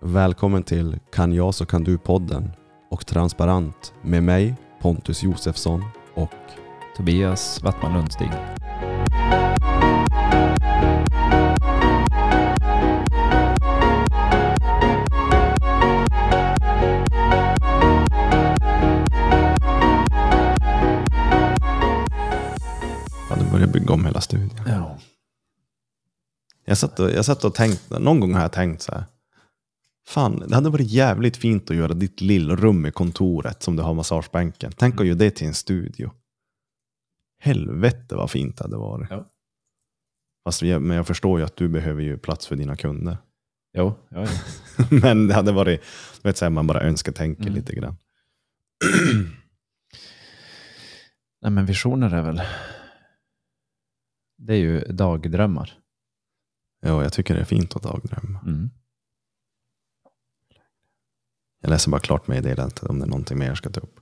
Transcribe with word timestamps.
Välkommen 0.00 0.62
till 0.62 0.98
Kan 1.12 1.32
jag 1.32 1.54
så 1.54 1.66
kan 1.66 1.84
du-podden 1.84 2.50
och 2.90 3.06
Transparent 3.06 3.94
med 4.02 4.22
mig 4.22 4.54
Pontus 4.80 5.22
Josefsson 5.22 5.84
och 6.14 6.30
Tobias 6.96 7.62
Wattman 7.62 7.92
Lundstig. 7.92 8.30
ja, 23.30 23.36
nu 23.36 23.44
börjar 23.44 23.60
jag 23.60 23.72
bygga 23.72 23.94
om 23.94 24.04
hela 24.04 24.20
studion. 24.20 24.60
Ja. 24.66 24.98
Jag 26.64 26.78
satt 26.78 27.00
och, 27.00 27.10
jag 27.10 27.24
satt 27.24 27.44
och 27.44 27.54
tänkte, 27.54 27.98
någon 27.98 28.20
gång 28.20 28.34
har 28.34 28.42
jag 28.42 28.52
tänkt 28.52 28.82
så 28.82 28.92
här. 28.92 29.04
Fan, 30.08 30.38
det 30.48 30.54
hade 30.54 30.70
varit 30.70 30.90
jävligt 30.90 31.36
fint 31.36 31.70
att 31.70 31.76
göra 31.76 31.94
ditt 31.94 32.20
lillrum 32.20 32.86
i 32.86 32.92
kontoret 32.92 33.62
som 33.62 33.76
du 33.76 33.82
har 33.82 33.94
massagebänken. 33.94 34.72
Tänk 34.76 35.00
att 35.00 35.06
göra 35.06 35.18
det 35.18 35.30
till 35.30 35.46
en 35.46 35.54
studio. 35.54 36.12
Helvete 37.38 38.14
vad 38.16 38.30
fint 38.30 38.56
det 38.56 38.64
hade 38.64 38.76
varit. 38.76 39.10
Ja. 39.10 39.30
Fast 40.44 40.62
men 40.62 40.90
jag 40.90 41.06
förstår 41.06 41.38
ju 41.38 41.44
att 41.44 41.56
du 41.56 41.68
behöver 41.68 42.02
ju 42.02 42.18
plats 42.18 42.46
för 42.46 42.56
dina 42.56 42.76
kunder. 42.76 43.16
Jo, 43.72 43.94
ja, 44.08 44.26
ja. 44.26 44.28
men 45.02 45.28
det 45.28 45.34
hade 45.34 45.52
varit, 45.52 45.80
du 46.22 46.28
vet 46.28 46.36
så 46.36 46.44
här, 46.44 46.50
man 46.50 46.66
bara 46.66 46.80
önskar 46.80 47.12
tänker 47.12 47.42
Mm. 47.42 47.54
lite 47.54 47.74
grann. 47.74 47.96
Nej, 51.42 51.50
men 51.50 51.66
visioner 51.66 52.14
är 52.14 52.22
väl... 52.22 52.42
Det 54.38 54.52
är 54.52 54.58
ju 54.58 54.80
dagdrömmar. 54.80 55.78
Ja, 56.80 57.02
jag 57.02 57.12
tycker 57.12 57.34
det 57.34 57.40
är 57.40 57.44
fint 57.44 57.76
att 57.76 57.82
dagdrömma. 57.82 58.40
Mm. 58.46 58.70
Jag 61.60 61.70
läser 61.70 61.90
bara 61.90 62.00
klart 62.00 62.26
meddelandet 62.28 62.82
om 62.82 62.98
det 62.98 63.04
är 63.04 63.08
någonting 63.08 63.38
mer 63.38 63.46
jag 63.46 63.56
ska 63.56 63.70
ta 63.70 63.80
upp. 63.80 64.00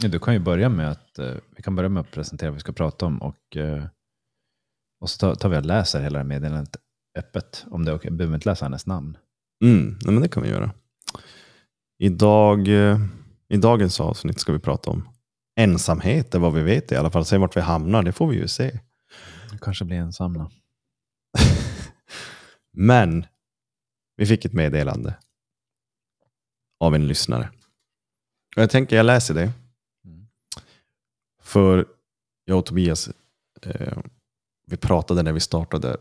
Ja, 0.00 0.08
du 0.08 0.18
kan 0.18 0.34
ju 0.34 0.40
börja 0.40 0.68
med 0.68 0.90
att, 0.90 1.18
eh, 1.18 1.34
vi 1.56 1.62
kan 1.62 1.76
börja 1.76 1.88
med 1.88 2.00
att 2.00 2.10
presentera 2.10 2.50
vad 2.50 2.54
vi 2.54 2.60
ska 2.60 2.72
prata 2.72 3.06
om 3.06 3.22
och, 3.22 3.56
eh, 3.56 3.84
och 5.00 5.10
så 5.10 5.34
tar, 5.34 5.48
vi 5.48 5.56
och 5.56 5.64
läser 5.64 6.02
hela 6.02 6.18
det 6.18 6.24
meddelandet 6.24 6.76
öppet. 7.18 7.66
Om 7.70 7.84
det 7.84 7.90
är 7.90 7.96
okej. 7.96 8.10
behöver 8.10 8.34
inte 8.34 8.48
läsa 8.48 8.64
hennes 8.64 8.86
namn. 8.86 9.16
Mm, 9.64 9.98
nej, 10.04 10.14
men 10.14 10.22
det 10.22 10.28
kan 10.28 10.42
vi 10.42 10.48
göra. 10.48 10.72
Idag, 11.98 12.68
eh, 12.68 13.00
I 13.48 13.56
dagens 13.56 14.00
avsnitt 14.00 14.40
ska 14.40 14.52
vi 14.52 14.58
prata 14.58 14.90
om 14.90 15.08
ensamhet, 15.60 16.34
är 16.34 16.38
vad 16.38 16.54
vi 16.54 16.62
vet 16.62 16.92
i 16.92 16.96
alla 16.96 17.10
fall. 17.10 17.24
Sen 17.24 17.40
vart 17.40 17.56
vi 17.56 17.60
hamnar, 17.60 18.02
det 18.02 18.12
får 18.12 18.28
vi 18.28 18.36
ju 18.36 18.48
se. 18.48 18.80
Det 19.52 19.58
kanske 19.60 19.84
blir 19.84 19.96
ensamma. 19.96 20.50
Men 22.72 23.26
vi 24.16 24.26
fick 24.26 24.44
ett 24.44 24.52
meddelande 24.52 25.14
av 26.80 26.94
en 26.94 27.06
lyssnare. 27.06 27.50
Och 28.56 28.62
jag 28.62 28.70
tänker 28.70 28.96
jag 28.96 29.06
läser 29.06 29.34
det. 29.34 29.52
För 31.42 31.86
jag 32.44 32.58
och 32.58 32.66
Tobias, 32.66 33.10
eh, 33.62 33.98
vi 34.66 34.76
pratade 34.76 35.22
när 35.22 35.32
vi 35.32 35.40
startade 35.40 35.96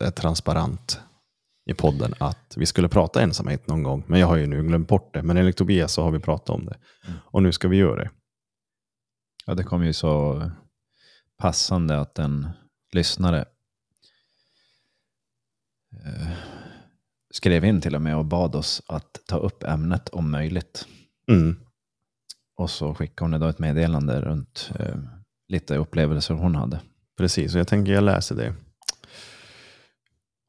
det 0.00 0.10
transparent 0.10 1.00
i 1.70 1.74
podden 1.74 2.14
att 2.18 2.54
vi 2.56 2.66
skulle 2.66 2.88
prata 2.88 3.22
ensamhet 3.22 3.66
någon 3.66 3.82
gång. 3.82 4.04
Men 4.06 4.20
jag 4.20 4.26
har 4.26 4.36
ju 4.36 4.46
nu 4.46 4.62
glömt 4.62 4.88
bort 4.88 5.14
det. 5.14 5.22
Men 5.22 5.36
enligt 5.36 5.56
Tobias 5.56 5.92
så 5.92 6.02
har 6.02 6.10
vi 6.10 6.18
pratat 6.18 6.50
om 6.50 6.64
det. 6.64 6.78
Mm. 7.06 7.18
Och 7.24 7.42
nu 7.42 7.52
ska 7.52 7.68
vi 7.68 7.76
göra 7.76 8.04
det. 8.04 8.10
Ja, 9.46 9.54
det 9.54 9.64
kom 9.64 9.84
ju 9.84 9.92
så 9.92 10.42
passande 11.36 12.00
att 12.00 12.18
en 12.18 12.48
lyssnare 12.92 13.44
eh, 16.04 16.30
skrev 17.30 17.64
in 17.64 17.80
till 17.80 17.94
och 17.94 18.02
med 18.02 18.16
och 18.16 18.24
bad 18.24 18.54
oss 18.54 18.82
att 18.86 19.20
ta 19.26 19.36
upp 19.36 19.62
ämnet 19.62 20.08
om 20.08 20.30
möjligt. 20.30 20.86
Mm. 21.28 21.56
Och 22.56 22.70
så 22.70 22.94
skickade 22.94 23.30
hon 23.30 23.40
då 23.40 23.46
ett 23.46 23.58
meddelande 23.58 24.20
runt 24.20 24.70
eh, 24.78 24.96
lite 25.48 25.76
upplevelser 25.76 26.34
hon 26.34 26.54
hade. 26.54 26.80
Precis, 27.18 27.54
och 27.54 27.60
jag 27.60 27.68
tänker 27.68 27.92
jag 27.92 28.04
läser 28.04 28.34
det. 28.34 28.54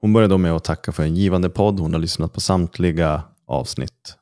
Hon 0.01 0.13
började 0.13 0.33
då 0.33 0.37
med 0.37 0.51
att 0.51 0.63
tacka 0.63 0.91
för 0.91 1.03
en 1.03 1.15
givande 1.15 1.49
podd. 1.49 1.79
Hon 1.79 1.93
har 1.93 1.99
lyssnat 1.99 2.33
på 2.33 2.41
samtliga 2.41 3.23
avsnitt. 3.45 4.17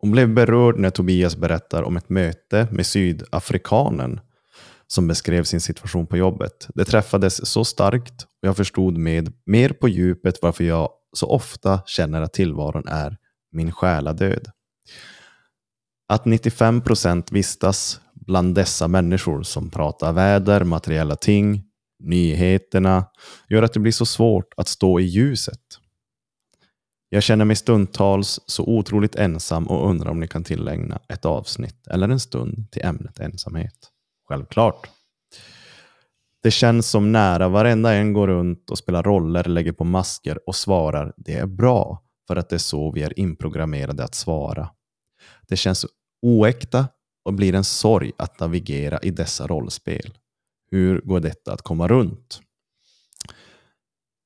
Hon 0.00 0.10
blev 0.10 0.34
berörd 0.34 0.78
när 0.78 0.90
Tobias 0.90 1.36
berättar 1.36 1.82
om 1.82 1.96
ett 1.96 2.08
möte 2.08 2.68
med 2.70 2.86
sydafrikanen 2.86 4.20
som 4.86 5.08
beskrev 5.08 5.44
sin 5.44 5.60
situation 5.60 6.06
på 6.06 6.16
jobbet. 6.16 6.68
Det 6.74 6.84
träffades 6.84 7.50
så 7.50 7.64
starkt 7.64 8.22
och 8.22 8.48
jag 8.48 8.56
förstod 8.56 8.98
med 8.98 9.32
mer 9.46 9.68
på 9.68 9.88
djupet 9.88 10.38
varför 10.42 10.64
jag 10.64 10.90
så 11.12 11.26
ofta 11.26 11.80
känner 11.86 12.22
att 12.22 12.32
tillvaron 12.32 12.88
är 12.88 13.16
min 13.52 13.72
själadöd. 13.72 14.50
Att 16.08 16.24
95 16.24 16.80
procent 16.80 17.32
vistas 17.32 18.00
bland 18.14 18.54
dessa 18.54 18.88
människor 18.88 19.42
som 19.42 19.70
pratar 19.70 20.12
väder, 20.12 20.64
materiella 20.64 21.16
ting, 21.16 21.64
nyheterna, 21.98 23.04
gör 23.48 23.62
att 23.62 23.72
det 23.72 23.80
blir 23.80 23.92
så 23.92 24.06
svårt 24.06 24.54
att 24.56 24.68
stå 24.68 25.00
i 25.00 25.04
ljuset. 25.04 25.60
Jag 27.08 27.22
känner 27.22 27.44
mig 27.44 27.56
stundtals 27.56 28.40
så 28.46 28.64
otroligt 28.64 29.16
ensam 29.16 29.66
och 29.66 29.90
undrar 29.90 30.10
om 30.10 30.20
ni 30.20 30.28
kan 30.28 30.44
tillägna 30.44 31.00
ett 31.08 31.24
avsnitt 31.24 31.86
eller 31.86 32.08
en 32.08 32.20
stund 32.20 32.70
till 32.70 32.84
ämnet 32.84 33.20
ensamhet. 33.20 33.90
Självklart. 34.28 34.88
Det 36.48 36.52
känns 36.52 36.90
som 36.90 37.12
nära 37.12 37.48
varenda 37.48 37.94
en 37.94 38.12
går 38.12 38.26
runt 38.26 38.70
och 38.70 38.78
spelar 38.78 39.02
roller, 39.02 39.44
lägger 39.44 39.72
på 39.72 39.84
masker 39.84 40.48
och 40.48 40.54
svarar 40.54 41.12
det 41.16 41.34
är 41.34 41.46
bra 41.46 42.02
för 42.26 42.36
att 42.36 42.48
det 42.48 42.56
är 42.56 42.58
så 42.58 42.92
vi 42.92 43.02
är 43.02 43.18
inprogrammerade 43.18 44.04
att 44.04 44.14
svara. 44.14 44.70
Det 45.48 45.56
känns 45.56 45.86
oäkta 46.22 46.88
och 47.24 47.34
blir 47.34 47.54
en 47.54 47.64
sorg 47.64 48.12
att 48.18 48.40
navigera 48.40 48.98
i 48.98 49.10
dessa 49.10 49.46
rollspel. 49.46 50.18
Hur 50.70 51.00
går 51.00 51.20
detta 51.20 51.52
att 51.52 51.62
komma 51.62 51.88
runt? 51.88 52.40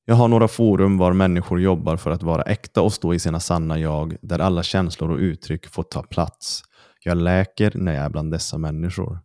Jag 0.04 0.14
har 0.14 0.28
några 0.28 0.48
forum 0.48 0.98
var 0.98 1.12
människor 1.12 1.60
jobbar 1.60 1.96
för 1.96 2.10
att 2.10 2.22
vara 2.22 2.42
äkta 2.42 2.82
och 2.82 2.92
stå 2.92 3.14
i 3.14 3.18
sina 3.18 3.40
sanna 3.40 3.78
jag, 3.78 4.16
där 4.22 4.38
alla 4.38 4.62
känslor 4.62 5.10
och 5.10 5.18
uttryck 5.18 5.66
får 5.66 5.82
ta 5.82 6.02
plats. 6.02 6.62
Jag 7.04 7.16
läker 7.16 7.72
när 7.74 7.94
jag 7.94 8.04
är 8.04 8.10
bland 8.10 8.32
dessa 8.32 8.58
människor. 8.58 9.20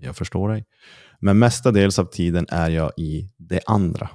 Jag 0.00 0.16
förstår 0.16 0.48
dig. 0.48 0.64
Men 1.20 1.38
mestadels 1.38 1.98
av 1.98 2.04
tiden 2.04 2.46
är 2.48 2.70
jag 2.70 2.92
i 2.96 3.30
det 3.36 3.60
andra. 3.66 4.10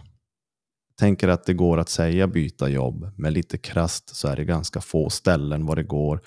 Tänker 0.99 1.27
att 1.27 1.45
det 1.45 1.53
går 1.53 1.77
att 1.77 1.89
säga 1.89 2.27
byta 2.27 2.69
jobb, 2.69 3.11
men 3.17 3.33
lite 3.33 3.57
krast 3.57 4.15
så 4.15 4.27
är 4.27 4.35
det 4.35 4.45
ganska 4.45 4.81
få 4.81 5.09
ställen 5.09 5.65
var 5.65 5.75
det 5.75 5.83
går 5.83 6.21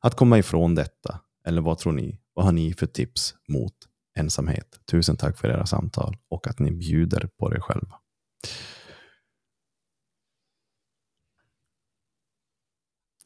att 0.00 0.14
komma 0.14 0.38
ifrån 0.38 0.74
detta. 0.74 1.20
Eller 1.46 1.62
vad 1.62 1.78
tror 1.78 1.92
ni? 1.92 2.20
Vad 2.34 2.44
har 2.44 2.52
ni 2.52 2.72
för 2.72 2.86
tips 2.86 3.34
mot 3.48 3.74
ensamhet? 4.16 4.80
Tusen 4.90 5.16
tack 5.16 5.38
för 5.38 5.48
era 5.48 5.66
samtal 5.66 6.16
och 6.28 6.46
att 6.46 6.58
ni 6.58 6.70
bjuder 6.70 7.28
på 7.38 7.54
er 7.54 7.60
själva. 7.60 8.00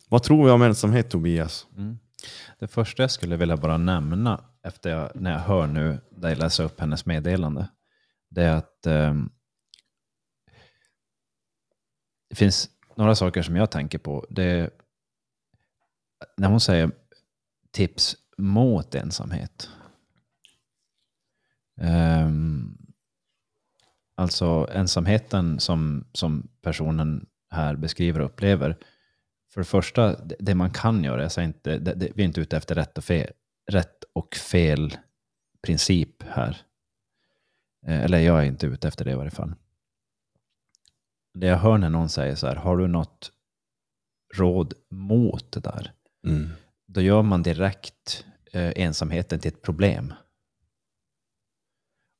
Vad 0.08 0.22
tror 0.22 0.44
vi 0.44 0.50
om 0.50 0.62
ensamhet 0.62 1.10
Tobias? 1.10 1.66
Mm. 1.76 1.98
Det 2.58 2.68
första 2.68 3.02
jag 3.02 3.10
skulle 3.10 3.36
vilja 3.36 3.56
bara 3.56 3.78
nämna 3.78 4.44
efter 4.68 4.90
jag, 4.90 5.10
när 5.14 5.32
jag 5.32 5.38
hör 5.38 5.66
nu 5.66 6.00
dig 6.10 6.36
läsa 6.36 6.62
upp 6.62 6.80
hennes 6.80 7.06
meddelande, 7.06 7.68
det 8.30 8.42
är 8.42 8.52
att 8.52 8.86
eh, 8.86 9.14
det 12.30 12.36
finns 12.36 12.70
några 12.96 13.14
saker 13.14 13.42
som 13.42 13.56
jag 13.56 13.70
tänker 13.70 13.98
på. 13.98 14.26
Det 14.30 14.42
är, 14.42 14.70
när 16.36 16.48
hon 16.48 16.60
säger 16.60 16.90
tips 17.70 18.16
mot 18.36 18.94
ensamhet. 18.94 19.70
Eh, 21.80 22.28
alltså 24.14 24.68
ensamheten 24.72 25.60
som, 25.60 26.04
som 26.12 26.48
personen 26.62 27.26
här 27.50 27.76
beskriver 27.76 28.20
och 28.20 28.26
upplever. 28.26 28.76
För 29.52 29.60
det 29.60 29.64
första, 29.64 30.24
det, 30.24 30.36
det 30.38 30.54
man 30.54 30.70
kan 30.70 31.04
göra, 31.04 31.22
jag 31.22 31.32
säger 31.32 31.48
inte, 31.48 31.78
det, 31.78 31.94
det, 31.94 32.12
vi 32.14 32.22
är 32.22 32.26
inte 32.26 32.40
ute 32.40 32.56
efter 32.56 32.74
rätt 32.74 32.98
och 32.98 33.04
fel, 33.04 33.32
rätt 33.68 34.04
och 34.12 34.34
fel 34.34 34.96
princip 35.62 36.22
här. 36.22 36.62
Eh, 37.86 38.04
Eller 38.04 38.18
jag 38.18 38.40
är 38.40 38.44
inte 38.44 38.66
ute 38.66 38.88
efter 38.88 39.04
det 39.04 39.10
i 39.10 39.14
varje 39.14 39.30
fall. 39.30 39.54
Det 41.34 41.46
jag 41.46 41.56
hör 41.56 41.78
när 41.78 41.90
någon 41.90 42.08
säger 42.08 42.34
så 42.34 42.46
här, 42.46 42.56
har 42.56 42.76
du 42.76 42.86
något 42.88 43.32
råd 44.34 44.74
mot 44.90 45.52
det 45.52 45.60
där? 45.60 45.92
Mm. 46.26 46.48
Då 46.86 47.00
gör 47.00 47.22
man 47.22 47.42
direkt 47.42 48.26
eh, 48.52 48.72
ensamheten 48.76 49.40
till 49.40 49.52
ett 49.52 49.62
problem. 49.62 50.14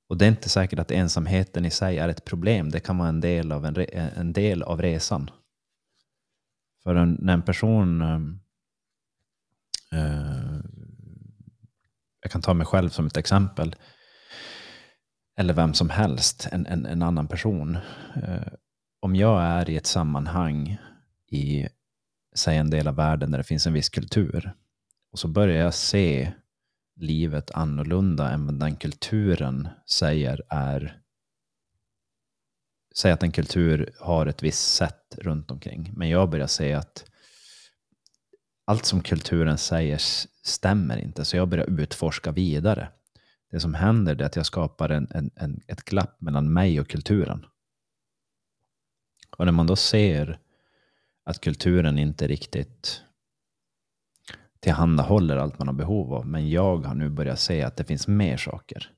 Och 0.08 0.18
det 0.18 0.24
är 0.24 0.28
inte 0.28 0.48
säkert 0.48 0.78
att 0.78 0.90
ensamheten 0.90 1.64
i 1.64 1.70
sig 1.70 1.98
är 1.98 2.08
ett 2.08 2.24
problem. 2.24 2.70
Det 2.70 2.80
kan 2.80 2.98
vara 2.98 3.08
en 3.08 3.20
del 3.20 3.52
av, 3.52 3.66
en, 3.66 3.76
en 3.92 4.32
del 4.32 4.62
av 4.62 4.82
resan. 4.82 5.30
För 6.82 6.94
en, 6.94 7.18
när 7.20 7.32
en 7.32 7.42
person... 7.42 8.02
Eh, 9.92 10.58
jag 12.28 12.32
kan 12.32 12.42
ta 12.42 12.54
mig 12.54 12.66
själv 12.66 12.88
som 12.88 13.06
ett 13.06 13.16
exempel. 13.16 13.76
Eller 15.38 15.54
vem 15.54 15.74
som 15.74 15.90
helst, 15.90 16.48
en, 16.52 16.66
en, 16.66 16.86
en 16.86 17.02
annan 17.02 17.28
person. 17.28 17.76
Eh, 18.22 18.52
om 19.00 19.16
jag 19.16 19.42
är 19.42 19.70
i 19.70 19.76
ett 19.76 19.86
sammanhang 19.86 20.78
i 21.30 21.68
säg 22.34 22.56
en 22.56 22.70
del 22.70 22.88
av 22.88 22.94
världen 22.94 23.30
där 23.30 23.38
det 23.38 23.44
finns 23.44 23.66
en 23.66 23.72
viss 23.72 23.88
kultur. 23.88 24.52
Och 25.12 25.18
så 25.18 25.28
börjar 25.28 25.64
jag 25.64 25.74
se 25.74 26.32
livet 26.96 27.50
annorlunda 27.50 28.30
än 28.30 28.46
vad 28.46 28.60
den 28.60 28.76
kulturen 28.76 29.68
säger 29.86 30.42
är 30.48 31.00
Säg 32.94 33.12
att 33.12 33.22
en 33.22 33.32
kultur 33.32 33.92
har 34.00 34.26
ett 34.26 34.42
visst 34.42 34.74
sätt 34.74 35.18
runt 35.18 35.50
omkring. 35.50 35.92
Men 35.96 36.08
jag 36.08 36.30
börjar 36.30 36.46
se 36.46 36.72
att 36.72 37.04
allt 38.66 38.84
som 38.84 39.02
kulturen 39.02 39.58
säger 39.58 39.98
stämmer 40.48 40.96
inte. 40.96 41.24
Så 41.24 41.36
jag 41.36 41.48
börjar 41.48 41.80
utforska 41.80 42.32
vidare. 42.32 42.88
Det 43.50 43.60
som 43.60 43.74
händer 43.74 44.22
är 44.22 44.26
att 44.26 44.36
jag 44.36 44.46
skapar 44.46 44.88
en, 44.88 45.08
en, 45.10 45.30
en, 45.34 45.60
ett 45.66 45.84
glapp 45.84 46.20
mellan 46.20 46.52
mig 46.52 46.80
och 46.80 46.88
kulturen. 46.88 47.46
Och 49.36 49.44
när 49.44 49.52
man 49.52 49.66
då 49.66 49.76
ser 49.76 50.38
att 51.24 51.40
kulturen 51.40 51.98
inte 51.98 52.26
riktigt 52.26 53.02
tillhandahåller 54.60 55.36
allt 55.36 55.58
man 55.58 55.68
har 55.68 55.74
behov 55.74 56.14
av, 56.14 56.26
men 56.26 56.50
jag 56.50 56.76
har 56.76 56.94
nu 56.94 57.08
börjat 57.08 57.40
se 57.40 57.62
att 57.62 57.76
det 57.76 57.84
finns 57.84 58.08
mer 58.08 58.36
saker. 58.36 58.90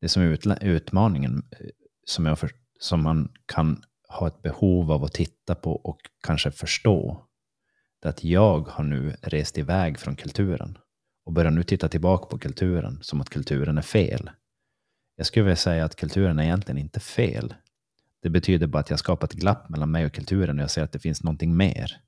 Det 0.00 0.08
som 0.08 0.22
är 0.22 0.64
utmaningen 0.64 1.42
eh, 1.50 1.66
som, 2.04 2.26
jag 2.26 2.38
för, 2.38 2.50
som 2.80 3.02
man 3.02 3.32
kan 3.46 3.82
ha 4.08 4.26
ett 4.26 4.42
behov 4.42 4.92
av 4.92 5.04
att 5.04 5.12
titta 5.12 5.54
på 5.54 5.72
och 5.72 6.00
kanske 6.22 6.50
förstå, 6.50 7.26
det 8.04 8.08
är 8.08 8.10
att 8.10 8.24
jag 8.24 8.68
har 8.68 8.84
nu 8.84 9.16
rest 9.22 9.58
iväg 9.58 9.98
från 9.98 10.16
kulturen 10.16 10.78
och 11.24 11.32
börjar 11.32 11.50
nu 11.50 11.62
titta 11.62 11.88
tillbaka 11.88 12.26
på 12.26 12.38
kulturen 12.38 12.98
som 13.02 13.20
att 13.20 13.30
kulturen 13.30 13.78
är 13.78 13.82
fel. 13.82 14.30
Jag 15.16 15.26
skulle 15.26 15.44
vilja 15.44 15.56
säga 15.56 15.84
att 15.84 15.96
kulturen 15.96 16.38
är 16.38 16.42
egentligen 16.42 16.78
inte 16.78 17.00
fel. 17.00 17.54
Det 18.22 18.30
betyder 18.30 18.66
bara 18.66 18.78
att 18.78 18.90
jag 18.90 18.98
skapat 18.98 19.32
ett 19.32 19.40
glapp 19.40 19.68
mellan 19.68 19.90
mig 19.90 20.06
och 20.06 20.12
kulturen 20.12 20.58
och 20.58 20.62
jag 20.62 20.70
ser 20.70 20.82
att 20.82 20.92
det 20.92 20.98
finns 20.98 21.22
någonting 21.22 21.56
mer. 21.56 22.00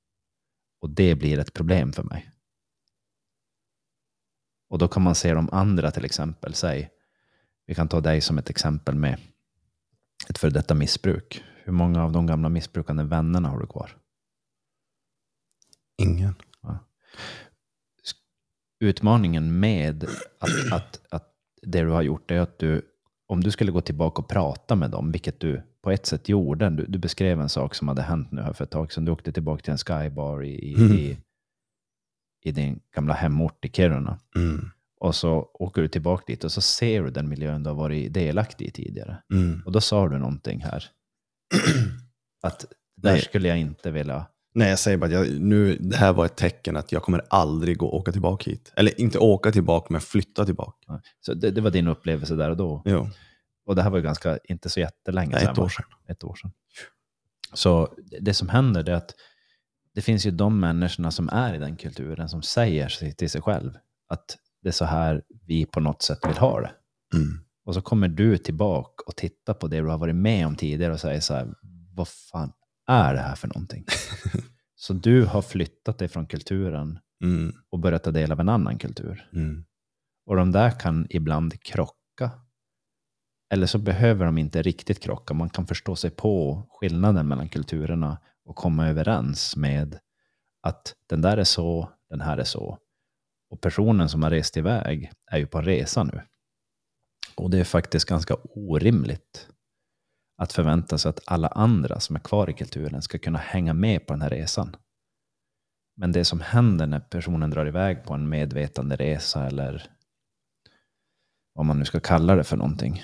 Och 0.80 0.90
det 0.90 1.14
blir 1.14 1.38
ett 1.38 1.52
problem 1.52 1.92
för 1.92 2.02
mig. 2.02 2.30
Och 4.68 4.78
då 4.78 4.88
kan 4.88 5.02
man 5.02 5.14
se 5.14 5.34
de 5.34 5.48
andra 5.52 5.90
till 5.90 6.04
exempel, 6.04 6.54
säg, 6.54 6.90
vi 7.66 7.74
kan 7.74 7.88
ta 7.88 8.00
dig 8.00 8.20
som 8.20 8.38
ett 8.38 8.50
exempel 8.50 8.94
med 8.94 9.20
ett 10.28 10.38
för 10.38 10.50
detta 10.50 10.74
missbruk. 10.74 11.44
Hur 11.64 11.72
många 11.72 12.04
av 12.04 12.12
de 12.12 12.26
gamla 12.26 12.48
missbrukande 12.48 13.04
vännerna 13.04 13.48
har 13.48 13.60
du 13.60 13.66
kvar? 13.66 13.96
Ingen. 16.02 16.34
Utmaningen 18.80 19.60
med 19.60 20.04
att, 20.38 20.72
att, 20.72 21.00
att 21.10 21.32
det 21.62 21.80
du 21.80 21.88
har 21.88 22.02
gjort 22.02 22.30
är 22.30 22.40
att 22.40 22.58
du, 22.58 22.82
om 23.26 23.42
du 23.42 23.50
skulle 23.50 23.72
gå 23.72 23.80
tillbaka 23.80 24.22
och 24.22 24.28
prata 24.28 24.74
med 24.74 24.90
dem, 24.90 25.12
vilket 25.12 25.40
du 25.40 25.62
på 25.82 25.90
ett 25.90 26.06
sätt 26.06 26.28
gjorde, 26.28 26.70
du, 26.70 26.86
du 26.86 26.98
beskrev 26.98 27.40
en 27.40 27.48
sak 27.48 27.74
som 27.74 27.88
hade 27.88 28.02
hänt 28.02 28.32
nu 28.32 28.42
här 28.42 28.52
för 28.52 28.64
ett 28.64 28.70
tag 28.70 28.92
sedan, 28.92 29.04
du 29.04 29.12
åkte 29.12 29.32
tillbaka 29.32 29.62
till 29.62 29.72
en 29.72 29.78
skybar 29.78 30.44
i, 30.44 30.70
i, 30.70 30.74
Mm. 30.74 30.92
i, 30.92 31.18
i 32.44 32.52
din 32.52 32.80
gamla 32.94 33.14
hemort 33.14 33.64
i 33.64 33.68
Kiruna. 33.68 34.18
Mm. 34.36 34.70
Och 35.00 35.14
så 35.14 35.50
åker 35.54 35.82
du 35.82 35.88
tillbaka 35.88 36.24
dit 36.26 36.44
och 36.44 36.52
så 36.52 36.60
ser 36.60 37.02
du 37.02 37.10
den 37.10 37.28
miljön 37.28 37.62
du 37.62 37.70
har 37.70 37.74
varit 37.74 38.14
delaktig 38.14 38.66
i 38.66 38.70
tidigare. 38.70 39.22
Mm. 39.32 39.62
Och 39.66 39.72
då 39.72 39.80
sa 39.80 40.08
du 40.08 40.18
någonting 40.18 40.60
här. 40.60 40.84
Att 42.42 42.60
där 42.96 43.12
Nej. 43.12 43.20
skulle 43.22 43.48
jag 43.48 43.58
inte 43.58 43.90
vilja... 43.90 44.26
Nej, 44.56 44.68
jag 44.68 44.78
säger 44.78 44.96
bara 44.96 45.06
att 45.06 45.12
jag, 45.12 45.40
nu, 45.40 45.76
det 45.80 45.96
här 45.96 46.12
var 46.12 46.26
ett 46.26 46.36
tecken 46.36 46.76
att 46.76 46.92
jag 46.92 47.02
kommer 47.02 47.22
aldrig 47.30 47.78
gå 47.78 47.92
åka 47.92 48.12
tillbaka 48.12 48.50
hit. 48.50 48.72
Eller 48.76 49.00
inte 49.00 49.18
åka 49.18 49.52
tillbaka, 49.52 49.86
men 49.90 50.00
flytta 50.00 50.44
tillbaka. 50.44 51.00
Så 51.20 51.34
det, 51.34 51.50
det 51.50 51.60
var 51.60 51.70
din 51.70 51.88
upplevelse 51.88 52.34
där 52.34 52.50
och 52.50 52.56
då. 52.56 52.82
Jo, 52.84 53.08
Och 53.66 53.76
det 53.76 53.82
här 53.82 53.90
var 53.90 53.98
ju 53.98 54.04
ganska, 54.04 54.38
inte 54.44 54.68
så 54.68 54.80
jättelänge 54.80 55.30
nej, 55.30 55.40
sedan. 55.40 55.52
ett 55.52 55.58
år 55.58 55.68
sedan. 55.68 55.84
ett 56.08 56.24
år 56.24 56.34
sedan. 56.34 56.52
Så 57.52 57.94
det 58.20 58.34
som 58.34 58.48
händer 58.48 58.88
är 58.88 58.94
att 58.94 59.14
det 59.94 60.02
finns 60.02 60.26
ju 60.26 60.30
de 60.30 60.60
människorna 60.60 61.10
som 61.10 61.28
är 61.28 61.54
i 61.54 61.58
den 61.58 61.76
kulturen 61.76 62.28
som 62.28 62.42
säger 62.42 63.12
till 63.14 63.30
sig 63.30 63.42
själv 63.42 63.72
att 64.08 64.36
det 64.62 64.68
är 64.68 64.72
så 64.72 64.84
här 64.84 65.22
vi 65.46 65.66
på 65.66 65.80
något 65.80 66.02
sätt 66.02 66.18
vill 66.28 66.36
ha 66.36 66.60
det. 66.60 66.70
Mm. 67.14 67.40
Och 67.64 67.74
så 67.74 67.82
kommer 67.82 68.08
du 68.08 68.38
tillbaka 68.38 69.04
och 69.06 69.16
tittar 69.16 69.54
på 69.54 69.68
det 69.68 69.76
du 69.76 69.86
har 69.88 69.98
varit 69.98 70.16
med 70.16 70.46
om 70.46 70.56
tidigare 70.56 70.92
och 70.92 71.00
säger 71.00 71.20
så 71.20 71.34
här, 71.34 71.54
vad 71.94 72.08
fan 72.08 72.52
är 72.86 73.14
det 73.14 73.20
här 73.20 73.34
för 73.34 73.48
någonting? 73.48 73.84
så 74.76 74.92
du 74.92 75.24
har 75.24 75.42
flyttat 75.42 75.98
dig 75.98 76.08
från 76.08 76.26
kulturen 76.26 76.98
Mm. 77.24 77.52
och 77.70 77.78
börjat 77.78 78.04
ta 78.04 78.10
del 78.10 78.32
av 78.32 78.40
en 78.40 78.48
annan 78.48 78.78
kultur. 78.78 79.28
Mm. 79.32 79.64
Och 80.26 80.36
de 80.36 80.52
där 80.52 80.70
kan 80.70 81.06
ibland 81.10 81.62
krocka. 81.62 82.30
Eller 83.52 83.66
så 83.66 83.78
behöver 83.78 84.26
de 84.26 84.38
inte 84.38 84.62
riktigt 84.62 85.00
krocka. 85.00 85.34
Man 85.34 85.50
kan 85.50 85.66
förstå 85.66 85.96
sig 85.96 86.10
på 86.10 86.62
skillnaden 86.70 87.28
mellan 87.28 87.48
kulturerna 87.48 88.18
och 88.44 88.56
komma 88.56 88.88
överens 88.88 89.56
med 89.56 89.98
att 90.62 90.94
den 91.08 91.22
där 91.22 91.36
är 91.36 91.44
så, 91.44 91.90
den 92.10 92.20
här 92.20 92.38
är 92.38 92.44
så. 92.44 92.78
Och 93.50 93.60
personen 93.60 94.08
som 94.08 94.22
har 94.22 94.30
rest 94.30 94.56
iväg 94.56 95.12
är 95.30 95.38
ju 95.38 95.46
på 95.46 95.58
en 95.58 95.64
resa 95.64 96.04
nu. 96.04 96.20
Och 97.34 97.50
det 97.50 97.58
är 97.58 97.64
faktiskt 97.64 98.08
ganska 98.08 98.34
orimligt 98.54 99.48
att 100.36 100.52
förvänta 100.52 100.98
sig 100.98 101.08
att 101.08 101.20
alla 101.26 101.48
andra 101.48 102.00
som 102.00 102.16
är 102.16 102.20
kvar 102.20 102.50
i 102.50 102.52
kulturen 102.52 103.02
ska 103.02 103.18
kunna 103.18 103.38
hänga 103.38 103.74
med 103.74 104.06
på 104.06 104.12
den 104.12 104.22
här 104.22 104.30
resan. 104.30 104.76
Men 105.96 106.12
det 106.12 106.24
som 106.24 106.40
händer 106.40 106.86
när 106.86 107.00
personen 107.00 107.50
drar 107.50 107.66
iväg 107.66 108.04
på 108.04 108.14
en 108.14 108.28
medvetande 108.28 108.96
resa 108.96 109.46
eller 109.46 109.90
vad 111.54 111.66
man 111.66 111.78
nu 111.78 111.84
ska 111.84 112.00
kalla 112.00 112.34
det 112.34 112.44
för 112.44 112.56
någonting. 112.56 113.02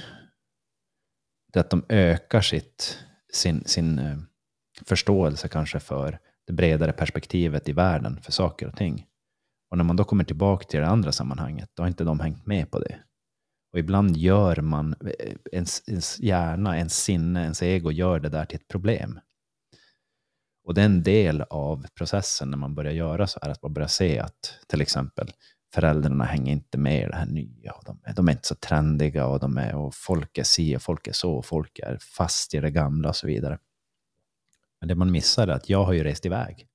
Det 1.52 1.58
är 1.58 1.60
att 1.60 1.70
de 1.70 1.84
ökar 1.88 2.40
sitt, 2.40 2.98
sin, 3.32 3.64
sin 3.64 3.98
eh, 3.98 4.18
förståelse 4.86 5.48
kanske 5.48 5.80
för 5.80 6.18
det 6.46 6.52
bredare 6.52 6.92
perspektivet 6.92 7.68
i 7.68 7.72
världen 7.72 8.20
för 8.22 8.32
saker 8.32 8.68
och 8.68 8.76
ting. 8.76 9.06
Och 9.70 9.76
när 9.76 9.84
man 9.84 9.96
då 9.96 10.04
kommer 10.04 10.24
tillbaka 10.24 10.64
till 10.64 10.80
det 10.80 10.86
andra 10.86 11.12
sammanhanget, 11.12 11.70
då 11.74 11.82
har 11.82 11.88
inte 11.88 12.04
de 12.04 12.20
hängt 12.20 12.46
med 12.46 12.70
på 12.70 12.78
det. 12.78 12.98
Och 13.72 13.78
ibland 13.78 14.16
gör 14.16 14.56
man, 14.56 14.94
eh, 15.18 15.34
ens, 15.52 15.88
ens 15.88 16.20
hjärna, 16.20 16.76
ens 16.76 17.04
sinne, 17.04 17.42
ens 17.42 17.62
ego 17.62 17.90
gör 17.90 18.20
det 18.20 18.28
där 18.28 18.44
till 18.44 18.56
ett 18.56 18.68
problem. 18.68 19.20
Och 20.64 20.74
det 20.74 20.80
är 20.80 20.86
en 20.86 21.02
del 21.02 21.42
av 21.42 21.86
processen 21.94 22.50
när 22.50 22.58
man 22.58 22.74
börjar 22.74 22.92
göra 22.92 23.26
så 23.26 23.38
här, 23.42 23.50
att 23.50 23.62
man 23.62 23.72
börjar 23.72 23.88
se 23.88 24.18
att 24.18 24.58
till 24.66 24.80
exempel 24.80 25.32
föräldrarna 25.74 26.24
hänger 26.24 26.52
inte 26.52 26.78
med 26.78 27.02
i 27.02 27.06
det 27.06 27.16
här 27.16 27.26
nya. 27.26 27.72
Och 27.72 27.84
de, 27.84 28.00
de 28.16 28.28
är 28.28 28.32
inte 28.32 28.48
så 28.48 28.54
trendiga 28.54 29.26
och, 29.26 29.40
de 29.40 29.58
är, 29.58 29.74
och 29.74 29.94
folk 29.94 30.38
är 30.38 30.42
si 30.42 30.76
och 30.76 30.82
folk 30.82 31.06
är 31.06 31.12
så 31.12 31.32
och 31.32 31.46
folk 31.46 31.78
är 31.78 31.98
fast 31.98 32.54
i 32.54 32.60
det 32.60 32.70
gamla 32.70 33.08
och 33.08 33.16
så 33.16 33.26
vidare. 33.26 33.58
Men 34.80 34.88
det 34.88 34.94
man 34.94 35.12
missar 35.12 35.48
är 35.48 35.52
att 35.52 35.68
jag 35.68 35.84
har 35.84 35.92
ju 35.92 36.04
rest 36.04 36.26
iväg. 36.26 36.68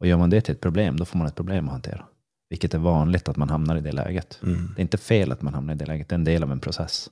Och 0.00 0.06
gör 0.06 0.16
man 0.16 0.30
det 0.30 0.40
till 0.40 0.54
ett 0.54 0.60
problem, 0.60 0.96
då 0.96 1.04
får 1.04 1.18
man 1.18 1.26
ett 1.26 1.34
problem 1.34 1.64
att 1.64 1.72
hantera. 1.72 2.08
Vilket 2.54 2.74
är 2.74 2.78
vanligt 2.78 3.28
att 3.28 3.36
man 3.36 3.50
hamnar 3.50 3.76
i 3.76 3.80
det 3.80 3.92
läget. 3.92 4.40
Mm. 4.42 4.72
Det 4.76 4.80
är 4.80 4.82
inte 4.82 4.98
fel 4.98 5.32
att 5.32 5.42
man 5.42 5.54
hamnar 5.54 5.74
i 5.74 5.76
det 5.76 5.86
läget, 5.86 6.08
det 6.08 6.12
är 6.12 6.18
en 6.18 6.24
del 6.24 6.42
av 6.42 6.52
en 6.52 6.60
process. 6.60 7.10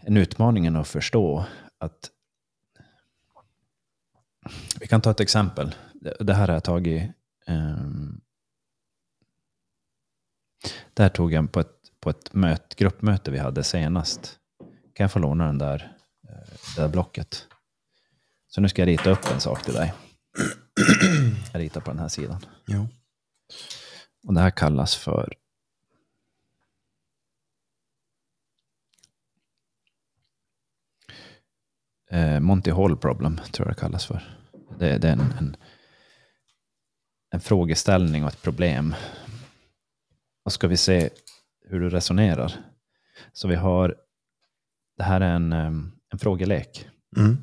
En 0.00 0.16
utmaning 0.16 0.66
är 0.66 0.80
att 0.80 0.88
förstå 0.88 1.44
att 1.78 2.10
vi 4.80 4.86
kan 4.86 5.00
ta 5.00 5.10
ett 5.10 5.20
exempel. 5.20 5.74
Det- 6.20 6.34
här 6.34 6.46
har 6.46 6.54
jag 6.54 6.64
tagit 6.64 7.10
um, 7.46 8.20
det 10.94 11.02
här 11.02 11.10
tog 11.10 11.32
jag 11.32 11.52
på 11.52 11.60
ett, 11.60 11.76
på 12.00 12.10
ett 12.10 12.34
möt, 12.34 12.74
gruppmöte 12.74 13.30
vi 13.30 13.38
hade 13.38 13.64
senast. 13.64 14.38
Kan 14.94 15.04
jag 15.04 15.12
få 15.12 15.18
låna 15.18 15.46
den 15.46 15.58
där, 15.58 15.96
eh, 16.28 16.52
det 16.76 16.82
där 16.82 16.88
blocket? 16.88 17.46
Så 18.48 18.60
nu 18.60 18.68
ska 18.68 18.82
jag 18.82 18.86
rita 18.88 19.10
upp 19.10 19.30
en 19.34 19.40
sak 19.40 19.62
till 19.64 19.74
dig. 19.74 19.92
Jag 21.52 21.60
ritar 21.60 21.80
på 21.80 21.90
den 21.90 21.98
här 21.98 22.08
sidan. 22.08 22.46
Jo. 22.66 22.88
Och 24.26 24.34
det 24.34 24.40
här 24.40 24.50
kallas 24.50 24.96
för 24.96 25.34
eh, 32.10 32.40
Monty 32.40 32.70
Hall 32.70 32.96
problem, 32.96 33.40
tror 33.52 33.68
jag 33.68 33.76
det 33.76 33.80
kallas 33.80 34.06
för. 34.06 34.38
Det, 34.78 34.98
det 34.98 35.08
är 35.08 35.12
en, 35.12 35.20
en, 35.20 35.56
en 37.30 37.40
frågeställning 37.40 38.24
och 38.24 38.28
ett 38.28 38.42
problem. 38.42 38.94
Och 40.44 40.52
ska 40.52 40.68
vi 40.68 40.76
se 40.76 41.10
hur 41.64 41.80
du 41.80 41.90
resonerar. 41.90 42.52
Så 43.32 43.48
vi 43.48 43.54
har, 43.54 43.96
det 44.96 45.04
här 45.04 45.20
är 45.20 45.34
en, 45.34 45.52
em, 45.52 45.92
en 46.12 46.18
frågelek. 46.18 46.88
Mm. 47.16 47.36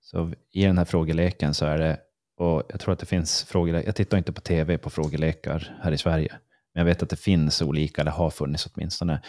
Så 0.00 0.32
i 0.50 0.64
den 0.64 0.78
här 0.78 0.84
frågeleken 0.84 1.54
så 1.54 1.66
är 1.66 1.78
det, 1.78 2.00
och 2.40 2.62
jag 2.68 2.80
tror 2.80 2.92
att 2.92 2.98
det 2.98 3.06
finns 3.06 3.44
frågelekar, 3.44 3.86
jag 3.88 3.96
tittar 3.96 4.18
inte 4.18 4.32
på 4.32 4.40
tv 4.40 4.78
på 4.78 4.90
frågelekar 4.90 5.78
här 5.82 5.92
i 5.92 5.98
Sverige, 5.98 6.32
men 6.74 6.80
jag 6.80 6.84
vet 6.84 7.02
att 7.02 7.10
det 7.10 7.16
finns 7.16 7.62
olika, 7.62 8.00
eller 8.00 8.10
har 8.10 8.30
funnits 8.30 8.66
åtminstone, 8.66 9.22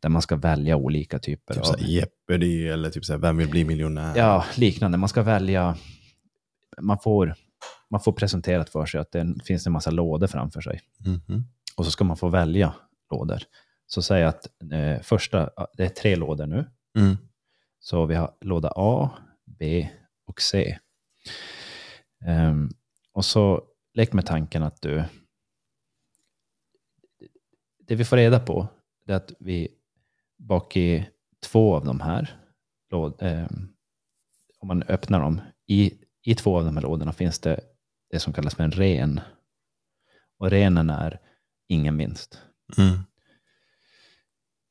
där 0.00 0.08
man 0.08 0.22
ska 0.22 0.36
välja 0.36 0.76
olika 0.76 1.18
typer 1.18 1.54
Typ 1.54 1.64
av... 1.66 1.74
Jeopardy 1.78 2.68
eller 2.68 2.90
typ 2.90 3.04
såhär 3.04 3.18
Vem 3.18 3.36
vill 3.36 3.48
bli 3.48 3.64
miljonär? 3.64 4.16
Ja, 4.16 4.44
liknande. 4.56 4.98
Man 4.98 5.08
ska 5.08 5.22
välja, 5.22 5.76
man 6.80 6.98
får, 6.98 7.34
man 7.90 8.00
får 8.00 8.12
presenterat 8.12 8.70
för 8.70 8.86
sig 8.86 9.00
att 9.00 9.12
det 9.12 9.34
finns 9.44 9.66
en 9.66 9.72
massa 9.72 9.90
lådor 9.90 10.26
framför 10.26 10.60
sig. 10.60 10.80
Mhm. 10.98 11.44
Och 11.76 11.84
så 11.84 11.90
ska 11.90 12.04
man 12.04 12.16
få 12.16 12.28
välja 12.28 12.74
lådor. 13.10 13.42
Så 13.86 14.02
säg 14.02 14.24
att 14.24 14.46
eh, 14.72 15.02
första, 15.02 15.50
det 15.76 15.84
är 15.84 15.88
tre 15.88 16.16
lådor 16.16 16.46
nu. 16.46 16.66
Mm. 16.98 17.16
Så 17.80 18.06
vi 18.06 18.14
har 18.14 18.30
låda 18.40 18.72
A, 18.76 19.10
B 19.58 19.88
och 20.26 20.42
C. 20.42 20.78
Ehm, 22.26 22.70
och 23.12 23.24
så 23.24 23.64
lek 23.94 24.12
med 24.12 24.26
tanken 24.26 24.62
att 24.62 24.82
du... 24.82 25.04
Det 27.78 27.94
vi 27.94 28.04
får 28.04 28.16
reda 28.16 28.40
på 28.40 28.68
är 29.06 29.14
att 29.14 29.32
vi 29.38 29.68
bak 30.36 30.76
i 30.76 31.08
två 31.40 31.76
av 31.76 31.84
de 31.84 32.00
här, 32.00 32.40
ehm, 33.20 33.68
om 34.58 34.68
man 34.68 34.82
öppnar 34.82 35.20
dem, 35.20 35.40
i, 35.66 35.92
i 36.22 36.34
två 36.34 36.58
av 36.58 36.64
de 36.64 36.76
här 36.76 36.82
lådorna 36.82 37.12
finns 37.12 37.38
det 37.38 37.60
det 38.10 38.20
som 38.20 38.32
kallas 38.32 38.54
för 38.54 38.64
en 38.64 38.72
ren. 38.72 39.20
Och 40.38 40.50
renen 40.50 40.90
är 40.90 41.20
ingen 41.68 41.96
vinst. 41.96 42.42
Mm. 42.78 42.98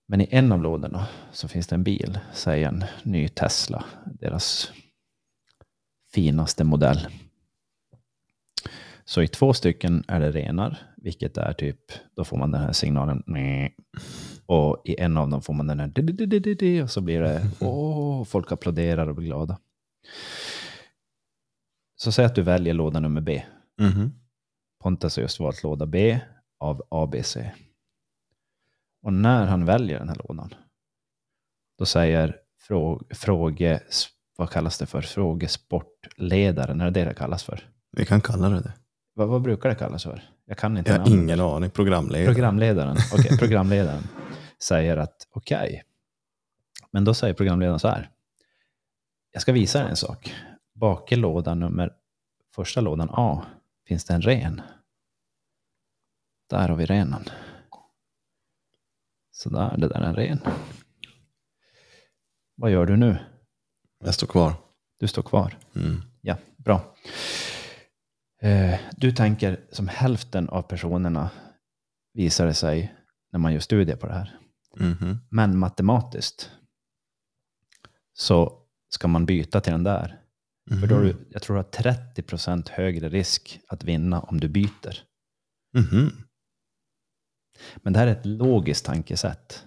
Men 0.07 0.21
i 0.21 0.27
en 0.31 0.51
av 0.51 0.61
lådorna 0.61 1.07
så 1.31 1.47
finns 1.47 1.67
det 1.67 1.75
en 1.75 1.83
bil, 1.83 2.19
säg 2.33 2.63
en 2.63 2.85
ny 3.03 3.27
Tesla, 3.27 3.85
deras 4.19 4.71
finaste 6.13 6.63
modell. 6.63 7.07
Så 9.09 9.21
i 9.21 9.27
två 9.27 9.53
stycken 9.53 10.03
är 10.07 10.19
det 10.19 10.31
renar, 10.31 10.77
vilket 10.97 11.37
är 11.37 11.53
typ, 11.53 11.79
då 12.15 12.23
får 12.23 12.37
man 12.37 12.51
den 12.51 12.61
här 12.61 12.71
signalen. 12.71 13.23
Och 14.45 14.81
i 14.85 14.99
en 14.99 15.17
av 15.17 15.29
dem 15.29 15.41
får 15.41 15.53
man 15.53 15.67
den 15.67 15.79
här, 15.79 16.83
och 16.83 16.91
så 16.91 17.01
blir 17.01 17.21
det, 17.21 17.51
åh, 17.59 18.23
folk 18.23 18.51
applåderar 18.51 19.07
och 19.07 19.15
blir 19.15 19.27
glada. 19.27 19.59
Så 21.95 22.11
säg 22.11 22.25
att 22.25 22.35
du 22.35 22.41
väljer 22.41 22.73
låda 22.73 22.99
nummer 22.99 23.21
B. 23.21 23.43
Mhm. 23.81 24.13
Pontus 24.79 25.15
har 25.15 25.21
just 25.21 25.39
valt 25.39 25.63
låda 25.63 25.85
B 25.85 26.19
av 26.59 26.83
ABC. 26.89 27.37
Och 29.01 29.13
när 29.13 29.45
han 29.45 29.65
väljer 29.65 29.99
den 29.99 30.09
här 30.09 30.21
lådan, 30.27 30.53
då 31.77 31.85
säger 31.85 32.37
frå, 32.59 33.01
fråge, 33.09 33.81
vad 34.37 34.49
kallas 34.49 34.77
det 34.77 34.85
för? 34.85 35.01
Frågesportledaren, 35.01 36.81
är 36.81 36.85
det 36.85 36.91
det 36.91 37.05
det 37.05 37.13
kallas 37.13 37.43
för? 37.43 37.69
Vi 37.91 38.05
kan 38.05 38.21
kalla 38.21 38.49
det 38.49 38.59
det. 38.59 38.73
Vad, 39.17 39.27
vad 39.27 39.41
brukar 39.41 39.69
det 39.69 39.75
kallas 39.75 40.03
för? 40.03 40.29
Jag 40.45 40.57
kan 40.57 40.77
inte 40.77 40.91
Jag 40.91 40.99
har 40.99 41.09
ingen 41.09 41.39
aning. 41.39 41.69
Programledare. 41.69 42.33
Programledaren, 42.33 42.97
okej, 43.13 43.37
programledaren 43.39 44.03
säger 44.59 44.97
att 44.97 45.27
okej, 45.29 45.83
men 46.91 47.03
då 47.03 47.13
säger 47.13 47.33
programledaren 47.33 47.79
så 47.79 47.87
här. 47.87 48.09
Jag 49.31 49.41
ska 49.41 49.51
visa 49.51 49.79
dig 49.79 49.89
en 49.89 49.95
sak. 49.95 50.33
Bak 50.73 51.11
i 51.11 51.15
lådan 51.15 51.59
nummer, 51.59 51.93
första 52.55 52.81
lådan 52.81 53.09
A, 53.11 53.45
finns 53.87 54.05
det 54.05 54.13
en 54.13 54.21
ren. 54.21 54.61
Där 56.49 56.69
har 56.69 56.75
vi 56.75 56.85
renen. 56.85 57.23
Så 59.31 59.49
där, 59.49 59.77
det 59.77 59.87
där 59.87 60.01
är 60.01 60.05
en 60.05 60.15
ren. 60.15 60.39
Vad 62.55 62.71
gör 62.71 62.85
du 62.85 62.97
nu? 62.97 63.17
Jag 64.03 64.13
står 64.13 64.27
kvar. 64.27 64.53
Du 64.99 65.07
står 65.07 65.23
kvar. 65.23 65.57
Mm. 65.75 66.01
Ja, 66.21 66.37
bra. 66.57 66.95
Eh, 68.41 68.79
Du 68.97 69.11
tänker 69.11 69.59
som 69.71 69.87
hälften 69.87 70.49
av 70.49 70.61
personerna 70.61 71.29
visar 72.13 72.45
det 72.45 72.53
sig 72.53 72.93
när 73.31 73.39
man 73.39 73.53
gör 73.53 73.59
studier 73.59 73.95
på 73.95 74.07
det 74.07 74.13
här. 74.13 74.39
Mhm. 74.79 75.17
Men 75.31 75.57
matematiskt 75.59 76.51
så 78.13 78.61
ska 78.89 79.07
man 79.07 79.25
byta 79.25 79.61
till 79.61 79.71
den 79.71 79.83
där. 79.83 80.21
För 80.81 80.87
då 80.87 80.95
har 80.95 81.01
du, 81.03 81.15
jag 81.29 81.41
tror 81.41 81.55
du 81.55 81.61
har 81.61 81.93
30% 81.93 82.69
högre 82.69 83.09
risk 83.09 83.59
att 83.67 83.83
vinna 83.83 84.21
om 84.21 84.39
du 84.39 84.47
byter. 84.49 85.03
Mhm. 85.73 86.11
Men 87.75 87.93
det 87.93 87.99
här 87.99 88.07
är 88.07 88.11
ett 88.11 88.25
logiskt 88.25 88.85
tankesätt 88.85 89.65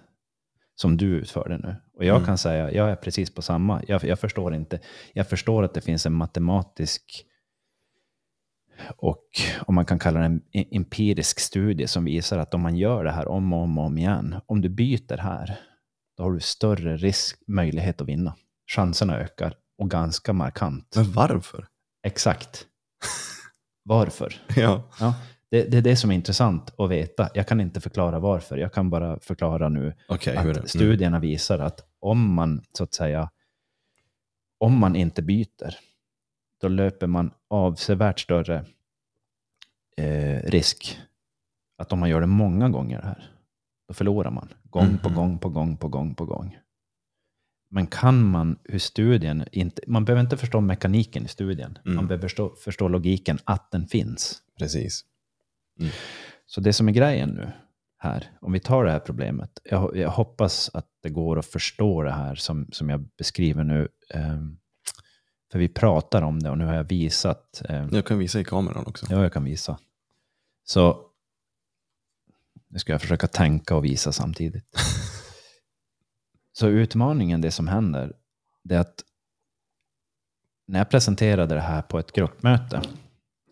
som 0.75 0.97
du 0.97 1.05
utförde 1.05 1.57
nu. 1.57 1.75
Och 1.93 2.05
jag 2.05 2.15
Mm. 2.15 2.25
kan 2.25 2.37
säga, 2.37 2.71
jag 2.71 2.89
är 2.91 2.95
precis 2.95 3.33
på 3.33 3.41
samma. 3.41 3.83
Jag, 3.87 4.03
jag 4.03 4.19
förstår 4.19 4.53
inte. 4.55 4.79
Jag 5.13 5.27
förstår 5.29 5.63
att 5.63 5.73
det 5.73 5.81
finns 5.81 6.05
en 6.05 6.13
matematisk 6.13 7.25
och 8.97 9.23
om 9.59 9.75
man 9.75 9.85
kan 9.85 9.99
kalla 9.99 10.19
det 10.19 10.25
en 10.25 10.41
e- 10.51 10.67
empirisk 10.71 11.39
studie 11.39 11.87
som 11.87 12.05
visar 12.05 12.37
att 12.37 12.53
om 12.53 12.61
man 12.61 12.75
gör 12.77 13.03
det 13.03 13.11
här 13.11 13.27
om 13.27 13.53
och 13.53 13.59
om, 13.61 13.77
och 13.77 13.85
om 13.85 13.97
igen, 13.97 14.35
om 14.45 14.61
du 14.61 14.69
byter 14.69 15.17
här, 15.17 15.59
då 16.17 16.23
har 16.23 16.31
du 16.31 16.39
större 16.39 16.97
risk, 16.97 17.39
möjlighet 17.47 18.01
att 18.01 18.07
vinna. 18.07 18.35
Chanserna 18.75 19.17
ökar 19.17 19.53
och 19.77 19.89
ganska 19.89 20.33
markant. 20.33 20.93
Men 20.95 21.11
varför? 21.11 21.67
Exakt. 22.07 22.65
Varför? 23.83 24.41
Ja. 24.55 24.83
Ja, 24.99 25.13
det, 25.51 25.63
det 25.63 25.77
är 25.77 25.81
det 25.81 25.95
som 25.95 26.11
är 26.11 26.15
intressant 26.15 26.73
att 26.79 26.89
veta. 26.89 27.29
Jag 27.33 27.47
kan 27.47 27.61
inte 27.61 27.81
förklara 27.81 28.19
varför. 28.19 28.57
Jag 28.57 28.73
kan 28.73 28.89
bara 28.89 29.19
förklara 29.19 29.69
nu 29.69 29.93
det? 30.43 30.49
att 30.51 30.57
Mm. 30.57 30.67
studierna 30.67 31.19
visar 31.19 31.59
att 31.59 31.79
om 31.99 32.33
man 32.33 32.61
så 32.77 32.83
att 32.83 32.93
säga, 32.93 33.29
om 34.59 34.77
man 34.79 34.95
inte 34.95 35.21
byter, 35.21 35.75
då 36.61 36.67
löper 36.67 37.07
man 37.07 37.31
avsevärt 37.49 38.19
större 38.19 38.65
eh, 39.97 40.39
risk 40.43 40.99
att 41.77 41.93
om 41.93 41.99
man 41.99 42.09
gör 42.09 42.21
det 42.21 42.27
många 42.27 42.69
gånger 42.69 43.01
här, 43.01 43.31
då 43.87 43.93
förlorar 43.93 44.31
man 44.31 44.49
gång 44.63 44.97
på 44.97 45.09
Mhm. 45.09 45.15
gång 45.15 45.39
på 45.39 45.49
gång 45.49 45.77
på 45.77 45.87
gång 45.87 46.15
på 46.15 46.25
gång. 46.25 46.57
Men 47.69 47.87
kan 47.87 48.23
man 48.23 48.59
hur 48.63 48.79
studien 48.79 49.45
inte, 49.51 49.81
man 49.87 50.05
behöver 50.05 50.21
inte 50.23 50.37
förstå 50.37 50.61
mekaniken 50.61 51.25
i 51.25 51.27
studien, 51.27 51.77
Mm. 51.85 51.95
man 51.95 52.07
behöver 52.07 52.21
förstå, 52.21 52.55
förstå 52.55 52.87
logiken 52.87 53.37
att 53.43 53.71
den 53.71 53.87
finns. 53.87 54.41
Precis. 54.59 55.05
Så 56.45 56.61
det 56.61 56.73
som 56.73 56.87
är 56.87 56.91
grejen 56.91 57.29
nu 57.29 57.51
här, 57.97 58.31
om 58.41 58.51
vi 58.51 58.59
tar 58.59 58.83
det 58.85 58.91
här 58.91 58.99
problemet, 58.99 59.59
jag, 59.63 59.97
jag 59.97 60.09
hoppas 60.09 60.69
att 60.73 60.87
det 61.03 61.09
går 61.09 61.39
att 61.39 61.45
förstå 61.45 62.03
det 62.03 62.11
här 62.11 62.35
som, 62.35 62.67
som 62.71 62.89
jag 62.89 63.05
beskriver 63.17 63.63
nu. 63.63 63.87
ehm, 64.13 64.57
för 65.51 65.59
vi 65.59 65.67
pratar 65.69 66.21
om 66.21 66.39
det 66.39 66.49
och 66.49 66.57
nu 66.57 66.65
har 66.65 66.73
jag 66.73 66.83
visat. 66.83 67.61
ehm, 67.69 67.89
Jag 67.91 68.05
kan 68.05 68.19
visa 68.19 68.39
i 68.39 68.43
kameran 68.43 68.85
också. 68.85 69.05
Ja, 69.09 69.21
jag 69.21 69.33
kan 69.33 69.43
visa. 69.43 69.79
Så 70.63 71.05
nu 72.67 72.79
ska 72.79 72.91
jag 72.91 73.01
försöka 73.01 73.27
tänka 73.27 73.75
och 73.75 73.85
visa 73.85 74.11
samtidigt. 74.11 74.75
Så 76.53 76.67
utmaningen, 76.67 77.41
det 77.41 77.51
som 77.51 77.67
händer, 77.67 78.13
det 78.63 78.75
är 78.75 78.79
att 78.79 79.03
när 80.67 80.79
jag 80.79 80.89
presenterade 80.89 81.55
det 81.55 81.61
här 81.61 81.81
på 81.81 81.99
ett 81.99 82.11
gruppmöte, 82.11 82.81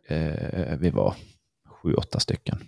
eh, 0.08 0.77
vi 0.77 0.89
var 0.89 1.15
sju, 1.68 1.94
åtta 1.94 2.20
stycken, 2.20 2.60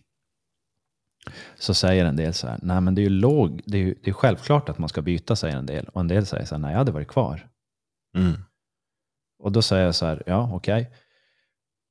så 1.56 1.74
säger 1.74 2.06
en 2.06 2.16
del 2.16 2.34
så 2.34 2.48
här, 2.48 2.60
nej 2.62 2.82
men 2.82 2.96
det 2.96 3.02
är 3.02 3.04
ju 3.04 3.10
låg, 3.10 3.62
det 3.66 3.78
är 3.78 3.82
ju 3.82 3.96
det 4.04 4.10
är 4.10 4.14
självklart 4.14 4.70
att 4.70 4.78
man 4.78 4.90
ska 4.90 5.02
byta, 5.02 5.36
säger 5.36 5.58
en 5.58 5.66
del. 5.66 5.86
Och 5.88 6.02
en 6.02 6.08
del 6.08 6.26
säger 6.26 6.46
så 6.46 6.56
här, 6.56 6.60
nej 6.62 6.72
jag 6.72 6.78
hade 6.78 6.92
varit 6.92 7.08
kvar. 7.08 7.50
Mm. 8.18 8.34
Och 9.42 9.52
då 9.52 9.62
säger 9.62 9.86
jag 9.86 9.96
så 9.96 10.06
här, 10.06 10.24
ja 10.26 10.50
okej. 10.54 10.92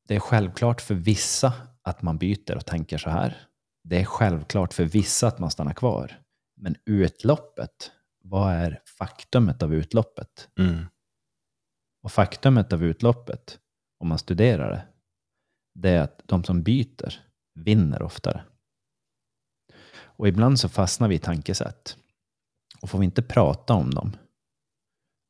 Det 0.08 0.14
är 0.14 0.20
självklart 0.20 0.80
för 0.80 0.94
vissa 0.94 1.52
att 1.82 2.02
man 2.02 2.18
byter 2.18 2.56
och 2.56 2.66
tänker 2.66 2.98
så 2.98 3.10
här. 3.10 3.36
Det 3.84 4.00
är 4.00 4.04
självklart 4.04 4.74
för 4.74 4.84
vissa 4.84 5.26
att 5.26 5.38
man 5.38 5.50
stannar 5.50 5.72
kvar. 5.72 6.22
Men 6.56 6.76
utloppet, 6.86 7.90
vad 8.22 8.52
är 8.52 8.82
faktumet 8.98 9.62
av 9.62 9.74
utloppet? 9.74 10.48
Mm. 10.58 10.86
Och 12.02 12.12
faktumet 12.12 12.72
av 12.72 12.84
utloppet, 12.84 13.58
om 13.98 14.08
man 14.08 14.18
studerar 14.18 14.70
det, 14.70 14.86
det 15.74 15.90
är 15.90 16.02
att 16.02 16.22
de 16.26 16.44
som 16.44 16.62
byter 16.62 17.20
vinner 17.54 18.02
oftare. 18.02 18.44
Och 20.02 20.28
ibland 20.28 20.60
så 20.60 20.68
fastnar 20.68 21.08
vi 21.08 21.14
i 21.14 21.18
tankesätt. 21.18 21.96
Och 22.80 22.90
får 22.90 22.98
vi 22.98 23.04
inte 23.04 23.22
prata 23.22 23.74
om 23.74 23.90
dem, 23.90 24.16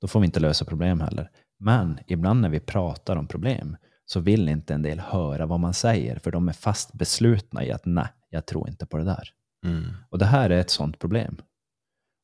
då 0.01 0.09
får 0.09 0.21
vi 0.21 0.27
inte 0.27 0.41
lösa 0.41 0.65
problem 0.65 1.01
heller. 1.01 1.31
Men 1.61 1.99
ibland 2.07 2.41
när 2.41 2.49
vi 2.49 2.61
pratar 2.61 3.17
om 3.17 3.27
problem 3.27 3.77
så 4.05 4.21
vill 4.21 4.49
inte 4.49 4.75
en 4.75 4.83
del 4.83 5.01
höra 5.01 5.47
vad 5.47 5.61
man 5.61 5.75
säger, 5.75 6.19
för 6.19 6.31
de 6.31 6.49
är 6.49 6.53
fast 6.53 6.93
beslutna 6.93 7.65
i 7.65 7.73
att 7.73 7.87
nej, 7.87 8.09
jag 8.31 8.47
tror 8.47 8.69
inte 8.69 8.87
på 8.87 8.97
det 8.97 9.05
där. 9.05 9.29
Mm. 9.67 9.85
Och 10.09 10.19
det 10.19 10.25
här 10.25 10.51
är 10.51 10.61
ett 10.61 10.71
sånt 10.71 10.99
problem. 10.99 11.37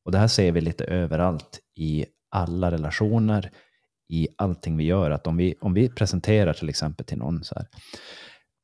Och 0.05 0.11
det 0.11 0.17
här 0.17 0.27
ser 0.27 0.51
vi 0.51 0.61
lite 0.61 0.83
överallt 0.85 1.59
i 1.75 2.05
alla 2.29 2.71
relationer, 2.71 3.51
i 4.09 4.27
allting 4.37 4.77
vi 4.77 4.83
gör. 4.83 5.11
Att 5.11 5.27
om 5.27 5.37
vi, 5.37 5.55
om 5.61 5.73
vi 5.73 5.89
presenterar 5.89 6.53
till 6.53 6.69
exempel 6.69 7.05
till 7.05 7.17
någon 7.17 7.43
så 7.43 7.55
här, 7.55 7.67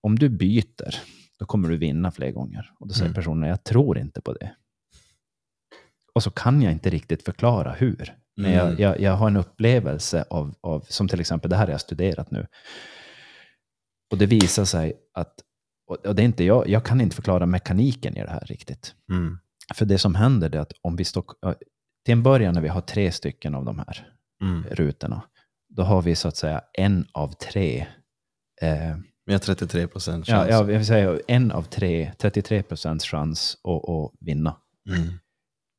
om 0.02 0.20
du 0.20 0.30
byter, 0.30 0.96
då 1.40 1.46
kommer 1.46 1.70
du 1.70 1.78
vinna 1.78 2.12
fler 2.12 2.32
gånger. 2.32 2.72
Och 2.80 2.88
då 2.88 2.94
säger 2.94 3.06
Mm. 3.06 3.16
personen, 3.16 3.50
jag 3.50 3.64
tror 3.64 3.98
inte 3.98 4.22
på 4.22 4.34
det. 4.34 4.56
Och 6.14 6.24
så 6.24 6.32
kan 6.32 6.62
jag 6.62 6.72
inte 6.72 6.90
riktigt 6.90 7.24
förklara 7.24 7.72
hur. 7.72 8.16
Men 8.36 8.52
jag, 8.54 8.66
Mm. 8.68 8.82
jag, 8.82 9.00
jag 9.00 9.14
har 9.14 9.28
en 9.28 9.38
upplevelse 9.38 10.26
av, 10.30 10.56
av, 10.62 10.86
som 10.90 11.08
till 11.08 11.20
exempel, 11.20 11.50
det 11.50 11.56
här 11.56 11.66
har 11.66 11.72
jag 11.72 11.82
studerat 11.82 12.32
nu. 12.32 12.48
Och 14.12 14.18
det 14.18 14.26
visar 14.26 14.66
sig 14.66 14.94
att, 15.14 15.34
och 16.06 16.16
det 16.16 16.22
är 16.22 16.26
inte 16.26 16.44
jag, 16.44 16.70
jag 16.70 16.86
kan 16.86 17.02
inte 17.02 17.16
förklara 17.16 17.46
mekaniken 17.46 18.18
i 18.18 18.22
det 18.24 18.30
här 18.30 18.46
riktigt. 18.46 18.96
Mm. 19.12 19.38
För 19.76 19.86
det 19.86 19.98
som 19.98 20.16
händer 20.16 20.56
är 20.56 20.60
att 20.60 20.74
om 20.82 20.96
vi 20.96 21.04
står, 21.06 21.24
ja, 21.42 21.54
till 22.06 22.12
en 22.12 22.24
början 22.24 22.54
när 22.54 22.62
vi 22.62 22.68
har 22.68 22.82
tre 22.82 23.12
stycken 23.12 23.56
av 23.56 23.66
de 23.66 23.80
här 23.80 24.08
Mm. 24.44 24.64
rutorna, 24.72 25.22
då 25.70 25.84
har 25.84 26.02
vi 26.02 26.16
så 26.16 26.28
att 26.28 26.36
säga 26.38 26.62
en 26.74 27.08
av 27.12 27.28
tre, 27.32 27.88
eh, 28.62 28.98
Vi 29.26 29.34
har 29.34 29.40
33 29.40 29.88
procent 29.88 30.28
ja, 30.28 30.36
chans. 30.36 30.50
ja, 30.50 30.56
jag 30.56 30.64
vill 30.64 30.86
säga 30.86 31.20
en 31.28 31.52
av 31.52 31.64
tre, 31.64 32.12
33 32.18 32.64
procents 32.64 33.06
chans 33.06 33.58
att, 33.64 33.90
att 33.90 34.12
vinna. 34.20 34.58
Mm. 34.90 35.10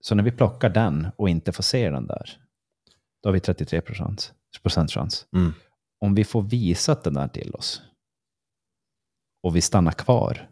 Så 0.01 0.15
när 0.15 0.23
vi 0.23 0.31
plockar 0.31 0.69
den 0.71 1.07
och 1.17 1.29
inte 1.29 1.53
får 1.53 1.63
se 1.63 1.91
den 1.91 2.07
där, 2.07 2.31
då 3.25 3.29
har 3.29 3.33
vi 3.33 3.41
33 3.41 3.81
procent 3.81 4.35
procent 4.63 4.91
chans. 4.91 5.27
Mm. 5.37 5.53
Om 6.01 6.15
vi 6.15 6.25
får 6.25 6.43
visat 6.43 7.05
den 7.05 7.15
där 7.15 7.29
till 7.29 7.55
oss 7.55 7.83
och 9.43 9.57
vi 9.57 9.61
stannar 9.61 9.93
kvar, 9.93 10.51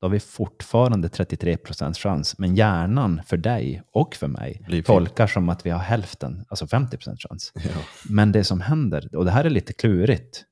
då 0.00 0.06
har 0.06 0.10
vi 0.12 0.20
fortfarande 0.20 1.08
33 1.08 1.56
procents 1.56 1.98
chans. 1.98 2.38
Men 2.38 2.56
hjärnan 2.56 3.22
för 3.26 3.36
dig 3.36 3.82
och 3.92 4.14
för 4.14 4.28
mig 4.28 4.62
Blir 4.66 4.82
tolkar 4.82 5.26
som 5.26 5.48
att 5.48 5.66
vi 5.66 5.70
har 5.70 5.78
hälften, 5.78 6.44
alltså 6.48 6.66
50 6.66 6.96
procents 6.96 7.22
chans. 7.28 7.52
Ja. 7.64 7.82
Men 8.08 8.32
det 8.32 8.44
som 8.44 8.60
händer, 8.60 9.16
och 9.16 9.24
det 9.24 9.30
här 9.30 9.44
är 9.44 9.50
lite 9.50 9.72
klurigt, 9.72 10.44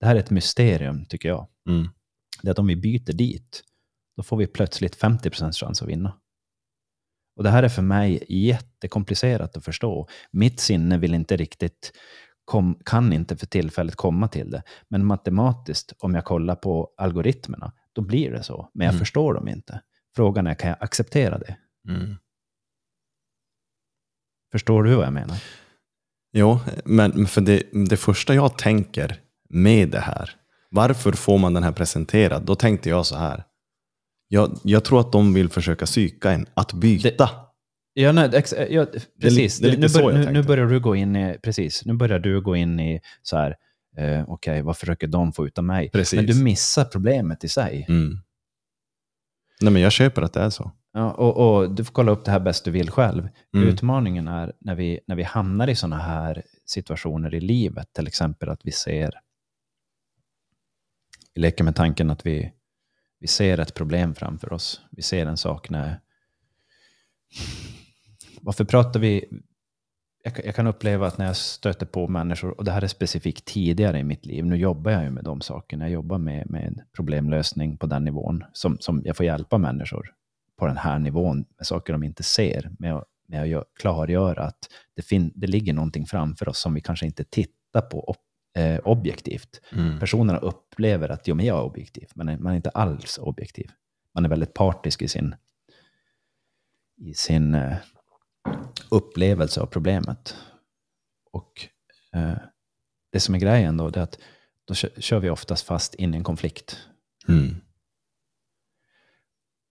det 0.00 0.06
här 0.06 0.14
är 0.16 0.20
ett 0.20 0.30
mysterium 0.30 1.04
tycker 1.06 1.28
jag, 1.28 1.48
Mm. 1.68 1.88
det 2.42 2.48
är 2.48 2.52
att 2.52 2.58
om 2.58 2.66
vi 2.66 2.76
byter 2.76 3.12
dit, 3.12 3.62
då 4.16 4.22
får 4.22 4.36
vi 4.36 4.46
plötsligt 4.46 4.96
50 4.96 5.30
procents 5.30 5.58
chans 5.58 5.82
att 5.82 5.88
vinna. 5.88 6.18
Och 7.36 7.42
det 7.44 7.50
här 7.50 7.62
är 7.62 7.68
för 7.68 7.82
mig 7.82 8.24
jättekomplicerat 8.28 9.56
att 9.56 9.64
förstå. 9.64 10.08
Mitt 10.30 10.60
sinne 10.60 10.98
vill 10.98 11.14
inte 11.14 11.36
riktigt, 11.36 11.92
kom, 12.44 12.78
kan 12.84 13.12
inte 13.12 13.36
för 13.36 13.46
tillfället 13.46 13.96
komma 13.96 14.28
till 14.28 14.50
det. 14.50 14.62
Men 14.88 15.06
matematiskt, 15.06 15.92
om 15.98 16.14
jag 16.14 16.24
kollar 16.24 16.54
på 16.56 16.90
algoritmerna, 16.96 17.72
då 17.92 18.02
blir 18.02 18.30
det 18.30 18.42
så. 18.42 18.70
Men 18.74 18.84
jag 18.84 18.92
Mm. 18.92 18.98
förstår 18.98 19.34
dem 19.34 19.48
inte. 19.48 19.80
Frågan 20.16 20.46
är, 20.46 20.54
kan 20.54 20.68
jag 20.70 20.78
acceptera 20.80 21.38
det? 21.38 21.56
Mm. 21.88 22.16
Förstår 24.52 24.82
du 24.82 24.94
vad 24.94 25.06
jag 25.06 25.12
menar? 25.12 25.36
Jo, 26.32 26.60
men 26.84 27.26
för 27.26 27.40
det, 27.40 27.62
det 27.90 27.96
första 27.96 28.34
jag 28.34 28.58
tänker 28.58 29.20
med 29.48 29.88
det 29.90 30.00
här, 30.00 30.30
varför 30.70 31.12
får 31.12 31.38
man 31.38 31.54
den 31.54 31.62
här 31.62 31.72
presenterad? 31.72 32.42
Då 32.42 32.54
tänkte 32.54 32.88
jag 32.88 33.06
så 33.06 33.16
här. 33.16 33.44
Jag, 34.34 34.58
jag 34.62 34.84
tror 34.84 35.00
att 35.00 35.12
de 35.12 35.34
vill 35.34 35.48
försöka 35.48 35.86
psyka 35.86 36.30
en 36.30 36.46
att 36.54 36.72
byta. 36.72 37.30
Ja, 37.92 38.12
nej, 38.12 38.30
ex, 38.32 38.54
ja, 38.70 38.86
precis. 39.20 39.58
det 39.58 39.68
lite 39.68 39.80
nu, 39.80 39.88
bör, 39.88 40.12
nu, 40.12 40.32
nu 40.32 40.42
börjar 40.42 40.66
du 40.66 40.80
gå 40.80 40.96
in 40.96 41.16
i, 41.16 41.38
precis, 41.42 41.84
nu 41.84 41.94
börjar 41.94 42.18
du 42.18 42.40
gå 42.40 42.56
in 42.56 42.80
i 42.80 43.00
så 43.22 43.36
här, 43.36 43.56
eh, 43.96 44.24
okej, 44.28 44.62
vad 44.62 44.76
försöker 44.76 45.06
de 45.06 45.32
få 45.32 45.46
ut 45.46 45.58
av 45.58 45.64
mig? 45.64 45.90
Precis. 45.90 46.16
Men 46.16 46.26
du 46.26 46.42
missar 46.42 46.84
problemet 46.84 47.44
i 47.44 47.48
sig. 47.48 47.86
Mm. 47.88 48.18
Nej, 49.60 49.72
men 49.72 49.82
jag 49.82 49.92
köper 49.92 50.22
att 50.22 50.32
det 50.32 50.40
är 50.40 50.50
så. 50.50 50.72
Ja, 50.92 51.12
och, 51.12 51.56
och 51.56 51.74
du 51.74 51.84
får 51.84 51.92
kolla 51.92 52.12
upp 52.12 52.24
det 52.24 52.30
här 52.30 52.40
bäst 52.40 52.64
du 52.64 52.70
vill 52.70 52.90
själv. 52.90 53.28
Mm. 53.54 53.68
Utmaningen 53.68 54.28
är 54.28 54.52
när 54.60 54.74
vi, 54.74 55.00
när 55.06 55.16
vi 55.16 55.22
hamnar 55.22 55.68
i 55.68 55.76
sådana 55.76 56.02
här 56.02 56.42
situationer 56.66 57.34
i 57.34 57.40
livet, 57.40 57.92
till 57.92 58.06
exempel 58.06 58.48
att 58.48 58.60
vi 58.64 58.72
ser, 58.72 59.14
vi 61.34 61.40
leker 61.40 61.64
med 61.64 61.76
tanken 61.76 62.10
att 62.10 62.26
vi, 62.26 62.52
vi 63.24 63.28
ser 63.28 63.60
ett 63.60 63.74
problem 63.74 64.14
framför 64.14 64.52
oss. 64.52 64.80
Vi 64.90 65.02
ser 65.02 65.26
en 65.26 65.36
sak 65.36 65.70
när... 65.70 66.00
Varför 68.40 68.64
pratar 68.64 69.00
vi... 69.00 69.24
Jag, 70.44 70.54
kan- 70.54 70.66
uppleva 70.66 71.06
att 71.06 71.18
när 71.18 71.26
jag 71.26 71.36
stöter 71.36 71.86
på 71.86 72.08
människor, 72.08 72.58
och 72.58 72.64
det 72.64 72.70
här 72.70 72.82
är 72.82 72.86
specifikt 72.86 73.44
tidigare 73.44 73.98
i 73.98 74.04
mitt 74.04 74.26
liv, 74.26 74.46
nu 74.46 74.56
jobbar 74.56 74.90
jag 74.90 75.04
ju 75.04 75.10
med 75.10 75.24
de 75.24 75.40
sakerna, 75.40 75.84
jag 75.84 75.92
jobbar 75.92 76.18
med, 76.18 76.50
med 76.50 76.80
problemlösning 76.96 77.76
på 77.76 77.86
den 77.86 78.04
nivån, 78.04 78.44
som, 78.52 78.76
som 78.80 79.02
jag 79.04 79.16
får 79.16 79.26
hjälpa 79.26 79.58
människor 79.58 80.14
på 80.56 80.66
den 80.66 80.76
här 80.76 80.98
nivån 80.98 81.44
med 81.58 81.66
saker 81.66 81.92
de 81.92 82.02
inte 82.02 82.22
ser, 82.22 82.70
med 82.78 82.94
att, 82.94 83.04
med 83.28 83.56
att 83.56 83.64
klargöra 83.80 84.42
att 84.42 84.68
det, 84.96 85.02
fin, 85.02 85.32
det 85.34 85.46
ligger 85.46 85.72
någonting 85.72 86.06
framför 86.06 86.48
oss 86.48 86.58
som 86.58 86.74
vi 86.74 86.80
kanske 86.80 87.06
inte 87.06 87.24
tittar 87.24 87.80
på 87.80 88.10
eh, 88.54 88.78
objektivt. 88.84 89.60
Mm. 89.72 90.00
Personerna 90.00 90.38
upplever 90.38 91.08
att 91.08 91.28
jo, 91.28 91.34
men 91.34 91.46
jag 91.46 91.58
är 91.58 91.62
objektiv, 91.62 92.08
men 92.14 92.42
man 92.42 92.52
är 92.52 92.56
inte 92.56 92.70
alls 92.70 93.18
objektiv. 93.18 93.70
Man 94.14 94.24
är 94.24 94.28
väldigt 94.28 94.54
partisk 94.54 95.02
i 95.02 95.08
sin, 95.08 95.34
i 96.96 97.14
sin 97.14 97.54
eh, 97.54 97.76
upplevelse 98.90 99.60
av 99.60 99.66
problemet. 99.66 100.36
Och 101.32 101.68
eh, 102.12 102.36
det 103.12 103.20
som 103.20 103.34
är 103.34 103.38
grejen 103.38 103.76
då, 103.76 103.90
det 103.90 104.00
är 104.00 104.04
att 104.04 104.18
då 104.64 104.74
kö- 104.74 105.00
kör 105.00 105.18
vi 105.20 105.30
oftast 105.30 105.66
fast 105.66 105.94
in 105.94 106.14
i 106.14 106.16
en 106.16 106.24
konflikt. 106.24 106.88
Mm. 107.28 107.56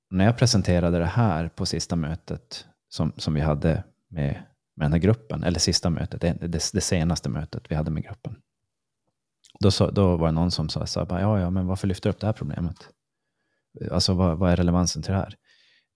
när 0.09 0.25
jag 0.25 0.37
presenterade 0.37 0.99
det 0.99 1.05
här 1.05 1.47
på 1.49 1.65
sista 1.65 1.95
mötet 1.95 2.67
som, 2.89 3.13
som 3.17 3.33
vi 3.33 3.41
hade 3.41 3.83
med, 4.07 4.43
med 4.75 4.85
den 4.85 4.91
här 4.91 4.99
gruppen, 4.99 5.43
eller 5.43 5.59
sista 5.59 5.89
mötet, 5.89 6.21
det, 6.21 6.33
det, 6.41 6.71
det 6.73 6.81
senaste 6.81 7.29
mötet 7.29 7.71
vi 7.71 7.75
hade 7.75 7.91
med 7.91 8.03
gruppen. 8.03 8.41
Då, 9.63 9.71
så, 9.71 9.91
då 9.91 10.17
var 10.17 10.27
det 10.27 10.31
någon 10.31 10.51
som 10.51 10.69
sa 10.69 10.85
så 10.85 10.99
här, 10.99 11.19
ja, 11.19 11.39
ja, 11.39 11.49
men 11.49 11.67
varför 11.67 11.87
lyfter 11.87 12.09
du 12.09 12.13
upp 12.13 12.19
det 12.19 12.27
här 12.27 12.33
problemet? 12.33 12.89
Alltså 13.91 14.13
vad, 14.13 14.37
vad 14.37 14.51
är 14.51 14.55
relevansen 14.55 15.03
till 15.03 15.11
det 15.11 15.17
här? 15.17 15.35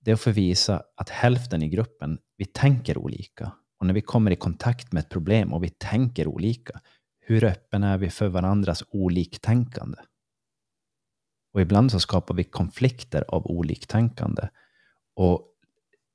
Det 0.01 0.11
är 0.11 0.13
att 0.13 0.21
få 0.21 0.31
visa 0.31 0.83
att 0.95 1.09
hälften 1.09 1.63
i 1.63 1.69
gruppen, 1.69 2.17
vi 2.37 2.45
tänker 2.45 2.97
olika. 2.97 3.51
Och 3.79 3.85
när 3.85 3.93
vi 3.93 4.01
kommer 4.01 4.31
i 4.31 4.35
kontakt 4.35 4.91
med 4.91 5.01
ett 5.01 5.09
problem 5.09 5.53
och 5.53 5.63
vi 5.63 5.69
tänker 5.69 6.27
olika, 6.27 6.81
hur 7.19 7.43
öppen 7.43 7.83
är 7.83 7.97
vi 7.97 8.09
för 8.09 8.27
varandras 8.27 8.83
oliktänkande? 8.89 9.97
Och 11.53 11.61
ibland 11.61 11.91
så 11.91 11.99
skapar 11.99 12.35
vi 12.35 12.43
konflikter 12.43 13.25
av 13.27 13.47
oliktänkande. 13.47 14.49
Och 15.15 15.47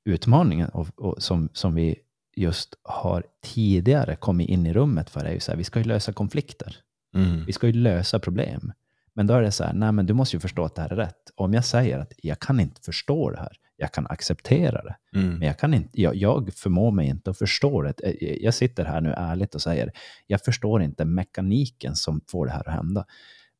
utmaningen 0.05 0.69
och, 0.69 0.87
och 0.95 1.23
som, 1.23 1.49
som 1.53 1.75
vi 1.75 1.99
just 2.35 2.75
har 2.83 3.23
tidigare 3.41 4.15
kommit 4.15 4.49
in 4.49 4.65
i 4.65 4.73
rummet 4.73 5.09
för 5.09 5.25
är 5.25 5.33
ju 5.33 5.39
så 5.39 5.51
här, 5.51 5.57
vi 5.57 5.63
ska 5.63 5.79
ju 5.79 5.85
lösa 5.85 6.13
konflikter. 6.13 6.83
Mm. 7.13 7.45
Vi 7.45 7.53
ska 7.53 7.67
ju 7.67 7.73
lösa 7.73 8.19
problem. 8.19 8.73
Men 9.13 9.27
då 9.27 9.33
är 9.33 9.41
det 9.41 9.51
så 9.51 9.63
här, 9.63 9.73
nej 9.73 9.91
men 9.91 10.05
du 10.05 10.13
måste 10.13 10.35
ju 10.35 10.39
förstå 10.39 10.65
att 10.65 10.75
det 10.75 10.81
här 10.81 10.89
är 10.89 10.95
rätt. 10.95 11.31
Om 11.35 11.53
jag 11.53 11.65
säger 11.65 11.99
att 11.99 12.13
jag 12.17 12.39
kan 12.39 12.59
inte 12.59 12.81
förstå 12.81 13.29
det 13.29 13.37
här, 13.39 13.57
jag 13.77 13.91
kan 13.91 14.07
acceptera 14.07 14.81
det, 14.83 14.95
Mm. 15.19 15.29
men 15.37 15.47
jag, 15.47 15.59
kan 15.59 15.73
inte, 15.73 16.01
jag, 16.01 16.15
jag 16.15 16.53
förmår 16.53 16.91
mig 16.91 17.07
inte 17.07 17.29
att 17.29 17.37
förstå 17.37 17.81
det. 17.81 17.93
Eh, 18.03 18.43
Jag 18.43 18.53
sitter 18.53 18.85
här 18.85 19.01
nu 19.01 19.13
ärligt 19.17 19.55
och 19.55 19.61
säger, 19.61 19.91
jag 20.27 20.41
förstår 20.41 20.81
inte 20.83 21.05
mekaniken 21.05 21.95
som 21.95 22.21
får 22.31 22.45
det 22.45 22.51
här 22.51 22.67
att 22.69 22.75
hända. 22.75 23.05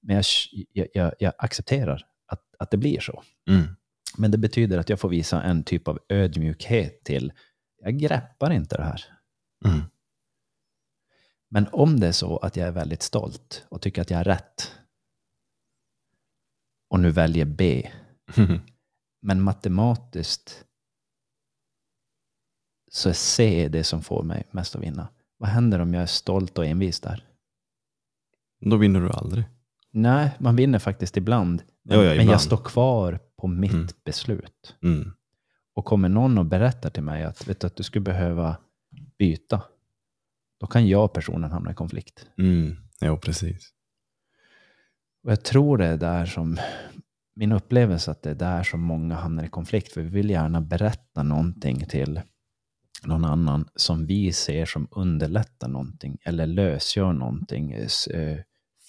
Men 0.01 0.15
jag, 0.15 0.25
jag, 0.73 0.87
jag, 0.93 1.13
jag 1.19 1.33
accepterar 1.37 2.05
att, 2.27 2.41
att 2.59 2.71
det 2.71 2.77
blir 2.77 2.99
så. 2.99 3.23
Mm. 3.49 3.63
Men 4.17 4.31
det 4.31 4.37
betyder 4.37 4.77
att 4.77 4.89
jag 4.89 4.99
får 4.99 5.09
visa 5.09 5.41
en 5.43 5.63
typ 5.63 5.87
av 5.87 5.99
ödmjukhet 6.09 7.03
till, 7.03 7.31
jag 7.83 7.97
greppar 7.97 8.51
inte 8.51 8.77
det 8.77 8.83
här. 8.83 9.01
Mm. 9.65 9.81
Men 11.53 11.67
om 11.71 11.99
det 11.99 12.07
är 12.07 12.11
så 12.11 12.37
att 12.37 12.55
jag 12.57 12.67
är 12.67 12.71
väldigt 12.71 13.01
stolt 13.01 13.65
och 13.69 13.81
tycker 13.81 14.01
att 14.01 14.09
jag 14.09 14.19
är 14.19 14.23
rätt 14.23 14.71
och 16.89 16.99
nu 16.99 17.11
väljer 17.11 17.45
B, 17.45 17.91
men 19.21 19.41
matematiskt 19.41 20.65
så 22.91 23.09
är 23.09 23.13
C 23.13 23.67
det 23.71 23.83
som 23.83 24.01
får 24.01 24.23
mig 24.23 24.43
mest 24.51 24.75
att 24.75 24.81
vinna. 24.81 25.07
Vad 25.37 25.49
händer 25.49 25.79
om 25.79 25.93
jag 25.93 26.03
är 26.03 26.07
stolt 26.07 26.57
och 26.57 26.65
envis 26.65 26.99
där? 26.99 27.25
Då 28.61 28.77
vinner 28.77 29.01
du 29.01 29.09
aldrig. 29.09 29.43
Nej, 29.91 30.31
man 30.39 30.55
vinner 30.55 30.79
faktiskt 30.79 31.17
ibland. 31.17 31.63
Men, 31.83 31.97
Ja, 31.97 32.03
ja, 32.03 32.09
men 32.09 32.13
ibland. 32.13 32.29
jag 32.33 32.41
står 32.41 32.57
kvar 32.57 33.19
på 33.37 33.47
mitt 33.47 33.71
Mm. 33.73 33.87
beslut. 34.03 34.75
Mm. 34.83 35.11
Och 35.75 35.85
kommer 35.85 36.09
någon 36.09 36.37
och 36.37 36.45
berättar 36.45 36.89
till 36.89 37.03
mig 37.03 37.23
att, 37.23 37.47
vet 37.47 37.59
du, 37.59 37.67
att 37.67 37.75
du 37.75 37.83
skulle 37.83 38.03
behöva 38.03 38.57
byta, 39.17 39.61
då 40.63 40.67
kan 40.67 40.87
jag 40.87 41.05
och 41.05 41.13
personen 41.13 41.51
hamna 41.51 41.71
i 41.71 41.73
konflikt. 41.73 42.27
Mm. 42.37 42.75
Ja, 42.99 43.17
precis. 43.17 43.69
Och 45.23 45.31
jag 45.31 45.43
tror 45.43 45.77
det 45.77 45.85
är 45.85 45.97
där 45.97 46.25
som, 46.25 46.57
min 47.35 47.51
upplevelse 47.51 48.11
att 48.11 48.21
det 48.21 48.29
är 48.29 48.35
där 48.35 48.63
som 48.63 48.81
många 48.81 49.15
hamnar 49.15 49.43
i 49.43 49.47
konflikt. 49.47 49.93
För 49.93 50.01
vi 50.01 50.09
vill 50.09 50.29
gärna 50.29 50.61
berätta 50.61 51.23
någonting 51.23 51.85
till 51.85 52.21
någon 53.03 53.25
annan 53.25 53.69
som 53.75 54.05
vi 54.05 54.33
ser 54.33 54.65
som 54.65 54.87
underlättar 54.91 55.67
någonting 55.67 56.17
eller 56.25 56.47
lösgör 56.47 57.13
någonting, 57.13 57.75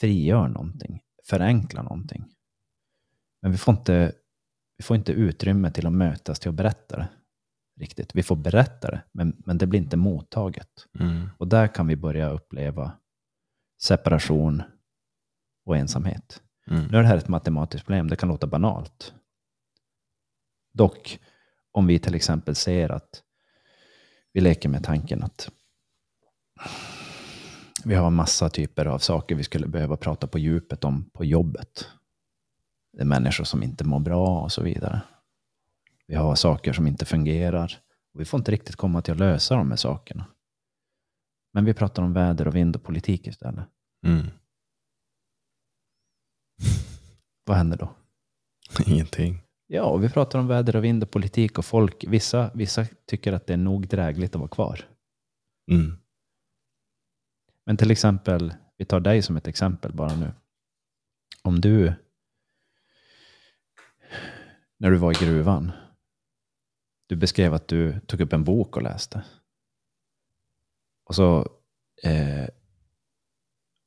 frigör 0.00 0.48
någonting, 0.48 1.00
förenklar 1.28 1.82
någonting. 1.82 2.24
Men 3.42 3.50
vi 3.50 3.58
får 3.58 3.74
inte, 3.74 4.12
vi 4.76 4.84
får 4.84 4.96
inte 4.96 5.12
utrymme 5.12 5.70
till 5.70 5.86
att 5.86 5.92
mötas 5.92 6.40
till 6.40 6.48
att 6.48 6.54
berätta 6.54 6.96
det 6.96 7.08
riktigt. 7.80 8.14
Vi 8.14 8.22
får 8.22 8.36
berätta 8.36 8.90
det, 8.90 9.02
men, 9.12 9.42
men 9.46 9.58
det 9.58 9.66
blir 9.66 9.80
inte 9.80 9.96
mottaget. 9.96 10.86
Mm. 10.98 11.28
Och 11.38 11.48
där 11.48 11.66
kan 11.66 11.86
vi 11.86 11.96
börja 11.96 12.30
uppleva 12.30 12.92
separation 13.82 14.62
och 15.64 15.76
ensamhet. 15.76 16.42
Mm. 16.66 16.84
Nu 16.84 16.98
är 16.98 17.02
det 17.02 17.08
här 17.08 17.16
ett 17.16 17.28
matematiskt 17.28 17.86
problem, 17.86 18.08
det 18.08 18.16
kan 18.16 18.28
låta 18.28 18.46
banalt. 18.46 19.14
Dock, 20.72 21.18
om 21.72 21.86
vi 21.86 21.98
till 21.98 22.14
exempel 22.14 22.54
ser 22.54 22.88
att 22.88 23.22
vi 24.32 24.40
leker 24.40 24.68
med 24.68 24.84
tanken 24.84 25.22
att 25.22 25.50
vi 27.84 27.94
har 27.94 28.10
massa 28.10 28.48
typer 28.48 28.86
av 28.86 28.98
saker 28.98 29.34
vi 29.34 29.44
skulle 29.44 29.66
behöva 29.66 29.96
prata 29.96 30.26
på 30.26 30.38
djupet 30.38 30.84
om 30.84 31.10
på 31.12 31.24
jobbet. 31.24 31.88
Det 32.92 33.00
är 33.00 33.04
människor 33.06 33.44
som 33.44 33.62
inte 33.62 33.84
mår 33.84 34.00
bra 34.00 34.40
och 34.40 34.52
så 34.52 34.62
vidare. 34.62 35.00
Vi 36.06 36.14
har 36.14 36.34
saker 36.34 36.72
som 36.72 36.86
inte 36.86 37.04
fungerar. 37.04 37.80
Och 38.14 38.20
vi 38.20 38.24
får 38.24 38.38
inte 38.38 38.52
riktigt 38.52 38.76
komma 38.76 39.02
till 39.02 39.12
att 39.12 39.18
lösa 39.18 39.56
de 39.56 39.70
här 39.70 39.76
sakerna. 39.76 40.26
Men 41.52 41.64
vi 41.64 41.74
pratar 41.74 42.02
om 42.02 42.12
väder 42.12 42.48
och 42.48 42.56
vind 42.56 42.76
och 42.76 42.82
politik 42.82 43.26
istället. 43.26 43.64
Mm. 44.06 44.26
Vad 47.44 47.56
händer 47.56 47.76
då? 47.76 47.94
Ingenting. 48.86 49.42
Ja, 49.66 49.84
och 49.84 50.04
vi 50.04 50.08
pratar 50.08 50.38
om 50.38 50.46
väder 50.46 50.76
och 50.76 50.84
vind 50.84 51.02
och 51.02 51.10
politik 51.10 51.58
och 51.58 51.64
folk. 51.64 52.04
Vissa, 52.08 52.50
vissa 52.54 52.86
tycker 53.06 53.32
att 53.32 53.46
det 53.46 53.52
är 53.52 53.56
nog 53.56 53.88
drägligt 53.88 54.34
att 54.34 54.40
vara 54.40 54.48
kvar. 54.48 54.80
Mm. 55.70 55.98
Men 57.66 57.76
till 57.76 57.90
exempel, 57.90 58.54
vi 58.76 58.84
tar 58.84 59.00
dig 59.00 59.22
som 59.22 59.36
ett 59.36 59.48
exempel 59.48 59.92
bara 59.92 60.16
nu. 60.16 60.32
Om 61.42 61.60
du, 61.60 61.94
när 64.78 64.90
du 64.90 64.96
var 64.96 65.12
i 65.12 65.24
gruvan, 65.24 65.72
du 67.06 67.16
beskrev 67.16 67.54
att 67.54 67.68
du 67.68 68.00
tog 68.00 68.20
upp 68.20 68.32
en 68.32 68.44
bok 68.44 68.76
och 68.76 68.82
läste. 68.82 69.24
Och 71.06 71.14
så, 71.14 71.38
eh, 72.02 72.48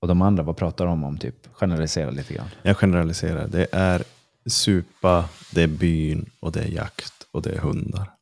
och 0.01 0.07
de 0.07 0.21
andra, 0.21 0.43
vad 0.43 0.57
pratar 0.57 0.85
de 0.85 1.03
om? 1.03 1.17
Typ 1.17 1.47
generalisera 1.53 2.09
lite 2.09 2.33
grann. 2.33 2.49
Jag 2.63 2.77
generaliserar. 2.77 3.47
Det 3.47 3.67
är 3.71 4.03
supa, 4.45 5.29
det 5.53 5.63
är 5.63 5.67
byn 5.67 6.29
och 6.39 6.51
det 6.51 6.59
är 6.59 6.67
jakt 6.67 7.27
och 7.31 7.41
det 7.41 7.49
är 7.49 7.59
hundar. 7.59 8.13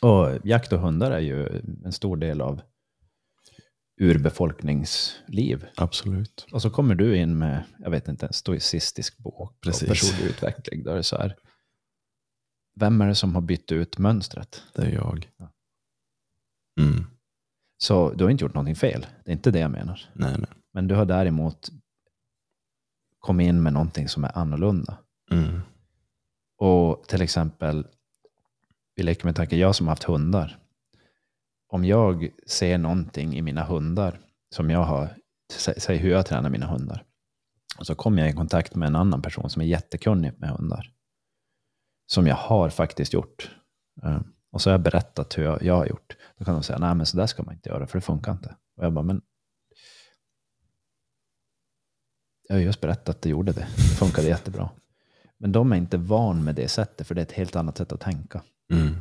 Och 0.00 0.38
jakt 0.44 0.72
och 0.72 0.80
hundar 0.80 1.10
är 1.10 1.20
ju 1.20 1.62
en 1.84 1.92
stor 1.92 2.16
del 2.16 2.40
av 2.40 2.60
urbefolkningsliv. 4.00 5.66
Absolut. 5.76 6.46
Och 6.52 6.62
så 6.62 6.70
kommer 6.70 6.94
du 6.94 7.16
in 7.16 7.38
med, 7.38 7.64
jag 7.78 7.90
vet 7.90 8.08
inte, 8.08 8.26
en 8.26 8.32
stoicistisk 8.32 9.18
bok 9.18 9.60
Precis. 9.60 9.82
och 9.82 9.88
personlig 9.88 10.30
utveckling. 10.30 10.82
Då 10.82 10.90
är 10.90 10.96
det 10.96 11.02
så 11.02 11.16
här, 11.16 11.36
vem 12.78 13.00
är 13.00 13.06
det 13.06 13.14
som 13.14 13.34
har 13.34 13.42
bytt 13.42 13.72
ut 13.72 13.98
mönstret? 13.98 14.62
Det 14.74 14.82
är 14.82 14.90
jag. 14.90 15.30
Ja. 15.36 15.48
Mm. 16.80 17.06
Så 17.78 18.10
du 18.12 18.24
har 18.24 18.30
inte 18.30 18.44
gjort 18.44 18.54
någonting 18.54 18.76
fel. 18.76 19.06
Det 19.24 19.30
är 19.30 19.32
inte 19.32 19.50
det 19.50 19.58
jag 19.58 19.70
menar. 19.70 20.10
Nej, 20.12 20.34
nej. 20.38 20.48
Men 20.72 20.88
du 20.88 20.94
har 20.94 21.04
däremot 21.04 21.70
kommit 23.18 23.44
in 23.48 23.62
med 23.62 23.72
någonting 23.72 24.08
som 24.08 24.24
är 24.24 24.38
annorlunda. 24.38 24.98
Mm. 25.30 25.60
Och 26.58 27.04
till 27.08 27.22
exempel, 27.22 27.86
vi 28.94 29.02
leker 29.02 29.24
med 29.24 29.36
tanken, 29.36 29.58
jag 29.58 29.74
som 29.74 29.86
har 29.86 29.92
haft 29.92 30.04
hundar. 30.04 30.58
Om 31.68 31.84
jag 31.84 32.28
ser 32.46 32.78
någonting 32.78 33.36
i 33.36 33.42
mina 33.42 33.64
hundar 33.64 34.20
som 34.54 34.70
jag 34.70 34.82
har, 34.84 35.16
sä- 35.52 35.78
säg 35.78 35.96
hur 35.96 36.10
jag 36.10 36.26
tränar 36.26 36.50
mina 36.50 36.66
hundar. 36.66 37.04
Och 37.78 37.86
så 37.86 37.94
kommer 37.94 38.22
jag 38.22 38.30
i 38.30 38.34
kontakt 38.36 38.74
med 38.74 38.86
en 38.86 38.96
annan 38.96 39.22
person 39.22 39.50
som 39.50 39.62
är 39.62 39.66
jättekunnig 39.66 40.32
med 40.38 40.50
hundar. 40.50 40.92
Som 42.10 42.26
jag 42.26 42.36
har 42.36 42.70
faktiskt 42.70 43.12
gjort. 43.12 43.50
Eh, 44.02 44.20
Och 44.50 44.62
så 44.62 44.70
har 44.70 44.72
jag 44.72 44.80
berättat 44.82 45.38
hur 45.38 45.44
jag, 45.44 45.62
jag 45.62 45.74
har 45.76 45.86
gjort. 45.86 46.16
Då 46.38 46.44
kan 46.44 46.54
de 46.54 46.62
säga, 46.62 46.78
nej 46.78 46.94
men 46.94 47.06
så 47.06 47.16
där 47.16 47.26
ska 47.26 47.42
man 47.42 47.54
inte 47.54 47.68
göra 47.68 47.86
för 47.86 47.98
det 47.98 48.02
funkar 48.04 48.32
inte. 48.32 48.56
Och 48.76 48.84
jag 48.84 48.92
bara, 48.92 49.04
men 49.04 49.20
jag 52.48 52.56
har 52.56 52.60
just 52.60 52.80
berättat 52.80 53.08
att 53.08 53.22
det 53.22 53.28
gjorde 53.28 53.52
det. 53.52 53.66
Det 53.76 53.96
funkade 53.98 54.28
jättebra. 54.28 54.70
Men 55.38 55.52
de 55.52 55.72
är 55.72 55.76
inte 55.76 55.96
van 55.96 56.44
med 56.44 56.54
det 56.54 56.68
sättet, 56.68 57.06
för 57.06 57.14
det 57.14 57.20
är 57.20 57.22
ett 57.22 57.32
helt 57.32 57.56
annat 57.56 57.78
sätt 57.78 57.92
att 57.92 58.00
tänka. 58.00 58.42
Mm. 58.72 58.94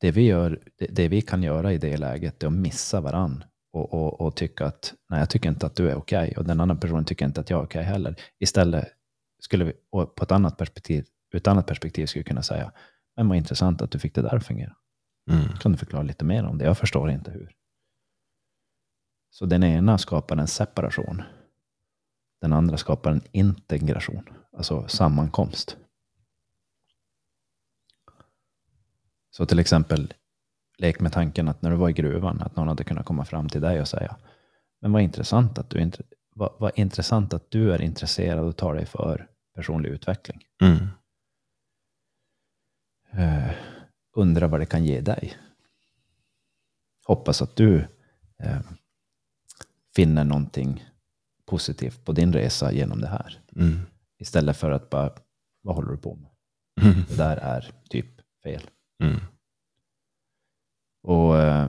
Det 0.00 0.10
vi, 0.10 0.22
gör, 0.22 0.60
det, 0.76 0.86
det 0.86 1.08
vi 1.08 1.20
kan 1.20 1.42
göra 1.42 1.72
i 1.72 1.78
det 1.78 1.96
läget 1.96 2.42
är 2.42 2.46
att 2.46 2.52
missa 2.52 3.00
varann 3.00 3.44
och, 3.72 3.94
och, 3.94 4.20
och 4.20 4.36
tycka 4.36 4.66
att 4.66 4.94
nej, 5.08 5.18
jag 5.20 5.30
tycker 5.30 5.48
inte 5.48 5.66
att 5.66 5.76
du 5.76 5.90
är 5.90 5.94
okej 5.94 6.34
och 6.36 6.44
den 6.44 6.60
andra 6.60 6.76
personen 6.76 7.04
tycker 7.04 7.26
inte 7.26 7.40
att 7.40 7.50
jag 7.50 7.60
är 7.60 7.64
okej 7.64 7.82
heller. 7.82 8.16
Istället 8.38 8.88
skulle 9.40 9.64
vi, 9.64 9.72
på 9.90 10.22
ett 10.22 10.32
annat 10.32 10.56
perspektiv, 10.56 11.06
ur 11.30 11.36
ett 11.36 11.46
annat 11.46 11.66
perspektiv 11.66 12.06
skulle 12.06 12.24
kunna 12.24 12.42
säga, 12.42 12.72
men 13.16 13.28
vad 13.28 13.38
intressant 13.38 13.82
att 13.82 13.90
du 13.90 13.98
fick 13.98 14.14
det 14.14 14.22
där 14.22 14.34
att 14.34 14.46
fungera. 14.46 14.76
Mm. 15.30 15.48
Kan 15.60 15.72
du 15.72 15.78
förklara 15.78 16.02
lite 16.02 16.24
mer 16.24 16.44
om 16.44 16.58
det? 16.58 16.64
Jag 16.64 16.78
förstår 16.78 17.10
inte 17.10 17.30
hur. 17.30 17.54
Så 19.30 19.46
den 19.46 19.64
ena 19.64 19.98
skapar 19.98 20.36
en 20.36 20.48
separation. 20.48 21.22
Den 22.40 22.52
andra 22.52 22.76
skapar 22.76 23.12
en 23.12 23.22
integration, 23.32 24.28
alltså 24.52 24.88
sammankomst. 24.88 25.76
Så 29.30 29.46
till 29.46 29.58
exempel, 29.58 30.14
lek 30.78 31.00
med 31.00 31.12
tanken 31.12 31.48
att 31.48 31.62
när 31.62 31.70
du 31.70 31.76
var 31.76 31.88
i 31.88 31.92
gruvan, 31.92 32.42
att 32.42 32.56
någon 32.56 32.68
hade 32.68 32.84
kunnat 32.84 33.06
komma 33.06 33.24
fram 33.24 33.48
till 33.48 33.60
dig 33.60 33.80
och 33.80 33.88
säga, 33.88 34.16
men 34.80 34.92
vad 34.92 35.02
intressant 35.02 35.58
att 35.58 35.70
du, 35.70 35.90
vad, 36.34 36.52
vad 36.58 36.72
intressant 36.74 37.34
att 37.34 37.50
du 37.50 37.72
är 37.72 37.82
intresserad 37.82 38.44
och 38.44 38.56
tar 38.56 38.74
dig 38.74 38.86
för 38.86 39.28
personlig 39.54 39.90
utveckling. 39.90 40.44
Mm. 40.62 40.88
Eh, 43.10 43.50
undrar 44.16 44.48
vad 44.48 44.60
det 44.60 44.66
kan 44.66 44.84
ge 44.84 45.00
dig. 45.00 45.36
Hoppas 47.06 47.42
att 47.42 47.56
du 47.56 47.88
eh, 48.38 48.60
finner 49.96 50.24
någonting 50.24 50.84
positivt 51.46 52.04
på 52.04 52.12
din 52.12 52.32
resa 52.32 52.72
genom 52.72 53.00
det 53.00 53.08
här. 53.08 53.40
Mm. 53.56 53.80
Istället 54.18 54.56
för 54.56 54.70
att 54.70 54.90
bara, 54.90 55.12
vad 55.62 55.74
håller 55.74 55.90
du 55.90 55.96
på 55.96 56.14
med? 56.14 56.30
Mm. 56.80 57.04
Det 57.08 57.16
där 57.16 57.36
är 57.36 57.72
typ 57.90 58.20
fel. 58.42 58.70
Mm. 59.02 59.20
Och 61.02 61.38
eh, 61.38 61.68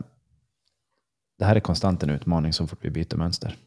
det 1.38 1.46
här 1.46 1.56
är 1.56 1.60
konstant 1.60 2.04
en 2.04 2.10
utmaning 2.10 2.54
så 2.54 2.68
fort 2.68 2.80
vi 2.82 2.90
byter 2.90 3.18
mönster. 3.18 3.58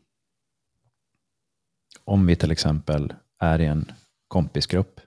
Om 2.05 2.27
vi 2.27 2.37
till 2.37 2.51
exempel 2.51 3.15
är 3.39 3.61
i 3.61 3.67
en 3.67 3.93
kompisgrupp. 4.29 5.01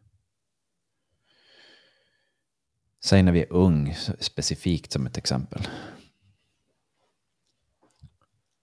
Säg 3.05 3.23
när 3.23 3.31
vi 3.31 3.41
är 3.41 3.53
ung, 3.53 3.95
specifikt 4.19 4.91
som 4.91 5.05
ett 5.05 5.17
exempel. 5.17 5.67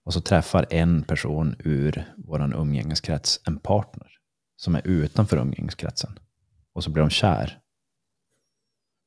Och 0.05 0.13
så 0.15 0.21
träffar 0.21 0.67
en 0.71 1.03
person 1.03 1.57
ur 1.59 2.13
vår 2.17 2.55
umgängeskrets 2.55 3.41
en 3.47 3.59
partner 3.59 4.11
som 4.57 4.75
är 4.75 4.87
utanför 4.87 5.37
umgängeskretsen. 5.37 6.19
Och 6.73 6.85
så 6.85 6.91
blir 6.91 7.03
de 7.03 7.11
kär. 7.11 7.59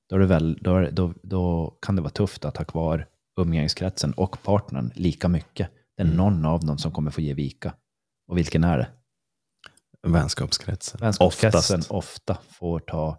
Då, 0.10 0.18
väl, 0.26 0.58
då, 0.62 0.90
då, 0.92 1.14
då 1.24 1.78
kan 1.82 1.96
det 1.96 2.02
vara 2.02 2.12
tufft 2.12 2.46
att 2.46 2.58
ha 2.58 2.66
kvar 2.66 3.08
umgängeskretsen 3.40 4.14
och 4.14 4.44
partnern 4.44 4.92
lika 4.96 5.28
mycket. 5.28 5.70
Det 5.98 6.02
är 6.04 6.06
Mm. 6.06 6.18
någon 6.18 6.46
av 6.46 6.66
dem 6.66 6.78
som 6.78 6.92
kommer 6.92 7.12
få 7.12 7.22
ge 7.22 7.34
vika. 7.34 7.74
Och 8.28 8.38
vilken 8.38 8.64
är 8.64 8.78
det? 8.78 8.88
Vänskapskretsen. 10.08 11.00
Vänskapskretsen 11.02 11.80
Oftast. 11.80 11.92
ofta 11.92 12.38
får 12.50 12.80
ta, 12.80 13.18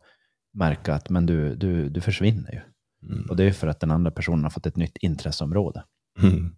märka 0.57 0.95
att 0.95 1.11
men 1.11 1.27
du, 1.27 1.55
du, 1.55 1.89
du 1.89 2.01
försvinner 2.01 2.53
ju. 2.53 2.61
Mm. 3.09 3.31
Och 3.31 3.37
det 3.37 3.45
är 3.45 3.53
för 3.53 3.67
att 3.67 3.81
den 3.81 3.91
andra 3.91 4.11
personen 4.11 4.43
har 4.43 4.51
fått 4.51 4.67
ett 4.67 4.77
nytt 4.77 4.97
intresseområde. 4.97 5.85
Mm. 6.19 6.57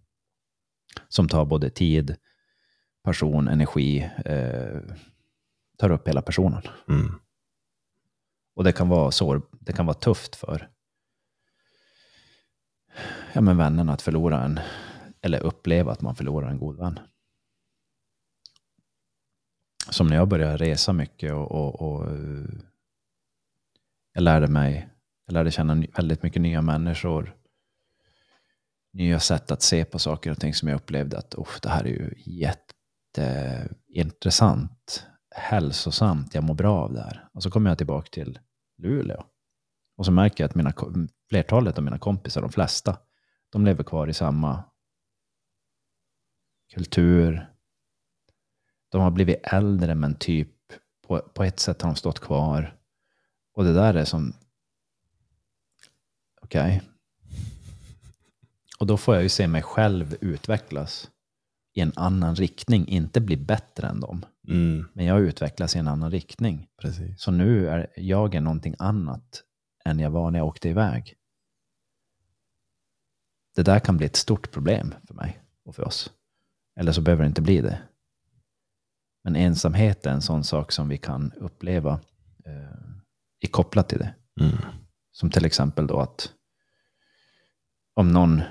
Som 1.07 1.27
tar 1.27 1.45
både 1.45 1.69
tid, 1.69 2.15
passion, 3.03 3.47
energi, 3.47 4.09
eh, 4.25 4.81
tar 5.77 5.91
upp 5.91 6.07
hela 6.07 6.21
personen. 6.21 6.61
Mm. 6.87 7.19
Och 8.55 8.63
det 8.63 8.71
kan 8.71 8.89
vara 8.89 9.11
sår, 9.11 9.41
det 9.59 9.73
kan 9.73 9.85
vara 9.85 9.97
tufft 9.97 10.35
för 10.35 10.69
ja, 13.33 13.41
men 13.41 13.57
vännen 13.57 13.89
att 13.89 14.01
förlora 14.01 14.43
en, 14.43 14.59
eller 15.21 15.39
uppleva 15.39 15.91
att 15.91 16.01
man 16.01 16.15
förlorar 16.15 16.49
en 16.49 16.59
god 16.59 16.77
vän. 16.77 16.99
Som 19.89 20.07
när 20.07 20.15
jag 20.15 20.27
började 20.27 20.57
resa 20.57 20.93
mycket 20.93 21.33
och, 21.33 21.51
och, 21.51 21.81
och 21.81 22.07
jag 24.13 24.23
lärde 24.23 24.47
mig, 24.47 24.89
jag 25.25 25.33
lärde 25.33 25.51
känna 25.51 25.83
väldigt 25.95 26.23
mycket 26.23 26.41
nya 26.41 26.61
människor. 26.61 27.35
Nya 28.93 29.19
sätt 29.19 29.51
att 29.51 29.61
se 29.61 29.85
på 29.85 29.99
saker 29.99 30.31
och 30.31 30.39
ting 30.39 30.53
som 30.53 30.67
jag 30.67 30.75
upplevde 30.75 31.17
att 31.17 31.35
oh, 31.35 31.49
det 31.61 31.69
här 31.69 31.83
är 31.83 31.89
ju 31.89 32.13
jätteintressant, 33.17 35.07
hälsosamt, 35.35 36.35
jag 36.35 36.43
mår 36.43 36.55
bra 36.55 36.77
av 36.77 36.93
det 36.93 37.01
här. 37.01 37.29
Och 37.33 37.43
så 37.43 37.51
kommer 37.51 37.69
jag 37.69 37.77
tillbaka 37.77 38.09
till 38.11 38.39
Luleå. 38.77 39.25
Och 39.97 40.05
så 40.05 40.11
märker 40.11 40.43
jag 40.43 40.49
att 40.49 40.55
mina, 40.55 40.73
flertalet 41.29 41.77
av 41.77 41.83
mina 41.83 41.99
kompisar, 41.99 42.41
de 42.41 42.51
flesta, 42.51 42.97
de 43.49 43.65
lever 43.65 43.83
kvar 43.83 44.07
i 44.07 44.13
samma 44.13 44.63
kultur. 46.73 47.49
De 48.89 49.01
har 49.01 49.11
blivit 49.11 49.39
äldre 49.43 49.95
men 49.95 50.15
typ 50.15 50.55
på, 51.07 51.19
på 51.19 51.43
ett 51.43 51.59
sätt 51.59 51.81
har 51.81 51.89
de 51.89 51.95
stått 51.95 52.19
kvar. 52.19 52.78
Och 53.59 53.65
det 53.65 53.73
där 53.73 53.93
är 53.93 54.05
som... 54.05 54.33
Okej. 56.41 56.81
Och 58.79 58.87
då 58.87 58.97
får 58.97 59.15
jag 59.15 59.23
ju 59.23 59.29
se 59.29 59.47
mig 59.47 59.61
själv 59.61 60.17
utvecklas 60.21 61.09
i 61.73 61.81
en 61.81 61.93
annan 61.95 62.35
riktning. 62.35 62.87
Inte 62.87 63.21
bli 63.21 63.37
bättre 63.37 63.87
än 63.87 63.99
dem. 63.99 64.25
Mm. 64.47 64.87
Men 64.93 65.05
jag 65.05 65.21
utvecklas 65.21 65.75
i 65.75 65.79
en 65.79 65.87
annan 65.87 66.11
riktning. 66.11 66.67
Precis. 66.81 67.21
Så 67.21 67.31
nu 67.31 67.69
är 67.69 67.87
jag 67.95 68.35
är 68.35 68.41
någonting 68.41 68.75
annat 68.79 69.43
än 69.85 69.99
jag 69.99 70.09
var 70.09 70.31
när 70.31 70.39
jag 70.39 70.47
åkte 70.47 70.69
iväg. 70.69 71.15
Det 73.55 73.63
där 73.63 73.79
kan 73.79 73.97
bli 73.97 74.05
ett 74.05 74.15
stort 74.15 74.51
problem 74.51 74.95
för 75.07 75.13
mig 75.13 75.43
och 75.65 75.75
för 75.75 75.83
oss. 75.83 76.11
Eller 76.79 76.91
så 76.91 77.01
behöver 77.01 77.23
det 77.23 77.27
inte 77.27 77.41
bli 77.41 77.61
det. 77.61 77.81
Men 79.23 79.35
ensamhet 79.35 80.05
är 80.05 80.11
en 80.11 80.21
sån 80.21 80.43
sak 80.43 80.71
som 80.71 80.89
vi 80.89 80.97
kan 80.97 81.31
uppleva 81.31 81.99
eh, 82.45 82.98
i 83.39 83.47
kopplat 83.47 83.89
till 83.89 83.99
det. 83.99 84.15
Mm. 84.41 84.57
Som 85.11 85.29
till 85.29 85.45
exempel 85.45 85.87
då 85.87 85.99
att 85.99 86.33
om 87.93 88.11
någon 88.11 88.41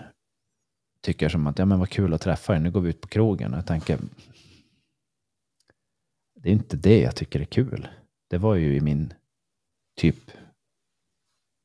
tycker 1.00 1.28
som 1.28 1.46
att 1.46 1.58
ja 1.58 1.64
men 1.64 1.78
vad 1.78 1.88
kul 1.88 2.14
att 2.14 2.20
träffa 2.20 2.52
dig, 2.52 2.62
nu 2.62 2.70
går 2.70 2.80
vi 2.80 2.90
ut 2.90 3.00
på 3.00 3.08
krogen. 3.08 3.52
Och 3.52 3.58
jag 3.58 3.66
tänker, 3.66 3.98
det 6.34 6.48
är 6.48 6.52
inte 6.52 6.76
det 6.76 7.00
jag 7.00 7.16
tycker 7.16 7.40
är 7.40 7.44
kul. 7.44 7.88
Det 8.28 8.38
var 8.38 8.54
ju 8.54 8.76
i 8.76 8.80
min 8.80 9.14
typ 9.96 10.30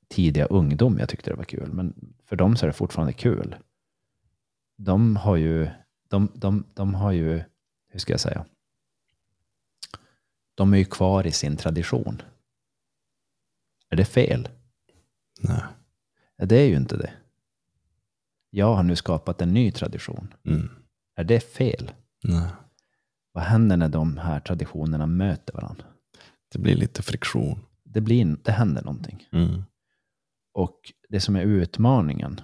tidiga 0.07 0.45
ungdom 0.45 0.97
jag 0.99 1.09
tyckte 1.09 1.29
det 1.29 1.35
var 1.35 1.43
kul. 1.43 1.73
Men 1.73 2.13
för 2.25 2.35
dem 2.35 2.55
så 2.55 2.65
är 2.65 2.67
det 2.67 2.73
fortfarande 2.73 3.13
kul. 3.13 3.55
de 4.77 5.15
har 5.15 5.35
ju, 5.35 5.69
de, 6.09 6.31
de, 6.35 6.63
de 6.73 6.93
har 6.93 7.11
ju, 7.11 7.43
hur 7.87 7.99
ska 7.99 8.13
jag 8.13 8.19
säga? 8.19 8.45
De 10.55 10.73
är 10.73 10.77
ju 10.77 10.85
kvar 10.85 11.27
i 11.27 11.31
sin 11.31 11.57
tradition. 11.57 12.21
Är 13.93 13.97
det 13.97 14.05
fel? 14.05 14.49
Nej. 15.41 15.61
Det 16.37 16.55
är 16.55 16.67
ju 16.67 16.75
inte 16.75 16.97
det. 16.97 17.13
Jag 18.49 18.75
har 18.75 18.83
nu 18.83 18.95
skapat 18.95 19.41
en 19.41 19.53
ny 19.53 19.71
tradition. 19.71 20.33
Mm. 20.45 20.69
Är 21.15 21.23
det 21.23 21.39
fel? 21.39 21.91
Nej. 22.23 22.49
Vad 23.31 23.43
händer 23.43 23.77
när 23.77 23.89
de 23.89 24.17
här 24.17 24.39
traditionerna 24.39 25.05
möter 25.05 25.53
varandra? 25.53 25.85
Det 26.51 26.59
blir 26.59 26.75
lite 26.75 27.01
friktion. 27.01 27.59
Det, 27.83 28.01
blir, 28.01 28.37
det 28.43 28.51
händer 28.51 28.83
någonting. 28.83 29.27
Mm. 29.31 29.63
Och 30.53 30.93
det 31.09 31.19
som 31.19 31.35
är 31.35 31.41
utmaningen 31.41 32.41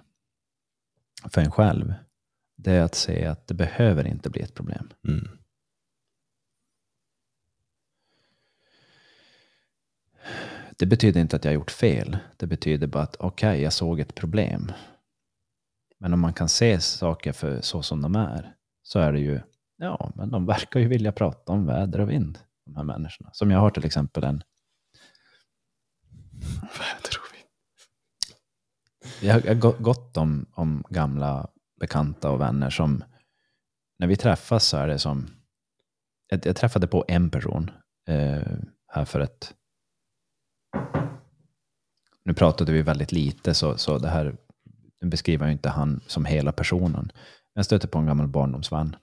för 1.30 1.42
en 1.42 1.52
själv, 1.52 1.94
det 2.58 2.72
är 2.72 2.82
att 2.82 2.96
se 2.96 3.26
att 3.26 3.48
det 3.48 3.54
behöver 3.54 4.08
inte 4.08 4.30
bli 4.30 4.42
ett 4.42 4.54
problem. 4.54 4.90
Mm. 5.08 5.28
Det 10.80 10.86
betyder 10.86 11.22
inte 11.22 11.36
att 11.36 11.46
jag 11.46 11.52
har 11.52 11.56
gjort 11.56 11.72
fel. 11.72 12.18
Det 12.38 12.48
betyder 12.48 12.88
bara 12.88 13.04
att 13.04 13.16
okej, 13.20 13.50
okay, 13.50 13.62
jag 13.62 13.74
såg 13.74 14.00
ett 14.00 14.16
problem. 14.16 14.72
Men 16.00 16.14
om 16.14 16.20
man 16.20 16.34
kan 16.34 16.50
se 16.50 16.80
saker 16.80 17.32
för 17.32 17.62
så 17.62 17.84
som 17.84 18.02
de 18.02 18.16
är, 18.16 18.56
så 18.84 19.00
är 19.00 19.12
det 19.12 19.20
ju, 19.20 19.42
ja, 19.78 20.12
men 20.16 20.32
de 20.32 20.46
verkar 20.46 20.80
ju 20.80 20.88
vilja 20.88 21.12
prata 21.12 21.52
om 21.52 21.66
väder 21.66 22.00
och 22.00 22.10
vind, 22.10 22.40
de 22.66 22.76
här 22.76 22.84
människorna. 22.84 23.30
Som 23.34 23.52
jag 23.52 23.60
har 23.60 23.70
till 23.70 23.86
exempel 23.86 24.24
en... 24.24 24.44
Väder 26.62 27.18
och 27.20 27.34
vind. 27.34 27.48
Jag 29.22 29.56
har 29.56 29.82
gått 29.82 30.18
om, 30.18 30.46
om 30.52 30.84
gamla 30.90 31.48
bekanta 31.80 32.32
och 32.32 32.42
vänner 32.42 32.70
som, 32.70 33.04
när 34.00 34.08
vi 34.08 34.16
träffas 34.16 34.68
så 34.68 34.78
är 34.78 34.88
det 34.88 35.00
som, 35.00 35.28
jag, 36.28 36.46
jag 36.46 36.56
träffade 36.56 36.88
på 36.88 37.06
en 37.08 37.30
person 37.30 37.72
eh, 38.08 38.58
här 38.88 39.06
för 39.06 39.20
ett, 39.20 39.54
nu 42.30 42.34
pratade 42.34 42.72
vi 42.72 42.82
väldigt 42.82 43.12
lite 43.12 43.54
så, 43.54 43.78
så 43.78 43.98
det 43.98 44.10
här 44.10 44.38
nu 45.02 45.10
beskriver 45.10 45.46
jag 45.46 45.54
inte 45.54 45.70
han 45.70 46.02
som 46.08 46.26
hela 46.26 46.52
personen. 46.52 47.12
Jag 47.54 47.66
stötte 47.66 47.88
på 47.88 48.00
en 48.00 48.06
gammal 48.06 48.28
barndomsvän 48.28 48.96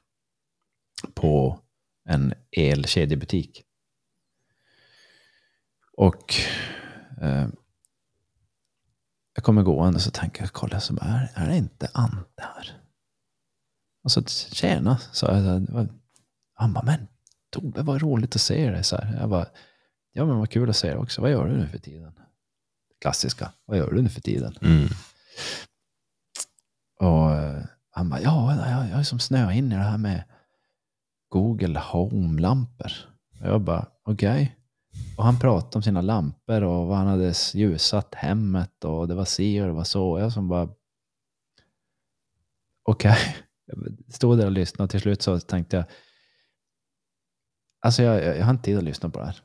på 1.14 1.60
en 2.08 2.34
elkedjebutik. 2.50 3.62
Och 5.96 6.34
eh, 7.20 7.48
jag 9.34 9.44
kommer 9.44 9.62
gående 9.62 9.96
och 9.96 10.02
så 10.02 10.10
tänker 10.10 10.42
jag, 10.42 10.52
kolla, 10.52 10.80
så 10.80 10.94
bara, 10.94 11.06
är, 11.06 11.30
är 11.34 11.48
det 11.48 11.56
inte 11.56 11.90
Ante 11.94 12.42
här? 12.42 12.80
Och 14.04 14.12
så 14.12 14.24
tjena, 14.52 14.98
sa 14.98 15.38
jag. 15.38 15.88
Han 16.54 16.72
bara, 16.72 16.84
men 16.84 17.06
Tobbe, 17.50 17.82
vad 17.82 18.02
roligt 18.02 18.34
att 18.34 18.40
se 18.40 18.70
dig. 18.70 18.84
Så 18.84 18.96
här. 18.96 19.20
Jag 19.20 19.30
bara, 19.30 19.46
ja 20.12 20.24
men 20.24 20.38
vad 20.38 20.50
kul 20.50 20.70
att 20.70 20.76
se 20.76 20.88
dig 20.88 20.98
också. 20.98 21.22
Vad 21.22 21.30
gör 21.30 21.48
du 21.48 21.56
nu 21.56 21.68
för 21.68 21.78
tiden? 21.78 22.12
Klassiska, 23.00 23.52
vad 23.64 23.78
gör 23.78 23.90
du 23.90 24.02
nu 24.02 24.08
för 24.08 24.20
tiden? 24.20 24.58
Mm. 24.62 24.88
Och 27.00 27.30
eh, 27.32 27.64
han 27.90 28.08
bara, 28.08 28.20
ja, 28.20 28.68
jag, 28.70 28.90
jag 28.90 28.98
är 28.98 29.02
som 29.02 29.18
snöat 29.18 29.54
in 29.54 29.72
i 29.72 29.74
det 29.74 29.82
här 29.82 29.98
med 29.98 30.24
Google 31.28 31.78
Home-lampor. 31.78 32.92
Jag 33.40 33.60
bara, 33.60 33.86
okej. 34.02 34.42
Okay. 34.42 34.48
Och 35.16 35.24
han 35.24 35.38
pratade 35.38 35.76
om 35.76 35.82
sina 35.82 36.00
lampor 36.00 36.62
och 36.62 36.86
vad 36.86 36.96
han 36.96 37.06
hade 37.06 37.34
ljusat 37.54 38.14
hemmet 38.14 38.84
och 38.84 39.08
det 39.08 39.14
var 39.14 39.24
si 39.24 39.60
och 39.60 39.66
det 39.66 39.72
var 39.72 39.84
så. 39.84 40.10
Och 40.10 40.20
jag 40.20 40.32
som 40.32 40.48
bara, 40.48 40.68
okej. 42.82 43.12
Okay. 43.12 43.34
Jag 43.66 44.14
stod 44.14 44.38
där 44.38 44.46
och 44.46 44.52
lyssnade 44.52 44.84
och 44.84 44.90
till 44.90 45.00
slut 45.00 45.22
så 45.22 45.40
tänkte 45.40 45.76
jag, 45.76 45.84
alltså 47.80 48.02
jag, 48.02 48.24
jag, 48.24 48.38
jag 48.38 48.44
har 48.44 48.50
inte 48.50 48.64
tid 48.64 48.78
att 48.78 48.84
lyssna 48.84 49.10
på 49.10 49.18
det 49.18 49.24
här. 49.24 49.42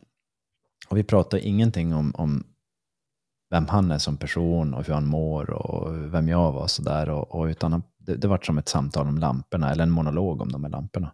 Och 0.90 0.98
vi 0.98 1.04
pratade 1.04 1.48
ingenting 1.48 1.94
om, 1.94 2.16
om 2.16 2.51
vem 3.52 3.68
han 3.68 3.92
är 3.92 3.98
som 3.98 4.18
person 4.18 4.74
och 4.74 4.86
hur 4.86 4.94
han 4.94 5.08
mår 5.08 5.50
och 5.50 6.14
vem 6.14 6.28
jag 6.28 6.52
var. 6.52 6.68
Så 6.68 6.82
där, 6.82 7.10
och, 7.10 7.36
och 7.36 7.46
utan 7.46 7.84
det, 7.98 8.16
det 8.16 8.28
var 8.28 8.40
som 8.44 8.58
ett 8.58 8.70
samtal 8.70 9.08
om 9.08 9.18
lamporna, 9.18 9.72
eller 9.72 9.84
en 9.84 9.92
monolog 9.92 10.42
om 10.42 10.52
de 10.52 10.64
här 10.64 10.72
lamporna. 10.72 11.14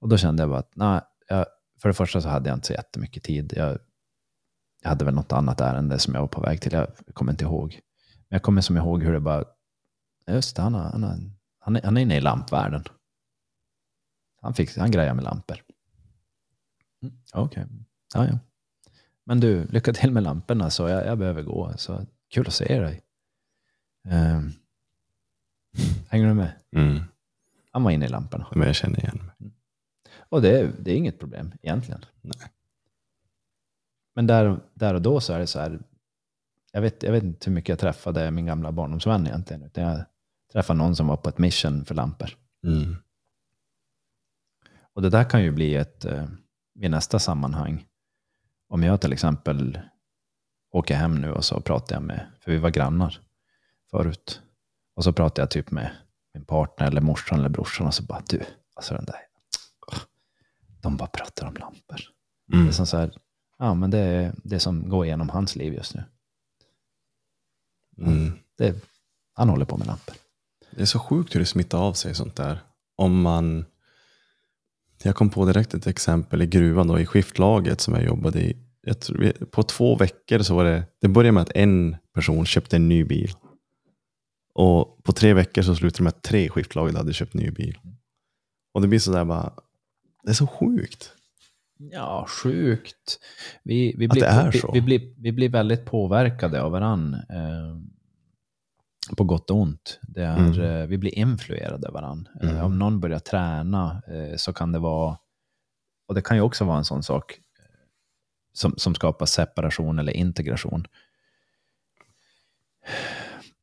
Och 0.00 0.08
då 0.08 0.16
kände 0.16 0.42
jag 0.42 0.50
bara 0.50 0.58
att, 0.58 0.76
nej, 0.76 1.00
jag, 1.28 1.46
för 1.82 1.88
det 1.88 1.94
första 1.94 2.20
så 2.20 2.28
hade 2.28 2.48
jag 2.48 2.56
inte 2.56 2.66
så 2.66 2.72
jättemycket 2.72 3.22
tid. 3.22 3.52
Jag, 3.56 3.78
jag 4.82 4.88
hade 4.88 5.04
väl 5.04 5.14
något 5.14 5.32
annat 5.32 5.60
ärende 5.60 5.98
som 5.98 6.14
jag 6.14 6.20
var 6.20 6.28
på 6.28 6.40
väg 6.40 6.60
till. 6.60 6.72
Jag 6.72 6.88
kommer 7.12 7.32
inte 7.32 7.44
ihåg. 7.44 7.80
Men 8.28 8.36
jag 8.36 8.42
kommer 8.42 8.60
som 8.60 8.76
ihåg 8.76 9.02
hur 9.02 9.12
det 9.12 9.20
bara, 9.20 9.44
just 10.26 10.56
det, 10.56 10.62
han, 10.62 10.74
har, 10.74 10.82
han, 10.82 11.02
har, 11.02 11.18
han, 11.58 11.76
är, 11.76 11.82
han 11.82 11.96
är 11.96 12.00
inne 12.00 12.16
i 12.16 12.20
lampvärlden. 12.20 12.84
Han, 14.42 14.54
fix, 14.54 14.76
han 14.76 14.90
grejar 14.90 15.14
med 15.14 15.24
lampor. 15.24 15.56
Mm, 17.02 17.14
Okej, 17.34 17.64
okay. 17.64 17.76
ja, 18.14 18.26
ja. 18.26 18.38
Men 19.26 19.40
du, 19.40 19.66
lycka 19.66 19.92
till 19.92 20.12
med 20.12 20.22
lamporna 20.22 20.70
så 20.70 20.88
jag, 20.88 21.06
jag 21.06 21.18
behöver 21.18 21.42
gå. 21.42 21.72
Så 21.76 22.06
kul 22.28 22.46
att 22.46 22.54
se 22.54 22.80
dig. 22.80 23.02
Um, 24.04 24.52
hänger 26.08 26.26
du 26.26 26.34
med? 26.34 26.52
Mm. 26.76 27.00
Han 27.70 27.82
var 27.82 27.90
inne 27.90 28.04
i 28.04 28.08
lamporna. 28.08 28.46
Men 28.54 28.66
jag 28.66 28.76
känner 28.76 28.98
igen 28.98 29.20
mig. 29.26 29.52
Och 30.28 30.42
det, 30.42 30.72
det 30.80 30.92
är 30.92 30.96
inget 30.96 31.18
problem 31.18 31.52
egentligen. 31.62 32.04
Nej. 32.22 32.52
Men 34.14 34.26
där, 34.26 34.60
där 34.74 34.94
och 34.94 35.02
då 35.02 35.20
så 35.20 35.32
är 35.32 35.38
det 35.38 35.46
så 35.46 35.60
här. 35.60 35.78
Jag 36.72 36.80
vet, 36.80 37.02
jag 37.02 37.12
vet 37.12 37.22
inte 37.22 37.50
hur 37.50 37.54
mycket 37.54 37.68
jag 37.68 37.78
träffade 37.78 38.30
min 38.30 38.46
gamla 38.46 38.72
barndomsvän 38.72 39.26
egentligen. 39.26 39.62
Utan 39.62 39.84
jag 39.84 40.04
träffade 40.52 40.78
någon 40.78 40.96
som 40.96 41.06
var 41.06 41.16
på 41.16 41.28
ett 41.28 41.38
mission 41.38 41.84
för 41.84 41.94
lampor. 41.94 42.30
Mm. 42.64 42.96
Och 44.92 45.02
det 45.02 45.10
där 45.10 45.24
kan 45.24 45.42
ju 45.42 45.50
bli 45.50 45.74
ett, 45.74 46.04
eh, 46.04 46.28
vid 46.74 46.90
nästa 46.90 47.18
sammanhang, 47.18 47.86
om 48.68 48.82
jag 48.82 49.00
till 49.00 49.12
exempel 49.12 49.80
åker 50.70 50.94
hem 50.94 51.20
nu 51.20 51.32
och 51.32 51.44
så 51.44 51.60
pratar 51.60 51.96
jag 51.96 52.02
med, 52.02 52.26
för 52.40 52.52
vi 52.52 52.58
var 52.58 52.70
grannar 52.70 53.20
förut, 53.90 54.42
och 54.94 55.04
så 55.04 55.12
pratar 55.12 55.42
jag 55.42 55.50
typ 55.50 55.70
med 55.70 55.90
min 56.34 56.44
partner 56.44 56.86
eller 56.86 57.00
morsan 57.00 57.38
eller 57.38 57.48
brorsan 57.48 57.86
och 57.86 57.94
så 57.94 58.02
bara 58.02 58.22
du, 58.28 58.42
alltså 58.74 58.94
den 58.94 59.04
där, 59.04 59.20
de 60.82 60.96
bara 60.96 61.08
pratar 61.08 61.46
om 61.46 61.54
lampor. 61.54 62.00
Mm. 62.52 62.64
Det 62.64 62.70
är 62.70 62.72
som 62.72 62.86
så 62.86 62.96
här, 62.96 63.12
ja 63.58 63.74
men 63.74 63.90
det 63.90 63.98
är 63.98 64.34
det 64.44 64.60
som 64.60 64.88
går 64.88 65.04
igenom 65.04 65.28
hans 65.28 65.56
liv 65.56 65.74
just 65.74 65.94
nu. 65.94 66.04
Mm. 67.98 68.38
Det, 68.56 68.84
han 69.32 69.48
håller 69.48 69.64
på 69.64 69.76
med 69.76 69.86
lampor. 69.86 70.14
Det 70.70 70.82
är 70.82 70.86
så 70.86 70.98
sjukt 70.98 71.34
hur 71.34 71.40
det 71.40 71.46
smittar 71.46 71.78
av 71.78 71.92
sig 71.92 72.14
sånt 72.14 72.36
där. 72.36 72.58
Om 72.96 73.22
man... 73.22 73.64
Jag 75.06 75.14
kom 75.14 75.30
på 75.30 75.44
direkt 75.44 75.74
ett 75.74 75.86
exempel 75.86 76.42
i 76.42 76.46
gruvan 76.46 76.86
då, 76.86 77.00
i 77.00 77.06
skiftlaget 77.06 77.80
som 77.80 77.94
jag 77.94 78.04
jobbade 78.04 78.40
i. 78.42 78.56
Jag 78.82 79.00
tror, 79.00 79.32
på 79.50 79.62
två 79.62 79.96
veckor 79.96 80.38
så 80.38 80.54
var 80.54 80.64
det, 80.64 80.84
det 81.00 81.08
började 81.08 81.32
med 81.32 81.42
att 81.42 81.56
en 81.56 81.96
person 82.14 82.46
köpte 82.46 82.76
en 82.76 82.88
ny 82.88 83.04
bil. 83.04 83.30
Och 84.54 85.04
på 85.04 85.12
tre 85.12 85.34
veckor 85.34 85.62
så 85.62 85.74
slutade 85.74 85.98
det 85.98 86.02
med 86.02 86.10
att 86.10 86.22
tre 86.22 86.48
skiftlaget 86.48 86.96
hade 86.96 87.12
köpt 87.12 87.34
ny 87.34 87.50
bil. 87.50 87.78
Och 88.74 88.82
det 88.82 88.88
blir 88.88 88.98
sådär 88.98 89.24
bara, 89.24 89.52
det 90.22 90.30
är 90.30 90.34
så 90.34 90.46
sjukt. 90.46 91.12
Ja, 91.78 92.26
sjukt. 92.28 93.18
Vi, 93.62 93.94
vi, 93.98 94.08
blir, 94.08 94.50
vi, 94.52 94.60
vi, 94.72 94.80
blir, 94.80 95.14
vi 95.18 95.32
blir 95.32 95.48
väldigt 95.48 95.84
påverkade 95.84 96.62
av 96.62 96.72
varann. 96.72 97.16
På 99.16 99.24
gott 99.24 99.50
och 99.50 99.56
ont. 99.56 99.98
Det 100.02 100.22
är, 100.22 100.36
Mm. 100.38 100.60
eh, 100.60 100.86
vi 100.86 100.98
blir 100.98 101.18
influerade 101.18 101.88
av 101.88 101.94
varann. 101.94 102.28
Eh, 102.42 102.50
Mm. 102.50 102.64
om 102.64 102.78
någon 102.78 103.00
börjar 103.00 103.18
träna 103.18 104.02
eh, 104.08 104.36
så 104.36 104.52
kan 104.52 104.72
det 104.72 104.78
vara, 104.78 105.18
och 106.08 106.14
det 106.14 106.22
kan 106.22 106.36
ju 106.36 106.40
också 106.42 106.64
vara 106.64 106.78
en 106.78 106.84
sån 106.84 107.02
sak 107.02 107.38
som, 108.52 108.74
som 108.76 108.94
skapar 108.94 109.26
separation 109.26 109.98
eller 109.98 110.12
integration. 110.12 110.86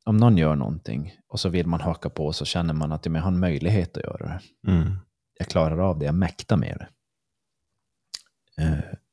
Om 0.05 0.17
någon 0.17 0.37
gör 0.37 0.55
någonting 0.55 1.15
och 1.27 1.39
så 1.39 1.49
vill 1.49 1.67
man 1.67 1.81
haka 1.81 2.09
på 2.09 2.33
så 2.33 2.45
känner 2.45 2.73
man 2.73 2.91
att 2.91 3.05
jag 3.05 3.13
har 3.13 3.27
en 3.27 3.39
möjlighet 3.39 3.97
att 3.97 4.03
göra 4.03 4.17
det 4.63 4.71
Mm. 4.71 4.97
jag 5.39 5.47
klarar 5.47 5.77
av 5.77 5.99
det, 5.99 6.05
jag 6.05 6.15
mäktar 6.15 6.57
med 6.57 6.77
det. 6.79 6.87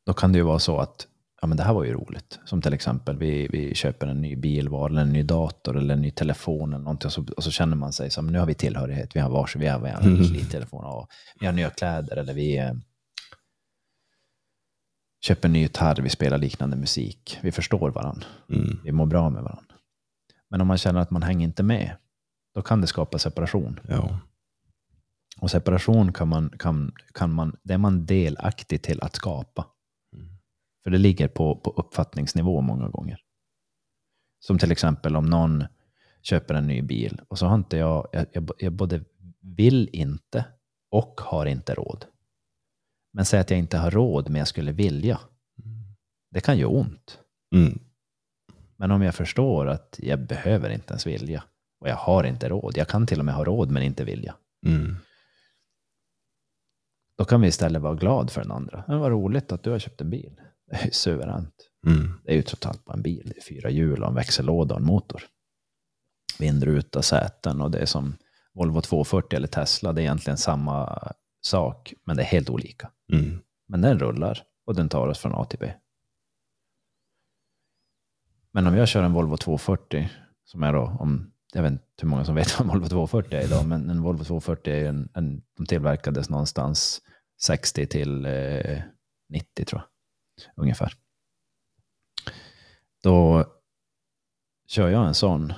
Då 0.06 0.12
kan 0.12 0.32
det 0.32 0.38
ju 0.38 0.44
vara 0.44 0.58
så 0.58 0.78
att 0.78 1.06
ja, 1.40 1.46
men 1.46 1.56
det 1.56 1.62
här 1.62 1.74
var 1.74 1.84
ju 1.84 1.92
roligt. 1.92 2.38
Som 2.44 2.62
till 2.62 2.72
exempel 2.72 3.18
vi, 3.18 3.48
vi 3.48 3.74
köper 3.74 4.06
en 4.06 4.20
ny 4.20 4.36
bilvara, 4.36 4.90
eller 4.90 5.02
en 5.02 5.12
ny 5.12 5.22
dator 5.22 5.76
eller 5.76 5.94
en 5.94 6.00
ny 6.02 6.10
telefon 6.10 6.72
eller 6.72 6.84
någonting. 6.84 7.06
Och 7.08 7.12
så, 7.12 7.26
och 7.36 7.44
så 7.44 7.50
känner 7.50 7.76
man 7.76 7.92
sig 7.92 8.10
som, 8.10 8.26
nu 8.26 8.38
har 8.38 8.46
vi 8.46 8.54
tillhörighet, 8.54 9.16
vi 9.16 9.20
har 9.20 9.30
varsin, 9.30 9.60
vi 9.60 9.68
har, 9.68 9.78
en 9.88 10.16
Mm. 10.16 10.46
telefon, 10.46 10.84
och 10.84 11.08
vi 11.40 11.46
har 11.46 11.52
nya 11.52 11.70
kläder 11.70 12.16
eller 12.16 12.34
vi 12.34 12.58
eh, 12.58 12.72
köper 15.24 15.48
en 15.48 15.52
ny 15.52 15.60
gitarr, 15.60 16.02
vi 16.02 16.08
spelar 16.10 16.38
liknande 16.38 16.76
musik. 16.76 17.38
Vi 17.42 17.52
förstår 17.52 17.90
varandra, 17.90 18.26
Mm. 18.48 18.78
vi 18.84 18.92
mår 18.92 19.06
bra 19.06 19.30
med 19.30 19.42
varandra. 19.42 19.74
Men 20.50 20.60
om 20.60 20.66
man 20.66 20.78
känner 20.78 21.00
att 21.00 21.10
man 21.10 21.22
hänger 21.22 21.46
inte 21.46 21.62
med, 21.62 21.96
då 22.54 22.62
kan 22.62 22.80
det 22.80 22.86
skapa 22.86 23.18
separation. 23.18 23.80
Ja. 23.88 24.18
Och 25.40 25.50
separation 25.50 26.12
kan 26.12 26.28
man, 26.28 26.50
kan, 26.58 26.92
kan 27.14 27.32
man, 27.32 27.56
det 27.62 27.74
är 27.74 27.78
man 27.78 28.06
delaktig 28.06 28.82
till 28.82 29.02
att 29.02 29.16
skapa. 29.16 29.66
Mm. 30.80 30.84
För 30.84 30.90
det 30.90 30.98
ligger 30.98 31.28
på, 31.28 31.56
på 31.56 31.70
uppfattningsnivå 31.70 32.60
många 32.60 32.88
gånger. 32.88 33.20
Som 34.40 34.58
till 34.58 34.72
exempel 34.72 35.16
om 35.16 35.26
någon 35.26 35.64
köper 36.22 36.54
en 36.54 36.66
ny 36.66 36.82
bil 36.82 37.20
och 37.28 37.38
så 37.38 37.46
har 37.46 37.54
inte 37.54 37.76
jag, 37.76 38.08
jag, 38.12 38.26
jag, 38.32 38.50
jag 38.58 38.72
både 38.72 39.04
vill 39.40 39.88
inte 39.92 40.44
och 40.90 41.20
har 41.20 41.46
inte 41.46 41.74
råd. 41.74 42.04
Men 43.12 43.24
säg 43.24 43.40
att 43.40 43.50
jag 43.50 43.58
inte 43.58 43.78
har 43.78 43.90
råd 43.90 44.28
men 44.28 44.38
jag 44.38 44.48
skulle 44.48 44.72
vilja. 44.72 45.20
Det 46.30 46.40
kan 46.40 46.58
göra 46.58 46.70
ont. 46.70 47.18
Mm. 47.54 47.78
Men 48.76 48.90
om 48.90 49.02
jag 49.02 49.14
förstår 49.14 49.66
att 49.66 49.96
jag 50.02 50.26
behöver 50.26 50.70
inte 50.70 50.92
ens 50.92 51.06
vilja 51.06 51.44
och 51.80 51.88
jag 51.88 51.96
har 51.96 52.24
inte 52.24 52.48
råd. 52.48 52.72
Jag 52.76 52.88
kan 52.88 53.06
till 53.06 53.18
och 53.18 53.24
med 53.24 53.34
ha 53.34 53.44
råd 53.44 53.70
men 53.70 53.82
inte 53.82 54.04
vilja. 54.04 54.34
Mm. 54.66 54.96
Då 57.16 57.24
kan 57.24 57.40
vi 57.40 57.48
istället 57.48 57.82
vara 57.82 57.94
glad 57.94 58.30
för 58.30 58.42
den 58.42 58.50
andra. 58.50 58.84
Men 58.88 58.98
vad 58.98 59.10
roligt 59.10 59.52
att 59.52 59.62
du 59.62 59.70
har 59.70 59.78
köpt 59.78 60.00
en 60.00 60.10
bil. 60.10 60.40
Det 60.70 60.76
är 60.76 60.84
ju 60.84 60.90
suveränt. 60.90 61.54
Mm. 61.86 62.20
Det 62.24 62.30
är 62.30 62.36
ju 62.36 62.42
trots 62.42 62.66
allt 62.66 62.84
bara 62.84 62.94
en 62.94 63.02
bil. 63.02 63.32
Det 63.34 63.38
är 63.38 63.42
fyra 63.42 63.70
hjul 63.70 64.02
och 64.02 64.08
en 64.08 64.14
växellåda 64.14 64.74
och 64.74 64.80
en 64.80 64.86
motor. 64.86 65.22
Vindruta, 66.38 67.02
säten 67.02 67.60
och 67.60 67.70
det 67.70 67.78
är 67.78 67.86
som 67.86 68.16
Volvo 68.54 68.80
240 68.80 69.36
eller 69.36 69.48
Tesla. 69.48 69.92
Det 69.92 70.00
är 70.00 70.02
egentligen 70.02 70.36
samma 70.36 71.08
sak, 71.42 71.94
men 72.04 72.16
det 72.16 72.22
är 72.22 72.26
helt 72.26 72.50
olika. 72.50 72.90
Mm. 73.12 73.40
Men 73.68 73.80
den 73.80 73.98
rullar 73.98 74.42
och 74.66 74.74
den 74.74 74.88
tar 74.88 75.08
oss 75.08 75.18
från 75.18 75.34
A 75.34 75.44
till 75.44 75.58
B. 75.58 75.72
Men 78.52 78.66
om 78.66 78.76
jag 78.76 78.88
kör 78.88 79.02
en 79.02 79.12
Volvo 79.12 79.36
240, 79.36 80.10
som 80.44 80.62
är 80.62 80.72
då, 80.72 80.96
om, 81.00 81.32
jag 81.52 81.62
vet 81.62 81.72
inte 81.72 81.84
hur 82.00 82.08
många 82.08 82.24
som 82.24 82.34
vet 82.34 82.52
vad 82.58 82.60
en 82.60 82.68
Volvo 82.68 82.88
240 82.88 83.38
är 83.38 83.44
idag, 83.44 83.66
men 83.66 83.90
en 83.90 84.02
Volvo 84.02 84.24
240 84.24 84.74
är 84.74 84.88
en, 84.88 85.08
en 85.14 85.42
de 85.56 85.66
tillverkades 85.66 86.30
någonstans 86.30 87.02
60 87.40 87.86
till 87.86 88.26
eh, 88.26 88.82
90 89.28 89.64
tror 89.64 89.80
jag, 89.80 89.88
ungefär. 90.56 90.94
Då 93.02 93.44
kör 94.66 94.88
jag 94.88 95.06
en 95.06 95.14
sån 95.14 95.52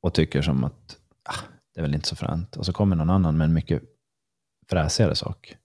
och 0.00 0.14
tycker 0.14 0.42
som 0.42 0.64
att 0.64 0.98
ah, 1.22 1.40
det 1.74 1.80
är 1.80 1.82
väl 1.82 1.94
inte 1.94 2.08
så 2.08 2.16
fränt. 2.16 2.56
Och 2.56 2.66
så 2.66 2.72
kommer 2.72 2.96
någon 2.96 3.10
annan 3.10 3.36
med 3.36 3.44
en 3.44 3.54
mycket 3.54 3.82
fräsigare 4.68 5.14
sak. 5.14 5.56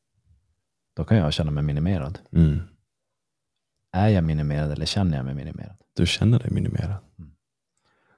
Då 0.96 1.06
kan 1.06 1.18
jag 1.18 1.34
känna 1.34 1.52
mig 1.52 1.64
minimerad. 1.64 2.20
Mm. 2.32 2.62
Är 3.92 4.08
jag 4.08 4.24
minimerad 4.24 4.72
eller 4.72 4.86
känner 4.86 5.18
jag 5.18 5.26
mig 5.26 5.36
minimerad? 5.36 5.76
Du 5.94 6.06
känner 6.06 6.40
dig 6.40 6.52
minimerad. 6.52 6.98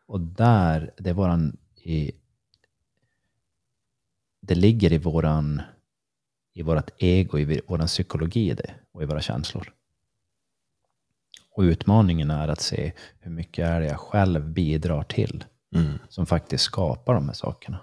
Och 0.06 0.22
där, 0.22 0.94
det 0.98 1.10
är 1.10 1.14
våran, 1.14 1.58
i, 1.76 2.12
det 4.42 4.56
ligger 4.56 4.94
i 4.94 4.98
våran, 4.98 5.62
i 6.54 6.62
vårat 6.62 6.92
ego, 6.98 7.40
i 7.40 7.62
våran 7.68 7.88
psykologi 7.88 8.54
det, 8.54 8.76
och 8.94 9.04
i 9.04 9.06
våra 9.06 9.22
känslor. 9.22 9.74
Och 11.52 11.62
utmaningen 11.62 12.32
är 12.32 12.48
att 12.48 12.62
se 12.62 12.94
hur 13.20 13.32
mycket 13.32 13.68
är 13.68 13.80
det 13.80 13.88
jag 13.88 14.00
själv 14.00 14.50
bidrar 14.50 15.04
till 15.04 15.46
Mm. 15.76 16.00
som 16.10 16.26
faktiskt 16.26 16.64
skapar 16.64 17.14
de 17.14 17.26
här 17.26 17.34
sakerna. 17.34 17.80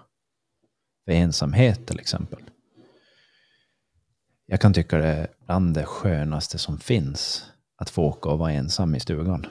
För 1.05 1.11
ensamhet 1.11 1.87
till 1.87 1.99
exempel. 1.99 2.43
Jag 4.45 4.61
kan 4.61 4.73
tycka 4.73 4.97
det 4.97 5.07
är 5.07 5.27
bland 5.45 5.73
det 5.73 5.85
skönaste 5.85 6.57
som 6.57 6.79
finns 6.79 7.51
att 7.75 7.89
få 7.89 8.03
åka 8.03 8.29
och 8.29 8.39
vara 8.39 8.51
ensam 8.51 8.95
i 8.95 8.99
stugan. 8.99 9.45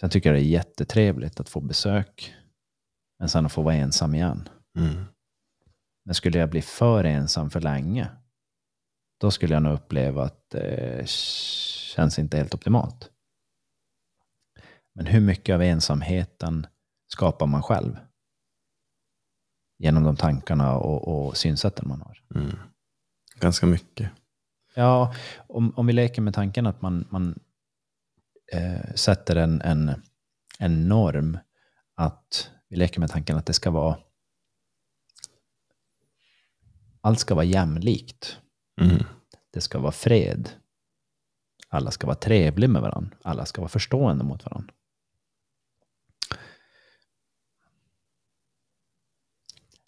Sen 0.00 0.10
tycker 0.10 0.28
jag 0.28 0.36
det 0.38 0.44
är 0.44 0.48
jättetrevligt 0.48 1.40
att 1.40 1.48
få 1.48 1.60
besök, 1.60 2.34
men 3.18 3.28
sen 3.28 3.46
att 3.46 3.52
få 3.52 3.62
vara 3.62 3.74
ensam 3.74 4.14
igen. 4.14 4.48
Mm. 4.78 5.04
Men 6.04 6.14
skulle 6.14 6.38
jag 6.38 6.50
bli 6.50 6.62
för 6.62 7.04
ensam 7.04 7.50
för 7.50 7.60
länge, 7.60 8.08
då 9.18 9.30
skulle 9.30 9.54
jag 9.54 9.62
nog 9.62 9.74
uppleva 9.74 10.24
att 10.24 10.50
det 10.50 11.08
känns 11.08 12.18
inte 12.18 12.36
helt 12.36 12.54
optimalt. 12.54 13.10
Men 14.92 15.06
hur 15.06 15.20
mycket 15.20 15.54
av 15.54 15.62
ensamheten 15.62 16.66
skapar 17.12 17.46
man 17.46 17.62
själv? 17.62 17.98
Genom 19.78 20.04
de 20.04 20.16
tankarna 20.16 20.76
och, 20.76 21.26
och 21.26 21.36
synsätten 21.36 21.88
man 21.88 22.00
har. 22.00 22.22
Mm. 22.34 22.56
Ganska 23.40 23.66
mycket. 23.66 24.10
Ja, 24.74 25.14
om, 25.46 25.72
om 25.76 25.86
vi 25.86 25.92
leker 25.92 26.22
med 26.22 26.34
tanken 26.34 26.66
att 26.66 26.82
man, 26.82 27.06
man 27.10 27.38
eh, 28.52 28.94
sätter 28.94 29.36
en, 29.36 29.60
en, 29.60 30.02
en 30.58 30.88
norm, 30.88 31.38
att 31.94 32.50
vi 32.68 32.76
leker 32.76 33.00
med 33.00 33.10
tanken 33.10 33.36
att 33.36 33.46
det 33.46 33.52
ska 33.52 33.70
vara 33.70 33.98
allt 37.00 37.20
ska 37.20 37.34
vara 37.34 37.44
jämlikt. 37.44 38.40
Mm. 38.80 39.04
Det 39.50 39.60
ska 39.60 39.78
vara 39.78 39.92
fred. 39.92 40.50
Alla 41.68 41.90
ska 41.90 42.06
vara 42.06 42.16
trevliga 42.16 42.68
med 42.70 42.82
varandra. 42.82 43.16
Alla 43.22 43.46
ska 43.46 43.60
vara 43.60 43.68
förstående 43.68 44.24
mot 44.24 44.44
varandra. 44.44 44.74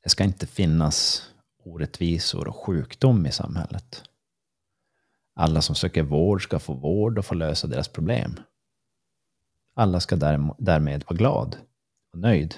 Det 0.03 0.09
ska 0.09 0.25
inte 0.25 0.47
finnas 0.47 1.29
orättvisor 1.65 2.49
och 2.49 2.57
sjukdom 2.57 3.27
i 3.27 3.33
samhället. 3.33 4.03
Alla 5.35 5.63
som 5.63 5.75
söker 5.75 6.03
vård 6.03 6.43
ska 6.43 6.59
få 6.59 6.73
vård 6.75 7.19
och 7.19 7.25
få 7.25 7.35
lösa 7.35 7.67
deras 7.67 7.89
problem. 7.89 8.41
Alla 9.75 10.01
ska 10.01 10.17
därm- 10.17 10.55
därmed 10.59 11.05
vara 11.09 11.17
glad 11.17 11.57
och 12.13 12.19
nöjd 12.19 12.55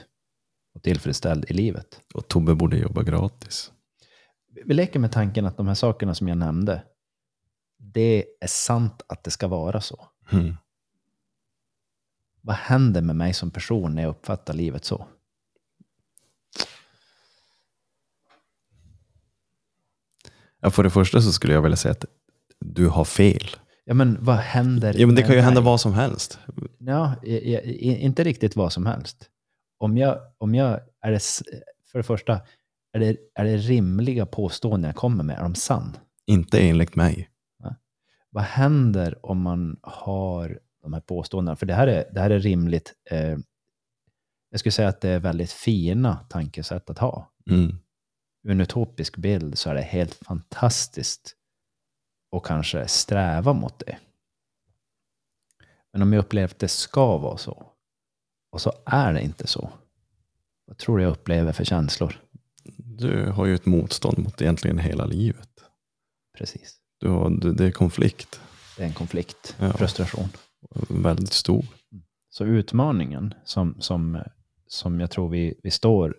och 0.74 0.82
tillfredsställd 0.82 1.44
i 1.48 1.54
livet. 1.54 2.00
Och 2.14 2.28
Tobbe 2.28 2.54
borde 2.54 2.78
jobba 2.78 3.02
gratis. 3.02 3.72
Vi 4.50 4.74
leker 4.74 4.98
med 4.98 5.12
tanken 5.12 5.46
att 5.46 5.56
de 5.56 5.68
här 5.68 5.74
sakerna 5.74 6.14
som 6.14 6.28
jag 6.28 6.38
nämnde, 6.38 6.82
det 7.76 8.24
är 8.40 8.48
sant 8.48 9.02
att 9.06 9.24
det 9.24 9.30
ska 9.30 9.48
vara 9.48 9.80
så. 9.80 10.08
Mm. 10.32 10.56
Vad 12.40 12.56
händer 12.56 13.02
med 13.02 13.16
mig 13.16 13.34
som 13.34 13.50
person 13.50 13.94
när 13.94 14.02
jag 14.02 14.10
uppfattar 14.10 14.54
livet 14.54 14.84
så? 14.84 15.06
Ja, 20.60 20.70
för 20.70 20.82
det 20.82 20.90
första 20.90 21.20
så 21.20 21.32
skulle 21.32 21.52
jag 21.52 21.62
vilja 21.62 21.76
säga 21.76 21.92
att 21.92 22.04
du 22.58 22.88
har 22.88 23.04
fel. 23.04 23.46
Ja, 23.84 23.94
men 23.94 24.24
vad 24.24 24.36
händer 24.36 24.94
Ja, 24.98 25.06
men 25.06 25.16
det 25.16 25.22
kan 25.22 25.34
ju 25.34 25.40
hända 25.40 25.60
mig? 25.60 25.66
vad 25.66 25.80
som 25.80 25.92
helst. 25.92 26.38
Ja, 26.78 27.14
inte 27.24 28.24
riktigt 28.24 28.56
vad 28.56 28.72
som 28.72 28.86
helst. 28.86 29.30
Om 29.78 29.98
jag, 29.98 30.18
om 30.38 30.54
jag, 30.54 30.80
är 31.00 31.10
det, 31.10 31.22
för 31.92 31.98
det 31.98 32.02
första, 32.02 32.40
är 32.92 33.00
det, 33.00 33.16
är 33.34 33.44
det 33.44 33.56
rimliga 33.56 34.26
påståenden 34.26 34.88
jag 34.88 34.96
kommer 34.96 35.24
med? 35.24 35.38
Är 35.38 35.42
de 35.42 35.54
sann? 35.54 35.96
Inte 36.26 36.60
enligt 36.60 36.94
mig. 36.94 37.30
Vad 38.30 38.44
händer 38.44 39.26
om 39.26 39.42
man 39.42 39.80
har 39.82 40.60
de 40.82 40.92
här 40.92 41.00
påståendena? 41.00 41.56
För 41.56 41.66
det 41.66 41.74
här 41.74 41.86
är, 41.86 42.04
det 42.12 42.20
här 42.20 42.30
är 42.30 42.38
rimligt. 42.38 42.94
Eh, 43.10 43.38
jag 44.50 44.60
skulle 44.60 44.72
säga 44.72 44.88
att 44.88 45.00
det 45.00 45.08
är 45.08 45.18
väldigt 45.18 45.52
fina 45.52 46.16
tankesätt 46.16 46.90
att 46.90 46.98
ha. 46.98 47.32
Mm. 47.50 47.78
Ur 48.42 48.50
en 48.50 48.60
utopisk 48.60 49.16
bild 49.16 49.58
så 49.58 49.70
är 49.70 49.74
det 49.74 49.82
helt 49.82 50.14
fantastiskt 50.14 51.36
och 52.30 52.46
kanske 52.46 52.88
sträva 52.88 53.52
mot 53.52 53.78
det. 53.78 53.98
Men 55.92 56.02
om 56.02 56.12
jag 56.12 56.20
upplever 56.20 56.48
att 56.48 56.58
det 56.58 56.68
ska 56.68 57.18
vara 57.18 57.36
så 57.36 57.66
och 58.50 58.60
så 58.60 58.72
är 58.86 59.12
det 59.12 59.22
inte 59.22 59.46
så. 59.46 59.70
Vad 60.64 60.78
tror 60.78 60.98
du 60.98 61.02
jag 61.02 61.10
upplever 61.10 61.52
för 61.52 61.64
känslor? 61.64 62.20
Du 63.00 63.30
har 63.30 63.46
ju 63.46 63.54
ett 63.54 63.66
motstånd 63.66 64.18
mot 64.18 64.42
egentligen 64.42 64.78
hela 64.78 65.06
livet. 65.06 65.48
Precis. 66.38 66.76
Du 66.98 67.08
har, 67.08 67.54
det 67.54 67.66
är 67.66 67.70
konflikt. 67.70 68.40
Det 68.76 68.82
är 68.82 68.86
en 68.86 68.94
konflikt, 68.94 69.56
Ja. 69.58 69.72
frustration. 69.72 70.28
Väldigt 70.88 71.32
stor. 71.32 71.64
Så 72.28 72.44
utmaningen 72.44 73.34
som, 73.44 73.80
som, 73.80 74.22
som 74.66 75.00
jag 75.00 75.10
tror 75.10 75.28
vi, 75.28 75.60
vi, 75.62 75.70
står, 75.70 76.16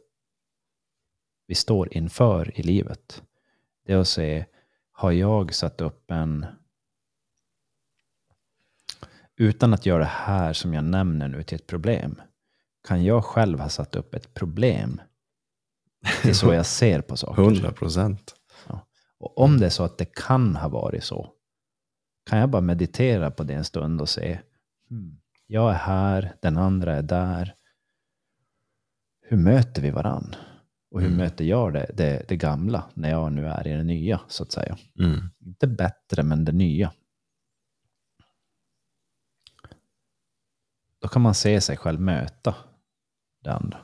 vi 1.47 1.55
står 1.55 1.93
inför 1.97 2.59
i 2.59 2.63
livet, 2.63 3.23
det 3.85 3.93
är 3.93 3.97
att 3.97 4.07
se, 4.07 4.45
har 4.91 5.11
jag 5.11 5.53
satt 5.53 5.81
upp 5.81 6.11
en... 6.11 6.45
Utan 9.35 9.73
att 9.73 9.85
göra 9.85 9.99
det 9.99 10.05
här 10.05 10.53
som 10.53 10.73
jag 10.73 10.83
nämner 10.83 11.27
nu 11.27 11.43
till 11.43 11.55
ett 11.55 11.67
problem, 11.67 12.21
kan 12.87 13.03
jag 13.03 13.25
själv 13.25 13.59
ha 13.59 13.69
satt 13.69 13.95
upp 13.95 14.13
ett 14.13 14.33
problem 14.33 15.01
till 16.21 16.35
så 16.35 16.53
jag 16.53 16.65
ser 16.65 17.01
på 17.01 17.17
saker? 17.17 17.41
100 17.41 17.71
procent. 17.71 18.35
Och 19.19 19.37
om 19.37 19.57
det 19.59 19.65
är 19.65 19.69
så 19.69 19.83
att 19.83 19.97
det 19.97 20.15
kan 20.15 20.55
ha 20.55 20.67
varit 20.69 21.03
så, 21.03 21.33
kan 22.29 22.39
jag 22.39 22.49
bara 22.49 22.61
meditera 22.61 23.31
på 23.31 23.43
det 23.43 23.53
en 23.53 23.63
stund 23.65 24.01
och 24.01 24.09
se, 24.09 24.39
hmm, 24.89 25.21
jag 25.47 25.69
är 25.71 25.75
här, 25.75 26.35
den 26.41 26.57
andra 26.57 26.95
är 26.95 27.01
där. 27.01 27.55
Hur 29.21 29.37
möter 29.37 29.81
vi 29.81 29.91
varann? 29.91 30.35
Och 30.91 31.01
hur 31.01 31.07
Mm. 31.07 31.17
möter 31.17 31.45
jag 31.45 31.73
det, 31.73 31.91
det, 31.93 32.25
det 32.27 32.35
gamla 32.37 32.83
när 32.93 33.09
jag 33.09 33.31
nu 33.33 33.47
är 33.47 33.67
i 33.67 33.71
det 33.73 33.83
nya, 33.83 34.21
så 34.27 34.43
att 34.43 34.51
säga? 34.51 34.77
Mm. 34.99 35.19
Inte 35.39 35.67
bättre, 35.67 36.23
men 36.23 36.45
det 36.45 36.51
nya. 36.51 36.93
Då 40.99 41.07
kan 41.07 41.21
man 41.21 41.33
se 41.33 41.61
sig 41.61 41.77
själv 41.77 41.99
möta 42.01 42.55
det 43.43 43.53
andra. 43.53 43.77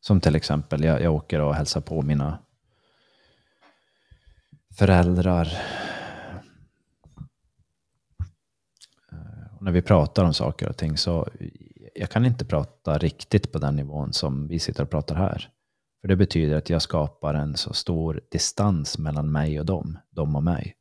Som 0.00 0.20
till 0.20 0.36
exempel, 0.36 0.84
jag, 0.84 1.02
jag 1.02 1.14
åker 1.14 1.40
och 1.40 1.54
hälsar 1.54 1.80
på 1.80 2.02
mina 2.02 2.38
föräldrar. 4.78 5.46
Eh, 9.12 9.56
och 9.56 9.62
när 9.62 9.72
vi 9.72 9.82
pratar 9.82 10.24
om 10.24 10.34
saker 10.34 10.68
och 10.68 10.76
ting 10.76 10.96
så 10.96 11.28
jag 11.94 12.10
kan 12.10 12.26
inte 12.26 12.44
prata 12.44 12.98
riktigt 12.98 13.52
på 13.52 13.58
den 13.58 13.76
nivån 13.76 14.12
som 14.12 14.48
vi 14.48 14.58
sitter 14.58 14.82
och 14.82 14.90
pratar 14.90 15.14
här. 15.14 15.48
För 16.00 16.08
det 16.08 16.16
betyder 16.16 16.56
att 16.56 16.70
jag 16.70 16.82
skapar 16.82 17.34
en 17.34 17.56
så 17.56 17.72
stor 17.72 18.20
distans 18.30 18.98
mellan 18.98 19.32
mig 19.32 19.60
och 19.60 19.66
dem, 19.66 19.98
dem 20.10 20.36
och 20.36 20.42
mig. 20.42 20.76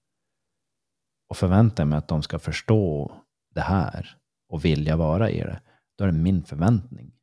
Och 1.30 1.38
förväntar 1.38 1.86
mig 1.86 1.98
att 1.98 2.08
de 2.08 2.22
ska 2.22 2.40
förstå 2.40 3.12
det 3.56 3.62
här 3.62 4.18
och 4.50 4.66
vilja 4.66 4.96
vara 4.96 5.30
i 5.30 5.40
det. 5.40 5.62
Då 5.98 6.04
är 6.04 6.08
det 6.08 6.18
min 6.18 6.44
förväntning 6.44 7.19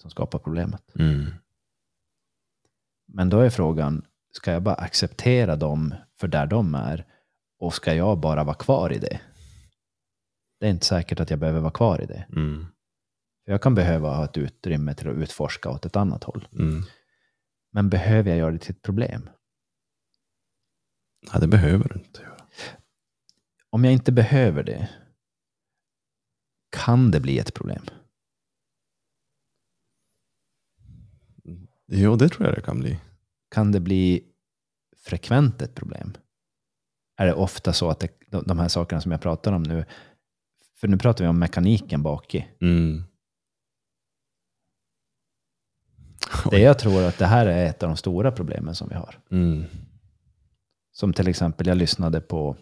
som 0.00 0.10
skapar 0.10 0.38
problemet. 0.38 0.96
Mm. 0.98 1.26
Men 3.06 3.28
då 3.28 3.40
är 3.40 3.50
frågan, 3.50 4.06
ska 4.32 4.52
jag 4.52 4.62
bara 4.62 4.74
acceptera 4.74 5.56
dem 5.56 5.94
för 6.16 6.28
där 6.28 6.46
de 6.46 6.74
är? 6.74 7.04
Och 7.58 7.74
ska 7.74 7.94
jag 7.94 8.18
bara 8.18 8.44
vara 8.44 8.54
kvar 8.54 8.92
i 8.92 8.98
det? 8.98 9.20
Det 10.60 10.66
är 10.66 10.70
inte 10.70 10.86
säkert 10.86 11.20
att 11.20 11.30
jag 11.30 11.38
behöver 11.38 11.60
vara 11.60 11.72
kvar 11.72 12.00
i 12.00 12.06
det. 12.06 12.26
Mm. 12.36 12.66
För 13.44 13.52
jag 13.52 13.62
kan 13.62 13.74
behöva 13.74 14.16
ha 14.16 14.24
ett 14.24 14.36
utrymme 14.36 14.94
till 14.94 15.08
att 15.08 15.16
utforska 15.16 15.70
åt 15.70 15.86
ett 15.86 15.96
annat 15.96 16.24
håll. 16.24 16.48
Mm. 16.52 16.82
Men 17.72 17.90
behöver 17.90 18.30
jag 18.30 18.38
göra 18.38 18.50
det 18.50 18.58
till 18.58 18.74
ett 18.74 18.82
problem? 18.82 19.30
Nej, 21.32 21.40
det 21.40 21.48
behöver 21.48 21.88
du 21.88 22.00
inte 22.00 22.22
göra. 22.22 22.46
Om 23.70 23.84
jag 23.84 23.92
inte 23.92 24.12
behöver 24.12 24.62
det, 24.62 24.88
kan 26.70 27.10
det 27.10 27.20
bli 27.20 27.38
ett 27.38 27.54
problem? 27.54 27.84
Jo, 31.92 32.16
det 32.16 32.28
tror 32.28 32.46
jag 32.48 32.56
det 32.56 32.62
kan 32.62 32.80
bli. 32.80 33.00
Kan 33.50 33.72
det 33.72 33.80
bli 33.80 34.24
frekvent 34.96 35.62
ett 35.62 35.74
problem? 35.74 36.12
Är 37.16 37.26
det 37.26 37.34
ofta 37.34 37.72
så 37.72 37.90
att 37.90 38.00
det, 38.00 38.08
de- 38.44 38.58
här 38.58 38.68
sakerna 38.68 39.00
som 39.00 39.12
jag 39.12 39.20
pratar 39.20 39.52
om 39.52 39.62
nu, 39.62 39.84
för 40.76 40.88
nu 40.88 40.98
pratar 40.98 41.24
vi 41.24 41.28
om 41.28 41.38
mekaniken 41.38 42.02
bak 42.02 42.34
i. 42.34 42.48
Mm. 42.60 43.02
Det 46.50 46.60
jag 46.60 46.78
tror 46.78 47.02
att 47.04 47.18
det 47.18 47.26
här 47.26 47.46
är 47.46 47.66
ett 47.66 47.82
av 47.82 47.88
de 47.88 47.96
stora 47.96 48.32
problemen 48.32 48.74
som 48.74 48.88
vi 48.88 48.94
har. 48.94 49.20
Mm. 49.30 49.64
Som 50.92 51.12
till 51.12 51.28
exempel, 51.28 51.66
jag 51.66 51.76
lyssnade 51.76 52.20
på 52.20 52.56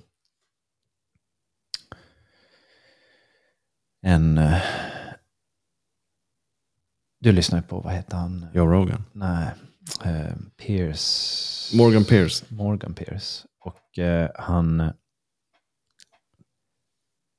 en... 4.03 4.41
Du 7.21 7.33
lyssnar 7.33 7.63
på, 7.63 7.81
vad 7.81 7.93
heter 7.93 8.17
han? 8.17 8.47
Joe 8.55 8.67
Rogan. 8.67 9.05
Nej, 9.13 9.49
eh, 10.05 10.37
Pierce. 10.57 11.77
Morgan 11.77 12.05
Pierce. 12.05 12.45
Morgan 12.49 12.95
Pierce. 12.95 13.47
Och 13.61 13.99
eh, 13.99 14.31
han 14.35 14.93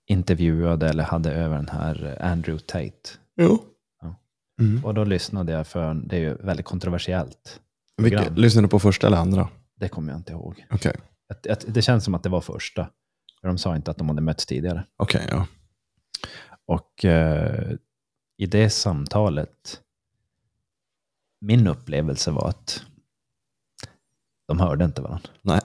intervjuade 0.07 0.89
eller 0.89 1.03
hade 1.03 1.31
över 1.33 1.55
den 1.55 1.69
här 1.69 2.17
Andrew 2.21 2.65
Tate. 2.65 3.09
Jo. 3.35 3.63
Ja. 4.01 4.15
Mm. 4.61 4.85
Och 4.85 4.93
då 4.93 5.03
lyssnade 5.03 5.51
jag 5.51 5.67
för, 5.67 5.93
det 5.93 6.15
är 6.15 6.19
ju 6.19 6.35
väldigt 6.35 6.65
kontroversiellt. 6.65 7.59
Vilket, 7.97 8.19
program. 8.19 8.35
lyssnade 8.35 8.67
du 8.67 8.69
på 8.69 8.79
första 8.79 9.07
eller 9.07 9.17
andra? 9.17 9.49
Det 9.75 9.89
kommer 9.89 10.11
jag 10.11 10.19
inte 10.19 10.31
ihåg. 10.31 10.65
Okej. 10.71 10.95
Att, 11.29 11.47
att, 11.47 11.65
det 11.67 11.81
känns 11.81 12.03
som 12.03 12.15
att 12.15 12.23
det 12.23 12.29
var 12.29 12.41
första. 12.41 12.89
För 13.41 13.47
de 13.47 13.57
sa 13.57 13.75
inte 13.75 13.91
att 13.91 13.97
de 13.97 14.09
hade 14.09 14.21
mötts 14.21 14.45
tidigare. 14.45 14.85
Okej, 14.97 15.27
ja. 15.29 15.47
Och 16.65 17.05
eh, 17.05 17.75
i 18.39 18.45
det 18.45 18.69
samtalet, 18.69 19.81
min 21.41 21.67
upplevelse 21.67 22.31
var 22.31 22.49
att 22.49 22.83
de 24.47 24.59
hörde 24.59 24.85
inte 24.85 25.01
varandra. 25.01 25.29
Nej. 25.41 25.61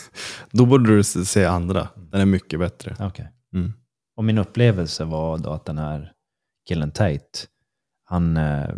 Då 0.50 0.66
borde 0.66 0.96
du 0.96 1.04
se 1.04 1.44
andra. 1.44 1.88
Den 1.96 2.20
är 2.20 2.26
mycket 2.26 2.58
bättre. 2.60 3.06
Okay. 3.06 3.26
Mm. 3.52 3.72
Och 4.16 4.24
min 4.24 4.38
upplevelse 4.38 5.04
var 5.04 5.38
då 5.38 5.50
att 5.50 5.64
den 5.64 5.78
här 5.78 6.12
killen 6.68 6.90
Tate, 6.90 7.38
han, 8.04 8.36
eh, 8.36 8.74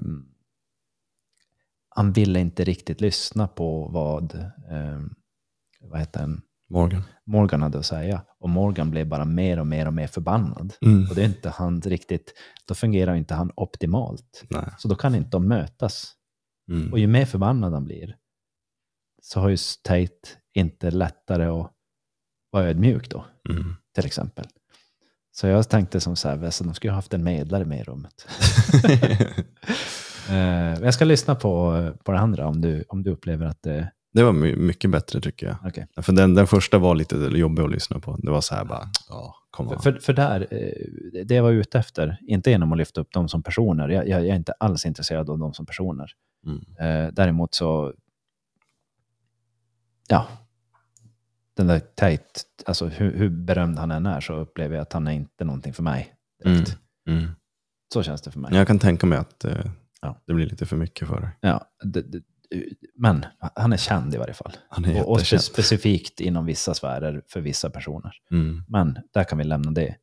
han 1.88 2.12
ville 2.12 2.40
inte 2.40 2.64
riktigt 2.64 3.00
lyssna 3.00 3.48
på 3.48 3.88
vad, 3.88 4.34
eh, 4.70 5.00
vad 5.80 6.00
heter 6.00 6.20
den? 6.20 6.42
Morgan. 6.68 7.02
Morgan 7.26 7.62
hade 7.62 7.78
att 7.78 7.86
säga. 7.86 8.22
Och 8.40 8.48
Morgan 8.50 8.90
blev 8.90 9.08
bara 9.08 9.24
mer 9.24 9.58
och 9.58 9.66
mer 9.66 9.86
och 9.86 9.94
mer 9.94 10.06
förbannad. 10.06 10.74
Mm. 10.80 11.08
Och 11.08 11.14
det 11.14 11.22
är 11.22 11.26
inte 11.26 11.50
han 11.50 11.80
riktigt, 11.80 12.32
då 12.68 12.74
fungerar 12.74 13.14
inte 13.14 13.34
han 13.34 13.52
optimalt. 13.56 14.44
Nej. 14.50 14.68
Så 14.78 14.88
då 14.88 14.94
kan 14.94 15.14
inte 15.14 15.30
de 15.30 15.48
mötas. 15.48 16.12
Mm. 16.70 16.92
Och 16.92 16.98
ju 16.98 17.06
mer 17.06 17.24
förbannad 17.24 17.72
han 17.72 17.84
blir, 17.84 18.16
så 19.22 19.40
har 19.40 19.48
ju 19.48 19.56
Tate 19.82 20.28
inte 20.54 20.90
lättare 20.90 21.44
att 21.44 21.72
vara 22.50 22.64
ödmjuk 22.64 23.10
då, 23.10 23.24
Mm. 23.50 23.74
till 23.94 24.06
exempel. 24.06 24.46
Så 25.32 25.46
jag 25.46 25.68
tänkte 25.68 26.00
som 26.00 26.16
så 26.16 26.28
här, 26.28 26.50
så 26.50 26.64
de 26.64 26.74
skulle 26.74 26.90
ha 26.90 26.96
haft 26.96 27.14
en 27.14 27.24
medlare 27.24 27.64
med 27.64 27.80
i 27.80 27.84
rummet. 27.84 28.26
Eh, 30.30 30.74
jag 30.82 30.94
ska 30.94 31.04
lyssna 31.04 31.34
på, 31.34 31.82
på 32.04 32.12
det 32.12 32.18
andra 32.18 32.46
om 32.46 32.60
du, 32.60 32.84
om 32.88 33.02
du 33.02 33.10
upplever 33.10 33.46
att 33.46 33.62
det... 33.62 33.92
det 34.16 34.24
var 34.24 34.32
my- 34.32 34.56
mycket 34.56 34.90
bättre 34.90 35.20
tycker 35.20 35.46
jag. 35.46 35.56
Okej. 35.64 35.86
För 36.02 36.12
den, 36.12 36.34
den 36.34 36.46
första 36.46 36.78
var 36.78 36.94
lite 36.94 37.16
jobbig 37.16 37.62
att 37.62 37.70
lyssna 37.70 38.00
på. 38.00 38.16
Det 38.16 38.30
var 38.30 38.40
så 38.40 38.54
här 38.54 38.64
bara, 38.64 38.88
ja, 39.08 39.34
kom 39.50 39.68
För, 39.68 39.76
för, 39.76 39.92
för 39.92 40.12
där, 40.12 40.46
eh, 40.50 41.24
det 41.24 41.34
jag 41.34 41.42
var 41.42 41.52
ute 41.52 41.78
efter, 41.78 42.18
inte 42.26 42.50
genom 42.50 42.72
att 42.72 42.78
lyfta 42.78 43.00
upp 43.00 43.12
dem 43.12 43.28
som 43.28 43.42
personer, 43.42 43.88
jag, 43.88 44.08
jag, 44.08 44.20
jag 44.20 44.28
är 44.28 44.34
inte 44.36 44.52
alls 44.52 44.86
intresserad 44.86 45.30
av 45.30 45.38
dem 45.38 45.54
som 45.54 45.66
personer. 45.66 46.10
Mm. 46.46 46.60
Eh, 46.78 47.12
däremot 47.12 47.54
så, 47.54 47.92
ja, 50.08 50.26
den 51.56 51.66
där 51.66 51.78
Tate, 51.78 52.22
alltså 52.66 52.86
hur, 52.86 53.16
hur 53.16 53.28
berömd 53.28 53.78
han 53.78 53.90
än 53.90 54.06
är 54.06 54.20
så 54.20 54.34
upplever 54.34 54.74
jag 54.76 54.82
att 54.82 54.92
han 54.92 55.06
är 55.06 55.12
inte 55.12 55.44
någonting 55.44 55.72
för 55.72 55.82
mig. 55.82 56.14
Direkt. 56.44 56.78
Mm. 57.08 57.28
Så 57.92 58.02
känns 58.02 58.22
det 58.22 58.30
för 58.30 58.40
mig. 58.40 58.54
Jag 58.54 58.66
kan 58.66 58.78
tänka 58.78 59.06
mig 59.06 59.18
att 59.18 59.44
eh, 59.44 59.66
Ja. 60.00 60.22
det 60.26 60.34
blir 60.34 60.46
lite 60.46 60.66
för 60.66 60.76
mycket 60.76 61.08
för 61.08 61.20
dig. 61.20 61.30
Ja, 61.40 61.64
det, 61.84 62.02
det, 62.02 62.22
men 62.94 63.26
han 63.54 63.72
är 63.72 63.76
känd 63.76 64.14
i 64.14 64.18
varje 64.18 64.34
fall. 64.34 64.52
Och, 65.02 65.10
och 65.12 65.20
spe, 65.20 65.38
specifikt 65.38 66.20
inom 66.20 66.46
vissa 66.46 66.74
sfärer 66.74 67.22
för 67.28 67.40
vissa 67.40 67.70
personer. 67.70 68.12
Mm. 68.30 68.62
Men 68.68 68.98
där 69.12 69.24
kan 69.24 69.38
vi 69.38 69.44
lämna 69.44 69.70
det. 69.70 69.96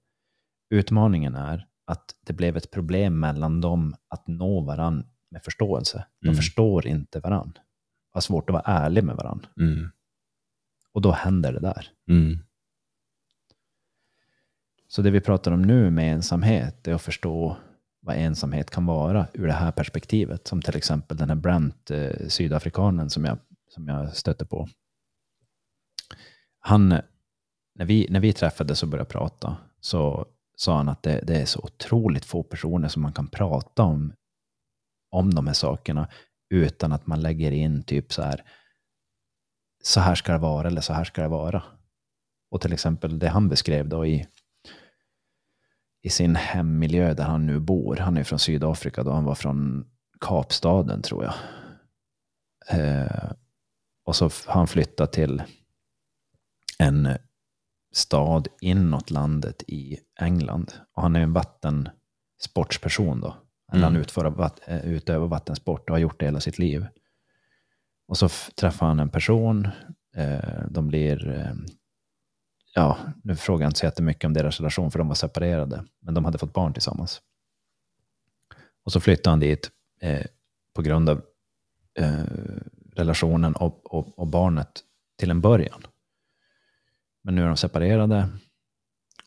Utmaningen 0.69 1.35
är 1.35 1.67
att 1.85 2.15
det 2.25 2.33
blev 2.33 2.57
ett 2.57 2.71
problem 2.71 3.19
mellan 3.19 3.61
dem 3.61 3.95
att 4.07 4.27
nå 4.27 4.61
varann 4.61 5.05
med 5.29 5.43
förståelse. 5.43 6.05
De 6.21 6.27
Mm. 6.27 6.35
förstår 6.35 6.87
inte 6.87 7.19
varann. 7.19 7.53
Har 8.11 8.21
svårt 8.21 8.49
att 8.49 8.53
vara 8.53 8.63
ärlig 8.65 9.03
med 9.03 9.15
varann. 9.15 9.45
Mm. 9.59 9.91
Och 10.91 11.01
då 11.01 11.11
händer 11.11 11.53
det 11.53 11.59
där. 11.59 11.87
Mm. 12.09 12.37
Så 14.87 15.01
det 15.01 15.11
vi 15.11 15.21
pratar 15.21 15.51
om 15.51 15.61
nu 15.61 15.89
med 15.89 16.13
ensamhet 16.13 16.87
är 16.87 16.93
att 16.93 17.01
förstå 17.01 17.57
vad 18.03 18.15
ensamhet 18.15 18.69
kan 18.69 18.85
vara 18.85 19.27
ur 19.33 19.47
det 19.47 19.53
här 19.53 19.71
perspektivet. 19.71 20.47
Som 20.47 20.61
till 20.61 20.75
exempel 20.75 21.17
den 21.17 21.29
här 21.29 21.35
Brent, 21.35 21.91
eh, 21.91 22.27
sydafrikanen 22.27 23.09
som 23.09 23.25
jag, 23.25 23.37
som 23.69 23.87
jag 23.87 24.15
stötte 24.15 24.45
på. 24.45 24.69
Han, 26.59 26.89
när 27.75 27.85
vi, 27.85 28.07
när 28.09 28.19
vi 28.19 28.33
träffades 28.33 28.83
och 28.83 28.89
började 28.89 29.09
prata 29.09 29.57
så 29.79 30.25
sa 30.55 30.77
han 30.77 30.89
att 30.89 31.03
det, 31.03 31.21
det 31.23 31.41
är 31.41 31.45
så 31.45 31.59
otroligt 31.59 32.25
få 32.25 32.43
personer 32.43 32.87
som 32.87 33.01
man 33.01 33.13
kan 33.13 33.27
prata 33.27 33.83
om, 33.83 34.13
om 35.11 35.33
de 35.33 35.47
här 35.47 35.53
sakerna 35.53 36.07
utan 36.49 36.91
att 36.91 37.07
man 37.07 37.21
lägger 37.21 37.51
in 37.51 37.83
typ 37.83 38.13
så 38.13 38.21
här, 38.21 38.43
så 39.83 39.99
här 39.99 40.15
ska 40.15 40.31
det 40.31 40.37
vara 40.37 40.67
eller 40.67 40.81
så 40.81 40.93
här 40.93 41.03
ska 41.03 41.21
det 41.21 41.27
vara. 41.27 41.63
Och 42.51 42.61
till 42.61 42.73
exempel 42.73 43.19
det 43.19 43.29
han 43.29 43.49
beskrev 43.49 43.89
då 43.89 44.05
i, 44.05 44.27
i 46.03 46.09
sin 46.09 46.35
hemmiljö 46.35 47.13
där 47.13 47.23
han 47.23 47.45
nu 47.45 47.59
bor. 47.59 47.95
Han 47.95 48.17
är 48.17 48.23
från 48.23 48.39
Sydafrika 48.39 49.03
då, 49.03 49.11
han 49.11 49.23
var 49.23 49.35
från 49.35 49.85
Kapstaden 50.19 51.01
tror 51.01 51.23
jag. 51.23 51.33
Eh, 52.79 53.31
och 54.05 54.15
så 54.15 54.29
han 54.47 54.67
flyttat 54.67 55.13
till 55.13 55.43
en 56.79 57.09
stad 57.93 58.47
inåt 58.61 59.09
landet 59.11 59.63
i 59.67 59.97
England. 60.19 60.73
Och 60.93 61.01
han 61.01 61.15
är 61.15 61.19
en 61.19 61.33
vattensportsperson 61.33 63.21
då. 63.21 63.35
Eller 63.71 63.83
han 63.83 63.91
Mm. 63.91 64.01
utför, 64.01 64.25
vatt, 64.25 64.59
eh, 64.67 64.85
utövar 64.85 65.27
vattensport 65.27 65.89
och 65.89 65.95
har 65.95 65.99
gjort 65.99 66.19
det 66.19 66.25
hela 66.25 66.39
sitt 66.39 66.59
liv. 66.59 66.87
Och 68.07 68.17
så 68.17 68.29
träffar 68.55 68.87
han 68.87 68.99
en 68.99 69.09
person. 69.09 69.67
Eh, 70.15 70.61
de 70.69 70.87
blir 70.87 71.29
eh, 71.29 71.53
ja, 72.73 72.97
nu 73.23 73.35
frågar 73.35 73.63
jag 73.63 73.69
inte 73.69 73.79
så 73.79 73.85
jättemycket 73.85 74.25
om 74.25 74.33
deras 74.33 74.59
relation 74.59 74.91
för 74.91 74.99
de 74.99 75.07
var 75.07 75.15
separerade, 75.15 75.85
men 75.99 76.13
de 76.13 76.25
hade 76.25 76.37
fått 76.37 76.53
barn 76.53 76.73
tillsammans. 76.73 77.21
Och 78.85 78.91
så 78.91 78.99
flyttade 78.99 79.29
han 79.29 79.39
dit 79.39 79.71
eh, 80.01 80.25
på 80.73 80.81
grund 80.81 81.09
av 81.09 81.21
eh, 81.99 82.23
relationen 82.95 83.55
och, 83.55 83.93
och, 83.93 84.19
och 84.19 84.27
barnet 84.27 84.83
till 85.17 85.31
en 85.31 85.41
början. 85.41 85.85
Men 87.21 87.35
nu 87.35 87.43
är 87.43 87.47
de 87.47 87.57
separerade 87.57 88.29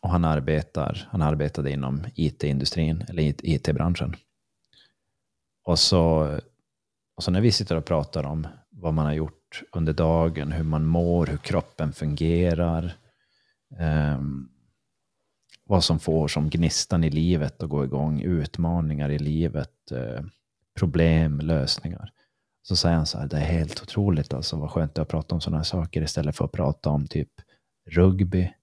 och 0.01 0.09
han 0.09 0.25
arbetar, 0.25 1.07
han 1.11 1.21
arbetade 1.21 1.71
inom 1.71 2.05
IT-industrin, 2.15 3.05
eller 3.09 3.23
IT-branschen. 3.43 4.15
Och 5.63 5.79
så, 5.79 6.37
och 7.15 7.23
så 7.23 7.31
när 7.31 7.41
vi 7.41 7.51
sitter 7.51 7.75
och 7.75 7.85
pratar 7.85 8.23
om 8.23 8.47
vad 8.69 8.93
man 8.93 9.05
har 9.05 9.13
gjort 9.13 9.63
under 9.71 9.93
dagen, 9.93 10.51
hur 10.51 10.63
man 10.63 10.85
mår, 10.85 11.25
hur 11.25 11.37
kroppen 11.37 11.93
fungerar, 11.93 12.97
Ehm, 13.75 14.49
vad 15.63 15.83
som 15.83 15.99
får 15.99 16.27
som 16.27 16.49
gnistan 16.49 17.03
i 17.03 17.09
livet 17.09 17.63
att 17.63 17.69
gå 17.69 17.83
igång, 17.83 18.21
utmaningar 18.21 19.09
i 19.09 19.19
livet, 19.19 19.91
eh, 19.91 20.25
problem, 20.79 21.39
lösningar. 21.39 22.11
Så 22.61 22.75
säger 22.75 22.95
han 22.95 23.05
så 23.05 23.17
här, 23.17 23.27
det 23.27 23.37
är 23.37 23.45
helt 23.45 23.81
otroligt 23.81 24.33
alltså, 24.33 24.57
vad 24.57 24.71
skönt 24.71 24.95
det 24.95 24.99
är 24.99 25.03
att 25.03 25.09
prata 25.09 25.35
om 25.35 25.41
sådana 25.41 25.57
här 25.57 25.63
saker 25.63 26.01
istället 26.01 26.35
för 26.35 26.45
att 26.45 26.51
prata 26.51 26.89
om 26.89 27.07
typ 27.07 27.29
rugby 27.89 28.53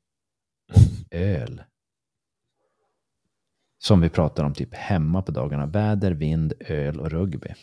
och 0.73 0.81
öl. 1.11 1.63
Som 3.79 4.01
vi 4.01 4.09
pratar 4.09 4.45
om 4.45 4.55
typ 4.55 4.75
hemma 4.75 5.23
på 5.23 5.33
dagarna. 5.33 5.67
Väder, 5.67 6.13
vind, 6.13 6.53
öl 6.61 7.01
och 7.01 7.11
rugby. 7.11 7.55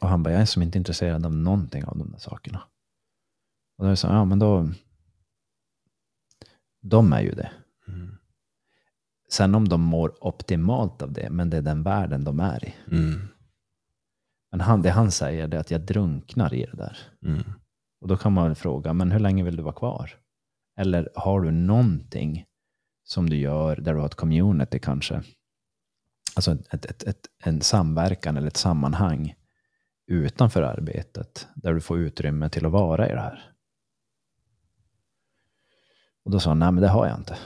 Och 0.00 0.08
han 0.08 0.22
bara, 0.22 0.32
jag 0.32 0.40
är 0.42 0.46
som 0.46 0.62
inte 0.62 0.78
intresserad 0.78 1.26
av 1.26 1.36
någonting 1.36 1.84
av 1.84 1.98
de 1.98 2.10
där 2.10 2.18
sakerna. 2.18 2.62
Och 3.78 3.84
då 3.84 3.86
är 3.86 3.90
det 3.90 3.96
så, 3.96 4.06
ja 4.06 4.24
men 4.24 4.38
då, 4.38 4.68
de 6.80 7.12
är 7.12 7.20
ju 7.20 7.30
det. 7.30 7.50
Mm. 7.88 8.16
Sen 9.30 9.54
om 9.54 9.68
de 9.68 9.80
mår 9.80 10.14
optimalt 10.20 11.02
av 11.02 11.12
det, 11.12 11.30
men 11.30 11.50
det 11.50 11.56
är 11.56 11.62
den 11.62 11.82
världen 11.82 12.24
de 12.24 12.40
är 12.40 12.64
i. 12.64 12.74
Mm. 12.90 13.28
Men 14.50 14.60
han, 14.60 14.82
det 14.82 14.90
han 14.90 15.10
säger 15.10 15.54
är 15.54 15.58
att 15.58 15.70
jag 15.70 15.80
drunknar 15.80 16.54
i 16.54 16.66
det 16.72 16.76
där. 16.76 16.98
Mm. 17.26 17.42
Och 18.00 18.08
då 18.08 18.16
kan 18.16 18.32
man 18.32 18.44
väl 18.44 18.54
fråga, 18.54 18.92
men 18.92 19.10
hur 19.10 19.20
länge 19.20 19.44
vill 19.44 19.56
du 19.56 19.62
vara 19.62 19.74
kvar? 19.74 20.10
Eller 20.76 21.08
har 21.14 21.40
du 21.40 21.50
någonting 21.50 22.44
som 23.04 23.30
du 23.30 23.36
gör 23.36 23.76
där 23.76 23.94
du 23.94 23.98
har 23.98 24.06
ett 24.06 24.14
community 24.14 24.78
kanske? 24.78 25.22
Alltså 26.36 26.52
ett, 26.52 26.84
ett, 26.84 27.02
ett, 27.02 27.26
en 27.44 27.60
samverkan 27.60 28.36
eller 28.36 28.48
ett 28.48 28.56
sammanhang 28.56 29.34
utanför 30.06 30.62
arbetet 30.62 31.48
där 31.54 31.74
du 31.74 31.80
får 31.80 31.98
utrymme 31.98 32.50
till 32.50 32.66
att 32.66 32.72
vara 32.72 33.08
i 33.08 33.12
det 33.12 33.20
här. 33.20 33.52
Och 36.30 36.32
då 36.32 36.40
sa 36.40 36.50
han, 36.50 36.58
nej 36.58 36.72
men 36.72 36.82
det 36.82 36.88
har 36.88 37.06
jag 37.06 37.18
inte. 37.18 37.38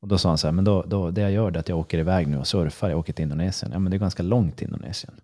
Och 0.00 0.08
då 0.08 0.18
sa 0.18 0.28
han 0.28 0.38
så 0.38 0.46
här, 0.46 0.52
men 0.52 0.64
då, 0.64 0.82
då, 0.82 1.10
det 1.10 1.20
jag 1.20 1.32
gör 1.32 1.52
är 1.52 1.58
att 1.58 1.68
jag 1.68 1.78
åker 1.78 1.98
iväg 1.98 2.28
nu 2.28 2.38
och 2.38 2.46
surfar, 2.46 2.88
jag 2.88 2.98
åker 2.98 3.12
till 3.12 3.22
Indonesien. 3.22 3.72
Ja 3.72 3.78
men 3.78 3.90
det 3.90 3.96
är 3.96 3.98
ganska 3.98 4.22
långt 4.22 4.56
till 4.56 4.66
Indonesien. 4.66 5.20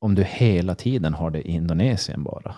Om 0.00 0.14
du 0.14 0.22
hela 0.22 0.74
tiden 0.74 1.14
har 1.14 1.30
det 1.30 1.48
i 1.48 1.50
Indonesien 1.50 2.22
bara, 2.22 2.54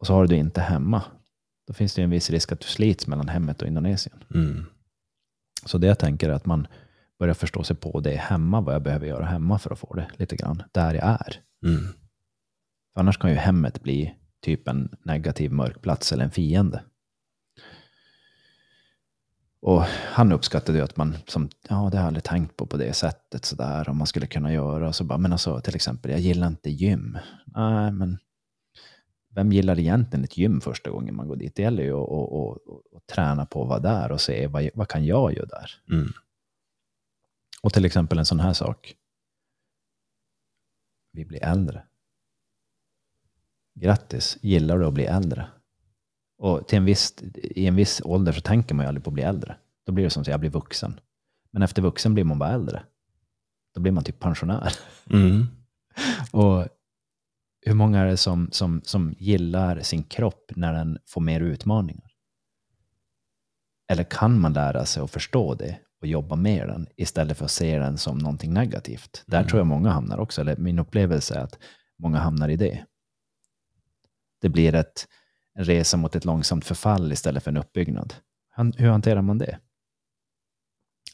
och 0.00 0.06
så 0.06 0.14
har 0.14 0.22
du 0.22 0.28
det 0.28 0.36
inte 0.36 0.60
hemma, 0.60 1.02
då 1.66 1.72
finns 1.72 1.94
det 1.94 2.02
en 2.02 2.10
viss 2.10 2.30
risk 2.30 2.52
att 2.52 2.60
du 2.60 2.66
slits 2.66 3.06
mellan 3.06 3.28
hemmet 3.28 3.62
och 3.62 3.68
Indonesien. 3.68 4.24
Mm. 4.34 4.64
Så 5.64 5.78
det 5.78 5.86
jag 5.86 5.98
tänker 5.98 6.28
är 6.28 6.34
att 6.34 6.46
man 6.46 6.66
börjar 7.18 7.34
förstå 7.34 7.64
sig 7.64 7.76
på 7.76 8.00
det 8.00 8.16
hemma, 8.16 8.60
vad 8.60 8.74
jag 8.74 8.82
behöver 8.82 9.06
göra 9.06 9.24
hemma 9.24 9.58
för 9.58 9.70
att 9.70 9.78
få 9.78 9.94
det 9.94 10.10
lite 10.16 10.36
grann, 10.36 10.62
där 10.72 10.94
jag 10.94 11.04
är. 11.04 11.40
Mm. 11.66 12.03
För 12.94 13.00
annars 13.00 13.18
kan 13.18 13.30
ju 13.30 13.36
hemmet 13.36 13.82
bli 13.82 14.14
typ 14.40 14.68
en 14.68 14.96
negativ 15.02 15.52
mörkplats 15.52 16.12
eller 16.12 16.24
en 16.24 16.30
fiende. 16.30 16.84
Och 19.60 19.82
han 19.88 20.32
uppskattade 20.32 20.78
ju 20.78 20.84
att 20.84 20.96
man, 20.96 21.16
som, 21.26 21.48
ja 21.68 21.88
det 21.90 21.96
har 21.96 22.02
jag 22.02 22.06
aldrig 22.06 22.24
tänkt 22.24 22.56
på 22.56 22.66
på 22.66 22.76
det 22.76 22.92
sättet 22.92 23.44
sådär, 23.44 23.88
om 23.88 23.98
man 23.98 24.06
skulle 24.06 24.26
kunna 24.26 24.52
göra. 24.52 24.88
Och 24.88 24.94
så 24.94 25.04
bara, 25.04 25.18
men 25.18 25.32
alltså 25.32 25.60
till 25.60 25.74
exempel, 25.74 26.10
jag 26.10 26.20
gillar 26.20 26.46
inte 26.46 26.70
gym. 26.70 27.18
Nej, 27.46 27.92
men 27.92 28.18
vem 29.34 29.52
gillar 29.52 29.78
egentligen 29.78 30.24
ett 30.24 30.36
gym 30.36 30.60
första 30.60 30.90
gången 30.90 31.16
man 31.16 31.28
går 31.28 31.36
dit? 31.36 31.56
Det 31.56 31.62
gäller 31.62 31.82
ju 31.82 31.92
att, 31.92 32.10
att, 32.10 32.32
att, 32.32 32.96
att 32.96 33.06
träna 33.06 33.46
på 33.46 33.62
att 33.62 33.68
vara 33.68 33.80
där 33.80 34.12
och 34.12 34.20
se 34.20 34.46
vad, 34.46 34.68
vad 34.74 34.88
kan 34.88 35.04
jag 35.04 35.32
göra 35.32 35.46
där? 35.46 35.70
Mm. 35.90 36.12
Och 37.62 37.72
till 37.72 37.84
exempel 37.84 38.18
en 38.18 38.26
sån 38.26 38.40
här 38.40 38.52
sak. 38.52 38.94
Vi 41.12 41.24
blir 41.24 41.44
äldre. 41.44 41.82
Grattis, 43.74 44.38
gillar 44.40 44.78
du 44.78 44.86
att 44.86 44.94
bli 44.94 45.04
äldre? 45.04 45.46
Och 46.38 46.68
till 46.68 46.78
en 46.78 46.84
viss, 46.84 47.14
i 47.34 47.66
en 47.66 47.76
viss 47.76 48.02
ålder 48.04 48.32
så 48.32 48.40
tänker 48.40 48.74
man 48.74 48.84
ju 48.84 48.88
aldrig 48.88 49.04
på 49.04 49.10
att 49.10 49.14
bli 49.14 49.22
äldre. 49.22 49.56
Då 49.86 49.92
blir 49.92 50.04
det 50.04 50.10
som 50.10 50.20
att 50.20 50.26
jag 50.26 50.40
blir 50.40 50.50
vuxen. 50.50 51.00
Men 51.50 51.62
efter 51.62 51.82
vuxen 51.82 52.14
blir 52.14 52.24
man 52.24 52.38
bara 52.38 52.50
äldre. 52.50 52.82
Då 53.74 53.80
blir 53.80 53.92
man 53.92 54.04
typ 54.04 54.20
pensionär. 54.20 54.72
Mm. 55.10 55.46
Och 56.32 56.68
hur 57.66 57.74
många 57.74 58.00
är 58.00 58.06
det 58.06 58.16
som, 58.16 58.48
som, 58.52 58.80
som 58.84 59.14
gillar 59.18 59.80
sin 59.80 60.02
kropp 60.02 60.52
när 60.56 60.72
den 60.72 60.98
får 61.06 61.20
mer 61.20 61.40
utmaningar? 61.40 62.10
Eller 63.92 64.04
kan 64.04 64.40
man 64.40 64.52
lära 64.52 64.84
sig 64.84 65.02
att 65.02 65.10
förstå 65.10 65.54
det 65.54 65.78
och 66.00 66.06
jobba 66.06 66.36
med 66.36 66.68
den 66.68 66.86
istället 66.96 67.38
för 67.38 67.44
att 67.44 67.50
se 67.50 67.78
den 67.78 67.98
som 67.98 68.18
någonting 68.18 68.52
negativt? 68.52 69.22
Där 69.26 69.38
Mm. 69.38 69.48
tror 69.48 69.60
jag 69.60 69.66
många 69.66 69.90
hamnar 69.90 70.18
också, 70.18 70.40
eller 70.40 70.56
min 70.56 70.78
upplevelse 70.78 71.34
är 71.34 71.40
att 71.40 71.58
många 71.98 72.18
hamnar 72.18 72.48
i 72.48 72.56
det. 72.56 72.84
Det 74.44 74.50
blir 74.50 74.74
ett, 74.74 75.08
en 75.54 75.64
resa 75.64 75.96
mot 75.96 76.16
ett 76.16 76.24
långsamt 76.24 76.64
förfall 76.64 77.12
istället 77.12 77.42
för 77.42 77.50
en 77.50 77.56
uppbyggnad. 77.56 78.14
Han, 78.50 78.72
hur 78.72 78.88
hanterar 78.88 79.22
man 79.22 79.38
det? 79.38 79.58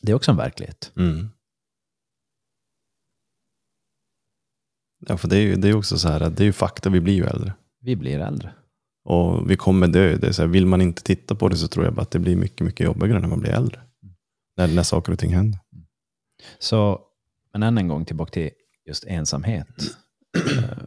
Det 0.03 0.13
är 0.13 0.17
också 0.17 0.31
en 0.31 0.37
verklighet. 0.37 0.93
Mm. 0.97 1.29
Ja, 5.07 5.17
för 5.17 5.29
det 5.29 5.37
är 5.37 5.41
ju 5.41 5.57
det 5.57 5.69
är 5.69 5.77
också 5.77 5.99
så 5.99 6.09
här 6.09 6.21
att 6.21 6.37
det 6.37 6.43
är 6.43 6.45
ju 6.45 6.53
fakta, 6.53 6.91
vi 6.91 7.01
blir 7.01 7.15
ju 7.15 7.25
äldre. 7.25 7.55
Vi 7.81 7.97
blir 7.97 8.19
äldre. 8.19 8.55
Och 9.05 9.51
vi 9.51 9.57
kommer 9.57 9.89
dö. 9.89 10.17
Det 10.17 10.29
är 10.29 10.33
så 10.33 10.43
här, 10.43 10.49
vill 10.49 10.67
man 10.67 10.81
inte 10.81 11.03
titta 11.03 11.35
på 11.35 11.49
det 11.49 11.57
så 11.57 11.69
tror 11.69 11.85
jag 11.85 11.95
bara 11.95 12.03
att 12.03 12.11
det 12.11 12.19
blir 12.19 12.37
mycket, 12.37 12.67
mycket 12.67 12.85
jobbigare 12.85 13.21
när 13.21 13.29
man 13.29 13.41
blir 13.41 13.51
äldre. 13.51 13.81
När, 14.57 14.69
när 14.69 14.83
saker 14.83 15.13
och 15.13 15.19
ting 15.19 15.35
händer. 15.35 15.61
Så, 16.59 17.01
men 17.53 17.63
än 17.63 17.79
en 17.79 17.89
gång 17.89 18.05
tillbaka 18.05 18.31
till 18.31 18.51
just 18.87 19.05
ensamhet. 19.05 19.69
Eh, 20.37 20.79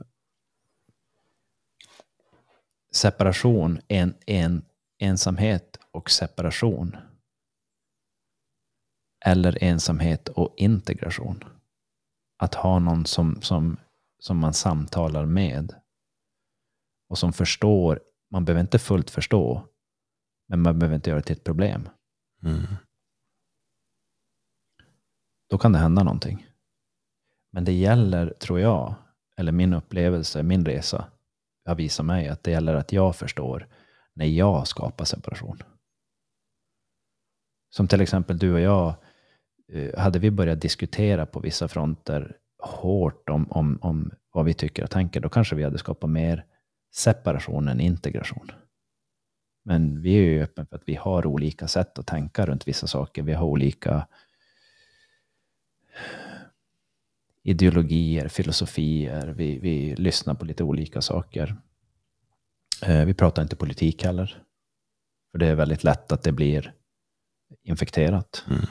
Separation, 2.93 3.81
en, 3.87 4.15
en, 4.25 4.65
ensamhet 4.99 5.79
och 5.91 6.09
separation. 6.11 6.97
Eller 9.25 9.63
ensamhet 9.63 10.29
och 10.29 10.53
integration. 10.57 11.43
Att 12.37 12.55
ha 12.55 12.79
någon 12.79 13.05
som, 13.05 13.41
som, 13.41 13.77
som 14.19 14.37
man 14.37 14.53
samtalar 14.53 15.25
med. 15.25 15.75
Och 17.09 17.17
som 17.17 17.33
förstår, 17.33 17.99
man 18.31 18.45
behöver 18.45 18.61
inte 18.61 18.79
fullt 18.79 19.09
förstå, 19.09 19.67
men 20.47 20.61
man 20.61 20.79
behöver 20.79 20.95
inte 20.95 21.09
göra 21.09 21.19
det 21.19 21.25
till 21.25 21.35
ett 21.35 21.43
problem. 21.43 21.89
Mm. 22.43 22.63
då 25.49 25.57
kan 25.57 25.71
det 25.71 25.79
hända 25.79 26.03
någonting. 26.03 26.47
Men 27.51 27.65
det 27.65 27.73
gäller, 27.73 28.33
tror 28.39 28.59
jag, 28.59 28.95
eller 29.37 29.51
min 29.51 29.73
upplevelse, 29.73 30.43
min 30.43 30.65
resa 30.65 31.12
har 31.66 31.76
visat 31.76 32.05
mig 32.05 32.28
att 32.28 32.43
det 32.43 32.51
gäller 32.51 32.76
att 32.76 32.91
jag 32.91 33.16
förstår 33.16 33.68
när 34.14 34.26
jag 34.26 34.68
skapar 34.68 35.05
separation. 35.05 35.57
Som 37.70 37.88
till 37.88 38.01
exempel 38.01 38.38
du 38.38 38.53
och 38.53 38.59
jag, 38.59 38.93
eh, 39.72 39.99
hade 39.99 40.20
vi 40.20 40.32
börjat 40.32 40.61
diskutera 40.61 41.26
på 41.26 41.39
vissa 41.39 41.68
fronter 41.68 42.38
hårt 42.64 43.30
om, 43.30 43.51
om, 43.51 43.80
om 43.82 44.11
vad 44.34 44.45
vi 44.45 44.53
tycker 44.53 44.84
och 44.84 44.91
tänker, 44.91 45.20
då 45.20 45.30
kanske 45.30 45.55
vi 45.55 45.64
hade 45.64 45.78
skapat 45.78 46.09
mer 46.09 46.45
separation 46.93 47.68
än 47.68 47.80
integration. 47.80 48.51
Men 49.66 50.01
vi 50.01 50.16
är 50.16 50.22
ju 50.22 50.43
öppna 50.43 50.66
för 50.66 50.76
att 50.76 50.84
vi 50.86 50.95
har 50.95 51.26
olika 51.26 51.68
sätt 51.68 51.99
att 51.99 52.07
tänka 52.07 52.45
runt 52.45 52.68
vissa 52.68 52.88
saker. 52.88 53.24
Vi 53.24 53.34
har 53.34 53.45
olika 53.45 54.07
ideologier, 57.43 58.27
filosofier. 58.27 59.27
Vi, 59.27 59.59
vi 59.59 59.95
lyssnar 59.95 60.33
på 60.33 60.45
lite 60.45 60.63
olika 60.63 61.01
saker. 61.01 61.55
Eh, 62.81 63.05
vi 63.05 63.13
pratar 63.13 63.41
inte 63.41 63.55
politik 63.55 64.03
heller. 64.03 64.43
För 65.31 65.37
det 65.37 65.47
är 65.47 65.55
väldigt 65.55 65.83
lätt 65.83 66.11
att 66.11 66.23
det 66.23 66.31
blir 66.31 66.73
infekterat. 67.63 68.45
Mm. 68.49 68.65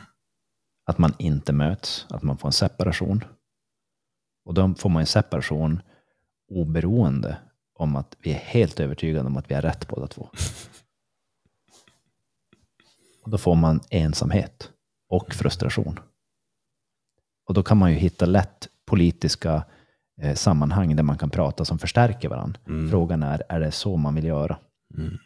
Att 0.85 0.99
man 0.99 1.15
inte 1.19 1.53
möts, 1.53 2.07
att 2.11 2.23
man 2.23 2.39
får 2.39 2.49
en 2.49 2.53
separation. 2.53 3.25
Och 4.45 4.55
då 4.55 4.75
får 4.75 4.91
man 4.91 5.01
en 5.01 5.07
separation 5.07 5.83
oberoende 6.49 7.39
om 7.75 7.97
att 7.97 8.17
vi 8.19 8.31
är 8.31 8.39
helt 8.39 8.81
övertygade 8.81 9.27
om 9.27 9.37
att 9.37 9.51
vi 9.51 9.55
har 9.55 9.63
rätt 9.63 9.89
båda 9.89 10.07
två. 10.07 10.31
Och 13.25 13.31
då 13.31 13.39
får 13.39 13.55
man 13.55 13.81
ensamhet 13.91 14.71
och 15.09 15.35
frustration. 15.35 16.01
Och 17.49 17.55
då 17.55 17.63
kan 17.63 17.79
man 17.79 17.91
ju 17.91 17.97
hitta 17.97 18.27
lätt 18.27 18.69
politiska 18.87 19.65
eh, 20.23 20.35
sammanhang 20.35 20.97
där 20.97 21.03
man 21.03 21.19
kan 21.19 21.31
prata 21.31 21.65
som 21.65 21.79
förstärker 21.79 22.29
varandra. 22.29 22.61
Mm. 22.67 22.91
Frågan 22.91 23.23
är, 23.23 23.43
är 23.49 23.61
det 23.61 23.73
så 23.73 23.97
man 23.97 24.15
vill 24.15 24.25
göra? 24.25 24.59
Mm. 24.99 25.19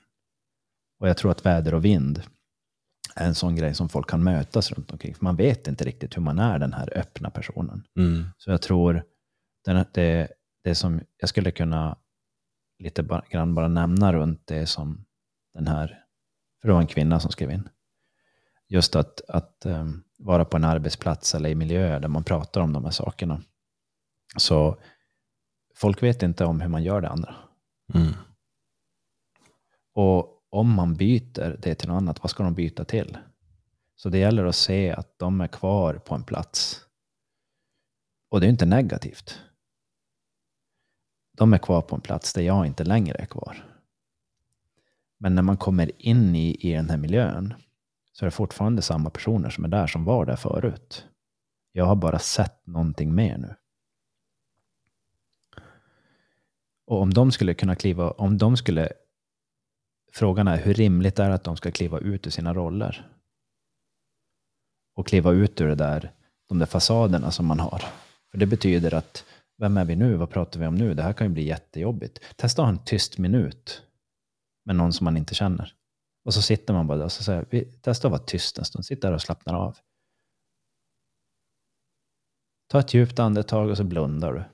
Och 1.01 1.09
jag 1.09 1.17
tror 1.17 1.31
att 1.31 1.47
väder 1.47 1.75
och 1.75 1.85
vind 1.85 2.23
är 3.15 3.27
en 3.27 3.35
sån 3.35 3.57
grej 3.57 3.75
som 3.75 3.89
folk 3.89 4.11
kan 4.11 4.25
mötas 4.25 4.73
runt 4.73 4.91
omkring. 4.91 5.15
För 5.15 5.25
man 5.25 5.37
vet 5.37 5.69
inte 5.69 5.85
riktigt 5.85 6.17
hur 6.17 6.23
man 6.23 6.39
är 6.39 6.59
den 6.59 6.73
här 6.73 6.99
öppna 6.99 7.31
personen. 7.31 7.83
Mm. 7.99 8.25
Så 8.37 8.51
jag 8.51 8.63
tror 8.63 9.05
den, 9.65 9.85
det, 9.93 10.29
det 10.65 10.75
som 10.75 11.01
jag 11.17 11.29
skulle 11.29 11.51
kunna 11.51 11.97
lite 12.79 13.03
bara, 13.03 13.23
grann 13.31 13.55
bara 13.55 13.69
nämna 13.69 14.13
runt 14.13 14.47
det 14.47 14.67
som 14.67 15.05
den 15.55 15.67
här, 15.67 16.05
för 16.61 16.69
det 16.69 16.75
var 16.75 16.81
en 16.81 16.87
kvinna 16.87 17.21
som 17.21 17.31
skrev 17.31 17.51
in. 17.51 17.69
Just 18.69 18.97
att, 18.97 19.21
att 19.29 19.67
um, 19.67 20.05
vara 20.19 20.45
på 20.45 20.57
en 20.57 20.65
arbetsplats 20.65 21.35
eller 21.35 21.49
i 21.49 21.55
miljöer 21.55 22.01
där 22.01 22.09
man 22.09 22.25
pratar 22.25 22.61
om 22.61 22.73
de 22.73 22.85
här 22.85 22.91
sakerna. 22.91 23.43
Så 24.37 24.79
folk 25.75 26.03
vet 26.03 26.23
inte 26.23 26.45
om 26.45 26.61
hur 26.61 26.69
man 26.69 26.83
gör 26.83 27.01
det 27.01 27.09
andra. 27.09 27.35
Mm. 27.95 28.13
Och 29.95 30.43
om 30.51 30.75
man 30.75 30.95
byter 30.95 31.57
det 31.63 31.75
till 31.75 31.89
något 31.89 31.97
annat, 31.97 32.23
vad 32.23 32.31
ska 32.31 32.43
de 32.43 32.55
byta 32.55 32.85
till? 32.85 33.19
Så 33.97 34.09
det 34.09 34.19
gäller 34.19 34.45
att 34.45 34.57
se 34.57 34.93
att 34.93 35.19
de 35.19 35.41
är 35.41 35.49
kvar 35.49 35.95
på 35.95 36.15
en 36.15 36.25
plats. 36.25 36.85
Och 38.31 38.41
det 38.41 38.47
är 38.47 38.51
inte 38.51 38.67
negativt. 38.67 39.41
De 41.37 41.53
är 41.53 41.59
kvar 41.59 41.83
på 41.83 41.95
en 41.95 42.01
plats 42.01 42.33
där 42.33 42.43
jag 42.43 42.67
inte 42.67 42.85
längre 42.85 43.17
är 43.19 43.27
kvar. 43.27 43.79
Men 45.19 45.35
när 45.35 45.43
man 45.43 45.57
kommer 45.57 45.93
in 45.99 46.37
i, 46.37 46.71
i 46.71 46.73
den 46.73 46.91
här 46.91 46.97
miljön 46.97 47.55
så 48.17 48.25
är 48.25 48.27
det 48.27 48.31
fortfarande 48.31 48.83
samma 48.83 49.11
personer 49.11 49.51
som 49.51 49.65
är 49.65 49.69
där 49.69 49.87
som 49.87 50.05
var 50.05 50.27
där 50.27 50.37
förut. 50.37 51.07
Jag 51.73 51.85
har 51.85 51.97
bara 51.97 52.19
sett 52.19 52.67
någonting 52.67 53.15
mer 53.15 53.39
nu. 53.39 53.55
Och 56.87 57.01
om 57.01 57.15
de 57.15 57.33
skulle 57.33 57.55
kunna 57.55 57.75
kliva, 57.75 58.11
om 58.11 58.39
de 58.39 58.57
skulle, 58.57 58.93
frågan 60.13 60.49
är 60.49 60.57
hur 60.57 60.75
rimligt 60.75 61.17
det 61.17 61.25
är 61.25 61.31
att 61.31 61.45
de 61.45 61.57
ska 61.57 61.71
kliva 61.71 61.99
ut 61.99 62.27
ur 62.27 62.31
sina 62.31 62.55
roller? 62.55 63.11
Och 64.95 65.07
kliva 65.07 65.33
ut 65.33 65.61
ur 65.61 65.69
det 65.69 65.75
där, 65.75 66.13
de 66.49 66.59
där 66.59 66.67
fasaderna 66.67 67.31
som 67.31 67.47
man 67.47 67.61
har. 67.61 67.83
För 68.31 68.39
det 68.39 68.47
betyder 68.47 68.95
att, 68.95 69.25
vem 69.57 69.77
är 69.77 69.85
vi 69.85 69.97
nu? 69.97 70.15
Vad 70.17 70.31
pratar 70.31 70.61
vi 70.61 70.67
om 70.67 70.75
nu? 70.75 70.95
Det 70.95 71.03
här 71.03 71.13
kan 71.13 71.27
ju 71.27 71.33
bli 71.33 71.43
jättejobbigt. 71.43 72.21
Testa 72.37 72.63
att 72.63 72.67
ha 72.67 72.73
en 72.73 72.85
tyst 72.85 73.19
minut 73.19 73.83
med 74.65 74.77
någon 74.77 74.93
som 74.93 75.05
man 75.05 75.17
inte 75.17 75.35
känner. 75.35 75.75
Och 76.27 76.35
så 76.35 76.43
sitter 76.43 76.75
man 76.75 76.87
bara 76.87 76.99
där 76.99 77.05
och 77.05 77.13
så 77.13 77.23
säger 77.23 77.47
vi 77.51 77.65
testa 77.65 78.09
att 78.09 78.13
vara 78.13 78.23
tyst 78.23 78.59
en 78.59 78.65
stund. 78.65 78.85
Sitt 78.85 79.03
där 79.03 79.13
och 79.13 79.23
slappnar 79.23 79.55
av. 79.55 79.77
Ta 82.69 82.81
ett 82.81 82.95
djupt 82.95 83.19
andetag 83.19 83.71
och 83.71 83.77
så 83.77 83.85
blundar 83.85 84.33
du. 84.33 84.45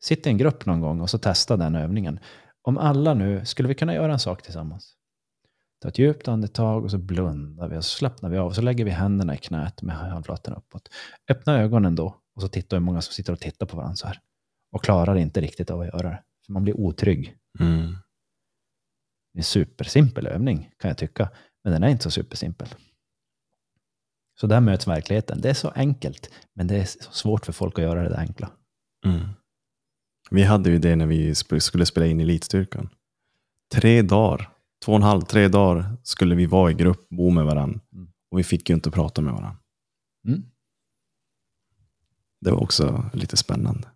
Sitt 0.00 0.26
i 0.26 0.30
en 0.30 0.38
grupp 0.38 0.66
någon 0.66 0.80
gång 0.80 1.00
och 1.00 1.10
så 1.10 1.18
testa 1.18 1.56
den 1.56 1.74
övningen. 1.74 2.20
Om 2.62 2.78
alla 2.78 3.14
nu, 3.14 3.44
skulle 3.44 3.68
vi 3.68 3.74
kunna 3.74 3.94
göra 3.94 4.12
en 4.12 4.18
sak 4.18 4.42
tillsammans? 4.42 4.94
Ta 5.82 5.88
ett 5.88 5.98
djupt 5.98 6.28
andetag 6.28 6.84
och 6.84 6.90
så 6.90 6.98
blundar 6.98 7.68
vi 7.68 7.76
och 7.76 7.84
så 7.84 7.96
slappnar 7.96 8.30
vi 8.30 8.38
av. 8.38 8.46
Och 8.46 8.54
så 8.54 8.62
lägger 8.62 8.84
vi 8.84 8.90
händerna 8.90 9.34
i 9.34 9.38
knät 9.38 9.82
med 9.82 9.96
handflatorna 9.96 10.56
uppåt. 10.56 10.88
Öppna 11.30 11.58
ögonen 11.58 11.94
då 11.94 12.20
och 12.34 12.42
så 12.42 12.48
tittar 12.48 12.76
hur 12.76 12.84
många 12.84 13.00
som 13.00 13.12
sitter 13.12 13.32
och 13.32 13.40
tittar 13.40 13.66
på 13.66 13.76
varandra 13.76 13.96
så 13.96 14.06
här. 14.06 14.20
Och 14.72 14.84
klarar 14.84 15.16
inte 15.16 15.40
riktigt 15.40 15.70
av 15.70 15.80
att 15.80 15.86
göra 15.86 16.08
det. 16.08 16.22
För 16.46 16.52
man 16.52 16.64
blir 16.64 16.80
otrygg. 16.80 17.36
Mm. 17.60 17.96
En 19.34 19.44
supersimpel 19.44 20.26
övning 20.26 20.70
kan 20.78 20.88
jag 20.88 20.98
tycka. 20.98 21.30
Men 21.64 21.72
den 21.72 21.82
är 21.82 21.88
inte 21.88 22.02
så 22.02 22.10
supersimpel. 22.10 22.68
Så 24.40 24.46
där 24.46 24.60
möts 24.60 24.88
verkligheten. 24.88 25.40
Det 25.40 25.50
är 25.50 25.54
så 25.54 25.68
enkelt, 25.68 26.30
men 26.54 26.66
det 26.66 26.76
är 26.76 26.84
så 26.84 27.12
svårt 27.12 27.46
för 27.46 27.52
folk 27.52 27.78
att 27.78 27.84
göra 27.84 28.02
det 28.02 28.08
där 28.08 28.18
enkla. 28.18 28.50
Mm. 29.06 29.28
Vi 30.30 30.42
hade 30.42 30.70
ju 30.70 30.78
det 30.78 30.96
när 30.96 31.06
vi 31.06 31.34
skulle 31.34 31.86
spela 31.86 32.06
in 32.06 32.20
Elitstyrkan. 32.20 32.88
Tre 33.72 34.02
dagar, 34.02 34.50
två 34.84 34.92
och 34.92 34.96
en 34.96 35.02
halv, 35.02 35.20
tre 35.20 35.48
dagar 35.48 35.96
skulle 36.02 36.34
vi 36.34 36.46
vara 36.46 36.70
i 36.70 36.74
grupp, 36.74 37.08
bo 37.08 37.30
med 37.30 37.44
varandra. 37.44 37.80
Mm. 37.92 38.12
Och 38.30 38.38
vi 38.38 38.44
fick 38.44 38.68
ju 38.68 38.74
inte 38.74 38.90
prata 38.90 39.20
med 39.20 39.32
varandra. 39.32 39.58
Mm. 40.28 40.42
Det 42.40 42.50
var 42.50 42.62
också 42.62 43.10
lite 43.12 43.36
spännande. 43.36 43.88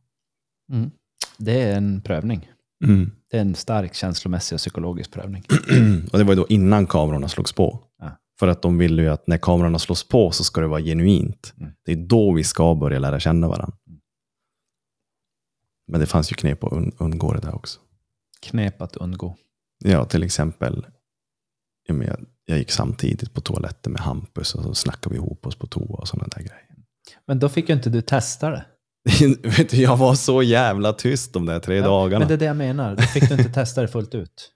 Mm. 0.72 0.90
Det 1.38 1.62
är 1.62 1.76
en 1.76 2.02
prövning. 2.02 2.52
Mm. 2.82 3.10
Det 3.30 3.36
är 3.36 3.40
en 3.40 3.54
stark 3.54 3.94
känslomässig 3.94 4.56
och 4.56 4.58
psykologisk 4.58 5.12
prövning. 5.12 5.44
och 6.12 6.18
det 6.18 6.24
var 6.24 6.32
ju 6.32 6.36
då 6.36 6.46
innan 6.48 6.86
kamerorna 6.86 7.28
slogs 7.28 7.52
på. 7.52 7.84
Ja. 7.98 8.16
För 8.38 8.48
att 8.48 8.62
de 8.62 8.78
ville 8.78 9.02
ju 9.02 9.08
att 9.08 9.26
när 9.26 9.38
kamerorna 9.38 9.78
slås 9.78 10.08
på 10.08 10.30
så 10.30 10.44
ska 10.44 10.60
det 10.60 10.66
vara 10.66 10.80
genuint. 10.80 11.54
Mm. 11.60 11.72
Det 11.84 11.92
är 11.92 11.96
då 11.96 12.32
vi 12.32 12.44
ska 12.44 12.74
börja 12.74 12.98
lära 12.98 13.20
känna 13.20 13.48
varandra. 13.48 13.76
Mm. 13.86 14.00
Men 15.86 16.00
det 16.00 16.06
fanns 16.06 16.32
ju 16.32 16.34
knep 16.34 16.64
att 16.64 16.72
un- 16.72 16.92
undgå 16.98 17.32
det 17.32 17.40
där 17.40 17.54
också. 17.54 17.80
Knep 18.40 18.82
att 18.82 18.96
undgå. 18.96 19.36
Ja, 19.84 20.04
till 20.04 20.22
exempel, 20.22 20.86
jag, 21.88 22.04
jag, 22.04 22.26
jag 22.44 22.58
gick 22.58 22.70
samtidigt 22.70 23.32
på 23.34 23.40
toaletten 23.40 23.92
med 23.92 24.02
Hampus 24.02 24.54
och 24.54 24.62
så 24.62 24.74
snackade 24.74 25.14
vi 25.14 25.16
ihop 25.16 25.46
oss 25.46 25.56
på 25.56 25.66
toa 25.66 25.96
och 25.96 26.08
sådana 26.08 26.28
där 26.36 26.42
grejer. 26.42 26.66
Men 27.26 27.38
då 27.38 27.48
fick 27.48 27.68
ju 27.68 27.74
inte 27.74 27.90
du 27.90 28.02
testa 28.02 28.50
det. 28.50 28.64
Vet 29.42 29.70
du, 29.70 29.76
jag 29.76 29.96
var 29.96 30.14
så 30.14 30.42
jävla 30.42 30.92
tyst 30.92 31.32
de 31.32 31.46
där 31.46 31.60
tre 31.60 31.76
Ja, 31.76 31.82
dagarna. 31.84 32.18
Men 32.18 32.28
det 32.28 32.34
är 32.34 32.38
det 32.38 32.44
jag 32.44 32.56
menar. 32.56 32.96
Då 32.96 33.02
fick 33.02 33.28
du 33.28 33.34
inte 33.34 33.52
testa 33.52 33.80
det 33.82 33.88
fullt 33.88 34.14
ut. 34.14 34.52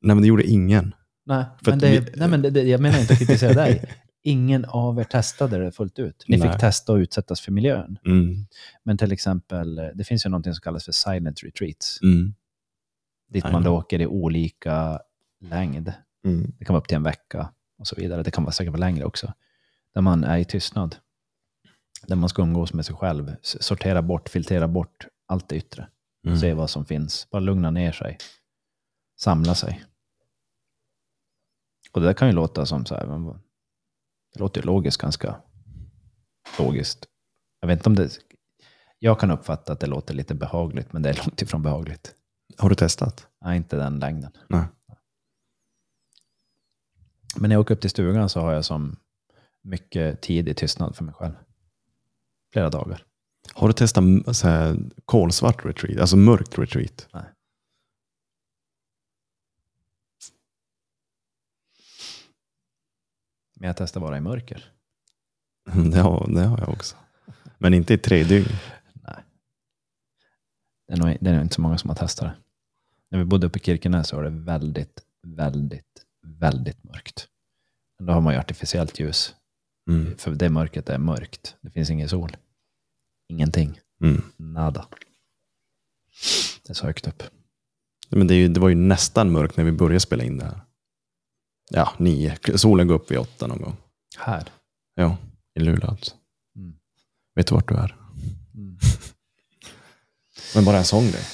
Nej, 0.00 0.14
men 0.16 0.22
det 0.22 0.28
gjorde 0.28 0.44
ingen. 0.46 0.94
Nej, 1.26 1.44
För 1.64 1.70
men 1.72 1.78
det, 1.78 2.00
vi- 2.00 2.12
nej, 2.16 2.28
men 2.28 2.42
det, 2.42 2.62
jag 2.62 2.80
menar 2.80 3.00
inte 3.00 3.12
att 3.12 3.18
kritisera 3.18 3.52
dig. 3.52 3.84
Ingen 4.22 4.64
av 4.64 5.00
er 5.00 5.04
testade 5.04 5.58
det 5.58 5.72
fullt 5.72 5.98
ut. 5.98 6.24
Ni 6.28 6.36
Nej. 6.36 6.50
fick 6.50 6.60
testa 6.60 6.92
att 6.92 6.98
utsättas 6.98 7.40
för 7.40 7.52
miljön. 7.52 7.98
Mm. 8.06 8.46
Men 8.84 8.98
till 8.98 9.12
exempel, 9.12 9.74
det 9.94 10.04
finns 10.04 10.26
ju 10.26 10.30
någonting 10.30 10.54
som 10.54 10.60
kallas 10.60 10.84
för 10.84 10.92
silent 10.92 11.42
retreats. 11.42 11.98
Mm. 12.02 12.34
Dit 13.32 13.44
Nej, 13.44 13.52
man 13.52 13.62
då 13.62 13.70
åker 13.76 14.00
i 14.00 14.06
olika 14.06 14.98
längd. 15.40 15.92
Mm. 16.24 16.52
Det 16.58 16.64
kan 16.64 16.74
vara 16.74 16.80
upp 16.80 16.88
till 16.88 16.96
en 16.96 17.02
vecka 17.02 17.48
och 17.78 17.86
så 17.86 17.96
vidare. 17.96 18.22
Det 18.22 18.30
kan 18.30 18.44
vara 18.44 18.52
säkert 18.52 18.72
vara 18.72 18.80
längre 18.80 19.04
också. 19.04 19.32
Där 19.94 20.00
man 20.00 20.24
är 20.24 20.38
i 20.38 20.44
tystnad. 20.44 20.96
Där 22.06 22.16
man 22.16 22.28
ska 22.28 22.42
umgås 22.42 22.72
med 22.72 22.86
sig 22.86 22.94
själv. 22.94 23.36
Sortera 23.42 24.02
bort, 24.02 24.28
filtrera 24.28 24.68
bort 24.68 25.06
allt 25.26 25.48
det 25.48 25.56
yttre. 25.56 25.88
Mm. 26.26 26.38
Se 26.38 26.54
vad 26.54 26.70
som 26.70 26.84
finns. 26.84 27.30
Bara 27.30 27.40
lugna 27.40 27.70
ner 27.70 27.92
sig. 27.92 28.18
Samla 29.20 29.54
sig. 29.54 29.84
Och 31.92 32.00
det 32.00 32.06
där 32.06 32.14
kan 32.14 32.28
ju 32.28 32.34
låta 32.34 32.66
som 32.66 32.86
så 32.86 32.94
här, 32.94 33.06
men 33.06 33.24
det 34.32 34.40
låter 34.40 34.60
ju 34.60 34.66
logiskt 34.66 35.00
ganska 35.00 35.40
logiskt. 36.58 37.06
Jag 37.60 37.68
vet 37.68 37.78
inte 37.78 37.88
om 37.88 37.94
det, 37.94 38.18
jag 38.98 39.20
kan 39.20 39.30
uppfatta 39.30 39.72
att 39.72 39.80
det 39.80 39.86
låter 39.86 40.14
lite 40.14 40.34
behagligt, 40.34 40.92
men 40.92 41.02
det 41.02 41.08
är 41.08 41.14
långt 41.14 41.42
ifrån 41.42 41.62
behagligt. 41.62 42.14
Har 42.58 42.68
du 42.68 42.74
testat? 42.74 43.26
Nej, 43.40 43.56
inte 43.56 43.76
den 43.76 43.98
längden. 43.98 44.32
Nej. 44.48 44.64
Men 47.36 47.48
när 47.48 47.54
jag 47.54 47.60
åker 47.60 47.74
upp 47.74 47.80
till 47.80 47.90
stugan 47.90 48.28
så 48.28 48.40
har 48.40 48.52
jag 48.52 48.64
som 48.64 48.96
mycket 49.62 50.20
tid 50.20 50.48
i 50.48 50.54
tystnad 50.54 50.96
för 50.96 51.04
mig 51.04 51.14
själv. 51.14 51.34
Flera 52.52 52.70
dagar. 52.70 53.04
Har 53.52 53.68
du 53.68 53.74
testat 53.74 54.04
så 54.36 54.48
här, 54.48 54.76
kolsvart 55.04 55.64
retreat, 55.64 56.00
alltså 56.00 56.16
mörkt 56.16 56.58
retreat? 56.58 57.08
Nej. 57.12 57.24
Men 63.60 63.66
jag 63.66 63.76
testar 63.76 64.00
vara 64.00 64.18
i 64.18 64.20
mörker. 64.20 64.72
Det 65.92 65.98
har, 65.98 66.28
det 66.34 66.44
har 66.44 66.58
jag 66.58 66.68
också. 66.68 66.96
Men 67.58 67.74
inte 67.74 67.94
i 67.94 67.98
tre 67.98 68.24
dygn. 68.24 68.48
Nej. 68.94 69.24
Det 70.86 70.92
är, 70.92 70.96
nog, 70.96 71.16
det 71.20 71.30
är 71.30 71.34
nog 71.34 71.42
inte 71.42 71.54
så 71.54 71.60
många 71.60 71.78
som 71.78 71.90
har 71.90 71.96
testat 71.96 72.24
det. 72.28 72.36
När 73.10 73.18
vi 73.18 73.24
bodde 73.24 73.46
uppe 73.46 73.58
i 73.58 73.62
Kirkenes 73.62 74.08
så 74.08 74.16
var 74.16 74.22
det 74.22 74.30
väldigt, 74.30 75.02
väldigt, 75.22 76.06
väldigt 76.22 76.84
mörkt. 76.84 77.28
Men 77.98 78.06
då 78.06 78.12
har 78.12 78.20
man 78.20 78.34
ju 78.34 78.40
artificiellt 78.40 79.00
ljus. 79.00 79.34
Mm. 79.88 80.16
För 80.18 80.30
det 80.30 80.50
mörkret 80.50 80.88
är 80.88 80.98
mörkt. 80.98 81.56
Det 81.60 81.70
finns 81.70 81.90
ingen 81.90 82.08
sol. 82.08 82.36
Ingenting. 83.28 83.80
Mm. 84.02 84.22
Nada. 84.36 84.86
Det 86.62 86.70
är 86.70 86.74
så 86.74 86.86
högt 86.86 87.06
upp. 87.06 87.22
Men 88.08 88.26
det, 88.26 88.34
ju, 88.34 88.48
det 88.48 88.60
var 88.60 88.68
ju 88.68 88.74
nästan 88.74 89.32
mörkt 89.32 89.56
när 89.56 89.64
vi 89.64 89.72
började 89.72 90.00
spela 90.00 90.24
in 90.24 90.38
det 90.38 90.44
här. 90.44 90.60
Ja, 91.70 91.92
nio. 91.98 92.38
Solen 92.56 92.88
går 92.88 92.94
upp 92.94 93.10
vid 93.10 93.18
åtta 93.18 93.46
någon 93.46 93.62
gång. 93.62 93.76
Här. 94.18 94.48
Ja, 94.94 95.16
i 95.54 95.60
Luleå 95.60 95.90
alltså. 95.90 96.14
Mm. 96.56 96.78
Vet 97.34 97.46
du 97.46 97.54
vart 97.54 97.68
du 97.68 97.74
är? 97.74 97.96
Mm. 98.54 98.78
Men 100.54 100.64
bara 100.64 100.78
en 100.78 100.84
sån 100.84 101.10
grej. 101.10 101.24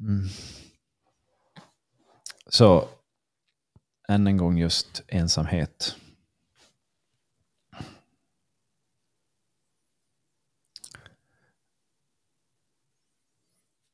Mm. 0.00 0.28
Så, 2.46 2.88
än 4.08 4.26
en 4.26 4.36
gång 4.36 4.58
just 4.58 5.02
ensamhet. 5.08 5.96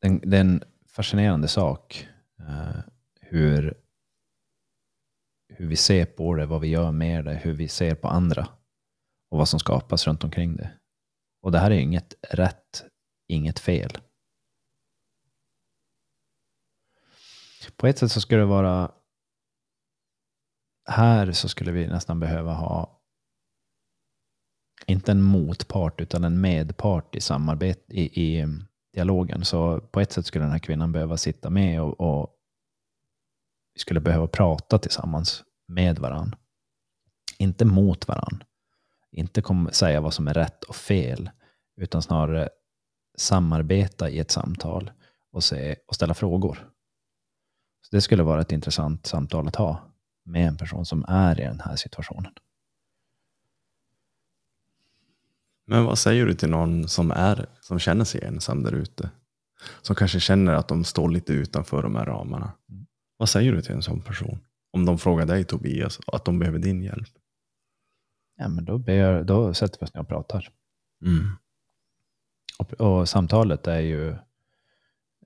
Det 0.01 0.37
är 0.37 0.41
en 0.41 0.63
fascinerande 0.87 1.49
sak 1.49 2.09
eh, 2.39 2.81
hur, 3.21 3.75
hur 5.49 5.67
vi 5.67 5.77
ser 5.77 6.07
på 6.07 6.35
det, 6.35 6.47
vad 6.47 6.61
vi 6.61 6.69
gör 6.69 6.93
med 6.93 7.25
det, 7.25 7.35
hur 7.35 7.53
vi 7.53 7.69
ser 7.69 7.95
på 7.95 8.09
andra 8.09 8.49
och 9.31 9.39
vad 9.39 9.49
som 9.49 9.61
skapas 9.61 10.07
runt 10.07 10.25
omkring 10.25 10.57
det. 10.57 10.73
Och 11.43 11.53
det 11.53 11.59
här 11.59 11.71
är 11.71 11.79
inget 11.79 12.15
rätt, 12.31 12.85
inget 13.29 13.59
fel. 13.59 13.99
På 17.77 17.87
ett 17.87 17.99
sätt 17.99 18.13
så 18.13 18.21
skulle 18.21 18.41
det 18.41 18.47
vara 18.47 18.93
här 20.89 21.33
så 21.33 21.49
skulle 21.49 21.73
vi 21.73 21.87
nästan 21.87 22.21
behöva 22.21 22.55
ha 22.55 23.01
inte 24.87 25.13
en 25.13 25.23
motpart 25.23 26.01
utan 26.01 26.25
en 26.25 26.41
medpart 26.41 27.15
i 27.15 27.21
samarbete 27.21 27.95
i, 27.95 28.23
i 28.23 28.47
dialogen. 28.93 29.45
Så 29.45 29.81
på 29.81 30.01
ett 30.01 30.13
sätt 30.13 30.27
skulle 30.27 30.45
den 30.45 30.53
här 30.53 30.59
kvinnan 30.59 30.93
behöva 30.93 31.17
sitta 31.17 31.51
med 31.51 31.83
och, 31.83 32.01
och 32.01 32.37
vi 33.75 33.81
skulle 33.81 34.01
behöva 34.01 34.27
prata 34.27 34.79
tillsammans 34.79 35.45
med 35.69 35.99
varann. 35.99 36.35
Inte 37.39 37.65
mot 37.65 38.09
varann. 38.09 38.45
Inte 39.13 39.43
kom, 39.43 39.69
säga 39.73 40.01
vad 40.01 40.15
som 40.15 40.29
är 40.29 40.35
rätt 40.35 40.65
och 40.65 40.77
fel, 40.77 41.31
utan 41.77 42.03
snarare 42.03 42.49
samarbeta 43.17 44.11
i 44.11 44.19
ett 44.19 44.31
samtal 44.31 44.91
och, 45.33 45.45
se, 45.45 45.77
och 45.87 45.95
ställa 45.95 46.15
frågor. 46.15 46.71
Så 47.83 47.97
det 47.97 48.01
skulle 48.01 48.23
vara 48.23 48.41
ett 48.41 48.53
intressant 48.53 49.07
samtal 49.07 49.49
att 49.49 49.57
ha 49.57 49.81
med 50.25 50.49
en 50.49 50.57
person 50.57 50.87
som 50.87 51.05
är 51.09 51.41
i 51.41 51.45
den 51.45 51.61
här 51.61 51.77
situationen. 51.77 52.33
Men 55.71 55.85
vad 55.85 55.99
säger 55.99 56.27
du 56.27 56.35
till 56.35 56.51
någon 56.51 56.89
som, 56.89 57.11
är, 57.11 57.47
som 57.61 57.79
känner 57.79 58.05
sig 58.05 58.25
ensam 58.25 58.63
där 58.63 58.73
ute? 58.73 59.11
Som 59.83 59.97
kanske 59.97 60.21
känner 60.21 60.53
att 60.53 60.69
de 60.69 60.85
står 60.85 61.09
lite 61.09 61.33
utanför 61.33 61.83
de 61.83 61.97
här 61.97 62.05
ramarna. 62.05 62.53
Vad 63.17 63.29
säger 63.29 63.53
du 63.53 63.63
till 63.63 63.75
en 63.75 63.83
sån 63.83 64.01
person? 64.01 64.39
Om 64.71 64.87
de 64.87 64.99
frågar 64.99 65.27
dig 65.27 65.45
Tobias, 65.45 66.01
att 66.07 66.25
de 66.25 66.39
behöver 66.39 66.59
din 66.59 66.83
hjälp. 66.83 67.09
Ja, 68.37 68.49
men 68.49 68.65
då, 68.65 68.79
ber 68.79 69.25
då 69.25 69.55
sätter 69.55 69.81
vi 69.81 69.87
oss 69.87 69.95
ner 69.95 70.01
och 70.01 70.09
pratar. 70.09 70.49
Mm. 71.07 71.31
Och, 72.59 72.73
och 72.73 73.09
samtalet 73.09 73.67
är 73.67 73.81
ju... 73.81 74.09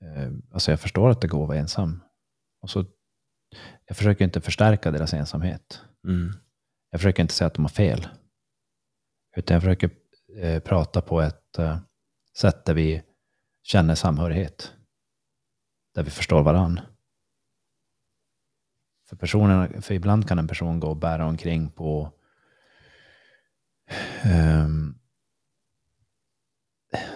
Eh, 0.01 0.32
alltså 0.53 0.72
jag 0.72 0.80
förstår 0.80 1.11
att 1.11 1.20
det 1.20 1.28
går 1.28 1.42
att 1.42 1.49
vara 1.49 1.59
ensam. 1.59 2.03
Och 2.61 2.70
så, 2.70 2.84
jag 3.86 3.97
försöker 3.97 4.24
inte 4.24 4.40
förstärka 4.40 4.90
deras 4.90 5.14
ensamhet. 5.14 5.80
Mm. 6.07 6.32
Jag 6.90 7.01
försöker 7.01 7.22
inte 7.22 7.34
säga 7.34 7.47
att 7.47 7.55
de 7.55 7.64
har 7.64 7.68
fel. 7.68 8.09
Utan 9.36 9.55
jag 9.55 9.62
försöker 9.62 9.90
eh, 10.37 10.61
prata 10.61 11.01
på 11.01 11.20
ett 11.20 11.59
eh, 11.59 11.78
sätt 12.37 12.64
där 12.64 12.74
vi 12.74 13.03
känner 13.62 13.95
samhörighet. 13.95 14.72
Där 15.95 16.03
vi 16.03 16.11
förstår 16.11 16.43
varann. 16.43 16.80
För, 19.09 19.16
personen, 19.16 19.82
för 19.82 19.95
ibland 19.95 20.28
kan 20.28 20.39
en 20.39 20.49
person 20.49 20.80
gå 20.80 20.89
och 20.89 20.97
bära 20.97 21.26
omkring 21.26 21.70
på 21.70 22.12
um, 24.64 24.99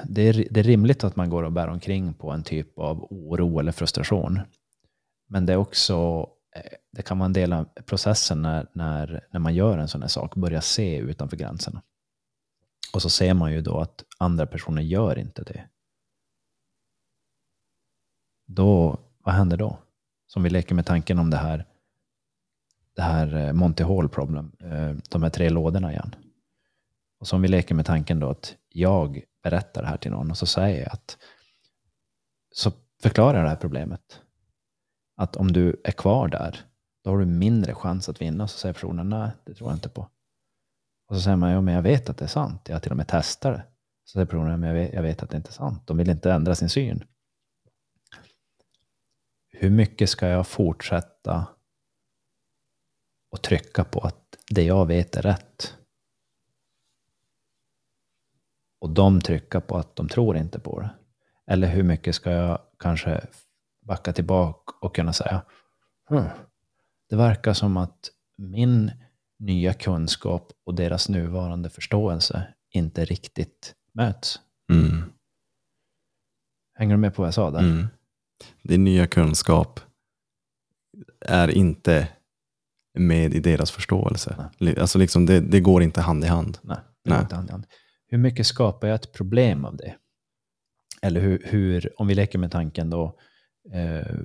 det, 0.05 0.23
är, 0.23 0.47
det 0.51 0.61
är 0.61 0.65
rimligt 0.65 1.05
att 1.05 1.17
man 1.17 1.31
går 1.31 1.43
och 1.43 1.53
bär 1.53 1.69
omkring 1.69 2.15
på 2.15 2.31
en 2.31 2.43
typ 2.43 2.79
av 2.79 3.07
oro 3.11 3.59
eller 3.59 3.73
frustration. 3.73 4.41
Men 5.27 5.47
det 5.47 5.53
är 5.53 5.57
också 5.57 6.27
eh, 6.57 6.79
det 6.93 7.03
kan 7.03 7.19
vara 7.19 7.27
en 7.27 7.33
del 7.33 7.53
av 7.53 7.65
processen 7.65 8.43
när, 8.43 8.67
när, 8.73 9.27
när 9.33 9.41
man 9.41 9.55
gör 9.55 9.79
en 9.79 9.89
sån 9.89 10.03
här 10.03 10.09
sak, 10.09 10.35
börja 10.35 10.61
se 10.61 10.97
utanför 10.97 11.37
gränserna. 11.37 11.83
Och 12.99 13.03
så 13.03 13.11
ser 13.11 13.35
man 13.35 13.53
ju 13.53 13.61
då 13.61 13.81
att 13.81 14.05
andra 14.19 14.47
personer 14.47 14.83
gör 14.83 15.19
inte 15.19 15.43
det. 15.43 15.69
Då, 18.47 19.01
vad 19.19 19.35
händer 19.35 19.57
då? 19.57 19.79
Som 20.27 20.43
vi 20.43 20.51
leker 20.51 20.75
med 20.75 20.87
tanken 20.87 21.19
om 21.19 21.31
det 21.31 21.37
här, 21.37 21.67
det 22.95 23.03
här 23.03 23.37
eh, 23.37 23.53
Monty 23.53 23.85
Hall 23.85 24.09
problem, 24.09 24.53
eh, 24.61 24.97
de 25.11 25.23
här 25.23 25.31
tre 25.31 25.51
lådorna 25.51 25.93
igen. 25.93 26.15
Och 27.19 27.29
som 27.29 27.43
vi 27.43 27.49
leker 27.49 27.75
med 27.75 27.87
tanken 27.87 28.21
då 28.21 28.31
att 28.31 28.57
jag 28.69 29.23
berättar 29.43 29.83
det 29.83 29.89
här 29.89 29.97
till 29.97 30.11
någon 30.11 30.31
och 30.31 30.39
så 30.39 30.47
säger 30.47 30.83
jag 30.83 30.93
att 30.93 31.19
så 32.55 32.73
förklarar 33.03 33.35
jag 33.35 33.45
det 33.45 33.51
här 33.51 33.57
problemet. 33.57 34.21
Att 35.17 35.37
om 35.37 35.53
du 35.53 35.81
är 35.85 35.93
kvar 35.93 36.29
där, 36.29 36.61
då 37.05 37.11
har 37.11 37.19
du 37.19 37.27
mindre 37.27 37.75
chans 37.75 38.09
att 38.09 38.21
vinna. 38.21 38.49
Så 38.49 38.59
säger 38.59 38.73
personen, 38.73 39.09
nej, 39.09 39.31
det 39.45 39.55
tror 39.55 39.71
jag 39.71 39.77
inte 39.77 39.89
på. 39.89 40.09
Och 41.09 41.17
så 41.17 41.23
säger 41.23 41.37
man, 41.37 41.51
ja 41.51 41.61
men 41.61 41.75
jag 41.75 41.83
vet 41.83 42.09
att 42.11 42.17
det 42.17 42.25
är 42.25 42.29
sant. 42.29 42.63
Jag 42.65 42.75
har 42.75 42.81
till 42.81 42.91
och 42.91 42.97
med 42.97 43.09
testat 43.09 43.57
det. 43.57 43.65
Så 44.05 44.13
säger 44.13 44.27
personen, 44.27 44.51
ja, 44.51 44.57
men 44.57 44.69
jag 44.69 44.77
vet, 44.77 44.93
jag 44.93 45.03
vet 45.03 45.23
att 45.23 45.31
det 45.31 45.37
inte 45.37 45.51
är 45.51 45.53
sant. 45.53 45.87
De 45.87 45.97
vill 45.97 46.11
inte 46.11 46.33
ändra 46.33 46.55
sin 46.55 46.69
syn. 46.69 47.05
Hur 49.49 49.71
mycket 49.71 50.11
ska 50.11 50.27
jag 50.27 50.47
fortsätta 50.47 51.47
och 53.31 53.43
trycka 53.43 53.85
på 53.85 54.01
att 54.01 54.37
det 54.51 54.63
jag 54.63 54.87
vet 54.87 55.17
är 55.17 55.23
rätt? 55.23 55.75
Och 58.81 58.91
de 58.91 59.21
trycka 59.21 59.61
på 59.61 59.77
att 59.77 59.97
de 59.97 60.09
tror 60.09 60.37
inte 60.37 60.61
på 60.61 60.81
det. 60.81 60.91
Eller 61.47 61.69
hur 61.69 61.83
mycket 61.83 62.15
ska 62.15 62.31
jag 62.31 62.59
kanske 62.79 63.27
backa 63.81 64.13
tillbaka 64.13 64.73
och 64.81 64.95
kunna 64.95 65.13
säga, 65.13 65.43
hmm, 66.09 66.29
det 67.09 67.17
verkar 67.17 67.53
som 67.53 67.77
att 67.77 68.11
min 68.37 68.93
nya 69.39 69.75
kunskap 69.75 70.53
och 70.65 70.75
deras 70.75 71.09
nuvarande 71.09 71.71
förståelse 71.71 72.55
inte 72.71 73.05
riktigt 73.05 73.75
möts. 73.95 74.41
Mm. 74.73 75.03
Hänger 76.75 76.95
du 76.95 77.01
med 77.01 77.15
på 77.15 77.23
vad 77.23 77.27
jag 77.27 77.35
sa 77.35 77.51
där? 77.51 77.61
Mm. 77.61 77.87
Din 78.63 78.85
nya 78.85 79.07
kunskap 79.07 79.81
är 81.21 81.49
inte 81.49 82.09
med 82.99 83.35
i 83.35 83.41
deras 83.41 83.71
förståelse. 83.71 84.51
Alltså 84.79 84.99
liksom 84.99 85.27
det, 85.27 85.41
det 85.41 85.61
går 85.61 85.83
inte 85.83 86.01
hand 86.01 86.25
i 86.25 86.27
hand. 86.27 86.59
Nej, 86.63 86.79
Nej. 87.05 87.21
inte 87.21 87.35
hand 87.35 87.49
i 87.49 87.53
hand. 87.53 87.67
Hur 88.07 88.19
mycket 88.19 88.47
skapar 88.47 88.89
jag 88.89 88.95
ett 88.95 89.13
problem 89.13 89.65
av 89.65 89.77
det? 89.77 89.95
Eller 91.03 91.21
hur, 91.21 91.43
hur 91.45 92.01
om 92.01 92.07
vi 92.07 92.15
leker 92.15 92.39
med 92.39 92.51
tanken 92.53 92.91
då, 92.91 93.19
eh, 93.73 94.17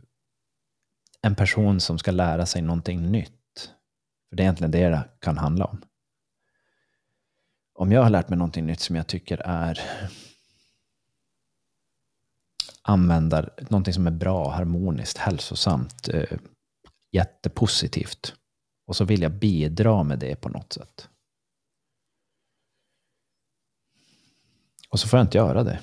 en 1.21 1.35
person 1.35 1.79
som 1.79 1.99
ska 1.99 2.11
lära 2.11 2.45
sig 2.45 2.61
någonting 2.61 3.11
nytt. 3.11 3.42
För 4.33 4.37
det 4.37 4.43
är 4.43 4.45
egentligen 4.45 4.71
det 4.71 4.89
det 4.89 5.09
kan 5.19 5.37
handla 5.37 5.65
om. 5.65 5.81
Om 7.73 7.91
jag 7.91 8.03
har 8.03 8.09
lärt 8.09 8.29
mig 8.29 8.37
någonting 8.37 8.65
nytt 8.65 8.79
som 8.79 8.95
jag 8.95 9.07
tycker 9.07 9.37
är 9.37 9.79
användar 12.81 13.53
någonting 13.69 13.93
som 13.93 14.07
är 14.07 14.11
bra, 14.11 14.49
harmoniskt, 14.49 15.17
hälsosamt, 15.17 16.09
eh, 16.09 16.37
jättepositivt. 17.11 18.35
Och 18.85 18.95
så 18.95 19.05
vill 19.05 19.21
jag 19.21 19.31
bidra 19.31 20.03
med 20.03 20.19
det 20.19 20.35
på 20.35 20.49
något 20.49 20.73
sätt. 20.73 21.09
Och 24.89 24.99
så 24.99 25.07
får 25.07 25.19
jag 25.19 25.25
inte 25.25 25.37
göra 25.37 25.63
det. 25.63 25.79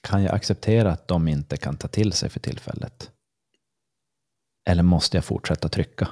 Kan 0.00 0.22
jag 0.22 0.34
acceptera 0.34 0.92
att 0.92 1.08
de 1.08 1.28
inte 1.28 1.56
kan 1.56 1.76
ta 1.76 1.88
till 1.88 2.12
sig 2.12 2.30
för 2.30 2.40
tillfället? 2.40 3.10
Eller 4.64 4.82
måste 4.82 5.16
jag 5.16 5.24
fortsätta 5.24 5.68
trycka? 5.68 6.08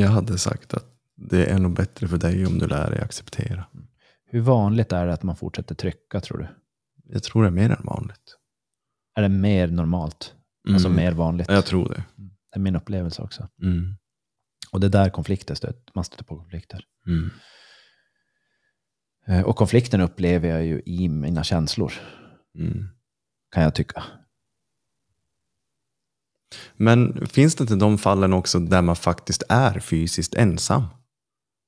Jag 0.00 0.08
hade 0.08 0.38
sagt 0.38 0.74
att 0.74 0.86
det 1.16 1.46
är 1.46 1.58
nog 1.58 1.74
bättre 1.76 2.08
för 2.08 2.18
dig 2.18 2.46
om 2.46 2.58
du 2.58 2.66
lär 2.66 2.90
dig 2.90 3.00
acceptera. 3.00 3.64
Hur 4.24 4.40
vanligt 4.40 4.92
är 4.92 5.06
det 5.06 5.12
att 5.12 5.22
man 5.22 5.36
fortsätter 5.36 5.74
trycka 5.74 6.20
tror 6.20 6.38
du? 6.38 6.48
Jag 7.04 7.22
tror 7.22 7.42
det 7.42 7.48
är 7.48 7.52
mer 7.52 7.70
än 7.70 7.84
vanligt. 7.84 8.36
Är 9.14 9.22
det 9.22 9.28
mer 9.28 9.66
normalt? 9.68 10.34
Alltså 10.68 10.88
Mm. 10.88 10.96
mer 10.96 11.12
vanligt? 11.12 11.48
Jag 11.50 11.66
tror 11.66 11.88
det. 11.88 12.04
Det 12.16 12.56
är 12.56 12.60
min 12.60 12.76
upplevelse 12.76 13.22
också. 13.22 13.48
Mm. 13.62 13.94
Och 14.72 14.80
det 14.80 14.86
är 14.86 14.90
där 14.90 15.10
konflikter 15.10 15.54
stöter, 15.54 15.82
man 15.94 16.04
stöter 16.04 16.24
på 16.24 16.36
konflikter. 16.36 16.84
Mm. 17.06 17.30
Eh, 19.26 19.42
Och 19.42 19.56
konflikten 19.56 20.00
upplever 20.00 20.48
jag 20.48 20.64
ju 20.64 20.82
i 20.86 21.08
mina 21.08 21.44
känslor, 21.44 21.92
Mm. 22.58 22.88
kan 23.54 23.62
jag 23.62 23.74
tycka. 23.74 24.04
Men 26.76 27.26
finns 27.26 27.54
det 27.54 27.62
inte 27.62 27.74
de 27.76 27.98
fallen 27.98 28.32
också 28.32 28.58
där 28.58 28.82
man 28.82 28.96
faktiskt 28.96 29.42
är 29.48 29.80
fysiskt 29.80 30.34
ensam? 30.34 30.82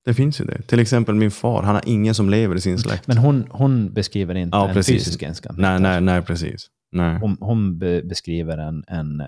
Det 0.04 0.14
finns 0.14 0.40
ju 0.40 0.44
det. 0.44 0.62
Till 0.62 0.78
exempel 0.80 1.14
min 1.14 1.30
far, 1.30 1.62
han 1.62 1.74
har 1.74 1.82
ingen 1.86 2.14
som 2.14 2.30
lever 2.30 2.56
i 2.56 2.60
sin 2.60 2.78
släkt. 2.78 3.06
Men 3.06 3.18
hon, 3.18 3.46
hon 3.50 3.92
beskriver 3.92 4.34
inte 4.34 4.56
Ja, 4.56 4.68
en 4.68 4.74
precis. 4.74 4.94
fysisk 5.04 5.22
ensamhet. 5.22 5.60
Nej, 5.60 5.80
nej, 5.80 6.00
nej, 6.00 6.22
precis. 6.22 6.70
Nej. 6.92 7.18
Hon, 7.20 7.36
hon 7.40 7.78
be, 7.78 8.02
beskriver 8.02 8.58
en, 8.58 8.84
en 8.88 9.20
eh, 9.20 9.26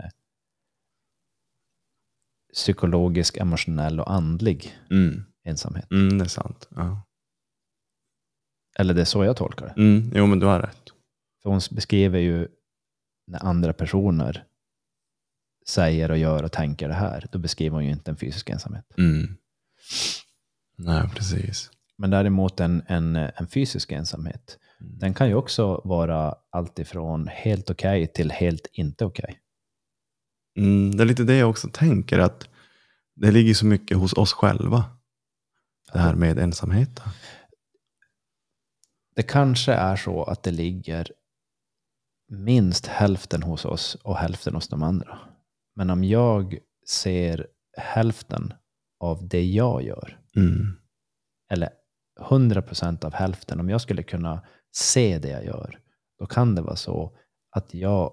psykologisk, 2.54 3.36
emotionell 3.36 4.00
och 4.00 4.12
andlig 4.12 4.74
Mm. 4.90 5.22
ensamhet. 5.44 5.90
Mm, 5.90 6.18
det 6.18 6.24
är 6.24 6.28
sant. 6.28 6.68
Ja. 6.76 7.02
Eller 8.78 8.94
det 8.94 9.00
är 9.00 9.04
så 9.04 9.24
jag 9.24 9.36
tolkar 9.36 9.66
det. 9.66 9.82
Mm, 9.82 10.10
jo, 10.14 10.26
men 10.26 10.38
du 10.38 10.46
har 10.46 10.60
rätt. 10.60 10.82
För 11.42 11.50
hon 11.50 11.60
beskriver 11.70 12.18
ju 12.18 12.48
när 13.26 13.44
andra 13.44 13.72
personer 13.72 14.44
säger 15.68 16.10
och 16.10 16.18
gör 16.18 16.42
och 16.42 16.52
tänker 16.52 16.88
det 16.88 16.94
här, 16.94 17.26
då 17.32 17.38
beskriver 17.38 17.74
hon 17.74 17.84
ju 17.84 17.90
inte 17.90 18.10
en 18.10 18.16
fysisk 18.16 18.50
ensamhet. 18.50 18.84
Mm. 18.98 19.36
Nej, 20.78 21.08
precis. 21.14 21.70
Men 21.98 22.10
däremot 22.10 22.60
en, 22.60 22.82
en, 22.86 23.16
en 23.16 23.46
fysisk 23.46 23.92
ensamhet, 23.92 24.58
Mm. 24.80 24.98
den 24.98 25.14
kan 25.14 25.28
ju 25.28 25.34
också 25.34 25.80
vara 25.84 26.34
alltifrån 26.50 27.28
helt 27.28 27.70
okej 27.70 28.06
till 28.06 28.30
helt 28.30 28.66
inte 28.72 29.04
okej. 29.04 29.38
Mm, 30.58 30.96
det 30.96 31.02
är 31.02 31.06
lite 31.06 31.22
det 31.24 31.36
jag 31.36 31.50
också 31.50 31.68
tänker, 31.72 32.18
att 32.18 32.48
det 33.14 33.30
ligger 33.30 33.54
så 33.54 33.66
mycket 33.66 33.96
hos 33.96 34.12
oss 34.12 34.32
själva. 34.32 34.84
Det 35.92 35.98
här 35.98 36.14
med 36.14 36.38
ensamheten. 36.38 37.08
Det 39.14 39.22
kanske 39.22 39.72
är 39.72 39.96
så 39.96 40.24
att 40.24 40.42
det 40.42 40.50
ligger 40.50 41.12
minst 42.28 42.86
hälften 42.86 43.42
hos 43.42 43.64
oss 43.64 43.94
och 43.94 44.16
hälften 44.16 44.54
hos 44.54 44.68
de 44.68 44.82
andra. 44.82 45.18
Men 45.76 45.90
om 45.90 46.04
jag 46.04 46.58
ser 46.86 47.46
hälften 47.76 48.52
av 49.00 49.28
det 49.28 49.44
jag 49.44 49.82
gör, 49.82 50.20
Mm. 50.36 50.76
eller 51.52 51.70
100% 52.20 53.04
av 53.04 53.14
hälften, 53.14 53.60
om 53.60 53.68
jag 53.68 53.80
skulle 53.80 54.02
kunna 54.02 54.46
se 54.72 55.18
det 55.18 55.28
jag 55.28 55.44
gör, 55.44 55.80
då 56.18 56.26
kan 56.26 56.54
det 56.54 56.62
vara 56.62 56.76
så 56.76 57.16
att 57.50 57.74
jag 57.74 58.12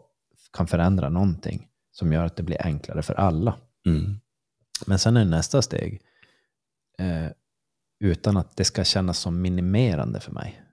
kan 0.54 0.68
förändra 0.68 1.10
någonting 1.10 1.70
som 1.92 2.14
gör 2.14 2.26
att 2.26 2.36
det 2.36 2.44
blir 2.44 2.62
enklare 2.66 3.02
för 3.02 3.14
alla. 3.14 3.58
Mm. 3.86 4.20
Men 4.88 5.00
sen 5.00 5.18
är 5.18 5.26
nästa 5.26 5.62
steg, 5.62 6.02
eh, 7.00 7.32
utan 8.00 8.38
att 8.38 8.58
det 8.58 8.66
ska 8.66 8.84
kännas 8.84 9.20
som 9.20 9.42
minimerande 9.42 10.20
för 10.20 10.32
mig. 10.32 10.64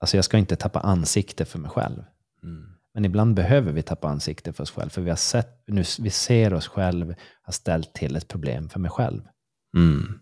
Alltså 0.00 0.16
jag 0.16 0.24
ska 0.24 0.38
inte 0.38 0.56
tappa 0.56 0.80
ansikte 0.80 1.44
för 1.44 1.58
mig 1.58 1.70
själv. 1.70 2.04
Mm. 2.42 2.71
Men 2.94 3.04
ibland 3.04 3.34
behöver 3.34 3.72
vi 3.72 3.82
tappa 3.82 4.08
ansikte 4.08 4.52
för 4.52 4.62
oss 4.62 4.70
själva, 4.70 4.90
för 4.90 5.02
vi, 5.02 5.10
har 5.10 5.16
sett, 5.16 5.62
nu, 5.66 5.84
vi 6.00 6.10
ser 6.10 6.54
oss 6.54 6.68
själva 6.68 7.14
ha 7.42 7.52
ställt 7.52 7.94
till 7.94 8.16
ett 8.16 8.28
problem 8.28 8.68
för 8.68 8.80
mig 8.80 8.90
själv. 8.90 9.22
Mm. 9.76 10.20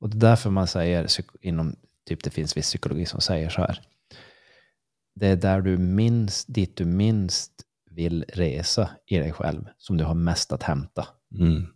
Och 0.00 0.10
det 0.10 0.16
är 0.16 0.20
därför 0.30 0.50
man 0.50 0.66
säger, 0.66 1.08
inom, 1.40 1.76
typ 2.06 2.24
det 2.24 2.30
finns 2.30 2.56
viss 2.56 2.66
psykologi 2.66 3.06
som 3.06 3.20
säger 3.20 3.48
så 3.48 3.60
här. 3.60 3.80
Det 5.14 5.26
är 5.26 5.36
där 5.36 5.60
du 5.60 5.78
minst, 5.78 6.54
dit 6.54 6.76
du 6.76 6.84
minst 6.84 7.52
vill 7.90 8.24
resa 8.28 8.90
i 9.06 9.18
dig 9.18 9.32
själv 9.32 9.68
som 9.78 9.96
du 9.96 10.04
har 10.04 10.14
mest 10.14 10.52
att 10.52 10.62
hämta. 10.62 11.08
Mm. 11.38 11.66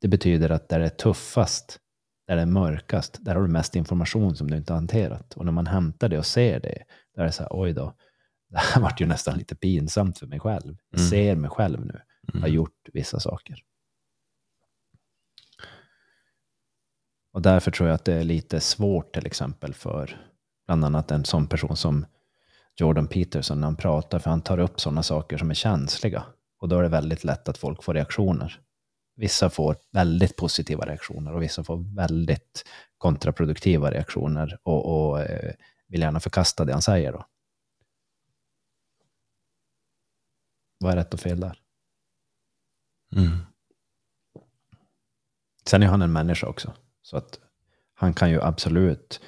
Det 0.00 0.08
betyder 0.08 0.50
att 0.50 0.68
där 0.68 0.78
det 0.78 0.86
är 0.86 0.90
tuffast, 0.90 1.80
där 2.26 2.36
det 2.36 2.42
är 2.42 2.46
mörkast, 2.46 3.18
där 3.20 3.34
har 3.34 3.42
du 3.42 3.48
mest 3.48 3.76
information 3.76 4.36
som 4.36 4.50
du 4.50 4.56
inte 4.56 4.72
har 4.72 4.78
hanterat. 4.78 5.34
Och 5.34 5.44
när 5.44 5.52
man 5.52 5.66
hämtar 5.66 6.08
det 6.08 6.18
och 6.18 6.26
ser 6.26 6.60
det, 6.60 6.84
då 7.14 7.20
är 7.22 7.26
det 7.26 7.32
så 7.32 7.42
här, 7.42 7.48
oj 7.52 7.72
då, 7.72 7.94
det 8.48 8.58
här 8.58 8.80
vart 8.80 9.00
ju 9.00 9.06
nästan 9.06 9.38
lite 9.38 9.54
pinsamt 9.56 10.18
för 10.18 10.26
mig 10.26 10.40
själv. 10.40 10.76
Jag 10.90 10.98
Mm. 11.00 11.10
ser 11.10 11.36
mig 11.36 11.50
själv 11.50 11.86
nu, 11.86 12.00
har 12.32 12.38
Mm. 12.38 12.52
gjort 12.54 12.88
vissa 12.92 13.20
saker. 13.20 13.56
Och 17.32 17.42
därför 17.42 17.70
tror 17.70 17.88
jag 17.88 17.94
att 17.94 18.04
det 18.04 18.14
är 18.14 18.24
lite 18.24 18.60
svårt 18.60 19.14
till 19.14 19.26
exempel 19.26 19.74
för 19.74 20.20
bland 20.66 20.84
annat 20.84 21.10
en 21.10 21.24
sån 21.24 21.46
person 21.46 21.76
som 21.76 22.06
Jordan 22.76 23.06
Peterson 23.06 23.60
när 23.60 23.66
han 23.66 23.76
pratar, 23.76 24.18
för 24.18 24.30
han 24.30 24.40
tar 24.42 24.58
upp 24.58 24.80
sådana 24.80 25.02
saker 25.02 25.38
som 25.38 25.50
är 25.50 25.54
känsliga. 25.54 26.24
Och 26.60 26.68
då 26.68 26.78
är 26.78 26.82
det 26.82 26.88
väldigt 26.88 27.24
lätt 27.24 27.48
att 27.48 27.58
folk 27.58 27.82
får 27.82 27.94
reaktioner. 27.94 28.60
Vissa 29.14 29.50
får 29.50 29.76
väldigt 29.90 30.36
positiva 30.36 30.86
reaktioner 30.86 31.34
och 31.34 31.42
vissa 31.42 31.64
får 31.64 31.96
väldigt 31.96 32.64
kontraproduktiva 32.98 33.90
reaktioner 33.90 34.58
och, 34.62 35.10
och 35.10 35.20
eh, 35.20 35.54
vill 35.86 36.00
gärna 36.00 36.20
förkasta 36.20 36.64
det 36.64 36.72
han 36.72 36.82
säger. 36.82 37.12
Då. 37.12 37.26
Vad 40.78 40.92
är 40.92 40.96
rätt 40.96 41.14
och 41.14 41.20
fel 41.20 41.40
där? 41.40 41.60
Mm. 43.16 43.38
Sen 45.66 45.82
är 45.82 45.86
han 45.86 46.02
en 46.02 46.12
människa 46.12 46.46
också. 46.46 46.72
Så 47.02 47.16
att 47.16 47.40
han 47.94 48.14
kan 48.14 48.30
ju 48.30 48.42
absolut 48.42 49.20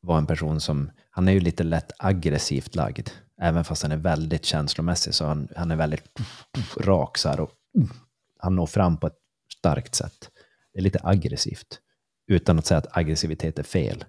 vara 0.00 0.18
en 0.18 0.26
person 0.26 0.60
som, 0.60 0.90
han 1.10 1.28
är 1.28 1.32
ju 1.32 1.40
lite 1.40 1.64
lätt 1.64 1.92
aggressivt 1.98 2.74
lagd. 2.74 3.08
Även 3.40 3.64
fast 3.64 3.82
han 3.82 3.92
är 3.92 3.96
väldigt 3.96 4.44
känslomässig 4.44 5.14
så 5.14 5.26
han, 5.26 5.48
han 5.56 5.70
är 5.70 5.76
väldigt 5.76 6.18
rak 6.80 7.18
så 7.18 7.28
här 7.28 7.40
och 7.40 7.50
han 8.52 8.56
når 8.56 8.66
fram 8.66 8.96
på 8.96 9.06
ett 9.06 9.18
starkt 9.58 9.94
sätt. 9.94 10.30
Det 10.72 10.78
är 10.78 10.82
lite 10.82 11.00
aggressivt. 11.02 11.80
Utan 12.26 12.58
att 12.58 12.66
säga 12.66 12.78
att 12.78 12.96
aggressivitet 12.96 13.58
är 13.58 13.62
fel. 13.62 14.04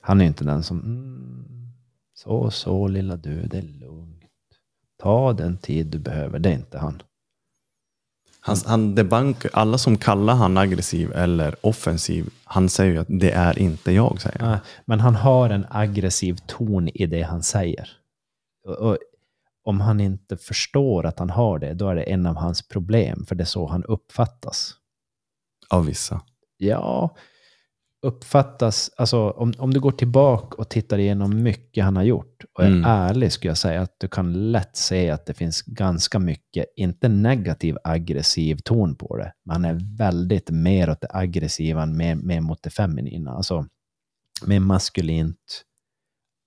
Han 0.00 0.20
är 0.20 0.24
inte 0.24 0.44
den 0.44 0.62
som, 0.62 0.80
mm, 0.80 1.72
så, 2.14 2.50
så 2.50 2.88
lilla 2.88 3.16
du, 3.16 3.42
det 3.46 3.58
är 3.58 3.62
lugnt. 3.62 4.24
Ta 4.98 5.32
den 5.32 5.58
tid 5.58 5.86
du 5.86 5.98
behöver, 5.98 6.38
det 6.38 6.48
är 6.48 6.54
inte 6.54 6.78
han. 6.78 7.02
Han, 8.40 8.56
han 8.66 8.94
debunk, 8.94 9.46
alla 9.52 9.78
som 9.78 9.98
kallar 9.98 10.34
han 10.34 10.58
aggressiv 10.58 11.12
eller 11.12 11.66
offensiv, 11.66 12.30
han 12.44 12.68
säger 12.68 12.92
ju 12.92 12.98
att 12.98 13.20
det 13.20 13.30
är 13.30 13.58
inte 13.58 13.92
jag, 13.92 14.20
säger 14.20 14.38
han. 14.38 14.58
Men 14.84 15.00
han 15.00 15.14
har 15.14 15.50
en 15.50 15.66
aggressiv 15.70 16.38
ton 16.46 16.88
i 16.88 17.06
det 17.06 17.22
han 17.22 17.42
säger. 17.42 17.88
Och, 18.64 18.98
om 19.70 19.80
han 19.80 20.00
inte 20.00 20.36
förstår 20.36 21.06
att 21.06 21.18
han 21.18 21.30
har 21.30 21.58
det, 21.58 21.74
då 21.74 21.88
är 21.88 21.94
det 21.94 22.02
en 22.02 22.26
av 22.26 22.36
hans 22.36 22.68
problem, 22.68 23.24
för 23.26 23.34
det 23.34 23.42
är 23.42 23.46
så 23.46 23.66
han 23.66 23.84
uppfattas. 23.84 24.74
Av 25.68 25.86
vissa. 25.86 26.20
Ja, 26.56 27.16
uppfattas, 28.02 28.90
alltså 28.96 29.30
om, 29.30 29.52
om 29.58 29.74
du 29.74 29.80
går 29.80 29.92
tillbaka 29.92 30.56
och 30.56 30.68
tittar 30.68 30.98
igenom 30.98 31.42
mycket 31.42 31.84
han 31.84 31.96
har 31.96 32.02
gjort 32.02 32.44
och 32.54 32.64
är 32.64 32.68
Mm. 32.68 32.84
ärlig 32.84 33.32
skulle 33.32 33.50
jag 33.50 33.58
säga 33.58 33.82
att 33.82 33.94
du 33.98 34.08
kan 34.08 34.52
lätt 34.52 34.76
se 34.76 35.10
att 35.10 35.26
det 35.26 35.34
finns 35.34 35.62
ganska 35.62 36.18
mycket, 36.18 36.66
inte 36.76 37.08
negativ 37.08 37.76
aggressiv 37.84 38.56
ton 38.64 38.96
på 38.96 39.16
det, 39.16 39.32
men 39.44 39.52
han 39.52 39.64
är 39.64 39.96
väldigt 39.98 40.50
mer 40.50 40.90
åt 40.90 41.00
det 41.00 41.08
aggressiva, 41.10 41.82
än 41.82 41.96
mer, 41.96 42.14
mer 42.14 42.40
mot 42.40 42.62
det 42.62 42.70
feminina. 42.70 43.30
Alltså 43.30 43.66
mer 44.46 44.60
maskulint, 44.60 45.64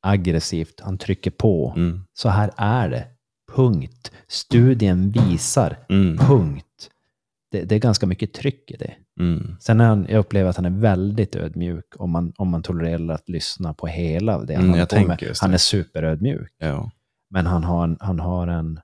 aggressivt, 0.02 0.80
han 0.80 0.98
trycker 0.98 1.32
på. 1.32 1.74
Mm. 1.76 2.02
Så 2.14 2.30
här 2.30 2.52
är 2.58 2.90
det. 2.90 3.08
Punkt. 3.56 4.12
Studien 4.28 5.12
visar. 5.12 5.78
Mm. 5.90 6.18
Punkt. 6.18 6.90
Det, 7.52 7.64
det 7.64 7.76
är 7.76 7.80
ganska 7.80 8.06
mycket 8.06 8.34
tryck 8.34 8.72
i 8.72 8.78
det. 8.78 8.94
Mm. 9.20 9.56
Sen 9.60 9.82
är 9.82 9.86
han, 9.86 10.06
jag 10.10 10.20
upplever 10.20 10.50
att 10.50 10.56
han 10.56 10.66
är 10.66 10.80
väldigt 10.80 11.36
ödmjuk 11.36 11.86
om 11.96 12.12
man, 12.12 12.34
om 12.38 12.50
man 12.50 12.64
tolererar 12.64 13.14
att 13.14 13.30
lyssna 13.30 13.74
på 13.74 13.88
hela 13.88 14.44
det 14.44 14.54
han 14.54 14.64
Mm, 14.64 14.70
håller 14.70 14.82
jag 14.82 14.90
på 14.90 15.08
med. 15.08 15.36
Han 15.42 15.54
är 15.54 15.58
superödmjuk. 15.58 16.52
Ja. 16.58 16.92
Men 17.30 17.46
han 17.46 17.64
har 17.64 17.84
en, 17.84 17.98
han 18.00 18.20
har 18.20 18.48
en... 18.48 18.80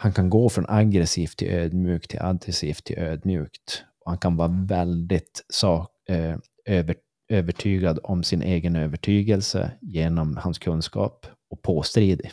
Han 0.00 0.12
kan 0.12 0.30
gå 0.30 0.48
från 0.48 0.64
aggressivt 0.68 1.36
till 1.36 1.48
ödmjukt 1.48 2.10
till 2.10 2.20
aggressivt 2.22 2.84
till 2.84 2.98
ödmjukt. 2.98 3.84
Och 4.04 4.10
han 4.10 4.18
kan 4.18 4.36
vara 4.36 4.48
väldigt 4.68 5.44
sak, 5.48 5.90
eh, 6.08 6.36
över, 6.64 6.96
övertygad 7.28 7.98
om 8.02 8.22
sin 8.22 8.42
egen 8.42 8.76
övertygelse 8.76 9.70
genom 9.80 10.36
hans 10.36 10.58
kunskap 10.58 11.26
och 11.50 11.62
påstridig. 11.62 12.32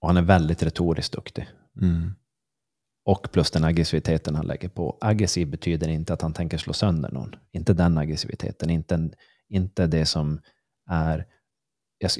Och 0.00 0.08
han 0.08 0.16
är 0.16 0.22
väldigt 0.22 0.62
retoriskt 0.62 1.12
duktig. 1.12 1.48
Mm. 1.82 2.14
Och 3.04 3.28
plus 3.32 3.50
den 3.50 3.64
aggressiviteten 3.64 4.34
han 4.34 4.46
lägger 4.46 4.68
på. 4.68 4.98
Aggressiv 5.00 5.50
betyder 5.50 5.88
inte 5.88 6.12
att 6.12 6.22
han 6.22 6.32
tänker 6.32 6.58
slå 6.58 6.72
sönder 6.72 7.10
någon. 7.10 7.34
Inte 7.52 7.74
den 7.74 7.98
aggressiviteten. 7.98 8.70
Inte, 8.70 9.10
inte 9.48 9.86
det 9.86 10.06
som 10.06 10.40
är... 10.90 11.26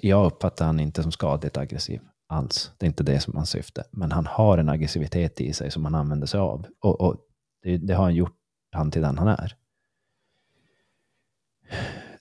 Jag, 0.02 0.26
uppfattar 0.26 0.66
han 0.66 0.80
inte 0.80 1.02
som 1.02 1.12
skadligt 1.12 1.56
aggressiv 1.56 2.00
alls. 2.28 2.72
Det 2.78 2.86
är 2.86 2.88
inte 2.88 3.02
det 3.02 3.20
som 3.20 3.36
han 3.36 3.46
syfte. 3.46 3.84
Men 3.90 4.12
han 4.12 4.26
har 4.26 4.58
en 4.58 4.68
aggressivitet 4.68 5.40
i 5.40 5.52
sig 5.52 5.70
som 5.70 5.84
han 5.84 5.94
använder 5.94 6.26
sig 6.26 6.40
av. 6.40 6.66
Och, 6.80 7.00
och 7.00 7.16
det, 7.62 7.78
det 7.78 7.94
har 7.94 8.04
han 8.04 8.14
gjort 8.14 8.36
han 8.72 8.90
till 8.90 9.02
den 9.02 9.18
han 9.18 9.28
är. 9.28 9.56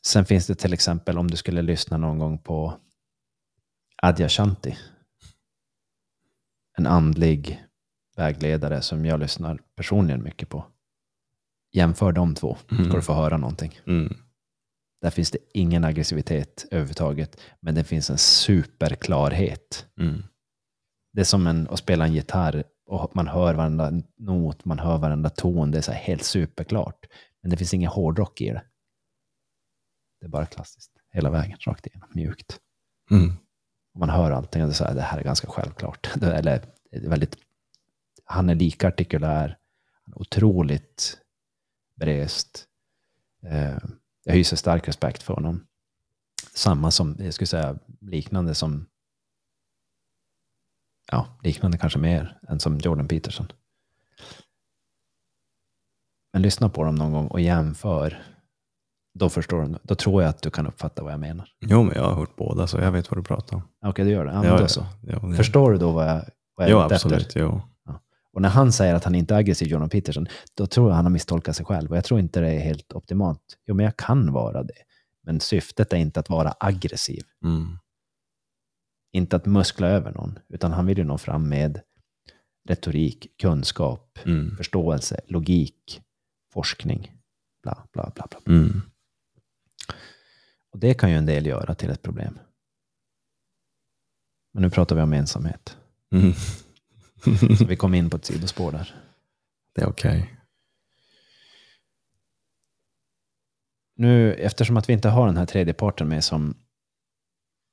Sen 0.02 0.26
finns 0.26 0.48
det 0.48 0.56
till 0.56 0.74
exempel 0.74 1.18
om 1.18 1.32
du 1.32 1.38
skulle 1.38 1.62
lyssna 1.62 1.98
någon 1.98 2.20
gång 2.20 2.38
på 2.38 2.74
Adyashanti. 4.02 4.78
En 6.78 6.88
andlig 6.88 7.66
vägledare 8.18 8.82
som 8.82 9.06
jag 9.06 9.20
lyssnar 9.20 9.60
personligen 9.76 10.24
mycket 10.24 10.50
på. 10.50 10.66
Jämför 11.74 12.12
de 12.12 12.36
två, 12.36 12.56
ska 12.66 12.76
Mm. 12.76 12.90
du 12.90 13.02
få 13.02 13.14
höra 13.14 13.38
någonting. 13.38 13.80
Mm. 13.88 14.14
Där 15.02 15.10
finns 15.10 15.32
det 15.32 15.38
ingen 15.54 15.84
aggressivitet 15.84 16.66
överhuvudtaget, 16.72 17.42
men 17.60 17.76
det 17.76 17.84
finns 17.84 18.10
en 18.10 18.18
superklarhet. 18.18 19.88
Mm. 20.00 20.24
Det 21.14 21.20
är 21.22 21.26
som 21.26 21.48
en, 21.48 21.68
att 21.70 21.80
spela 21.80 22.06
en 22.06 22.14
gitarr 22.14 22.64
och 22.86 23.16
man 23.16 23.28
hör 23.28 23.54
varenda 23.54 23.92
not, 24.18 24.66
man 24.66 24.80
hör 24.80 24.98
varenda 24.98 25.30
ton. 25.30 25.72
Det 25.72 25.78
är 25.78 25.82
så 25.82 25.92
helt 25.92 26.24
superklart. 26.24 27.06
Men 27.42 27.52
det 27.52 27.58
finns 27.58 27.74
ingen 27.74 27.90
hårdrock 27.92 28.42
i 28.42 28.46
det. 28.50 28.64
Det 30.20 30.26
är 30.26 30.30
bara 30.30 30.46
klassiskt. 30.46 30.92
Hela 31.14 31.30
vägen, 31.30 31.58
rakt 31.68 31.88
igenom, 31.88 32.10
mjukt. 32.14 32.60
Mm. 33.12 33.34
Och 33.98 34.00
man 34.00 34.10
hör 34.10 34.32
allting 34.32 34.62
och 34.62 34.68
det, 34.68 34.72
är 34.72 34.76
så 34.76 34.84
här, 34.84 34.96
det 34.96 35.02
här 35.02 35.18
är 35.18 35.24
ganska 35.24 35.48
självklart. 35.48 36.10
Eller, 36.22 36.62
det 36.92 36.98
är 36.98 37.10
väldigt, 37.10 37.38
han 38.26 38.50
är 38.50 38.56
lika 38.56 38.88
artikulär, 38.88 39.58
otroligt 40.16 41.18
berest. 41.96 42.68
Eh, 43.44 43.78
jag 44.24 44.34
hyser 44.34 44.58
stark 44.58 44.88
respekt 44.88 45.24
för 45.24 45.34
honom. 45.34 45.68
Samma 46.54 46.92
som, 46.92 47.16
jag 47.20 47.34
skulle 47.34 47.48
säga, 47.48 47.80
liknande 48.02 48.56
som, 48.56 48.86
ja, 51.12 51.40
liknande 51.44 51.78
kanske 51.78 52.00
mer 52.00 52.40
än 52.48 52.60
som 52.60 52.78
Jordan 52.78 53.08
Peterson. 53.08 53.48
Men 56.34 56.42
lyssna 56.42 56.70
på 56.70 56.84
dem 56.84 56.96
någon 56.96 57.12
gång 57.12 57.28
och 57.28 57.42
jämför. 57.42 58.24
Då 59.20 59.30
förstår 59.30 59.62
du, 59.62 59.76
då 59.84 59.96
tror 59.96 60.22
jag 60.22 60.30
att 60.30 60.42
du 60.42 60.50
kan 60.50 60.68
uppfatta 60.68 61.04
vad 61.04 61.14
jag 61.14 61.20
menar. 61.20 61.50
Jo, 61.60 61.84
men 61.84 61.96
jag 61.96 62.04
har 62.04 62.14
hört 62.16 62.36
båda, 62.36 62.68
så 62.68 62.78
jag 62.78 62.92
vet 62.92 63.12
vad 63.12 63.18
du 63.20 63.24
pratar 63.24 63.56
om. 63.56 63.62
Okej, 63.86 64.06
du 64.06 64.12
gör 64.12 64.26
det. 64.26 64.32
Ja, 64.32 64.42
men 64.42 64.58
då 64.62 64.68
så. 64.68 64.86
Ja, 65.02 65.20
det- 65.20 65.36
Förstår 65.36 65.72
du 65.72 65.78
då 65.78 65.92
vad 65.92 66.08
jag, 66.10 66.22
vad 66.56 66.66
jag 66.66 66.72
Jo, 66.72 66.80
är 66.80 66.86
ute 66.86 66.96
efter? 66.96 67.08
absolut. 67.16 67.36
Jo. 67.36 67.62
Och 68.34 68.42
när 68.42 68.50
han 68.50 68.72
säger 68.72 68.96
att 68.96 69.04
han 69.04 69.16
inte 69.16 69.34
är 69.34 69.38
aggressiv, 69.38 69.68
Jordan 69.68 69.90
Peterson, 69.90 70.28
då 70.58 70.68
tror 70.68 70.90
jag 70.90 70.96
han 70.96 71.06
har 71.06 71.10
misstolkat 71.10 71.56
sig 71.56 71.66
själv. 71.66 71.92
Och 71.92 71.98
jag 71.98 72.04
tror 72.06 72.20
inte 72.20 72.40
det 72.40 72.48
är 72.52 72.60
helt 72.60 72.94
optimalt. 72.94 73.42
Jo, 73.68 73.76
men 73.76 73.86
jag 73.86 73.98
kan 73.98 74.32
vara 74.34 74.64
det. 74.64 74.74
Men 75.24 75.40
syftet 75.40 75.94
är 75.94 75.98
inte 75.98 76.20
att 76.20 76.30
vara 76.30 76.54
aggressiv. 76.60 77.24
Mm. 77.44 77.78
Inte 79.14 79.36
att 79.36 79.46
muskla 79.46 79.88
över 79.88 80.12
någon. 80.12 80.40
Utan 80.50 80.72
han 80.72 80.86
vill 80.86 80.98
ju 80.98 81.04
nå 81.04 81.18
fram 81.18 81.50
med 81.50 81.82
retorik, 82.70 83.28
kunskap, 83.42 84.20
Mm. 84.26 84.56
förståelse, 84.58 85.20
logik, 85.28 86.02
forskning. 86.54 87.12
Bla, 87.64 87.78
bla, 87.94 88.12
bla, 88.16 88.28
bla. 88.30 88.54
Mm. 88.56 88.82
Och 90.78 90.82
det 90.82 90.94
kan 90.94 91.10
ju 91.12 91.18
en 91.18 91.26
del 91.26 91.46
göra 91.46 91.76
till 91.76 91.90
ett 91.90 92.02
problem. 92.02 92.40
Men 94.54 94.64
nu 94.64 94.70
pratar 94.70 94.96
vi 94.96 95.02
om 95.02 95.14
ensamhet. 95.14 95.78
Mm. 96.12 96.34
Så 97.58 97.66
vi 97.66 97.76
kom 97.76 97.94
in 97.94 98.10
på 98.10 98.18
ett 98.18 98.26
sidospår 98.26 98.72
där. 98.72 98.96
det 99.74 99.82
är 99.82 99.90
okej. 99.90 100.40
nu, 103.96 104.34
eftersom 104.34 104.78
att 104.78 104.90
vi 104.90 104.94
inte 104.94 105.10
har 105.10 105.26
den 105.26 105.38
här 105.38 105.46
tredje 105.46 105.74
parten 105.74 106.08
med 106.08 106.24
som, 106.24 106.56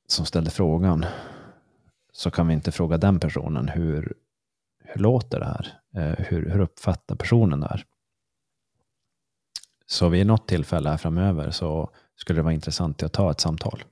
som 0.07 0.27
ställde 0.27 0.51
frågan, 0.51 1.07
så 2.13 2.31
kan 2.31 2.47
vi 2.47 2.55
inte 2.55 2.73
fråga 2.73 2.97
den 2.97 3.21
personen 3.21 3.69
hur, 3.69 4.15
hur 4.85 5.01
låter 5.01 5.41
det 5.41 5.47
här? 5.47 5.79
Eh, 5.95 6.25
hur, 6.27 6.51
hur 6.51 6.61
uppfattar 6.61 7.17
personen 7.17 7.61
det 7.61 7.69
här? 7.69 7.85
Så 9.87 10.09
vid 10.09 10.27
något 10.27 10.49
tillfälle 10.49 10.91
här 10.91 10.97
framöver 10.97 11.51
så 11.51 11.91
skulle 12.17 12.39
det 12.39 12.43
vara 12.43 12.55
intressant 12.55 13.03
att 13.03 13.13
ta 13.13 13.31
ett 13.31 13.41
samtal. 13.41 13.85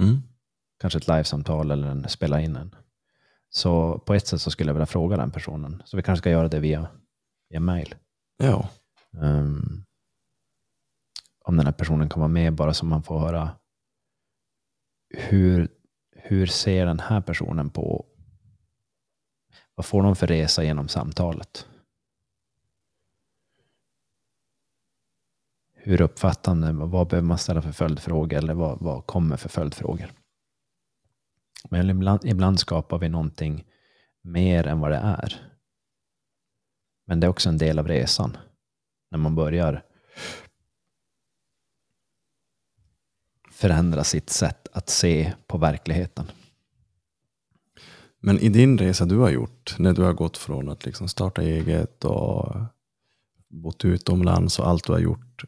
Mm. 0.00 0.22
Kanske 0.80 0.98
ett 0.98 1.08
livesamtal 1.08 1.70
eller 1.70 1.88
en, 1.88 2.08
spela 2.08 2.40
in 2.40 2.56
en. 2.56 2.74
Så 3.50 3.98
på 3.98 4.14
ett 4.14 4.26
sätt 4.26 4.40
så 4.40 4.50
skulle 4.50 4.68
jag 4.68 4.74
vilja 4.74 4.86
fråga 4.86 5.16
den 5.16 5.30
personen. 5.30 5.82
Så 5.84 5.96
vi 5.96 6.02
kanske 6.02 6.22
ska 6.22 6.30
göra 6.30 6.48
det 6.48 6.60
via, 6.60 6.88
via 7.50 7.60
mail. 7.60 7.94
Ja. 8.36 8.68
Um, 9.10 9.84
om 11.44 11.56
den 11.56 11.66
här 11.66 11.72
personen 11.72 12.08
kan 12.08 12.20
vara 12.20 12.28
med 12.28 12.54
bara 12.54 12.74
så 12.74 12.86
man 12.86 13.02
får 13.02 13.18
höra 13.18 13.50
hur, 15.10 15.68
hur 16.16 16.46
ser 16.46 16.86
den 16.86 17.00
här 17.00 17.20
personen 17.20 17.70
på 17.70 18.06
vad 19.74 19.86
får 19.86 20.02
de 20.02 20.16
för 20.16 20.26
resa 20.26 20.64
genom 20.64 20.88
samtalet? 20.88 21.68
Hur 25.88 26.00
uppfattande, 26.00 26.72
vad 26.72 27.08
behöver 27.08 27.28
man 27.28 27.38
ställa 27.38 27.62
för 27.62 27.72
följdfrågor 27.72 28.38
eller 28.38 28.54
vad, 28.54 28.78
vad 28.80 29.06
kommer 29.06 29.36
för 29.36 29.48
följdfrågor? 29.48 30.12
Men 31.70 31.90
ibland, 31.90 32.24
ibland 32.24 32.60
skapar 32.60 32.98
vi 32.98 33.08
någonting 33.08 33.64
mer 34.22 34.66
än 34.66 34.80
vad 34.80 34.90
det 34.90 34.96
är. 34.96 35.52
Men 37.06 37.20
det 37.20 37.26
är 37.26 37.28
också 37.28 37.48
en 37.48 37.58
del 37.58 37.78
av 37.78 37.88
resan. 37.88 38.36
När 39.10 39.18
man 39.18 39.34
börjar 39.34 39.84
förändra 43.50 44.04
sitt 44.04 44.30
sätt 44.30 44.68
att 44.72 44.88
se 44.88 45.32
på 45.46 45.58
verkligheten. 45.58 46.30
Men 48.20 48.38
i 48.38 48.48
din 48.48 48.78
resa 48.78 49.04
du 49.04 49.18
har 49.18 49.30
gjort, 49.30 49.74
när 49.78 49.92
du 49.92 50.02
har 50.02 50.12
gått 50.12 50.36
från 50.36 50.68
att 50.68 50.84
liksom 50.84 51.08
starta 51.08 51.42
eget 51.42 52.04
och 52.04 52.56
bott 53.48 53.84
utomlands 53.84 54.58
och 54.58 54.68
allt 54.68 54.86
du 54.86 54.92
har 54.92 55.00
gjort. 55.00 55.44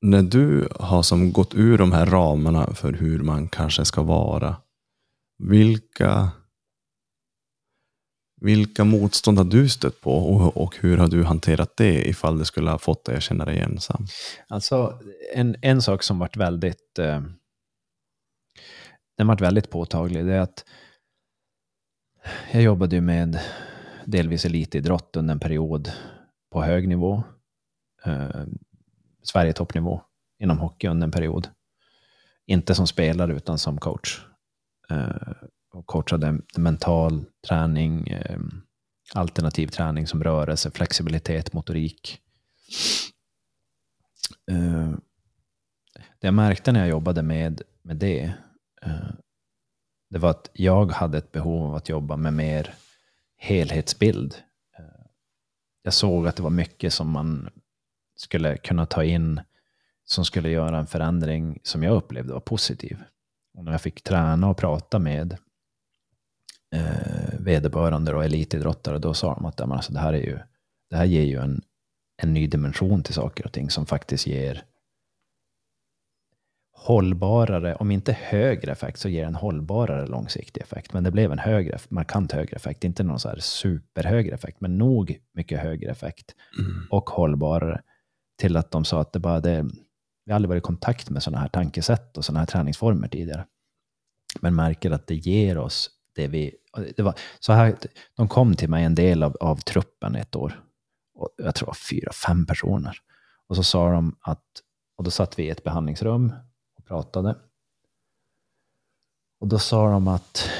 När 0.00 0.22
du 0.22 0.68
har 0.80 1.02
som 1.02 1.32
gått 1.32 1.54
ur 1.54 1.78
de 1.78 1.92
här 1.92 2.06
ramarna 2.06 2.74
för 2.74 2.92
hur 2.92 3.18
man 3.18 3.48
kanske 3.48 3.84
ska 3.84 4.02
vara. 4.02 4.56
Vilka, 5.38 6.30
vilka 8.40 8.84
motstånd 8.84 9.38
har 9.38 9.44
du 9.44 9.68
stött 9.68 10.00
på 10.00 10.12
och, 10.12 10.56
och 10.56 10.76
hur 10.76 10.96
har 10.96 11.08
du 11.08 11.24
hanterat 11.24 11.76
det 11.76 12.08
ifall 12.08 12.38
det 12.38 12.44
skulle 12.44 12.70
ha 12.70 12.78
fått 12.78 13.04
dig 13.04 13.16
att 13.16 13.22
känna 13.22 13.44
dig 13.44 13.58
ensam? 13.58 14.06
Alltså, 14.48 15.00
en, 15.34 15.56
en 15.62 15.82
sak 15.82 16.02
som 16.02 16.18
varit 16.18 16.36
väldigt, 16.36 16.98
eh, 16.98 17.22
den 19.16 19.26
varit 19.26 19.40
väldigt 19.40 19.70
påtaglig, 19.70 20.26
det 20.26 20.34
är 20.34 20.40
att 20.40 20.64
jag 22.52 22.62
jobbade 22.62 22.96
ju 22.96 23.02
med 23.02 23.40
delvis 24.04 24.44
elitidrott 24.44 25.16
under 25.16 25.32
en 25.32 25.40
period 25.40 25.92
på 26.52 26.62
hög 26.62 26.88
nivå. 26.88 27.22
Eh, 28.04 28.44
Sverige 29.30 29.52
toppnivå 29.52 30.02
inom 30.38 30.58
hockey 30.58 30.88
under 30.88 31.06
en 31.06 31.10
period. 31.10 31.48
Inte 32.46 32.74
som 32.74 32.86
spelare 32.86 33.32
utan 33.32 33.58
som 33.58 33.78
coach. 33.78 34.20
Eh, 34.90 35.32
och 35.72 35.86
coachade 35.86 36.40
mental 36.56 37.24
träning, 37.48 38.08
eh, 38.08 38.38
alternativ 39.14 39.66
träning 39.66 40.06
som 40.06 40.24
rörelse, 40.24 40.70
flexibilitet, 40.70 41.52
motorik. 41.52 42.20
Eh, 44.50 44.90
det 46.20 46.26
jag 46.26 46.34
märkte 46.34 46.72
när 46.72 46.80
jag 46.80 46.88
jobbade 46.88 47.22
med, 47.22 47.62
med 47.82 47.96
det, 47.96 48.32
det 50.10 50.18
var 50.18 50.30
att 50.30 50.50
jag 50.52 50.92
hade 50.92 51.18
ett 51.18 51.32
behov 51.32 51.66
av 51.66 51.74
att 51.74 51.88
jobba 51.88 52.16
med 52.16 52.32
mer 52.32 52.74
helhetsbild. 53.36 54.34
Jag 55.82 55.92
såg 55.94 56.26
att 56.26 56.36
det 56.36 56.42
var 56.42 56.50
mycket 56.50 56.92
som 56.92 57.10
man 57.10 57.50
skulle 58.20 58.56
kunna 58.56 58.86
ta 58.86 59.04
in 59.04 59.40
som 60.04 60.24
skulle 60.24 60.50
göra 60.50 60.78
en 60.78 60.86
förändring 60.86 61.58
som 61.62 61.82
jag 61.82 61.96
upplevde 61.96 62.32
var 62.32 62.40
positiv. 62.40 62.98
Och 63.54 63.64
när 63.64 63.72
jag 63.72 63.80
fick 63.80 64.02
träna 64.02 64.48
och 64.48 64.56
prata 64.56 64.98
med 64.98 65.36
eh, 66.74 67.38
vederbörande 67.40 68.14
och 68.14 68.24
elitidrottare, 68.24 68.98
då 68.98 69.14
sa 69.14 69.34
de 69.34 69.44
att 69.46 69.60
alltså, 69.60 69.92
det, 69.92 70.00
här 70.00 70.12
är 70.12 70.22
ju, 70.22 70.38
det 70.90 70.96
här 70.96 71.04
ger 71.04 71.22
ju 71.22 71.38
en, 71.38 71.62
en 72.22 72.34
ny 72.34 72.46
dimension 72.46 73.02
till 73.02 73.14
saker 73.14 73.46
och 73.46 73.52
ting 73.52 73.70
som 73.70 73.86
faktiskt 73.86 74.26
ger 74.26 74.64
hållbarare, 76.78 77.74
om 77.74 77.90
inte 77.90 78.12
högre 78.12 78.72
effekt, 78.72 78.98
så 78.98 79.08
ger 79.08 79.24
en 79.24 79.34
hållbarare 79.34 80.06
långsiktig 80.06 80.62
effekt. 80.62 80.92
Men 80.92 81.04
det 81.04 81.10
blev 81.10 81.32
en 81.32 81.38
högre, 81.38 81.78
markant 81.88 82.32
högre 82.32 82.56
effekt, 82.56 82.84
inte 82.84 83.02
någon 83.02 83.20
så 83.20 83.28
här 83.28 83.38
superhögre 83.38 84.34
effekt, 84.34 84.60
men 84.60 84.78
nog 84.78 85.18
mycket 85.32 85.60
högre 85.60 85.90
effekt 85.90 86.34
Mm. 86.58 86.86
och 86.90 87.10
hållbarare 87.10 87.82
till 88.38 88.56
att 88.56 88.70
de 88.70 88.84
sa 88.84 89.00
att 89.00 89.12
det 89.12 89.18
bara 89.18 89.40
det, 89.40 89.62
vi 90.24 90.32
har 90.32 90.36
aldrig 90.36 90.48
varit 90.48 90.60
i 90.60 90.66
kontakt 90.66 91.10
med 91.10 91.22
sådana 91.22 91.40
här 91.40 91.48
tankesätt 91.48 92.16
och 92.16 92.24
sådana 92.24 92.38
här 92.38 92.46
träningsformer 92.46 93.08
tidigare. 93.08 93.46
Men 94.40 94.54
märker 94.54 94.90
att 94.90 95.06
det 95.06 95.14
ger 95.14 95.58
oss 95.58 95.90
det 96.14 96.28
vi... 96.28 96.54
Det 96.96 97.02
var, 97.02 97.14
så 97.40 97.52
här, 97.52 97.76
de 98.16 98.28
kom 98.28 98.54
till 98.54 98.68
mig 98.70 98.84
en 98.84 98.94
del 98.94 99.22
av, 99.22 99.36
av 99.40 99.56
truppen 99.56 100.14
ett 100.14 100.36
år. 100.36 100.62
Och 101.14 101.28
jag 101.36 101.54
tror 101.54 101.66
det 101.66 101.70
var 101.70 101.74
fyra, 101.90 102.12
fem 102.12 102.46
personer. 102.46 102.98
Och 103.46 103.56
så 103.56 103.62
sa 103.62 103.92
de 103.92 104.16
att, 104.20 104.44
och 104.96 105.04
då 105.04 105.10
satt 105.10 105.38
vi 105.38 105.42
i 105.42 105.50
ett 105.50 105.64
behandlingsrum 105.64 106.32
och 106.78 106.84
pratade. 106.86 107.36
Och 109.40 109.48
då 109.48 109.58
sa 109.58 109.90
de 109.90 110.08
att 110.08 110.50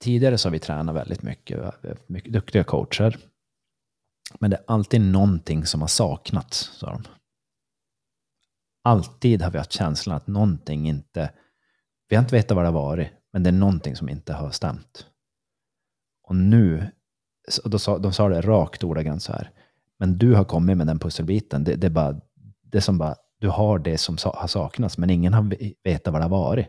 tidigare 0.00 0.38
så 0.38 0.48
har 0.48 0.52
vi 0.52 0.58
tränat 0.58 0.94
väldigt 0.94 1.22
mycket, 1.22 1.58
vi 1.58 1.62
har 1.88 1.96
mycket 2.06 2.32
duktiga 2.32 2.64
coacher. 2.64 3.18
Men 4.40 4.50
det 4.50 4.56
är 4.56 4.64
alltid 4.66 5.00
någonting 5.00 5.66
som 5.66 5.80
har 5.80 5.88
saknats, 5.88 6.58
sa 6.58 6.90
de. 6.90 7.02
Alltid 8.82 9.42
har 9.42 9.50
vi 9.50 9.58
haft 9.58 9.72
känslan 9.72 10.16
att 10.16 10.26
någonting 10.26 10.88
inte... 10.88 11.32
Vi 12.08 12.16
har 12.16 12.22
inte 12.22 12.34
vetat 12.34 12.54
vad 12.54 12.64
det 12.64 12.68
har 12.68 12.74
varit, 12.74 13.08
men 13.32 13.42
det 13.42 13.50
är 13.50 13.52
någonting 13.52 13.96
som 13.96 14.08
inte 14.08 14.32
har 14.32 14.50
stämt. 14.50 15.06
Och 16.22 16.36
nu, 16.36 16.90
och 17.64 17.70
då 17.70 17.78
sa, 17.78 17.98
de 17.98 18.12
sa 18.12 18.28
det 18.28 18.40
rakt 18.40 18.84
ordagrant 18.84 19.22
så 19.22 19.32
här. 19.32 19.50
Men 19.98 20.18
du 20.18 20.34
har 20.34 20.44
kommit 20.44 20.76
med 20.76 20.86
den 20.86 20.98
pusselbiten. 20.98 21.64
Det, 21.64 21.74
det 21.74 21.86
är 21.86 21.90
bara, 21.90 22.20
det 22.62 22.80
som 22.80 22.98
bara, 22.98 23.16
du 23.38 23.48
har 23.48 23.78
det 23.78 23.98
som 23.98 24.18
sa, 24.18 24.36
har 24.40 24.48
saknats, 24.48 24.98
men 24.98 25.10
ingen 25.10 25.34
har 25.34 25.56
vetat 25.84 26.12
vad 26.12 26.20
det 26.20 26.24
har 26.24 26.30
varit. 26.30 26.66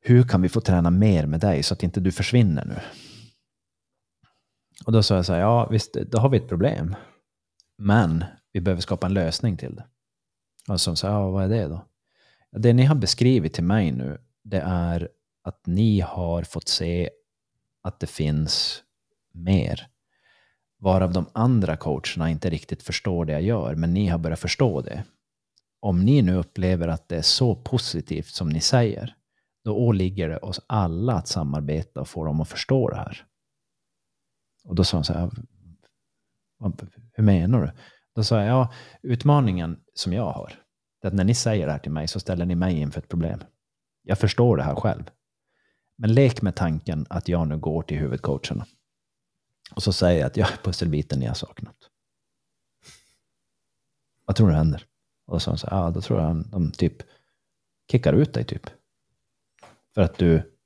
Hur 0.00 0.22
kan 0.22 0.42
vi 0.42 0.48
få 0.48 0.60
träna 0.60 0.90
mer 0.90 1.26
med 1.26 1.40
dig 1.40 1.62
så 1.62 1.74
att 1.74 1.82
inte 1.82 2.00
du 2.00 2.12
försvinner 2.12 2.64
nu? 2.64 2.80
Och 4.88 4.92
då 4.92 5.02
sa 5.02 5.16
jag 5.16 5.26
så 5.26 5.32
här, 5.32 5.40
ja 5.40 5.68
visst, 5.70 5.92
då 5.92 6.18
har 6.18 6.28
vi 6.28 6.36
ett 6.36 6.48
problem. 6.48 6.96
Men 7.78 8.24
vi 8.52 8.60
behöver 8.60 8.82
skapa 8.82 9.06
en 9.06 9.14
lösning 9.14 9.56
till 9.56 9.74
det. 9.74 9.84
Och 10.68 10.80
så 10.80 10.96
sa 10.96 11.06
jag, 11.06 11.16
ja 11.16 11.30
vad 11.30 11.44
är 11.44 11.48
det 11.48 11.68
då? 11.68 11.84
Det 12.50 12.72
ni 12.72 12.84
har 12.84 12.94
beskrivit 12.94 13.54
till 13.54 13.64
mig 13.64 13.92
nu, 13.92 14.18
det 14.44 14.60
är 14.60 15.08
att 15.42 15.66
ni 15.66 16.00
har 16.00 16.42
fått 16.42 16.68
se 16.68 17.10
att 17.82 18.00
det 18.00 18.06
finns 18.06 18.82
mer. 19.32 19.86
Varav 20.78 21.12
de 21.12 21.26
andra 21.32 21.76
coacherna 21.76 22.30
inte 22.30 22.50
riktigt 22.50 22.82
förstår 22.82 23.24
det 23.24 23.32
jag 23.32 23.42
gör, 23.42 23.74
men 23.74 23.94
ni 23.94 24.06
har 24.06 24.18
börjat 24.18 24.40
förstå 24.40 24.80
det. 24.80 25.04
Om 25.80 26.04
ni 26.04 26.22
nu 26.22 26.34
upplever 26.34 26.88
att 26.88 27.08
det 27.08 27.16
är 27.16 27.22
så 27.22 27.54
positivt 27.54 28.28
som 28.28 28.48
ni 28.48 28.60
säger, 28.60 29.14
då 29.64 29.76
åligger 29.76 30.28
det 30.28 30.38
oss 30.38 30.60
alla 30.66 31.12
att 31.12 31.28
samarbeta 31.28 32.00
och 32.00 32.08
få 32.08 32.24
dem 32.24 32.40
att 32.40 32.48
förstå 32.48 32.88
det 32.88 32.96
här. 32.96 33.27
Och 34.68 34.74
då 34.74 34.84
sa 34.84 34.96
han 34.96 35.04
så 35.04 35.12
här, 35.12 35.30
hur 37.12 37.24
menar 37.24 37.60
du? 37.60 37.70
Då 38.14 38.24
sa 38.24 38.40
jag, 38.40 38.48
ja, 38.48 38.72
utmaningen 39.02 39.80
som 39.94 40.12
jag 40.12 40.32
har, 40.32 40.52
det 41.00 41.06
är 41.06 41.08
att 41.08 41.14
när 41.14 41.24
ni 41.24 41.34
säger 41.34 41.66
det 41.66 41.72
här 41.72 41.78
till 41.78 41.92
mig 41.92 42.08
så 42.08 42.20
ställer 42.20 42.46
ni 42.46 42.54
mig 42.54 42.78
inför 42.78 43.00
ett 43.00 43.08
problem. 43.08 43.40
Jag 44.02 44.18
förstår 44.18 44.56
det 44.56 44.62
här 44.62 44.74
själv. 44.74 45.10
Men 45.96 46.14
lek 46.14 46.42
med 46.42 46.54
tanken 46.54 47.06
att 47.10 47.28
jag 47.28 47.48
nu 47.48 47.58
går 47.58 47.82
till 47.82 47.98
huvudcoacherna. 47.98 48.66
Och 49.74 49.82
så 49.82 49.92
säger 49.92 50.20
jag 50.20 50.26
att 50.26 50.36
jag 50.36 50.52
är 50.52 50.56
pusselbiten 50.56 51.18
ni 51.18 51.26
har 51.26 51.34
saknat. 51.34 51.76
Vad 54.24 54.36
tror 54.36 54.48
du 54.48 54.54
händer? 54.54 54.86
Och 55.26 55.32
då 55.32 55.40
sa 55.40 55.50
han 55.50 55.58
så 55.58 55.66
här, 55.70 55.76
ja, 55.76 55.90
då 55.90 56.00
tror 56.00 56.20
jag 56.20 56.44
de 56.50 56.72
typ 56.72 56.96
kickar 57.90 58.12
ut 58.12 58.34
dig 58.34 58.44
typ. 58.44 58.70
För 59.94 60.02
att 60.02 60.18
du 60.18 60.58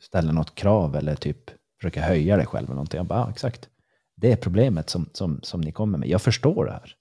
ställer 0.00 0.32
något 0.32 0.54
krav 0.54 0.96
eller 0.96 1.14
typ 1.14 1.57
Försöka 1.80 2.02
höja 2.02 2.36
dig 2.36 2.46
själv 2.46 2.64
eller 2.64 2.74
någonting. 2.74 2.98
Jag 2.98 3.06
bara, 3.06 3.18
ja, 3.18 3.30
exakt. 3.30 3.68
Det 4.16 4.32
är 4.32 4.36
problemet 4.36 4.90
som, 4.90 5.10
som, 5.12 5.40
som 5.42 5.60
ni 5.60 5.72
kommer 5.72 5.98
med. 5.98 6.08
Jag 6.08 6.22
förstår 6.22 6.64
det 6.64 6.72
här. 6.72 6.94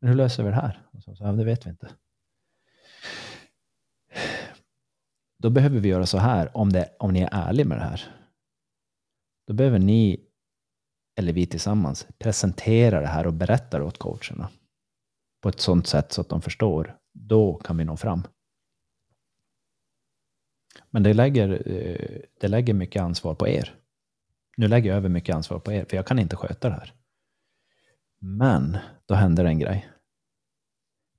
Men 0.00 0.08
hur 0.08 0.16
löser 0.16 0.42
vi 0.42 0.48
det 0.48 0.56
här? 0.56 0.88
Och 0.92 1.02
så, 1.02 1.16
så, 1.16 1.24
ja, 1.24 1.32
det 1.32 1.44
vet 1.44 1.66
vi 1.66 1.70
inte. 1.70 1.90
Då 5.38 5.50
behöver 5.50 5.80
vi 5.80 5.88
göra 5.88 6.06
så 6.06 6.18
här, 6.18 6.56
om, 6.56 6.72
det, 6.72 6.96
om 6.98 7.12
ni 7.12 7.20
är 7.20 7.28
ärliga 7.32 7.66
med 7.66 7.78
det 7.78 7.84
här. 7.84 8.02
Då 9.46 9.54
behöver 9.54 9.78
ni, 9.78 10.20
eller 11.18 11.32
vi 11.32 11.46
tillsammans, 11.46 12.06
presentera 12.18 13.00
det 13.00 13.06
här 13.06 13.26
och 13.26 13.32
berätta 13.32 13.78
det 13.78 13.84
åt 13.84 13.98
coacherna. 13.98 14.48
på 15.42 15.48
ett 15.48 15.60
sånt 15.60 15.86
sätt 15.86 16.12
så 16.12 16.20
att 16.20 16.28
de 16.28 16.42
förstår, 16.42 16.96
då 17.12 17.54
kan 17.54 17.76
vi 17.76 17.84
nå 17.84 17.96
fram. 17.96 18.22
Men 20.90 21.02
det 21.02 21.14
lägger, 21.14 21.62
eh, 21.70 22.20
det 22.40 22.48
lägger 22.48 22.74
mycket 22.74 23.02
ansvar 23.02 23.34
på 23.34 23.48
er. 23.48 23.74
Nu 24.56 24.68
lägger 24.68 24.90
jag 24.90 24.96
över 24.96 25.08
mycket 25.08 25.34
ansvar 25.34 25.58
på 25.58 25.72
er, 25.72 25.84
för 25.84 25.96
jag 25.96 26.06
kan 26.06 26.18
inte 26.18 26.36
sköta 26.36 26.68
det 26.68 26.74
här. 26.74 26.92
Men 28.20 28.78
då 29.06 29.14
hände 29.14 29.42
det 29.42 29.48
en 29.48 29.58
grej. 29.58 29.88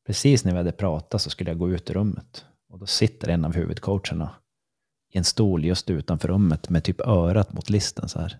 Precis 0.06 0.46
när 0.46 0.52
vi 0.52 0.58
hade 0.58 0.72
pratat 0.72 1.22
så 1.22 1.30
skulle 1.30 1.50
jag 1.50 1.60
gå 1.60 1.70
ut 1.70 1.90
i 1.90 1.94
rummet. 1.94 2.46
Och 2.70 2.80
då 2.80 2.86
sitter 2.86 3.30
en 3.30 3.46
av 3.46 3.56
huvudcoacherna 3.56 4.36
i 5.14 5.18
en 5.18 5.24
stol 5.24 5.66
just 5.66 5.90
utanför 5.90 6.28
rummet 6.28 6.70
med 6.70 6.84
typ 6.84 7.02
örat 7.02 7.54
mot 7.54 7.70
listen 7.70 8.10
så 8.10 8.20
här. 8.20 8.40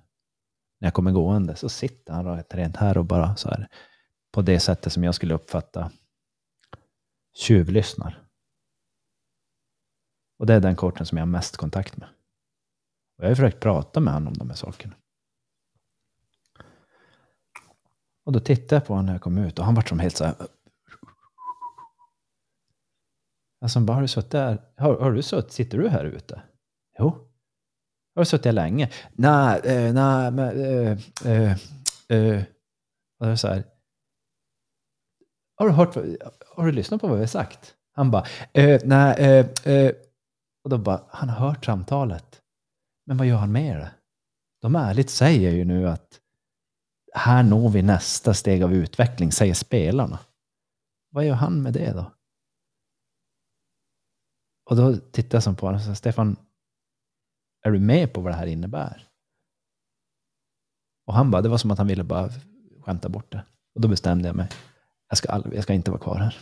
När 0.80 0.88
jag 0.88 0.94
kommer 0.94 1.12
gående 1.12 1.56
så 1.56 1.70
sitter 1.70 2.14
han 2.14 2.44
rent 2.44 2.76
här 2.76 2.98
och 2.98 3.06
bara 3.06 3.36
så 3.36 3.50
här 3.50 3.68
på 4.32 4.42
det 4.42 4.60
sättet 4.60 4.94
som 4.94 5.04
jag 5.04 5.16
skulle 5.16 5.34
uppfatta 5.34 5.92
tjuvlyssnar. 7.36 8.25
Och 10.38 10.46
det 10.46 10.54
är 10.54 10.60
den 10.60 10.76
coachen 10.76 11.06
som 11.06 11.18
jag 11.18 11.26
har 11.26 11.32
mest 11.32 11.58
kontakt 11.58 11.98
med. 11.98 12.10
Och 13.18 13.24
jag 13.24 13.30
har 13.30 13.36
försökt 13.36 13.60
prata 13.60 14.00
med 14.00 14.14
honom 14.14 14.28
om 14.28 14.38
de 14.38 14.50
här 14.50 14.58
sakerna. 14.58 14.96
Och 18.26 18.32
då 18.32 18.40
tittade 18.40 18.76
jag 18.76 18.86
på 18.86 18.94
honom 18.94 19.06
när 19.06 19.14
jag 19.14 19.22
kom 19.22 19.38
ut 19.38 19.60
och 19.60 19.66
han 19.66 19.76
var 19.76 19.82
som 19.82 20.00
helt 20.00 20.18
så 20.18 20.26
här. 20.26 20.36
Alltså, 23.62 23.80
bara 23.80 23.94
har 23.94 24.02
du 24.02 24.08
suttit 24.08 24.32
där? 24.32 24.62
Har, 24.78 25.00
har 25.00 25.12
du 25.12 25.22
suttit, 25.22 25.52
sitter 25.52 25.78
du 25.78 25.90
här 25.90 26.06
ute? 26.06 26.42
Jo. 27.00 27.10
Har 28.16 28.22
du 28.22 28.26
suttit 28.26 28.46
här 28.46 28.52
länge? 28.52 28.92
Nej, 29.14 29.62
eh, 29.64 29.94
nej, 29.94 30.32
men... 30.32 30.62
Eh, 30.62 30.98
eh, 31.26 31.58
eh. 32.08 32.44
Och 33.20 33.28
det 33.28 33.38
så 33.38 33.48
här. 33.48 33.64
Har 35.56 35.68
du, 35.68 35.74
hört, 35.74 35.96
har 36.56 36.66
du 36.66 36.72
lyssnat 36.72 37.02
på 37.02 37.08
vad 37.08 37.18
vi 37.18 37.22
har 37.22 37.28
sagt? 37.28 37.76
Han 37.92 38.12
bara, 38.12 38.26
eh, 38.54 38.82
nej, 38.84 39.16
eh, 39.18 39.74
eh. 39.74 39.92
Och 40.66 40.72
då 40.72 40.78
bara, 40.78 41.04
han 41.10 41.30
har 41.30 41.48
hört 41.48 41.66
samtalet. 41.66 42.42
Men 43.06 43.18
vad 43.18 43.28
gör 43.28 43.38
han 43.38 43.52
med 43.52 43.78
det? 43.78 43.92
De 44.62 44.76
ärligt 44.76 45.10
säger 45.10 45.52
ju 45.52 45.66
nu 45.66 45.90
att 45.90 46.22
här 47.14 47.44
når 47.44 47.70
vi 47.70 47.82
nästa 47.82 48.34
steg 48.34 48.64
av 48.64 48.74
utveckling, 48.74 49.32
säger 49.32 49.54
spelarna. 49.54 50.20
Vad 51.10 51.26
gör 51.26 51.34
han 51.36 51.62
med 51.62 51.74
det 51.74 51.94
då? 51.94 52.12
Och 54.70 54.76
då 54.76 54.98
tittar 54.98 55.36
jag 55.36 55.44
som 55.44 55.56
på 55.56 55.66
honom 55.66 55.82
och 55.82 55.86
sa, 55.86 55.96
Stefan, 55.96 56.36
är 57.62 57.72
du 57.72 57.80
med 57.80 58.14
på 58.14 58.22
vad 58.22 58.32
det 58.32 58.38
här 58.38 58.48
innebär? 58.48 59.08
Och 61.06 61.14
han 61.14 61.32
bara, 61.32 61.42
det 61.42 61.50
var 61.50 61.58
som 61.58 61.72
att 61.72 61.78
han 61.78 61.88
ville 61.88 62.04
bara 62.04 62.30
skämta 62.82 63.10
bort 63.10 63.32
det. 63.32 63.46
Och 63.76 63.82
då 63.82 63.88
bestämde 63.88 64.28
jag 64.28 64.36
mig, 64.36 64.50
jag 65.10 65.18
ska, 65.18 65.32
aldrig, 65.32 65.56
jag 65.56 65.64
ska 65.64 65.74
inte 65.74 65.92
vara 65.92 66.02
kvar 66.02 66.18
här. 66.18 66.38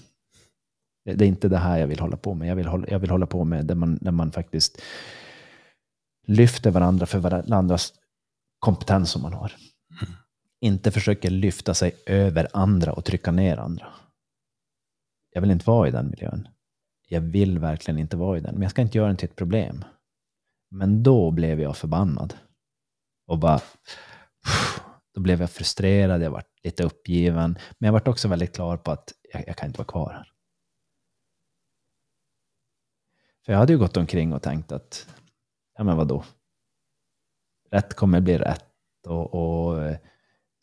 Det, 1.06 1.26
är 1.26 1.28
inte 1.28 1.50
det 1.50 1.58
här 1.58 1.80
jag 1.80 1.88
vill 1.88 2.00
hålla 2.00 2.18
på 2.18 2.34
med. 2.34 2.48
Jag 2.48 2.56
vill 2.56 2.68
hålla, 2.68 2.88
jag 2.90 3.00
vill 3.00 3.10
hålla 3.10 3.26
på 3.26 3.44
med 3.44 3.66
det 3.66 3.76
man, 3.76 3.98
där 4.02 4.12
man 4.12 4.32
faktiskt 4.32 4.82
lyfter 6.28 6.72
varandra 6.72 7.06
för 7.06 7.20
varandras 7.20 7.94
kompetens 8.60 9.12
som 9.12 9.22
man 9.22 9.34
har. 9.34 9.54
Mm. 10.02 10.14
Inte 10.60 10.92
försöker 10.92 11.30
lyfta 11.30 11.74
sig 11.74 11.96
över 12.06 12.48
andra 12.54 12.94
och 12.94 13.06
trycka 13.06 13.32
ner 13.32 13.58
andra. 13.58 13.88
Jag 15.34 15.42
vill 15.42 15.52
inte 15.52 15.70
vara 15.70 15.88
i 15.88 15.92
den 15.92 16.10
miljön. 16.10 16.48
Jag 17.08 17.22
vill 17.22 17.60
verkligen 17.60 18.00
inte 18.00 18.18
vara 18.18 18.38
i 18.38 18.42
den, 18.42 18.54
men 18.54 18.62
jag 18.62 18.72
ska 18.72 18.82
inte 18.82 18.98
göra 18.98 19.08
den 19.08 19.18
till 19.18 19.30
ett 19.30 19.36
problem. 19.36 19.86
Men 20.72 21.04
då 21.04 21.32
blev 21.32 21.62
jag 21.62 21.78
förbannad. 21.78 22.34
Och 23.28 23.40
bara... 23.40 23.60
Då 25.16 25.22
blev 25.22 25.42
jag 25.42 25.50
frustrerad, 25.52 26.22
jag 26.22 26.32
var 26.32 26.44
lite 26.64 26.84
uppgiven. 26.84 27.58
Men 27.78 27.88
jag 27.88 27.94
var 27.94 28.10
också 28.10 28.28
väldigt 28.28 28.56
klar 28.56 28.78
på 28.78 28.92
att 28.92 29.14
jag, 29.34 29.44
jag 29.48 29.58
kan 29.58 29.68
inte 29.68 29.78
vara 29.78 29.88
kvar 29.88 30.14
här. 30.14 30.33
För 33.46 33.54
jag 33.54 33.60
hade 33.60 33.74
ju 33.74 33.80
gått 33.80 33.98
omkring 33.98 34.34
och 34.34 34.42
tänkt 34.42 34.72
att, 34.72 35.08
ja 35.78 35.84
men 35.84 35.98
vadå? 35.98 36.24
Rätt 37.72 37.94
kommer 37.94 38.22
bli 38.22 38.38
rätt. 38.38 39.08
Och, 39.08 39.34
och 39.34 39.84
eh, 39.84 39.98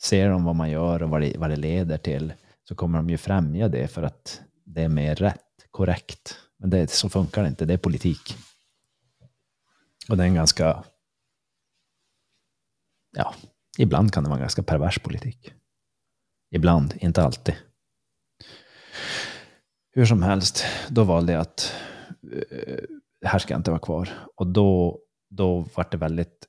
ser 0.02 0.30
de 0.30 0.44
vad 0.44 0.56
man 0.56 0.70
gör 0.70 1.02
och 1.02 1.10
vad 1.10 1.20
det, 1.20 1.38
vad 1.38 1.50
det 1.50 1.56
leder 1.56 1.98
till 1.98 2.32
så 2.64 2.74
kommer 2.74 2.98
de 2.98 3.10
ju 3.10 3.16
främja 3.16 3.68
det 3.68 3.88
för 3.88 4.02
att 4.02 4.42
det 4.64 4.82
är 4.82 4.88
mer 4.88 5.14
rätt, 5.14 5.66
korrekt. 5.70 6.38
Men 6.56 6.70
det, 6.70 6.90
så 6.90 7.08
funkar 7.08 7.42
det 7.42 7.48
inte, 7.48 7.64
det 7.64 7.74
är 7.74 7.78
politik. 7.78 8.36
Och 10.08 10.16
det 10.16 10.22
är 10.22 10.26
en 10.26 10.34
ganska, 10.34 10.84
ja, 13.10 13.34
ibland 13.78 14.12
kan 14.12 14.24
det 14.24 14.28
vara 14.28 14.38
en 14.38 14.42
ganska 14.42 14.62
pervers 14.62 14.98
politik. 14.98 15.54
Ibland, 16.50 16.94
inte 17.00 17.22
alltid. 17.22 17.54
Hur 19.92 20.06
som 20.06 20.22
helst, 20.22 20.64
då 20.88 21.04
valde 21.04 21.32
jag 21.32 21.40
att 21.40 21.74
Eh, 22.32 22.84
här 23.24 23.38
ska 23.38 23.54
jag 23.54 23.58
inte 23.58 23.70
vara 23.70 23.80
kvar. 23.80 24.08
Och 24.34 24.46
då, 24.46 24.98
då 25.30 25.66
var 25.74 25.86
det 25.90 25.96
väldigt 25.96 26.46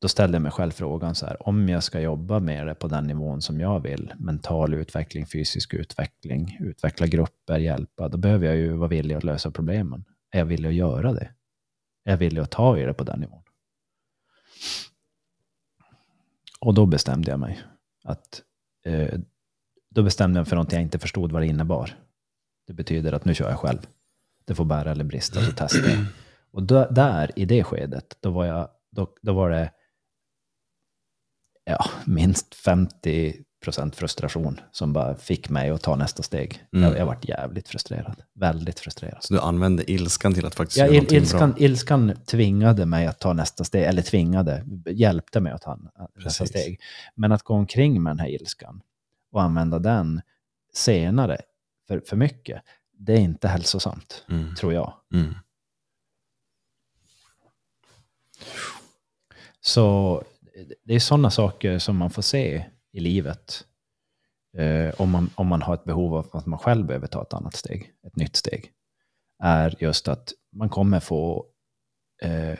då 0.00 0.08
ställde 0.08 0.34
jag 0.36 0.42
mig 0.42 0.52
själv 0.52 0.70
frågan 0.70 1.14
så 1.14 1.26
här, 1.26 1.48
om 1.48 1.68
jag 1.68 1.82
ska 1.82 2.00
jobba 2.00 2.40
med 2.40 2.66
det 2.66 2.74
på 2.74 2.88
den 2.88 3.04
nivån 3.04 3.42
som 3.42 3.60
jag 3.60 3.80
vill, 3.80 4.12
mental 4.18 4.74
utveckling, 4.74 5.26
fysisk 5.26 5.74
utveckling, 5.74 6.56
utveckla 6.60 7.06
grupper, 7.06 7.58
hjälpa, 7.58 8.08
då 8.08 8.18
behöver 8.18 8.46
jag 8.46 8.56
ju 8.56 8.72
vara 8.72 8.88
villig 8.88 9.14
att 9.14 9.24
lösa 9.24 9.50
problemen. 9.50 10.04
Är 10.30 10.38
jag 10.38 10.46
villig 10.46 10.68
att 10.68 10.74
göra 10.74 11.12
det? 11.12 11.30
Är 12.04 12.10
jag 12.10 12.16
villig 12.18 12.40
att 12.40 12.50
ta 12.50 12.78
i 12.78 12.84
det 12.84 12.94
på 12.94 13.04
den 13.04 13.20
nivån? 13.20 13.42
Och 16.60 16.74
då 16.74 16.86
bestämde 16.86 17.30
jag 17.30 17.40
mig 17.40 17.60
att 18.04 18.42
eh, 18.84 19.20
då 19.90 20.02
bestämde 20.02 20.38
jag 20.38 20.44
mig 20.44 20.48
för 20.48 20.56
något 20.56 20.72
jag 20.72 20.82
inte 20.82 20.98
förstod 20.98 21.32
vad 21.32 21.42
det 21.42 21.46
innebar. 21.46 21.98
Det 22.66 22.72
betyder 22.72 23.12
att 23.12 23.24
nu 23.24 23.34
kör 23.34 23.50
jag 23.50 23.58
själv. 23.58 23.86
Det 24.48 24.54
får 24.54 24.64
bära 24.64 24.90
eller 24.90 25.04
brista, 25.04 25.40
så 25.40 25.52
testar 25.56 25.88
jag. 25.88 25.98
Och 26.50 26.62
då, 26.62 26.88
där, 26.90 27.30
i 27.36 27.44
det 27.44 27.64
skedet, 27.64 28.16
då 28.20 28.30
var, 28.30 28.44
jag, 28.44 28.68
då, 28.90 29.08
då 29.22 29.32
var 29.32 29.50
det 29.50 29.70
ja, 31.64 31.84
minst 32.04 32.54
50 32.54 33.44
procent 33.64 33.96
frustration 33.96 34.60
som 34.72 34.92
bara 34.92 35.16
fick 35.16 35.48
mig 35.48 35.70
att 35.70 35.82
ta 35.82 35.96
nästa 35.96 36.22
steg. 36.22 36.64
Mm. 36.72 36.90
Jag, 36.90 36.98
jag 36.98 37.06
varit 37.06 37.28
jävligt 37.28 37.68
frustrerad. 37.68 38.22
Väldigt 38.34 38.80
frustrerad. 38.80 39.18
Så 39.20 39.34
du 39.34 39.40
använde 39.40 39.90
ilskan 39.90 40.34
till 40.34 40.46
att 40.46 40.54
faktiskt 40.54 40.78
ja, 40.78 40.84
göra 40.84 40.94
il, 40.94 40.96
någonting 40.96 41.18
ilskan, 41.18 41.50
bra? 41.50 41.58
Ilskan 41.58 42.16
tvingade 42.26 42.86
mig 42.86 43.06
att 43.06 43.18
ta 43.20 43.32
nästa 43.32 43.64
steg, 43.64 43.84
eller 43.84 44.02
tvingade, 44.02 44.64
hjälpte 44.86 45.40
mig 45.40 45.52
att 45.52 45.62
ta 45.62 45.76
nästa 45.76 46.44
Precis. 46.44 46.48
steg. 46.48 46.80
Men 47.14 47.32
att 47.32 47.42
gå 47.42 47.54
omkring 47.54 48.02
med 48.02 48.10
den 48.10 48.18
här 48.18 48.28
ilskan 48.28 48.80
och 49.32 49.42
använda 49.42 49.78
den 49.78 50.20
senare 50.74 51.38
för, 51.88 52.02
för 52.06 52.16
mycket, 52.16 52.62
det 52.98 53.12
är 53.12 53.20
inte 53.20 53.48
hälsosamt, 53.48 54.24
mm. 54.28 54.54
tror 54.54 54.72
jag. 54.72 54.94
Mm. 55.14 55.34
Så 59.60 60.22
det 60.84 60.94
är 60.94 61.00
sådana 61.00 61.30
saker 61.30 61.78
som 61.78 61.96
man 61.96 62.10
får 62.10 62.22
se 62.22 62.64
i 62.92 63.00
livet. 63.00 63.64
Eh, 64.56 65.00
om, 65.00 65.10
man, 65.10 65.30
om 65.34 65.46
man 65.46 65.62
har 65.62 65.74
ett 65.74 65.84
behov 65.84 66.14
av 66.14 66.28
att 66.32 66.46
man 66.46 66.58
själv 66.58 66.86
behöver 66.86 67.06
ta 67.06 67.22
ett 67.22 67.32
annat 67.32 67.54
steg, 67.54 67.92
ett 68.06 68.16
nytt 68.16 68.36
steg. 68.36 68.72
Är 69.42 69.74
just 69.80 70.08
att 70.08 70.32
man 70.52 70.68
kommer 70.68 71.00
få 71.00 71.46
eh, 72.22 72.58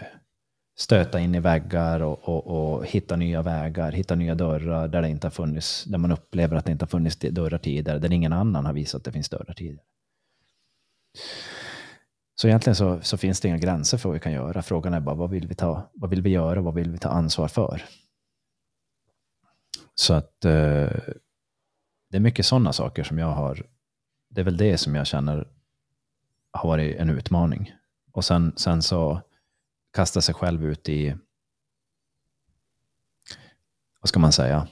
stöta 0.79 1.21
in 1.21 1.35
i 1.35 1.41
väggar 1.41 2.01
och, 2.01 2.29
och, 2.29 2.47
och, 2.47 2.87
hitta 2.87 3.17
nya 3.17 3.43
vägar, 3.43 3.93
hitta 3.93 4.15
nya 4.15 4.35
dörrar 4.35 4.89
där 4.89 5.03
det 5.03 5.09
inte 5.09 5.27
har 5.27 5.31
funnits, 5.31 5.85
där 5.85 5.99
man 5.99 6.13
upplever 6.13 6.57
att 6.57 6.65
det 6.65 6.73
inte 6.73 6.85
har 6.85 6.89
funnits 6.89 7.17
dörrar 7.17 7.59
tidigare, 7.59 7.99
där 7.99 8.13
ingen 8.13 8.33
annan 8.33 8.67
har 8.67 8.73
visat 8.73 8.99
att 8.99 9.05
det 9.05 9.13
finns 9.13 9.29
dörrar 9.29 9.55
tidigare. 9.55 9.85
Så 12.35 12.49
egentligen 12.49 12.77
så, 12.77 13.01
så, 13.01 13.17
finns 13.17 13.41
det 13.41 13.49
inga 13.49 13.59
gränser 13.59 13.99
för 13.99 14.09
vad 14.09 14.15
vi 14.15 14.21
kan 14.21 14.33
göra. 14.33 14.63
Frågan 14.63 14.95
är 14.95 15.01
bara 15.01 15.15
vad 15.15 15.31
vill 15.31 15.49
vi, 15.49 15.55
ta, 15.55 15.91
vad 15.95 16.11
vill 16.11 16.23
vi 16.23 16.31
göra 16.31 16.59
och 16.59 16.65
vad 16.65 16.75
vill 16.75 16.91
vi 16.91 16.99
ta 16.99 17.09
ansvar 17.09 17.49
för? 17.49 17.85
Så 19.95 20.15
att 20.15 20.45
eh, 20.45 20.91
det 22.11 22.17
är 22.17 22.21
mycket 22.21 22.47
sådana 22.47 22.73
saker 22.73 23.05
som 23.05 23.19
jag 23.19 23.33
har, 23.33 23.67
det 24.31 24.41
är 24.41 24.45
väl 24.45 24.57
det 24.57 24.79
som 24.79 24.95
jag 24.95 25.07
känner 25.07 25.49
har 26.51 26.69
varit 26.69 26.97
en 26.97 27.11
utmaning. 27.11 27.73
Och 28.13 28.25
sen, 28.25 28.53
sen 28.57 28.83
så 28.83 29.21
kasta 29.93 30.21
sig 30.21 30.35
själv 30.35 30.65
ut 30.65 30.89
i, 30.89 31.17
vad 34.01 34.09
ska 34.09 34.21
man 34.21 34.33
säga, 34.33 34.69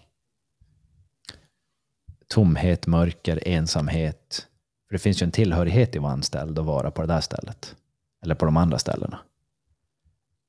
tomhet, 2.29 2.87
mörker, 2.87 3.49
ensamhet, 3.49 4.49
för 4.89 4.95
det 4.95 4.99
finns 4.99 5.23
ju 5.23 5.25
en 5.25 5.31
tillhörighet 5.31 5.95
i 5.95 5.99
att 5.99 6.03
vara 6.03 6.13
anställd 6.13 6.59
och 6.59 6.65
vara 6.65 6.91
på 6.91 7.03
det 7.03 7.09
där 7.09 7.21
stället. 7.21 7.77
Eller 8.23 8.35
på 8.35 8.45
de 8.45 8.57
andra 8.57 8.79
ställena. 8.79 9.19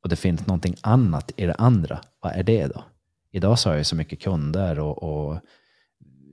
Och 0.03 0.09
det 0.09 0.15
finns 0.15 0.47
någonting 0.47 0.75
annat 0.81 1.31
i 1.35 1.45
det 1.45 1.53
andra. 1.53 1.99
Vad 2.19 2.33
är 2.33 2.43
det 2.43 2.67
då? 2.67 2.83
Idag 3.31 3.59
så 3.59 3.69
har 3.69 3.75
jag 3.75 3.85
så 3.85 3.95
mycket 3.95 4.21
kunder 4.21 4.79
och, 4.79 5.03
och 5.03 5.39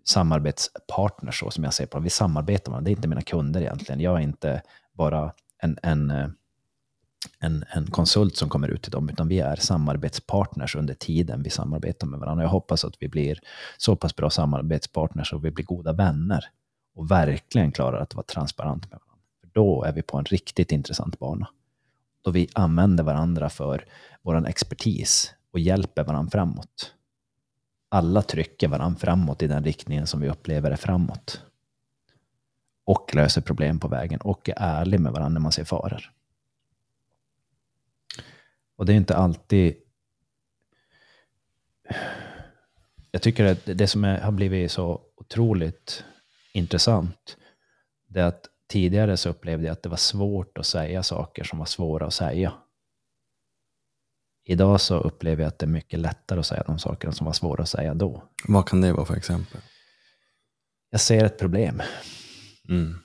samarbetspartners 0.04 1.40
så 1.40 1.50
som 1.50 1.64
jag 1.64 1.74
ser 1.74 1.86
på 1.86 2.00
Vi 2.00 2.10
samarbetar 2.10 2.70
med 2.70 2.76
dem. 2.76 2.84
Det 2.84 2.90
är 2.90 2.96
inte 2.96 3.08
mina 3.08 3.22
kunder 3.22 3.60
egentligen. 3.60 4.00
Jag 4.00 4.16
är 4.16 4.22
inte 4.22 4.62
bara 4.92 5.32
en, 5.58 5.78
en, 5.82 6.10
en, 7.38 7.64
en 7.70 7.86
konsult 7.86 8.36
som 8.36 8.48
kommer 8.48 8.68
ut 8.68 8.82
till 8.82 8.92
dem, 8.92 9.08
utan 9.08 9.28
vi 9.28 9.40
är 9.40 9.56
samarbetspartners 9.56 10.76
under 10.76 10.94
tiden 10.94 11.42
vi 11.42 11.50
samarbetar 11.50 12.06
med 12.06 12.20
varandra. 12.20 12.44
Jag 12.44 12.50
hoppas 12.50 12.84
att 12.84 12.94
vi 13.00 13.08
blir 13.08 13.40
så 13.78 13.96
pass 13.96 14.16
bra 14.16 14.30
samarbetspartners 14.30 15.32
och 15.32 15.44
vi 15.44 15.50
blir 15.50 15.64
goda 15.64 15.92
vänner 15.92 16.44
och 16.94 17.10
verkligen 17.10 17.72
klarar 17.72 18.00
att 18.00 18.14
vara 18.14 18.26
transparent 18.26 18.90
med 18.90 19.00
varandra. 19.00 19.24
För 19.40 19.48
då 19.52 19.84
är 19.84 19.92
vi 19.92 20.02
på 20.02 20.18
en 20.18 20.24
riktigt 20.24 20.72
intressant 20.72 21.18
bana. 21.18 21.48
Då 22.22 22.30
vi 22.30 22.48
använder 22.52 23.04
varandra 23.04 23.48
för 23.48 23.84
vår 24.22 24.48
expertis 24.48 25.34
och 25.50 25.60
hjälper 25.60 26.04
varandra 26.04 26.30
framåt. 26.30 26.94
Alla 27.88 28.22
trycker 28.22 28.68
varandra 28.68 28.98
framåt 28.98 29.42
i 29.42 29.46
den 29.46 29.64
riktningen 29.64 30.06
som 30.06 30.20
vi 30.20 30.28
upplever 30.28 30.70
är 30.70 30.76
framåt. 30.76 31.42
Och 32.84 33.14
löser 33.14 33.40
problem 33.40 33.80
på 33.80 33.88
vägen 33.88 34.20
och 34.20 34.48
är 34.48 34.54
ärlig 34.56 35.00
med 35.00 35.12
varandra 35.12 35.34
när 35.34 35.40
man 35.40 35.52
ser 35.52 35.64
faror. 35.64 36.10
Och 38.76 38.86
det 38.86 38.92
är 38.92 38.96
inte 38.96 39.16
alltid... 39.16 39.76
Jag 43.10 43.22
tycker 43.22 43.44
att 43.44 43.60
det 43.64 43.86
som 43.86 44.04
är, 44.04 44.20
har 44.20 44.32
blivit 44.32 44.72
så 44.72 45.02
otroligt 45.16 46.04
intressant, 46.54 47.36
det 48.06 48.20
är 48.20 48.24
att 48.24 48.48
tidigare 48.68 49.16
så 49.16 49.28
upplevde 49.28 49.66
jag 49.66 49.72
att 49.72 49.82
det 49.82 49.88
var 49.88 49.96
svårt 49.96 50.58
att 50.58 50.66
säga 50.66 51.02
saker 51.02 51.44
som 51.44 51.58
var 51.58 51.66
svåra 51.66 52.06
att 52.06 52.14
säga. 52.14 52.52
Idag 54.44 54.80
så 54.80 54.98
upplever 54.98 55.42
jag 55.42 55.48
att 55.48 55.58
det 55.58 55.66
är 55.66 55.70
mycket 55.70 56.00
lättare 56.00 56.40
att 56.40 56.46
säga 56.46 56.62
de 56.66 56.78
sakerna 56.78 57.12
som 57.12 57.24
var 57.24 57.32
svåra 57.32 57.62
att 57.62 57.68
säga 57.68 57.94
då. 57.94 58.22
Vad 58.48 58.68
kan 58.68 58.80
det 58.80 58.92
vara 58.92 59.06
för 59.06 59.16
exempel? 59.16 59.60
Jag 60.90 61.00
ser 61.00 61.24
ett 61.24 61.38
problem. 61.38 61.82
Mm. 62.68 62.98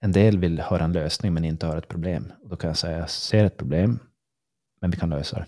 En 0.00 0.12
del 0.12 0.38
vill 0.38 0.60
höra 0.60 0.84
en 0.84 0.92
lösning 0.92 1.34
men 1.34 1.44
inte 1.44 1.66
höra 1.66 1.78
ett 1.78 1.88
problem. 1.88 2.32
Då 2.44 2.56
kan 2.56 2.68
jag 2.68 2.76
säga, 2.76 2.98
jag 2.98 3.10
ser 3.10 3.44
ett 3.44 3.56
problem, 3.56 3.98
men 4.80 4.90
vi 4.90 4.96
kan 4.96 5.10
lösa 5.10 5.38
det. 5.38 5.46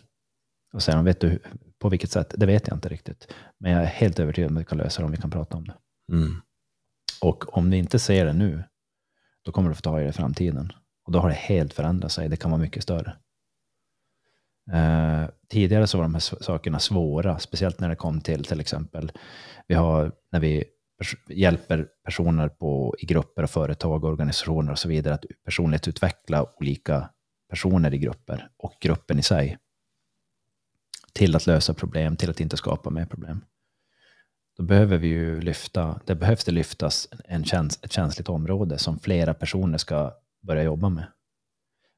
Och 0.73 0.83
säger 0.83 0.97
de, 0.97 1.05
vet 1.05 1.21
du 1.21 1.43
på 1.79 1.89
vilket 1.89 2.11
sätt? 2.11 2.35
Det 2.37 2.47
vet 2.47 2.69
jag 2.69 2.77
inte 2.77 2.89
riktigt. 2.89 3.33
Men 3.59 3.73
jag 3.73 3.83
är 3.83 3.87
helt 3.87 4.19
övertygad 4.19 4.51
om 4.51 4.57
att 4.57 4.61
vi 4.61 4.65
kan 4.65 4.79
lösa 4.79 5.03
det 5.03 5.07
om 5.07 5.13
vi 5.13 5.17
kan 5.17 5.31
prata 5.31 5.57
om 5.57 5.65
det. 5.65 5.75
Mm. 6.13 6.43
Och 7.21 7.57
om 7.57 7.71
du 7.71 7.77
inte 7.77 7.99
ser 7.99 8.25
det 8.25 8.33
nu, 8.33 8.65
då 9.43 9.53
kommer 9.53 9.69
du 9.69 9.75
få 9.75 9.81
ta 9.81 10.01
i 10.01 10.03
det 10.03 10.09
i 10.09 10.13
framtiden. 10.13 10.73
Och 11.05 11.13
då 11.13 11.19
har 11.19 11.29
det 11.29 11.35
helt 11.35 11.75
förändrat 11.75 12.13
sig. 12.13 12.29
Det 12.29 12.37
kan 12.37 12.51
vara 12.51 12.61
mycket 12.61 12.83
större. 12.83 13.17
Eh, 14.73 15.29
tidigare 15.49 15.87
så 15.87 15.99
var 15.99 16.05
de 16.05 16.15
här 16.15 16.43
sakerna 16.43 16.79
svåra, 16.79 17.39
speciellt 17.39 17.81
när 17.81 17.89
det 17.89 17.97
kom 17.97 18.21
till 18.21 18.45
till 18.45 18.61
exempel, 18.61 19.13
vi 19.67 19.75
har, 19.75 20.13
när 20.33 20.41
vi 20.41 20.65
pers 20.99 21.17
hjälper 21.29 21.89
personer 22.05 22.49
på, 22.49 22.95
i 22.99 23.07
grupper 23.07 23.43
och 23.43 23.51
företag 23.51 24.05
och 24.05 24.11
organisationer 24.11 24.73
och 24.73 24.79
så 24.79 24.89
vidare 24.89 25.15
att 25.15 25.25
personligt 25.45 25.89
utveckla 25.89 26.47
olika 26.61 27.11
personer 27.51 27.95
i 27.95 27.99
grupper 27.99 28.49
och 28.57 28.75
gruppen 28.81 29.19
i 29.19 29.23
sig 29.23 29.59
till 31.13 31.37
att 31.37 31.47
lösa 31.47 31.75
problem, 31.75 32.17
till 32.17 32.31
att 32.31 32.41
inte 32.41 32.57
skapa 32.57 32.91
mer 32.91 33.07
problem. 33.07 33.45
Då 34.57 34.63
behöver 34.63 34.99
vi 34.99 35.09
ju 35.09 35.41
lyfta, 35.41 36.01
det 36.05 36.15
behövs 36.15 36.45
det 36.45 36.53
lyftas 36.53 37.09
en 37.25 37.45
käns 37.45 37.79
ett 37.83 37.93
känsligt 37.93 38.29
område 38.29 38.79
som 38.79 38.99
flera 38.99 39.35
personer 39.35 39.79
ska 39.79 40.15
börja 40.43 40.63
jobba 40.63 40.89
med. 40.89 41.07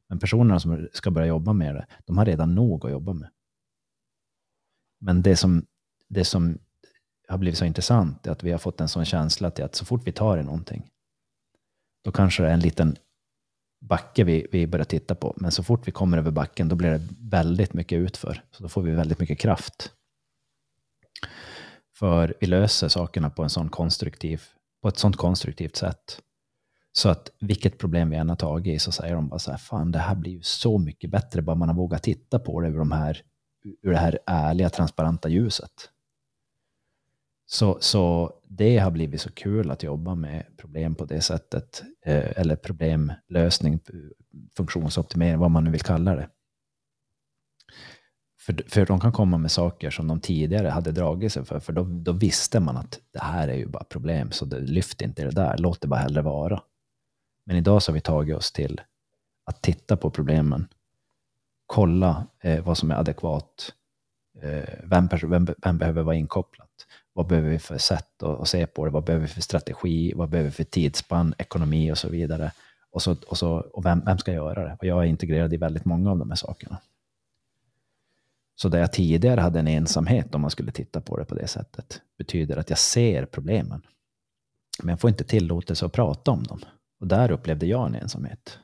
Men 0.08 0.18
personerna 0.18 0.60
som 0.60 0.88
ska 0.92 1.10
börja 1.10 1.26
jobba 1.26 1.52
med 1.52 1.74
det, 1.74 1.86
de 2.04 2.18
har 2.18 2.24
redan 2.24 2.54
nog 2.54 2.86
att 2.86 2.92
jobba 2.92 3.12
med. 3.12 3.30
Men 5.00 5.22
det 5.22 5.36
som, 5.36 5.66
det 6.08 6.24
som 6.24 6.58
har 7.28 7.38
blivit 7.38 7.58
så 7.58 7.64
intressant 7.64 8.26
är 8.26 8.30
att 8.30 8.42
vi 8.42 8.50
har 8.50 8.58
fått 8.58 8.80
en 8.80 8.88
sån 8.88 9.04
känsla 9.04 9.50
till 9.50 9.64
att 9.64 9.74
så 9.74 9.84
fort 9.84 10.06
vi 10.06 10.12
tar 10.12 10.38
i 10.38 10.42
någonting, 10.42 10.90
då 12.04 12.12
kanske 12.12 12.42
det 12.42 12.48
är 12.48 12.52
en 12.52 12.60
liten 12.60 12.96
backe 13.80 14.24
vi, 14.24 14.46
vi 14.52 14.66
börjar 14.66 14.84
titta 14.84 15.14
på. 15.14 15.34
Men 15.36 15.52
så 15.52 15.62
fort 15.62 15.88
vi 15.88 15.92
kommer 15.92 16.18
över 16.18 16.30
backen, 16.30 16.68
då 16.68 16.76
blir 16.76 16.90
det 16.90 17.08
väldigt 17.18 17.74
mycket 17.74 17.96
utför. 17.96 18.42
Så 18.50 18.62
då 18.62 18.68
får 18.68 18.82
vi 18.82 18.90
väldigt 18.90 19.18
mycket 19.18 19.38
kraft. 19.38 19.92
För 21.98 22.34
vi 22.40 22.46
löser 22.46 22.88
sakerna 22.88 23.30
på, 23.30 23.42
en 23.42 23.50
sån 23.50 23.68
konstruktiv, 23.68 24.42
på 24.82 24.88
ett 24.88 24.98
sånt 24.98 25.16
konstruktivt 25.16 25.76
sätt. 25.76 26.20
Så 26.92 27.08
att 27.08 27.30
vilket 27.40 27.78
problem 27.78 28.10
vi 28.10 28.16
än 28.16 28.28
har 28.28 28.36
tagit 28.36 28.74
i 28.74 28.78
så 28.78 28.92
säger 28.92 29.14
de 29.14 29.28
bara 29.28 29.38
så 29.38 29.50
här, 29.50 29.58
fan 29.58 29.92
det 29.92 29.98
här 29.98 30.14
blir 30.14 30.32
ju 30.32 30.42
så 30.42 30.78
mycket 30.78 31.10
bättre 31.10 31.42
bara 31.42 31.56
man 31.56 31.68
har 31.68 31.76
vågat 31.76 32.02
titta 32.02 32.38
på 32.38 32.60
det 32.60 32.68
ur, 32.68 32.78
de 32.78 32.92
här, 32.92 33.22
ur 33.82 33.90
det 33.90 33.98
här 33.98 34.18
ärliga, 34.26 34.70
transparenta 34.70 35.28
ljuset. 35.28 35.90
Så, 37.46 37.78
så 37.80 38.32
det 38.48 38.78
har 38.78 38.90
blivit 38.90 39.20
så 39.20 39.32
kul 39.32 39.70
att 39.70 39.82
jobba 39.82 40.14
med 40.14 40.46
problem 40.56 40.94
på 40.94 41.04
det 41.04 41.20
sättet. 41.20 41.82
Eh, 42.04 42.40
eller 42.40 42.56
problemlösning, 42.56 43.74
eh, 43.74 43.78
funktionsoptimering, 44.56 45.38
vad 45.38 45.50
man 45.50 45.64
nu 45.64 45.70
vill 45.70 45.80
kalla 45.80 46.16
det. 46.16 46.28
För, 48.46 48.64
för 48.68 48.86
de 48.86 49.00
kan 49.00 49.12
komma 49.12 49.38
med 49.38 49.50
saker 49.50 49.90
som 49.90 50.08
de 50.08 50.20
tidigare 50.20 50.68
hade 50.68 50.92
dragit 50.92 51.32
sig 51.32 51.44
för. 51.44 51.60
För 51.60 51.72
då, 51.72 51.84
då 51.84 52.12
visste 52.12 52.60
man 52.60 52.76
att 52.76 53.00
det 53.12 53.22
här 53.22 53.48
är 53.48 53.54
ju 53.54 53.66
bara 53.66 53.84
problem, 53.84 54.32
så 54.32 54.44
det, 54.44 54.60
lyft 54.60 55.02
inte 55.02 55.24
det 55.24 55.30
där, 55.30 55.58
låt 55.58 55.80
det 55.80 55.88
bara 55.88 56.00
hellre 56.00 56.22
vara. 56.22 56.62
Men 57.44 57.56
idag 57.56 57.82
så 57.82 57.92
har 57.92 57.94
vi 57.94 58.00
tagit 58.00 58.36
oss 58.36 58.52
till 58.52 58.80
att 59.44 59.62
titta 59.62 59.96
på 59.96 60.10
problemen, 60.10 60.68
kolla 61.66 62.26
eh, 62.40 62.64
vad 62.64 62.78
som 62.78 62.90
är 62.90 62.94
adekvat, 62.94 63.72
eh, 64.42 64.74
vem, 64.82 65.08
vem, 65.22 65.46
vem, 65.62 65.78
behöver 65.78 66.02
vara 66.02 66.16
inkopplat, 66.16 66.86
vad 67.12 67.26
behöver 67.26 67.50
vi 67.50 67.58
för 67.58 67.78
sätt 67.78 68.22
att, 68.22 68.40
att, 68.40 68.48
se 68.48 68.66
på 68.66 68.84
det, 68.84 68.90
vad 68.90 69.04
behöver 69.04 69.26
vi 69.26 69.32
för 69.32 69.40
strategi, 69.40 70.12
vad 70.16 70.28
behöver 70.28 70.50
vi 70.50 70.56
för 70.56 70.64
tidsspann, 70.64 71.34
ekonomi 71.38 71.92
och 71.92 71.98
så 71.98 72.08
vidare. 72.08 72.52
Och, 72.90 73.02
så, 73.02 73.16
och, 73.26 73.38
så, 73.38 73.52
och 73.52 73.84
vem, 73.84 74.02
vem 74.04 74.18
ska 74.18 74.32
göra 74.32 74.64
det? 74.64 74.76
Och 74.80 74.86
jag 74.86 75.02
är 75.02 75.06
integrerad 75.06 75.54
i 75.54 75.56
väldigt 75.56 75.84
många 75.84 76.10
av 76.10 76.18
de 76.18 76.30
här 76.30 76.36
sakerna. 76.36 76.80
Så 78.58 78.68
där 78.68 78.78
jag 78.78 78.92
tidigare 78.92 79.40
hade 79.40 79.58
en 79.58 79.68
ensamhet, 79.68 80.34
om 80.34 80.40
man 80.40 80.50
skulle 80.50 80.72
titta 80.72 81.00
på 81.00 81.16
det 81.16 81.24
på 81.24 81.34
det 81.34 81.48
sättet, 81.48 82.00
betyder 82.18 82.56
att 82.56 82.70
jag 82.70 82.78
ser 82.78 83.24
problemen. 83.24 83.82
Men 84.82 84.88
jag 84.88 85.00
får 85.00 85.10
inte 85.10 85.24
tillåtelse 85.24 85.86
att 85.86 85.92
prata 85.92 86.30
om 86.30 86.42
dem. 86.42 86.60
Och 87.00 87.06
där 87.06 87.30
upplevde 87.30 87.66
jag 87.66 87.86
en 87.86 87.94
ensamhet. 87.94 88.58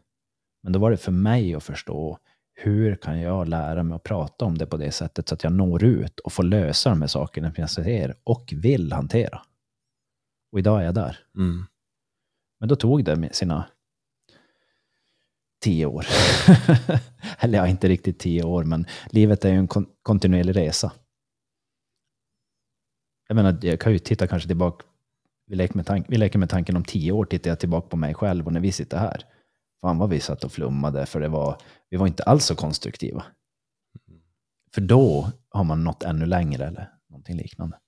Men 0.62 0.72
då 0.72 0.78
var 0.78 0.90
det 0.90 0.96
för 0.96 1.12
mig 1.12 1.54
att 1.54 1.64
förstå 1.64 2.18
hur 2.54 2.94
kan 2.96 3.20
jag 3.20 3.48
lära 3.48 3.82
mig 3.82 3.96
att 3.96 4.02
prata 4.02 4.44
om 4.44 4.58
det 4.58 4.66
på 4.66 4.76
det 4.76 4.92
sättet 4.92 5.28
så 5.28 5.34
att 5.34 5.44
jag 5.44 5.52
når 5.52 5.84
ut 5.84 6.20
och 6.20 6.32
får 6.32 6.42
lösa 6.42 6.90
de 6.90 7.00
här 7.00 7.08
sakerna 7.08 7.52
jag 7.56 7.70
ser 7.70 8.14
och 8.24 8.52
vill 8.56 8.92
hantera. 8.92 9.42
Och 10.52 10.58
idag 10.58 10.80
är 10.80 10.84
jag 10.84 10.94
där. 10.94 11.18
Mm. 11.36 11.66
Men 12.60 12.68
då 12.68 12.76
tog 12.76 13.04
det 13.04 13.34
sina 13.34 13.64
tio 15.62 15.86
år. 15.86 16.06
Eller 17.38 17.58
ja, 17.58 17.66
inte 17.66 17.88
riktigt 17.88 18.18
tio 18.18 18.42
år, 18.42 18.64
men 18.64 18.86
livet 19.10 19.44
är 19.44 19.48
ju 19.48 19.58
en 19.58 19.68
kon 19.68 19.86
kontinuerlig 20.02 20.56
resa. 20.56 20.92
Jag 23.28 23.34
menar, 23.34 23.58
jag 23.62 23.80
kan 23.80 23.92
ju 23.92 23.98
titta 23.98 24.26
kanske 24.26 24.46
tillbaka 24.46 24.84
vi 25.46 25.56
leker, 25.56 25.76
med 25.76 26.04
vi 26.08 26.16
leker 26.16 26.38
med 26.38 26.50
tanken 26.50 26.76
om 26.76 26.84
tio 26.84 27.12
år, 27.12 27.24
tittar 27.24 27.50
jag 27.50 27.60
tillbaka 27.60 27.88
på 27.88 27.96
mig 27.96 28.14
själv 28.14 28.46
och 28.46 28.52
när 28.52 28.60
vi 28.60 28.72
sitter 28.72 28.98
här. 28.98 29.24
Fan 29.80 29.98
vad 29.98 30.10
vi 30.10 30.20
satt 30.20 30.44
och 30.44 30.52
flummade, 30.52 31.06
för 31.06 31.20
det 31.20 31.28
var, 31.28 31.60
vi 31.90 31.96
var 31.96 32.06
inte 32.06 32.22
alls 32.22 32.44
så 32.44 32.54
konstruktiva. 32.54 33.24
För 34.74 34.80
då 34.80 35.32
har 35.48 35.64
man 35.64 35.84
nått 35.84 36.02
ännu 36.02 36.26
längre 36.26 36.66
eller 36.66 36.90
någonting 37.10 37.36
liknande. 37.36 37.78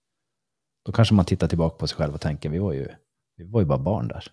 Då 0.85 0.93
kanske 0.93 1.15
man 1.15 1.25
tittar 1.25 1.49
tillbaka 1.49 1.77
på 1.77 1.87
sig 1.87 1.97
själv 1.97 2.15
och 2.15 2.21
tänker, 2.21 2.49
vi 2.49 2.59
var 2.59 2.73
ju, 2.73 2.89
vi 3.37 3.45
var 3.45 3.61
ju 3.61 3.67
bara 3.67 3.79
barn 3.79 4.09
där. 4.09 4.25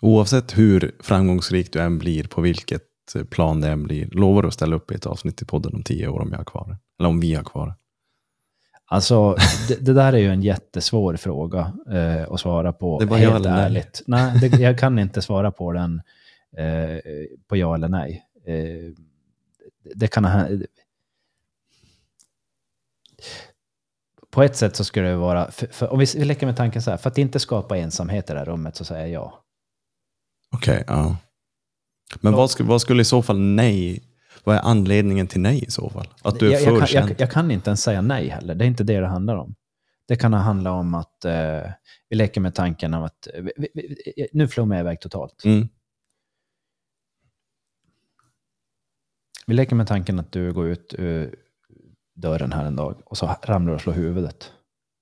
Oavsett 0.00 0.58
hur 0.58 0.96
framgångsrik 1.00 1.72
du 1.72 1.80
än 1.80 1.98
blir, 1.98 2.24
på 2.24 2.40
vilket 2.40 2.82
plan 3.30 3.60
det 3.60 3.68
än 3.68 3.82
blir, 3.82 4.06
lovar 4.06 4.42
du 4.42 4.48
att 4.48 4.54
ställa 4.54 4.76
upp 4.76 4.92
i 4.92 4.94
ett 4.94 5.06
avsnitt 5.06 5.42
i 5.42 5.44
podden 5.44 5.74
om 5.74 5.82
tio 5.82 6.08
år 6.08 6.20
om 6.20 6.30
jag 6.30 6.38
har 6.38 6.44
kvar 6.44 6.76
Eller 6.98 7.08
om 7.08 7.20
vi 7.20 7.34
har 7.34 7.44
kvar 7.44 7.74
Alltså, 8.90 9.36
det, 9.68 9.74
det, 9.84 9.92
där 9.92 10.12
är 10.12 10.18
ju 10.18 10.30
en 10.30 10.42
jättesvår 10.42 11.16
fråga 11.16 11.72
eh, 11.90 12.32
att 12.32 12.40
svara 12.40 12.72
på. 12.72 12.98
Det 12.98 13.04
är 13.04 13.06
bara 13.06 13.20
ja 13.20 13.36
eller 13.36 13.50
ärligt. 13.50 14.02
nej. 14.06 14.32
nej 14.40 14.50
det, 14.50 14.58
jag 14.58 14.78
kan 14.78 14.98
inte 14.98 15.22
svara 15.22 15.50
på 15.50 15.72
den 15.72 16.02
eh, 16.56 16.98
på 17.48 17.56
ja 17.56 17.74
eller 17.74 17.88
nej. 17.88 18.24
Eh, 18.46 18.92
det 19.94 20.06
kan 20.06 20.24
ha... 20.24 20.48
På 24.30 24.42
ett 24.42 24.56
sätt 24.56 24.76
så 24.76 24.84
skulle 24.84 25.08
det 25.08 25.16
vara, 25.16 25.50
för, 25.50 25.66
för, 25.66 25.92
om 25.92 25.98
vi, 25.98 26.06
vi 26.16 26.24
leker 26.24 26.46
med 26.46 26.56
tanken 26.56 26.82
så 26.82 26.90
här, 26.90 26.98
för 26.98 27.10
att 27.10 27.18
inte 27.18 27.38
skapa 27.38 27.76
ensamhet 27.76 28.30
i 28.30 28.32
det 28.32 28.38
här 28.38 28.46
rummet 28.46 28.76
så 28.76 28.84
säger 28.84 29.06
jag 29.06 29.22
ja. 29.22 29.44
Okej, 30.54 30.80
okay, 30.80 30.84
ja. 30.86 31.16
Men 32.20 32.32
vad, 32.32 32.50
skulle, 32.50 32.68
vad 32.68 32.80
skulle 32.80 33.02
i 33.02 33.04
så 33.04 33.22
fall 33.22 33.38
nej 33.38 34.02
vad 34.44 34.56
är 34.56 34.60
anledningen 34.60 35.26
till 35.26 35.40
nej 35.40 35.64
i 35.64 35.70
så 35.70 35.90
fall? 35.90 36.08
Att 36.22 36.38
du 36.38 36.46
är 36.46 36.52
jag, 36.52 36.62
jag, 36.62 36.88
kan? 36.88 37.08
Jag, 37.08 37.20
jag, 37.20 37.30
kan 37.30 37.50
inte 37.50 37.70
ens 37.70 37.82
säga 37.82 38.00
nej 38.00 38.28
heller. 38.28 38.54
Det 38.54 38.64
är 38.64 38.66
inte 38.66 38.84
det 38.84 39.00
det 39.00 39.06
handlar 39.06 39.36
om. 39.36 39.54
Det 40.08 40.16
kan 40.16 40.32
handla 40.32 40.72
om 40.72 40.94
att 40.94 41.24
eh, 41.24 41.72
vi 42.08 42.16
leker 42.16 42.40
med 42.40 42.54
tanken 42.54 42.94
av 42.94 43.04
att... 43.04 43.28
Vi, 43.34 43.52
vi, 43.56 43.68
vi, 43.74 44.28
nu 44.32 44.48
flummar 44.48 44.76
jag 44.76 44.82
iväg 44.82 45.00
totalt. 45.00 45.44
Mm. 45.44 45.68
Vi 49.46 49.54
leker 49.54 49.76
med 49.76 49.86
tanken 49.86 50.18
att 50.18 50.32
du 50.32 50.52
går 50.52 50.66
ut 50.68 50.94
ur 50.98 51.34
dörren 52.14 52.52
här 52.52 52.64
en 52.64 52.76
dag 52.76 53.02
och 53.04 53.18
så 53.18 53.36
ramlar 53.42 53.72
du 53.72 53.74
och 53.74 53.80
slår 53.80 53.92
huvudet. 53.92 54.52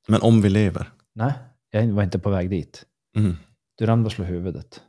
Men 0.09 0.23
om 0.23 0.43
vi 0.43 0.48
lever? 0.48 0.93
Nej, 1.14 1.32
jag 1.70 1.86
var 1.86 2.02
inte 2.02 2.18
på 2.18 2.31
väg 2.31 2.51
dit. 2.51 2.85
Mm. 3.16 3.36
Du 3.74 3.86
ramlar 3.86 4.06
och 4.06 4.12
slår 4.12 4.27
huvudet. 4.27 4.82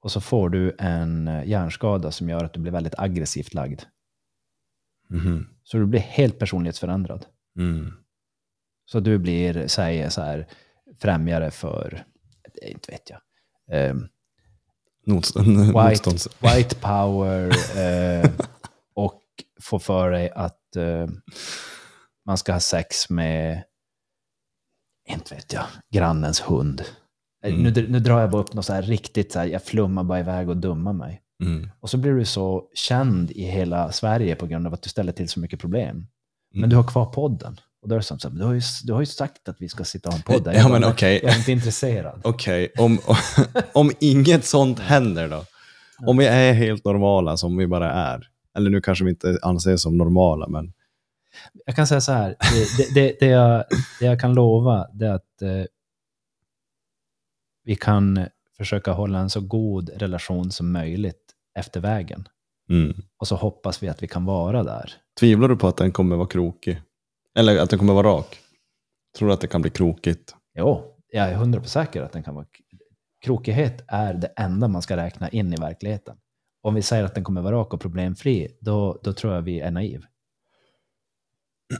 Och 0.00 0.12
så 0.12 0.20
får 0.20 0.48
du 0.48 0.76
en 0.78 1.28
eh, 1.28 1.48
hjärnskada 1.48 2.10
som 2.10 2.28
gör 2.28 2.44
att 2.44 2.52
du 2.52 2.60
blir 2.60 2.72
väldigt 2.72 2.98
aggressivt 2.98 3.54
lagd. 3.54 3.82
Mm. 5.10 5.46
Så 5.64 5.76
du 5.76 5.86
blir 5.86 6.00
helt 6.00 6.38
personlighetsförändrad. 6.38 7.26
Mm. 7.58 7.92
Så 8.84 9.00
du 9.00 9.18
blir, 9.18 9.66
säg 9.66 10.10
så 10.10 10.22
här, 10.22 10.48
främjare 10.98 11.50
för 11.50 12.04
eh, 12.62 12.70
inte 12.70 12.92
vet 12.92 13.10
jag. 13.10 13.20
Eh, 13.78 13.94
white, 15.90 16.10
white 16.40 16.74
power 16.74 17.50
eh, 17.78 18.30
och 18.94 19.22
få 19.60 19.78
för 19.78 20.10
dig 20.10 20.30
att 20.30 20.76
eh, 20.76 21.06
man 22.26 22.38
ska 22.38 22.52
ha 22.52 22.60
sex 22.60 23.10
med, 23.10 23.64
inte 25.08 25.34
vet 25.34 25.52
jag, 25.52 25.64
grannens 25.90 26.40
hund. 26.40 26.84
Eh, 27.44 27.54
Mm. 27.54 27.62
Nu, 27.72 27.86
nu 27.88 28.00
drar 28.00 28.20
jag 28.20 28.30
bara 28.30 28.42
upp 28.42 28.54
något 28.54 28.64
så 28.64 28.72
här 28.72 28.82
riktigt, 28.82 29.32
så 29.32 29.38
här, 29.38 29.46
jag 29.46 29.62
flummar 29.62 30.04
bara 30.04 30.20
iväg 30.20 30.48
och 30.48 30.56
dummar 30.56 30.92
mig. 30.92 31.20
Mm. 31.42 31.70
Och 31.80 31.90
så 31.90 31.96
blir 31.98 32.12
du 32.12 32.24
så 32.24 32.64
känd 32.74 33.30
i 33.30 33.44
hela 33.44 33.92
Sverige 33.92 34.34
på 34.36 34.46
grund 34.46 34.66
av 34.66 34.74
att 34.74 34.82
du 34.82 34.88
ställer 34.90 35.12
till 35.12 35.28
så 35.28 35.40
mycket 35.40 35.60
problem. 35.60 36.06
Men 36.52 36.58
Mm. 36.60 36.70
du 36.70 36.76
har 36.76 36.84
kvar 36.84 37.06
podden. 37.06 37.60
Och 37.82 37.88
då 37.88 37.94
är 37.94 37.98
det 37.98 38.04
som 38.04 38.18
så 38.18 38.28
här, 38.28 38.36
du 38.36 38.44
har, 38.44 38.52
ju, 38.52 38.60
du 38.84 38.92
har 38.92 39.00
ju 39.00 39.06
sagt 39.06 39.48
att 39.48 39.56
vi 39.58 39.68
ska 39.68 39.84
sitta 39.84 40.08
och 40.08 40.12
ha 40.12 40.18
en 40.18 40.22
podd. 40.22 40.44
där." 40.44 40.52
Ja, 40.52 40.58
Jag 40.58 40.64
bara, 40.66 40.72
men 40.72 40.80
"Men 40.80 40.90
okej. 40.90 41.20
Jag 41.22 41.32
är 41.32 41.38
inte 41.38 41.52
intresserad. 41.52 42.20
Okej, 42.24 42.72
om, 42.78 42.98
om 43.74 43.90
inget 44.00 44.44
sånt 44.44 44.78
händer 44.78 45.28
då? 45.28 45.44
Om 46.06 46.16
vi 46.16 46.26
är 46.26 46.52
helt 46.52 46.84
normala 46.84 47.36
som 47.36 47.56
vi 47.56 47.66
bara 47.66 47.92
är. 47.92 48.28
Eller 48.56 48.70
nu 48.70 48.80
kanske 48.80 49.04
vi 49.04 49.10
inte 49.10 49.38
anses 49.42 49.82
som 49.82 49.98
normala, 49.98 50.48
men 50.48 50.72
Jag 51.66 51.76
kan 51.76 51.86
säga 51.86 52.00
så 52.00 52.12
här, 52.12 52.28
det, 52.40 52.76
det, 52.94 52.94
det, 53.00 53.16
det, 53.20 53.26
jag, 53.26 53.64
det 54.00 54.06
jag 54.06 54.20
kan 54.20 54.34
lova 54.34 54.86
är 55.00 55.10
att 55.10 55.42
eh, 55.42 55.64
vi 57.64 57.76
kan 57.76 58.26
försöka 58.56 58.92
hålla 58.92 59.18
en 59.18 59.30
så 59.30 59.40
god 59.40 59.90
relation 59.96 60.50
som 60.50 60.72
möjligt 60.72 61.34
efter 61.58 61.80
vägen. 61.80 62.28
mm. 62.70 62.94
Och 63.18 63.28
så 63.28 63.36
hoppas 63.36 63.82
vi 63.82 63.88
att 63.88 64.02
vi 64.02 64.08
kan 64.08 64.24
vara 64.24 64.62
där. 64.62 64.92
tvivlar 65.20 65.48
du 65.48 65.56
på 65.56 65.68
att 65.68 65.76
den 65.76 65.92
kommer 65.92 66.16
vara 66.16 66.28
krokig? 66.28 66.82
Eller 67.38 67.58
att 67.58 67.70
den 67.70 67.78
kommer 67.78 67.94
vara 67.94 68.08
rak? 68.08 68.38
Tror 69.18 69.28
du 69.28 69.34
att 69.34 69.40
det 69.40 69.46
kan 69.46 69.62
bli 69.62 69.70
krokigt? 69.70 70.34
Jo, 70.58 70.96
jag 71.12 71.28
är 71.28 71.34
hundra 71.34 71.60
på 71.60 71.68
säker 71.68 72.02
att 72.02 72.12
den 72.12 72.22
kan 72.22 72.34
vara... 72.34 72.46
Krokighet 73.24 73.84
är 73.88 74.14
det 74.14 74.26
enda 74.26 74.68
man 74.68 74.82
ska 74.82 74.96
räkna 74.96 75.28
in 75.28 75.52
i 75.52 75.56
verkligheten. 75.56 76.16
Om 76.62 76.74
vi 76.74 76.82
säger 76.82 77.04
att 77.04 77.14
den 77.14 77.24
kommer 77.24 77.42
vara 77.42 77.56
rak 77.56 77.74
och 77.74 77.80
problemfri, 77.80 78.58
då, 78.60 79.00
då 79.02 79.12
tror 79.12 79.34
jag 79.34 79.42
vi 79.42 79.60
är 79.60 79.70
naiv. 79.70 80.04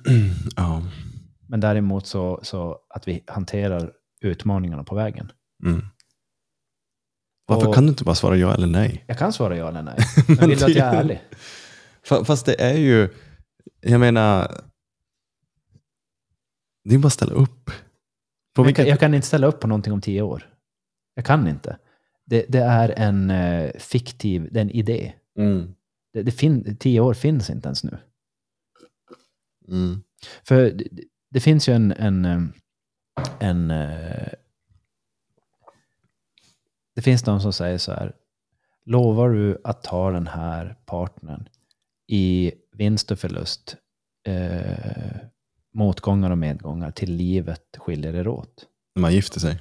ja. 0.57 0.83
Men 1.49 1.61
däremot 1.61 2.07
så, 2.07 2.41
så 2.43 2.79
att 2.89 3.09
vi 3.09 3.25
hanterar 3.27 3.93
utmaningarna 4.21 4.85
på 4.85 4.95
vägen. 4.95 5.33
Mm. 5.63 5.83
Varför 7.47 7.69
Och- 7.69 7.75
kan 7.75 7.85
du 7.85 7.91
inte 7.91 8.05
bara 8.05 8.15
svara 8.15 8.37
ja 8.37 8.55
eller 8.55 8.67
nej? 8.67 9.05
Jag 9.09 9.19
kan 9.19 9.33
svara 9.33 9.57
ja 9.57 9.69
eller 9.69 9.83
nej. 9.83 9.99
Men 10.39 10.49
vill 10.49 10.59
du 10.59 10.65
att 10.65 10.75
jag 10.75 10.87
är 10.95 11.01
ärlig? 11.01 11.23
Fa- 12.09 12.25
Fast 12.25 12.47
det 12.47 12.61
är 12.61 12.79
ju, 12.79 13.09
jag 13.81 14.01
menar, 14.01 14.61
det 16.85 16.95
är 16.95 16.99
bara 16.99 17.07
att 17.07 17.13
ställa 17.13 17.33
upp. 17.33 17.71
Jag 18.57 18.65
vilket, 18.65 18.83
kan, 18.85 18.91
jag 18.91 19.01
kan 19.01 19.15
inte 19.15 19.27
ställa 19.27 19.47
upp 19.47 19.61
på 19.61 19.67
någonting 19.67 19.93
om 19.93 20.01
tio 20.01 20.23
år. 20.23 20.55
Jag 21.15 21.25
kan 21.25 21.49
inte. 21.49 21.79
Det, 22.25 22.45
det 22.49 22.59
är 22.59 22.89
en 22.97 23.31
eh, 23.31 23.71
fiktiv, 23.79 24.49
det 24.53 24.61
är 24.61 24.63
en 24.63 24.71
idé. 24.71 25.13
mm. 25.39 25.75
Det, 26.13 26.23
det 26.23 26.33
fin, 26.33 26.77
tio 26.77 27.01
år 27.01 27.15
finns 27.15 27.51
inte 27.51 27.69
ens 27.69 27.85
nu. 27.85 27.99
Mm. 29.69 30.03
För 30.43 30.71
det, 30.71 30.89
det 31.31 31.41
finns 31.41 31.69
ju 31.69 31.73
en... 31.73 31.93
en, 31.93 32.25
eh, 32.25 32.41
en 33.41 33.71
eh, 33.71 34.29
det 37.01 37.05
finns 37.05 37.23
de 37.23 37.41
som 37.41 37.53
säger 37.53 37.79
så 37.79 37.93
här. 37.93 38.13
Lovar 38.85 39.29
du 39.29 39.61
att 39.65 39.83
ta 39.83 40.11
den 40.11 40.27
här 40.27 40.77
partnern 40.87 41.49
i 42.07 42.53
vinst 42.73 43.11
och 43.11 43.19
förlust, 43.19 43.77
eh, 44.27 45.17
motgångar 45.75 46.31
och 46.31 46.39
medgångar 46.39 46.91
till 46.91 47.13
livet 47.13 47.77
skiljer 47.77 48.15
er 48.15 48.29
åt? 48.29 48.67
När 48.95 49.01
man 49.01 49.15
gifter 49.15 49.41
sig. 49.41 49.61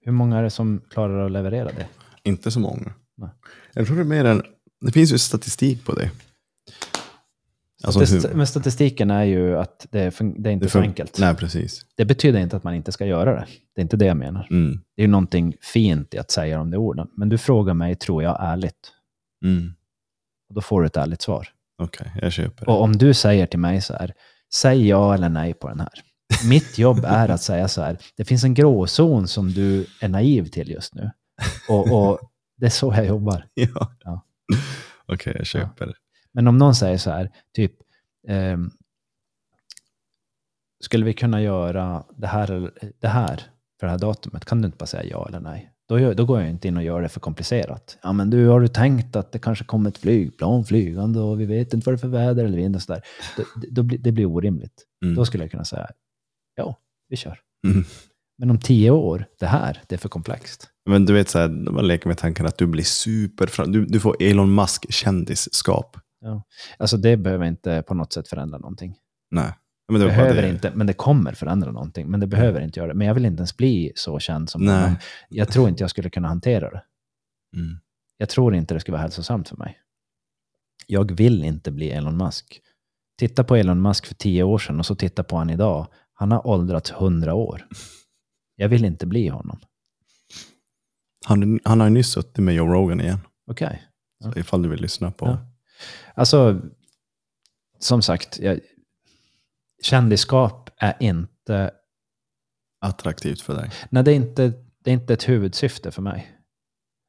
Hur 0.00 0.12
många 0.12 0.38
är 0.38 0.42
det 0.42 0.50
som 0.50 0.80
klarar 0.90 1.26
att 1.26 1.32
leverera 1.32 1.72
det? 1.72 1.86
Inte 2.22 2.50
så 2.50 2.60
många. 2.60 2.94
Nej. 3.14 3.30
Jag 3.72 3.86
tror 3.86 3.96
det 3.96 4.02
är 4.02 4.04
mer 4.04 4.24
än, 4.24 4.42
det 4.80 4.92
finns 4.92 5.12
ju 5.12 5.18
statistik 5.18 5.84
på 5.84 5.92
det. 5.92 6.10
Alltså 7.84 8.28
hur- 8.28 8.34
Men 8.34 8.46
statistiken 8.46 9.10
är 9.10 9.24
ju 9.24 9.58
att 9.58 9.86
det 9.90 10.00
är, 10.00 10.14
det 10.42 10.50
är 10.50 10.52
inte 10.52 10.66
det 10.66 10.70
så 10.70 10.80
enkelt. 10.80 11.18
Nej, 11.18 11.34
precis. 11.34 11.86
Det 11.96 12.04
betyder 12.04 12.40
inte 12.40 12.56
att 12.56 12.64
man 12.64 12.74
inte 12.74 12.92
ska 12.92 13.06
göra 13.06 13.34
det. 13.34 13.46
Det 13.74 13.80
är 13.80 13.82
inte 13.82 13.96
det 13.96 14.04
jag 14.04 14.16
menar. 14.16 14.46
Mm. 14.50 14.80
Det 14.96 15.02
är 15.02 15.06
ju 15.06 15.10
någonting 15.10 15.54
fint 15.60 16.14
i 16.14 16.18
att 16.18 16.30
säga 16.30 16.58
de 16.58 16.70
där 16.70 16.78
orden. 16.78 17.08
Men 17.16 17.28
du 17.28 17.38
frågar 17.38 17.74
mig, 17.74 17.94
tror 17.96 18.22
jag, 18.22 18.36
ärligt. 18.40 18.92
Mm. 19.44 19.74
Och 20.48 20.54
då 20.54 20.60
får 20.60 20.80
du 20.80 20.86
ett 20.86 20.96
ärligt 20.96 21.22
svar. 21.22 21.48
Okej, 21.82 22.12
jag 22.22 22.32
köper 22.32 22.66
det. 22.66 22.72
Och 22.72 22.82
om 22.82 22.96
du 22.96 23.14
säger 23.14 23.46
till 23.46 23.58
mig 23.58 23.80
så 23.80 23.92
här, 23.94 24.12
säg 24.54 24.88
ja 24.88 25.14
eller 25.14 25.28
nej 25.28 25.54
på 25.54 25.68
den 25.68 25.80
här. 25.80 25.88
Mitt 26.48 26.78
jobb 26.78 27.04
är 27.04 27.28
att 27.28 27.42
säga 27.42 27.68
så 27.68 27.82
här, 27.82 27.98
det 28.16 28.24
finns 28.24 28.44
en 28.44 28.54
gråzon 28.54 29.28
som 29.28 29.52
du 29.52 29.86
är 30.00 30.08
naiv 30.08 30.44
till 30.48 30.70
just 30.70 30.94
nu. 30.94 31.10
Och, 31.68 31.92
och 32.10 32.18
det 32.56 32.66
är 32.66 32.70
så 32.70 32.92
jag 32.96 33.06
jobbar. 33.06 33.46
Ja. 33.54 33.92
Ja. 34.04 34.24
Okej, 35.06 35.34
jag 35.38 35.46
köper 35.46 35.86
det. 35.86 35.94
Men 36.34 36.48
om 36.48 36.58
någon 36.58 36.74
säger 36.74 36.98
så 36.98 37.10
här, 37.10 37.30
typ, 37.56 37.72
ehm, 38.28 38.70
skulle 40.84 41.04
vi 41.04 41.14
kunna 41.14 41.42
göra 41.42 42.04
det 42.16 42.26
här, 42.26 42.50
eller- 42.50 42.92
det 43.00 43.08
här 43.08 43.36
för 43.80 43.86
det 43.86 43.90
här 43.90 43.98
datumet? 43.98 44.44
Kan 44.44 44.62
du 44.62 44.66
inte 44.66 44.78
bara 44.78 44.86
säga 44.86 45.04
ja 45.04 45.28
eller 45.28 45.40
nej? 45.40 45.68
Då, 45.88 45.98
gör, 45.98 46.14
då 46.14 46.24
går 46.24 46.40
jag 46.40 46.50
inte 46.50 46.68
in 46.68 46.76
och 46.76 46.82
gör 46.82 47.02
det 47.02 47.08
för 47.08 47.20
komplicerat. 47.20 47.98
Ja, 48.02 48.12
men 48.12 48.30
du, 48.30 48.46
har 48.46 48.60
du 48.60 48.68
tänkt 48.68 49.16
att 49.16 49.32
det 49.32 49.38
kanske 49.38 49.64
kommer 49.64 49.90
ett 49.90 49.98
flygplan 49.98 50.64
flygande 50.64 51.20
och 51.20 51.40
vi 51.40 51.46
vet 51.46 51.74
inte 51.74 51.86
vad 51.86 51.94
det 51.94 51.96
är 51.96 52.00
för 52.00 52.08
väder 52.08 52.44
eller 52.44 52.56
vind 52.56 52.76
och 52.76 52.82
sådär. 52.82 53.02
Då, 53.36 53.42
då 53.70 53.82
det 53.82 54.12
blir 54.12 54.26
orimligt. 54.26 54.86
Mm. 55.04 55.14
Då 55.14 55.24
skulle 55.24 55.44
jag 55.44 55.50
kunna 55.50 55.64
säga, 55.64 55.88
ja, 56.54 56.78
vi 57.08 57.16
kör. 57.16 57.38
Mm. 57.66 57.84
Men 58.38 58.50
om 58.50 58.58
tio 58.58 58.90
år, 58.90 59.26
det 59.38 59.46
här, 59.46 59.82
det 59.86 59.94
är 59.94 59.98
för 59.98 60.08
komplext. 60.08 60.68
Men 60.90 61.06
du 61.06 61.12
vet, 61.12 61.28
så 61.28 61.38
här, 61.38 61.48
man 61.48 61.86
leker 61.86 62.08
med 62.08 62.18
tanken 62.18 62.46
att 62.46 62.58
du 62.58 62.66
blir 62.66 62.84
super... 62.84 63.66
Du, 63.66 63.86
du 63.86 64.00
får 64.00 64.16
Elon 64.22 64.54
Musk-kändisskap. 66.22 66.78
Alltså 66.78 66.96
det 66.96 67.16
behöver 67.16 67.46
inte 67.46 67.82
på 67.82 67.94
något 67.94 68.12
sätt 68.12 68.28
förändra 68.28 68.58
någonting. 68.58 68.96
Nej. 69.30 69.52
Men 69.88 70.00
det 70.00 70.06
behöver 70.06 70.42
det. 70.42 70.48
inte, 70.48 70.72
men 70.74 70.86
det 70.86 70.92
kommer 70.92 71.32
förändra 71.32 71.72
någonting. 71.72 72.10
Men 72.10 72.20
det 72.20 72.26
behöver 72.26 72.60
inte 72.60 72.80
göra 72.80 72.88
det. 72.88 72.94
Men 72.94 73.06
jag 73.06 73.14
vill 73.14 73.24
inte 73.24 73.40
ens 73.40 73.56
bli 73.56 73.92
så 73.94 74.18
känd 74.18 74.50
som 74.50 74.64
Nej. 74.64 74.96
Jag 75.28 75.48
tror 75.48 75.68
inte 75.68 75.82
jag 75.82 75.90
skulle 75.90 76.10
kunna 76.10 76.28
hantera 76.28 76.70
det. 76.70 76.82
Mm. 77.56 77.78
Jag 78.16 78.28
tror 78.28 78.54
inte 78.54 78.74
det 78.74 78.80
skulle 78.80 78.92
vara 78.92 79.02
hälsosamt 79.02 79.48
för 79.48 79.56
mig. 79.56 79.78
Jag 80.86 81.12
vill 81.12 81.44
inte 81.44 81.70
bli 81.70 81.90
Elon 81.90 82.16
Musk. 82.16 82.60
Titta 83.18 83.44
på 83.44 83.56
Elon 83.56 83.82
Musk 83.82 84.06
för 84.06 84.14
tio 84.14 84.42
år 84.42 84.58
sedan 84.58 84.78
och 84.78 84.86
så 84.86 84.94
titta 84.94 85.24
på 85.24 85.36
han 85.36 85.50
idag. 85.50 85.86
Han 86.14 86.32
har 86.32 86.46
åldrats 86.46 86.90
hundra 86.90 87.34
år. 87.34 87.66
Jag 88.56 88.68
vill 88.68 88.84
inte 88.84 89.06
bli 89.06 89.28
honom. 89.28 89.58
Han, 91.24 91.60
han 91.64 91.80
har 91.80 91.86
ju 91.86 91.94
nyss 91.94 92.12
suttit 92.12 92.38
med 92.38 92.54
Joe 92.54 92.66
Rogan 92.66 93.00
igen. 93.00 93.18
Okej. 93.50 93.82
Så 94.22 94.38
ifall 94.38 94.62
du 94.62 94.68
vill 94.68 94.80
lyssna 94.80 95.10
på. 95.10 95.26
Ja. 95.26 95.51
Alltså, 96.14 96.60
som 97.78 98.02
sagt, 98.02 98.38
jag, 98.38 98.60
kändisskap 99.82 100.70
är 100.76 100.96
inte 101.00 101.70
Attraktivt 102.84 103.40
för 103.40 103.54
dig. 103.54 103.70
Nej, 103.90 104.04
det 104.04 104.12
är, 104.12 104.16
inte, 104.16 104.52
det 104.78 104.90
är 104.90 104.94
inte 104.94 105.14
ett 105.14 105.28
huvudsyfte 105.28 105.90
för 105.90 106.02
mig. 106.02 106.32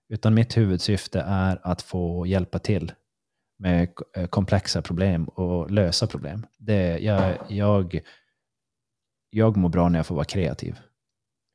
Utan 0.10 0.34
mitt 0.34 0.58
huvudsyfte 0.58 1.22
är 1.28 1.60
att 1.64 1.82
få 1.82 2.26
hjälpa 2.26 2.60
till 2.60 2.92
med 3.60 3.90
eh, 4.16 4.28
komplexa 4.28 4.82
problem 4.82 5.26
och 5.26 5.72
lösa 5.72 6.08
problem. 6.08 6.46
Det, 6.58 6.98
jag, 7.00 7.38
jag, 7.50 8.00
jag 9.30 9.58
mår 9.58 9.70
bra 9.70 9.90
när 9.90 10.00
jag 10.00 10.06
får 10.06 10.16
vara 10.16 10.26
kreativ 10.26 10.80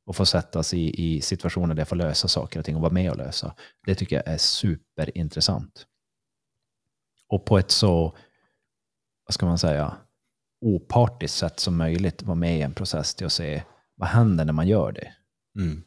och 0.07 0.17
få 0.17 0.27
sättas 0.27 0.75
i, 0.75 1.15
i 1.17 1.21
situationer 1.21 1.75
där 1.75 1.81
jag 1.81 1.89
får 1.89 1.97
lösa 1.97 2.29
saker 2.29 2.59
och 2.59 2.65
ting 2.65 2.77
och 2.77 2.83
vara 2.83 2.93
med 2.93 3.11
och 3.11 3.17
lösa. 3.17 3.55
Det 3.87 3.95
tycker 3.95 4.17
jag 4.17 4.29
är 4.29 4.39
superintressant. 4.39 5.87
Och 7.29 7.45
på 7.45 7.59
ett 7.59 7.71
så, 7.71 8.17
vad 9.27 9.35
ska 9.35 9.47
man 9.47 9.59
säga, 9.59 9.97
opartiskt 10.61 11.39
sätt 11.39 11.61
som 11.61 11.77
möjligt 11.77 12.23
vara 12.23 12.35
med 12.35 12.59
i 12.59 12.63
en 12.63 12.75
process 12.75 13.15
till 13.15 13.27
att 13.27 13.33
se 13.33 13.63
vad 13.97 14.09
händer 14.09 14.45
när 14.45 14.53
man 14.53 14.69
gör 14.69 14.93
det? 14.93 15.13
Mm. 15.59 15.83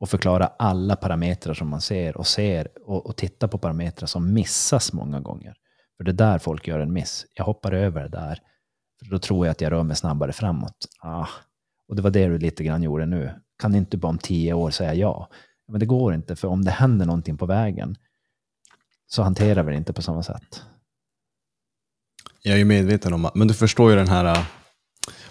Och 0.00 0.08
förklara 0.08 0.46
alla 0.46 0.96
parametrar 0.96 1.54
som 1.54 1.68
man 1.68 1.80
ser 1.80 2.16
och 2.16 2.26
ser 2.26 2.68
och, 2.88 3.06
och 3.06 3.16
titta 3.16 3.48
på 3.48 3.58
parametrar 3.58 4.06
som 4.06 4.32
missas 4.32 4.92
många 4.92 5.20
gånger. 5.20 5.54
För 5.96 6.04
det 6.04 6.10
är 6.10 6.12
där 6.12 6.38
folk 6.38 6.68
gör 6.68 6.80
en 6.80 6.92
miss. 6.92 7.26
Jag 7.34 7.44
hoppar 7.44 7.72
över 7.72 8.02
det 8.02 8.08
där. 8.08 8.38
För 8.98 9.10
då 9.10 9.18
tror 9.18 9.46
jag 9.46 9.50
att 9.50 9.60
jag 9.60 9.72
rör 9.72 9.82
mig 9.82 9.96
snabbare 9.96 10.32
framåt. 10.32 10.86
Ah. 11.00 11.26
Och 11.88 11.96
det 11.96 12.02
var 12.02 12.10
det 12.10 12.26
du 12.26 12.38
lite 12.38 12.64
grann 12.64 12.82
gjorde 12.82 13.06
nu. 13.06 13.40
Kan 13.58 13.74
inte 13.74 13.96
bara 13.96 14.08
om 14.08 14.18
tio 14.18 14.52
år 14.52 14.70
säga 14.70 14.94
ja? 14.94 15.28
Men 15.68 15.80
det 15.80 15.86
går 15.86 16.14
inte, 16.14 16.36
för 16.36 16.48
om 16.48 16.64
det 16.64 16.70
händer 16.70 17.06
någonting 17.06 17.36
på 17.36 17.46
vägen 17.46 17.96
så 19.12 19.22
hanterar 19.22 19.62
vi 19.62 19.72
det 19.72 19.78
inte 19.78 19.92
på 19.92 20.02
samma 20.02 20.22
sätt. 20.22 20.62
Jag 22.42 22.54
är 22.54 22.58
ju 22.58 22.64
medveten 22.64 23.12
om 23.12 23.24
att, 23.24 23.34
men 23.34 23.48
du 23.48 23.54
förstår 23.54 23.90
ju 23.90 23.96
den 23.96 24.08
här, 24.08 24.24
äh, 24.24 24.42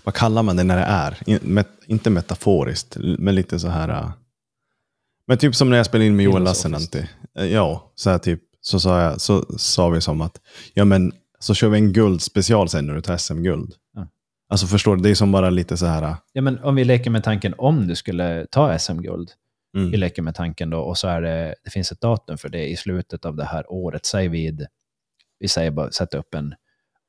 vad 0.04 0.16
kallar 0.16 0.44
man 0.44 0.56
det 0.56 0.64
när 0.64 0.78
det 0.78 0.84
är? 0.84 1.40
Met, 1.48 1.68
inte 1.86 2.10
metaforiskt, 2.10 2.98
men 3.00 3.36
lite 3.36 3.60
så 3.60 3.68
här. 3.68 3.90
äh, 3.90 4.12
Men 5.28 5.38
typ 5.38 5.56
som 5.56 5.70
när 5.70 5.78
jag 5.78 5.86
spelade 5.86 6.06
in 6.08 6.16
med 6.16 6.24
Joel. 6.24 6.44
Lassinantti. 6.44 7.08
Eh, 7.38 7.46
Ja, 7.46 7.92
så 7.96 8.10
här 8.10 8.18
typ, 8.18 8.42
så 8.62 8.80
sa, 8.80 9.02
jag, 9.02 9.22
så 9.22 9.46
sa 9.58 9.90
vi 9.90 10.02
som 10.02 10.22
att, 10.22 10.42
ja 10.74 10.86
men 10.86 11.12
så 11.40 11.54
kör 11.54 11.70
vi 11.70 11.78
en 11.78 11.94
guldspecial 11.94 12.70
sen 12.70 12.86
när 12.88 12.94
du 12.94 13.02
tar 13.02 13.18
SM-guld. 13.18 13.74
Ja. 13.96 14.08
Alltså 14.50 14.68
förstår 14.68 14.96
du, 14.96 15.02
det 15.04 15.10
är 15.10 15.16
som 15.16 15.32
bara 15.32 15.50
lite 15.50 15.78
så 15.78 15.86
här... 15.86 16.16
Ja, 16.34 16.42
men 16.42 16.60
om 16.64 16.76
vi 16.76 16.84
leker 16.84 17.10
med 17.12 17.24
tanken 17.24 17.54
om 17.58 17.88
du 17.88 17.96
skulle 17.96 18.46
ta 18.52 18.80
SM-guld. 18.80 19.30
Mm. 19.76 19.92
Vi 19.92 19.98
leker 19.98 20.22
med 20.22 20.36
tanken 20.36 20.70
då 20.70 20.80
och 20.80 20.98
så 20.98 21.08
är 21.08 21.22
det, 21.22 21.56
det 21.64 21.70
finns 21.70 21.92
ett 21.92 22.02
datum 22.02 22.38
för 22.38 22.50
det 22.50 22.70
i 22.70 22.78
slutet 22.78 23.26
av 23.26 23.36
det 23.36 23.46
här 23.46 23.72
året. 23.72 24.06
Säg 24.06 24.28
vid, 24.28 24.68
vi 25.40 25.48
säger 25.48 25.72
bara 25.72 25.92
sätta 25.92 26.18
upp 26.18 26.34
en, 26.34 26.56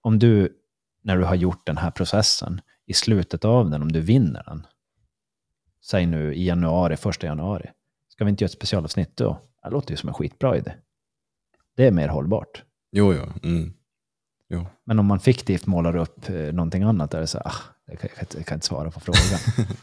om 0.00 0.18
du, 0.18 0.56
när 1.02 1.16
du 1.16 1.24
har 1.24 1.34
gjort 1.34 1.66
den 1.66 1.76
här 1.76 1.90
processen, 1.90 2.60
i 2.86 2.94
slutet 2.94 3.44
av 3.44 3.70
den, 3.70 3.82
om 3.82 3.92
du 3.92 4.00
vinner 4.00 4.42
den, 4.46 4.66
säg 5.84 6.06
nu 6.06 6.34
i 6.34 6.46
januari, 6.46 6.96
första 6.96 7.26
januari, 7.26 7.70
ska 8.08 8.24
vi 8.24 8.30
inte 8.30 8.44
göra 8.44 8.48
ett 8.48 8.52
specialavsnitt 8.52 9.16
då? 9.16 9.40
Det 9.62 9.70
låter 9.70 9.90
ju 9.90 9.96
som 9.96 10.08
en 10.08 10.14
skitbra 10.14 10.56
idé. 10.56 10.72
Det 11.76 11.86
är 11.86 11.90
mer 11.90 12.08
hållbart. 12.08 12.64
Jo, 12.92 13.14
jo. 13.14 13.48
Mm. 13.50 13.72
jo. 14.48 14.66
Men 14.84 14.98
om 14.98 15.06
man 15.06 15.20
fiktivt 15.20 15.66
målar 15.66 15.96
upp 15.96 16.28
eh, 16.28 16.34
någonting 16.36 16.82
annat, 16.82 17.14
är 17.14 17.20
det 17.20 17.26
så 17.26 17.38
här, 17.38 17.46
ah, 17.46 17.60
jag 17.86 18.00
kan, 18.00 18.10
jag 18.34 18.46
kan 18.46 18.56
inte 18.56 18.66
svara 18.66 18.90
på 18.90 19.00
frågan. 19.00 19.66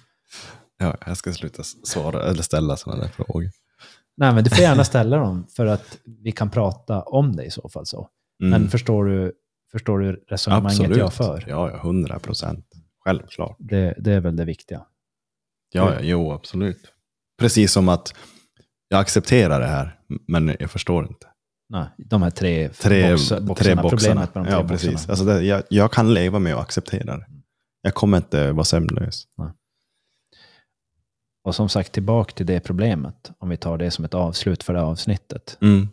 Ja, 0.78 0.96
jag 1.06 1.18
ska 1.18 1.34
sluta 1.34 1.64
svara 1.64 2.24
eller 2.30 2.44
ställa 2.44 2.78
sådana 2.78 3.02
där 3.02 3.10
frågor. 3.10 3.50
Nej, 4.18 4.34
men 4.34 4.44
du 4.44 4.50
får 4.50 4.60
gärna 4.60 4.84
ställa 4.94 5.18
dem 5.18 5.48
för 5.56 5.66
att 5.66 5.98
vi 6.24 6.32
kan 6.32 6.50
prata 6.50 7.02
om 7.02 7.36
det 7.36 7.44
i 7.44 7.52
så 7.52 7.70
fall. 7.70 7.86
så. 7.86 8.10
Mm. 8.44 8.50
Men 8.62 8.70
förstår 8.70 9.06
du, 9.06 9.34
förstår 9.72 10.00
du 10.00 10.24
resonemanget 10.28 10.98
jag 10.98 11.14
för? 11.14 11.46
Ja, 11.48 11.70
ja, 11.72 11.78
hundra 11.78 12.20
procent. 12.20 12.66
Självklart. 13.04 13.56
Det, 13.60 13.96
det 14.00 14.12
är 14.14 14.20
väl 14.20 14.36
det 14.36 14.46
viktiga. 14.46 14.86
Ja, 15.74 15.94
ja, 15.94 16.00
jo, 16.02 16.32
absolut. 16.32 16.94
Precis 17.40 17.72
som 17.72 17.90
att 17.90 18.14
jag 18.88 19.00
accepterar 19.00 19.60
det 19.60 19.68
här, 19.68 20.00
men 20.28 20.56
jag 20.60 20.72
förstår 20.72 21.08
inte. 21.08 21.28
Nej, 21.70 21.88
de 21.98 22.22
här 22.22 22.30
tre, 22.30 22.70
Tre, 22.70 23.12
box, 23.12 23.28
tre 23.28 23.40
boxarna, 23.40 23.82
boxarna. 23.82 23.90
problemet 23.90 24.36
med 24.36 24.44
de 24.44 24.48
tre 24.48 24.54
ja, 24.58 24.64
boxarna. 24.64 24.92
precis. 24.92 25.10
Alltså 25.10 25.26
det, 25.26 25.42
jag, 25.42 25.64
jag 25.70 25.92
kan 25.92 26.14
leva 26.14 26.40
med 26.40 26.56
och 26.56 26.62
acceptera 26.62 27.18
det. 27.18 27.26
Jag 27.82 27.94
kommer 27.94 28.18
inte 28.18 28.52
vara 28.52 28.64
sömnlös. 28.64 29.24
Och 31.48 31.56
som 31.56 31.70
sagt, 31.70 31.92
tillbaka 31.92 32.34
till 32.34 32.46
det 32.46 32.60
problemet, 32.60 33.32
om 33.38 33.50
vi 33.50 33.58
tar 33.58 33.78
det 33.78 33.92
som 33.92 34.06
ett 34.06 34.14
avslut 34.14 34.64
för 34.64 34.74
det 34.74 34.82
avsnittet. 34.82 35.58
Mm. 35.62 35.88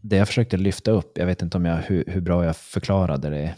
Det 0.00 0.16
jag 0.16 0.28
försökte 0.28 0.56
lyfta 0.56 0.90
upp, 0.90 1.18
jag 1.18 1.26
vet 1.26 1.42
inte 1.42 1.56
om 1.56 1.64
jag, 1.64 1.76
hur, 1.76 2.04
hur 2.06 2.20
bra 2.20 2.44
jag 2.44 2.56
förklarade 2.56 3.30
det, 3.30 3.54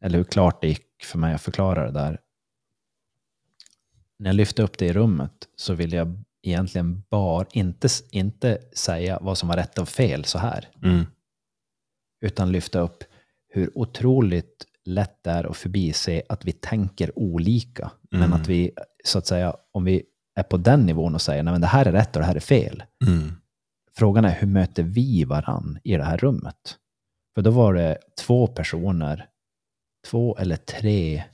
eller 0.00 0.18
hur 0.18 0.24
klart 0.24 0.60
det 0.60 0.68
gick 0.68 1.04
för 1.04 1.18
mig 1.18 1.34
att 1.34 1.42
förklara 1.42 1.86
det 1.86 1.92
där. 1.92 2.20
När 4.18 4.30
jag 4.30 4.36
lyfte 4.36 4.62
upp 4.62 4.78
det 4.78 4.86
i 4.86 4.92
rummet 4.92 5.48
så 5.56 5.74
ville 5.74 5.96
jag 5.96 6.24
egentligen 6.42 7.02
bara 7.10 7.46
inte, 7.52 7.88
inte 8.10 8.58
säga 8.72 9.18
vad 9.20 9.38
som 9.38 9.48
var 9.48 9.56
rätt 9.56 9.78
och 9.78 9.88
fel 9.88 10.24
så 10.24 10.38
här. 10.38 10.68
Mm. 10.82 11.06
utan 12.20 12.52
lyfta 12.52 12.80
upp 12.80 13.04
hur 13.48 13.78
otroligt 13.78 14.66
lätt 14.84 15.26
är 15.26 15.50
att 15.50 15.56
förbise 15.56 16.22
att 16.28 16.44
vi 16.44 16.52
tänker 16.52 17.18
olika. 17.18 17.90
Men 18.10 18.22
Mm. 18.22 18.32
att 18.40 18.48
vi, 18.48 18.70
så 19.04 19.18
att 19.18 19.26
säga, 19.26 19.56
om 19.72 19.84
vi 19.84 20.02
är 20.34 20.42
på 20.42 20.56
den 20.56 20.86
nivån 20.86 21.14
och 21.14 21.22
säger 21.22 21.42
nej 21.42 21.52
men 21.52 21.60
det 21.60 21.66
här 21.66 21.86
är 21.86 21.92
rätt 21.92 22.16
och 22.16 22.20
det 22.22 22.26
här 22.26 22.36
är 22.36 22.40
fel. 22.40 22.82
Mm. 23.06 23.32
Frågan 23.96 24.24
är 24.24 24.30
hur 24.34 24.46
möter 24.46 24.82
vi 24.82 25.24
varann 25.24 25.78
i 25.84 25.96
det 25.96 26.04
här 26.04 26.16
rummet? 26.18 26.78
För 27.34 27.42
då 27.42 27.50
var 27.50 27.74
det 27.74 27.98
två 28.18 28.46
personer, 28.46 29.28
två 30.06 30.36
eller 30.36 30.56
tre 30.56 31.24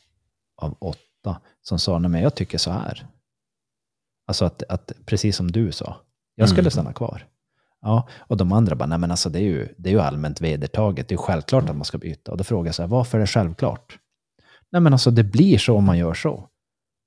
av 0.62 0.76
åtta, 0.80 1.40
som 1.62 1.78
sa 1.78 1.98
nej 1.98 2.10
men 2.10 2.22
jag 2.22 2.34
tycker 2.34 2.58
så 2.58 2.70
här. 2.70 3.06
Alltså 4.26 4.44
att, 4.44 4.62
att 4.62 4.92
precis 5.06 5.36
som 5.36 5.52
du 5.52 5.72
sa, 5.72 5.96
jag 6.34 6.48
skulle 6.48 6.60
Mm. 6.60 6.70
stanna 6.70 6.92
kvar. 6.92 7.26
Ja, 7.82 8.08
och 8.18 8.36
de 8.36 8.52
andra 8.52 8.76
bara, 8.76 8.86
nej 8.86 8.98
men 8.98 9.10
alltså 9.10 9.30
det 9.30 9.38
är 9.38 9.42
ju, 9.42 9.68
det 9.78 9.88
är 9.88 9.92
ju 9.92 10.00
allmänt 10.00 10.40
vedertaget, 10.40 11.08
det 11.08 11.12
är 11.12 11.16
ju 11.16 11.22
självklart 11.22 11.68
att 11.68 11.76
man 11.76 11.84
ska 11.84 11.98
byta. 11.98 12.30
Och 12.30 12.36
då 12.36 12.44
frågar 12.44 12.68
jag 12.68 12.74
så 12.74 12.82
här, 12.82 12.88
varför 12.88 13.18
är 13.18 13.20
det 13.20 13.26
självklart? 13.26 13.98
Nej 14.72 14.82
men 14.82 14.92
alltså 14.92 15.10
det 15.10 15.24
blir 15.24 15.58
så 15.58 15.76
om 15.76 15.84
man 15.84 15.98
gör 15.98 16.14
så. 16.14 16.48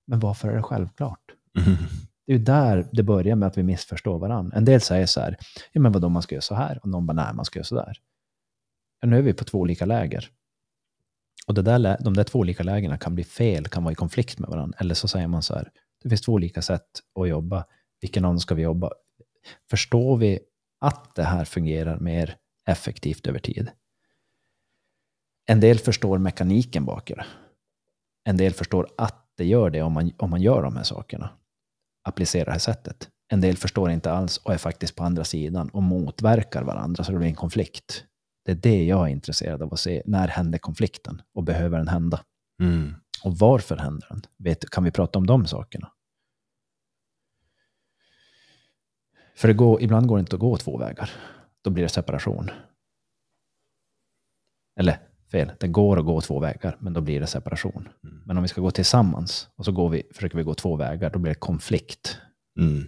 Men 0.07 0.19
varför 0.19 0.47
är 0.47 0.55
det 0.55 0.63
självklart? 0.63 1.21
Mm. 1.59 1.77
Det 2.25 2.33
är 2.33 2.37
ju 2.37 2.43
där 2.43 2.89
det 2.91 3.03
börjar 3.03 3.35
med 3.35 3.47
att 3.47 3.57
vi 3.57 3.63
missförstår 3.63 4.19
varandra. 4.19 4.57
En 4.57 4.65
del 4.65 4.81
säger 4.81 5.05
så 5.05 5.21
här, 5.21 5.37
ja 5.71 5.81
men 5.81 5.91
vadå 5.91 6.09
man 6.09 6.21
ska 6.21 6.35
göra 6.35 6.41
så 6.41 6.55
här? 6.55 6.79
Och 6.83 6.89
någon 6.89 7.05
bara, 7.05 7.13
nej 7.13 7.33
man 7.33 7.45
ska 7.45 7.59
göra 7.59 7.65
så 7.65 7.75
där. 7.75 7.97
Ja, 9.01 9.07
nu 9.07 9.17
är 9.17 9.21
vi 9.21 9.33
på 9.33 9.43
två 9.43 9.59
olika 9.59 9.85
läger. 9.85 10.29
Och 11.47 11.53
det 11.53 11.61
där, 11.61 11.97
de 12.03 12.13
där 12.13 12.23
två 12.23 12.39
olika 12.39 12.63
lägena 12.63 12.97
kan 12.97 13.15
bli 13.15 13.23
fel, 13.23 13.67
kan 13.67 13.83
vara 13.83 13.91
i 13.91 13.95
konflikt 13.95 14.39
med 14.39 14.49
varandra. 14.49 14.77
Eller 14.79 14.95
så 14.95 15.07
säger 15.07 15.27
man 15.27 15.43
så 15.43 15.55
här, 15.55 15.71
det 16.03 16.09
finns 16.09 16.21
två 16.21 16.31
olika 16.31 16.61
sätt 16.61 16.87
att 17.19 17.29
jobba. 17.29 17.65
Vilken 18.01 18.25
av 18.25 18.31
dem 18.31 18.39
ska 18.39 18.55
vi 18.55 18.61
jobba? 18.61 18.89
Förstår 19.69 20.17
vi 20.17 20.39
att 20.83 21.15
det 21.15 21.23
här 21.23 21.45
fungerar 21.45 21.99
mer 21.99 22.35
effektivt 22.67 23.27
över 23.27 23.39
tid? 23.39 23.71
En 25.45 25.59
del 25.59 25.79
förstår 25.79 26.17
mekaniken 26.17 26.85
bakom 26.85 27.17
det. 27.17 27.25
En 28.25 28.37
del 28.37 28.53
förstår 28.53 28.89
att 28.97 29.31
det 29.37 29.45
gör 29.45 29.69
det 29.69 29.81
om 29.81 29.93
man, 29.93 30.11
om 30.17 30.29
man 30.29 30.41
gör 30.41 30.63
de 30.63 30.75
här 30.75 30.83
sakerna. 30.83 31.29
Applicerar 32.03 32.45
det 32.45 32.51
här 32.51 32.59
sättet. 32.59 33.09
En 33.27 33.41
del 33.41 33.57
förstår 33.57 33.91
inte 33.91 34.11
alls 34.11 34.37
och 34.37 34.53
är 34.53 34.57
faktiskt 34.57 34.95
på 34.95 35.03
andra 35.03 35.23
sidan 35.23 35.69
och 35.69 35.83
motverkar 35.83 36.63
varandra 36.63 37.03
så 37.03 37.11
det 37.11 37.17
blir 37.17 37.27
en 37.27 37.35
konflikt. 37.35 38.05
Det 38.45 38.51
är 38.51 38.55
det 38.55 38.83
jag 38.83 39.07
är 39.07 39.11
intresserad 39.11 39.61
av 39.61 39.73
att 39.73 39.79
se. 39.79 40.01
När 40.05 40.27
händer 40.27 40.57
konflikten? 40.57 41.21
Och 41.33 41.43
behöver 41.43 41.77
den 41.77 41.87
hända? 41.87 42.23
Mm. 42.61 42.95
Och 43.23 43.37
varför 43.37 43.77
händer 43.77 44.07
den? 44.09 44.21
Vet, 44.37 44.69
kan 44.69 44.83
vi 44.83 44.91
prata 44.91 45.19
om 45.19 45.27
de 45.27 45.45
sakerna? 45.45 45.91
För 49.35 49.47
det 49.47 49.53
går, 49.53 49.81
ibland 49.81 50.07
går 50.07 50.17
det 50.17 50.19
inte 50.19 50.35
att 50.35 50.39
gå 50.39 50.57
två 50.57 50.77
vägar. 50.77 51.09
Då 51.61 51.69
blir 51.69 51.83
det 51.83 51.89
separation. 51.89 52.49
Eller 54.79 54.99
fel, 55.31 55.51
det 55.59 55.67
går 55.67 55.99
att 55.99 56.05
gå 56.05 56.21
två 56.21 56.39
vägar, 56.39 56.77
men 56.79 56.93
då 56.93 57.01
blir 57.01 57.19
det 57.19 57.27
separation. 57.27 57.89
Mm. 58.03 58.21
Men 58.25 58.37
om 58.37 58.43
vi 58.43 58.49
ska 58.49 58.61
gå 58.61 58.71
tillsammans 58.71 59.49
och 59.55 59.65
så 59.65 59.71
går 59.71 59.89
vi, 59.89 60.03
försöker 60.11 60.37
vi 60.37 60.43
gå 60.43 60.53
två 60.53 60.75
vägar, 60.75 61.09
då 61.09 61.19
blir 61.19 61.31
det 61.31 61.39
konflikt. 61.39 62.17
Mm. 62.59 62.87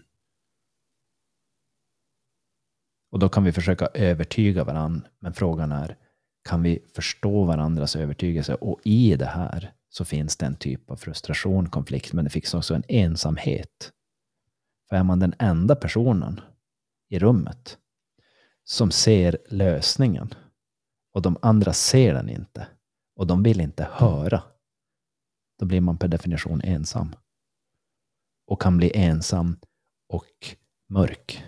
Och 3.12 3.20
då 3.20 3.30
kan 3.30 3.44
vi 3.44 3.52
försöka 3.52 3.88
övertyga 3.94 4.64
varandra, 4.64 5.08
men 5.20 5.34
frågan 5.34 5.72
är, 5.72 5.98
kan 6.50 6.64
vi 6.64 6.80
förstå 6.96 7.44
varandras 7.44 7.96
övertygelse? 7.96 8.56
Och 8.56 8.80
i 8.84 9.16
det 9.16 9.26
här 9.26 9.72
så 9.90 10.06
finns 10.06 10.38
det 10.38 10.46
en 10.46 10.56
typ 10.56 10.92
av 10.92 10.96
frustration, 10.96 11.70
konflikt, 11.70 12.14
men 12.14 12.24
det 12.26 12.30
finns 12.30 12.54
också 12.54 12.76
en 12.76 12.84
ensamhet. 12.88 13.92
För 14.90 14.96
är 14.96 15.04
man 15.04 15.20
den 15.20 15.34
enda 15.40 15.76
personen 15.76 16.42
i 17.10 17.20
rummet 17.20 17.78
som 18.64 18.92
ser 18.92 19.38
lösningen 19.50 20.34
och 21.14 21.22
de 21.22 21.38
andra 21.42 21.74
ser 21.74 22.14
den 22.14 22.30
inte 22.30 22.68
och 23.16 23.28
de 23.28 23.44
vill 23.44 23.62
inte 23.62 23.88
höra, 23.92 24.44
då 25.60 25.66
blir 25.66 25.82
man 25.82 25.98
per 25.98 26.08
definition 26.08 26.62
ensam. 26.62 27.16
Och 28.48 28.62
kan 28.62 28.78
bli 28.78 28.92
ensam 28.96 29.60
och 30.10 30.56
mörk. 30.90 31.44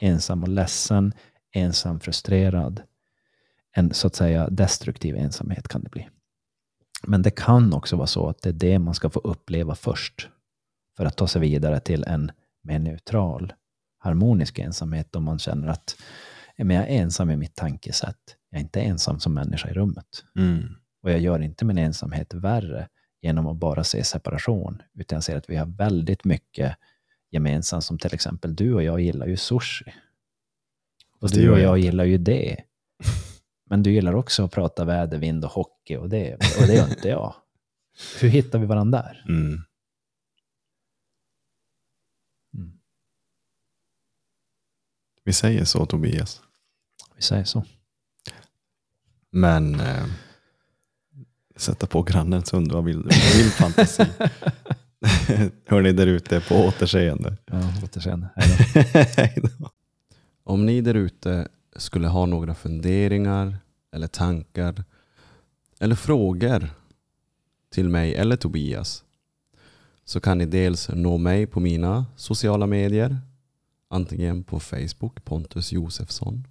Ensam 0.00 0.42
och 0.42 0.48
ledsen, 0.48 1.14
ensam 1.52 2.00
frustrerad. 2.00 2.82
En 3.72 3.94
så 3.94 4.06
att 4.06 4.14
säga 4.14 4.50
destruktiv 4.50 5.16
ensamhet 5.16 5.68
kan 5.68 5.82
det 5.82 5.88
bli. 5.88 6.08
Men 7.02 7.22
det 7.22 7.30
kan 7.30 7.72
också 7.72 7.96
vara 7.96 8.06
så 8.06 8.28
att 8.28 8.42
det 8.42 8.48
är 8.48 8.52
det 8.52 8.78
man 8.78 8.94
ska 8.94 9.10
få 9.10 9.20
uppleva 9.20 9.74
först. 9.74 10.28
För 10.96 11.04
att 11.04 11.16
ta 11.16 11.26
sig 11.26 11.40
vidare 11.40 11.80
till 11.80 12.04
en 12.04 12.32
mer 12.62 12.78
neutral, 12.78 13.52
harmonisk 13.98 14.58
ensamhet 14.58 15.16
om 15.16 15.24
man 15.24 15.38
känner 15.38 15.68
att 15.68 15.96
men 16.64 16.76
jag 16.76 16.84
är 16.88 17.02
ensam 17.02 17.30
i 17.30 17.36
mitt 17.36 17.54
tankesätt. 17.54 18.36
Jag 18.50 18.58
är 18.58 18.62
inte 18.62 18.80
ensam 18.80 19.20
som 19.20 19.34
människa 19.34 19.70
i 19.70 19.72
rummet. 19.72 20.24
Mm. 20.36 20.68
Och 21.02 21.10
jag 21.10 21.20
gör 21.20 21.42
inte 21.42 21.64
min 21.64 21.78
ensamhet 21.78 22.34
värre 22.34 22.88
genom 23.22 23.46
att 23.46 23.56
bara 23.56 23.84
se 23.84 24.04
separation, 24.04 24.82
utan 24.94 25.16
jag 25.16 25.24
ser 25.24 25.36
att 25.36 25.50
vi 25.50 25.56
har 25.56 25.66
väldigt 25.66 26.24
mycket 26.24 26.76
gemensamt, 27.30 27.84
som 27.84 27.98
till 27.98 28.14
exempel 28.14 28.56
du 28.56 28.74
och 28.74 28.82
jag 28.82 29.00
gillar 29.00 29.26
ju 29.26 29.36
sushi. 29.36 29.94
Och 31.14 31.20
Fast 31.20 31.34
du 31.34 31.50
och 31.50 31.60
jag 31.60 31.78
inte. 31.78 31.86
gillar 31.86 32.04
ju 32.04 32.18
det. 32.18 32.56
Men 33.70 33.82
du 33.82 33.92
gillar 33.92 34.14
också 34.14 34.44
att 34.44 34.52
prata 34.52 34.84
väder, 34.84 35.18
vind 35.18 35.44
och 35.44 35.50
hockey 35.50 35.96
och 35.96 36.08
det, 36.08 36.34
och 36.34 36.66
det 36.66 36.74
gör 36.74 36.88
inte 36.90 37.08
jag. 37.08 37.34
Hur 38.20 38.28
hittar 38.28 38.58
vi 38.58 38.66
varandra 38.66 39.02
där? 39.02 39.24
Mm. 39.28 39.60
Vi 45.30 45.34
säger 45.34 45.64
så 45.64 45.86
Tobias. 45.86 46.40
Vi 47.16 47.22
säger 47.22 47.44
så. 47.44 47.64
Men 49.30 49.80
eh, 49.80 50.04
sätta 51.56 51.86
på 51.86 52.02
grannens 52.02 52.52
hund, 52.52 52.72
vad 52.72 52.84
vill, 52.84 52.96
vad 52.96 53.36
vill 53.36 53.50
fantasi? 53.50 54.02
Hörni 55.66 55.92
där 55.92 56.06
ute, 56.06 56.40
på 56.40 56.54
återseende. 56.54 57.36
Ja, 57.46 57.72
återseende. 57.84 58.28
Hej 59.16 59.38
då. 59.58 59.70
Om 60.44 60.66
ni 60.66 60.80
där 60.80 60.94
ute 60.94 61.48
skulle 61.76 62.08
ha 62.08 62.26
några 62.26 62.54
funderingar 62.54 63.56
eller 63.92 64.06
tankar 64.06 64.84
eller 65.80 65.94
frågor 65.94 66.70
till 67.72 67.88
mig 67.88 68.14
eller 68.14 68.36
Tobias 68.36 69.04
så 70.04 70.20
kan 70.20 70.38
ni 70.38 70.46
dels 70.46 70.88
nå 70.88 71.18
mig 71.18 71.46
på 71.46 71.60
mina 71.60 72.06
sociala 72.16 72.66
medier 72.66 73.20
antingen 73.90 74.44
på 74.44 74.60
Facebook, 74.60 75.24
Pontus 75.24 75.72
Josefsson 75.72 76.46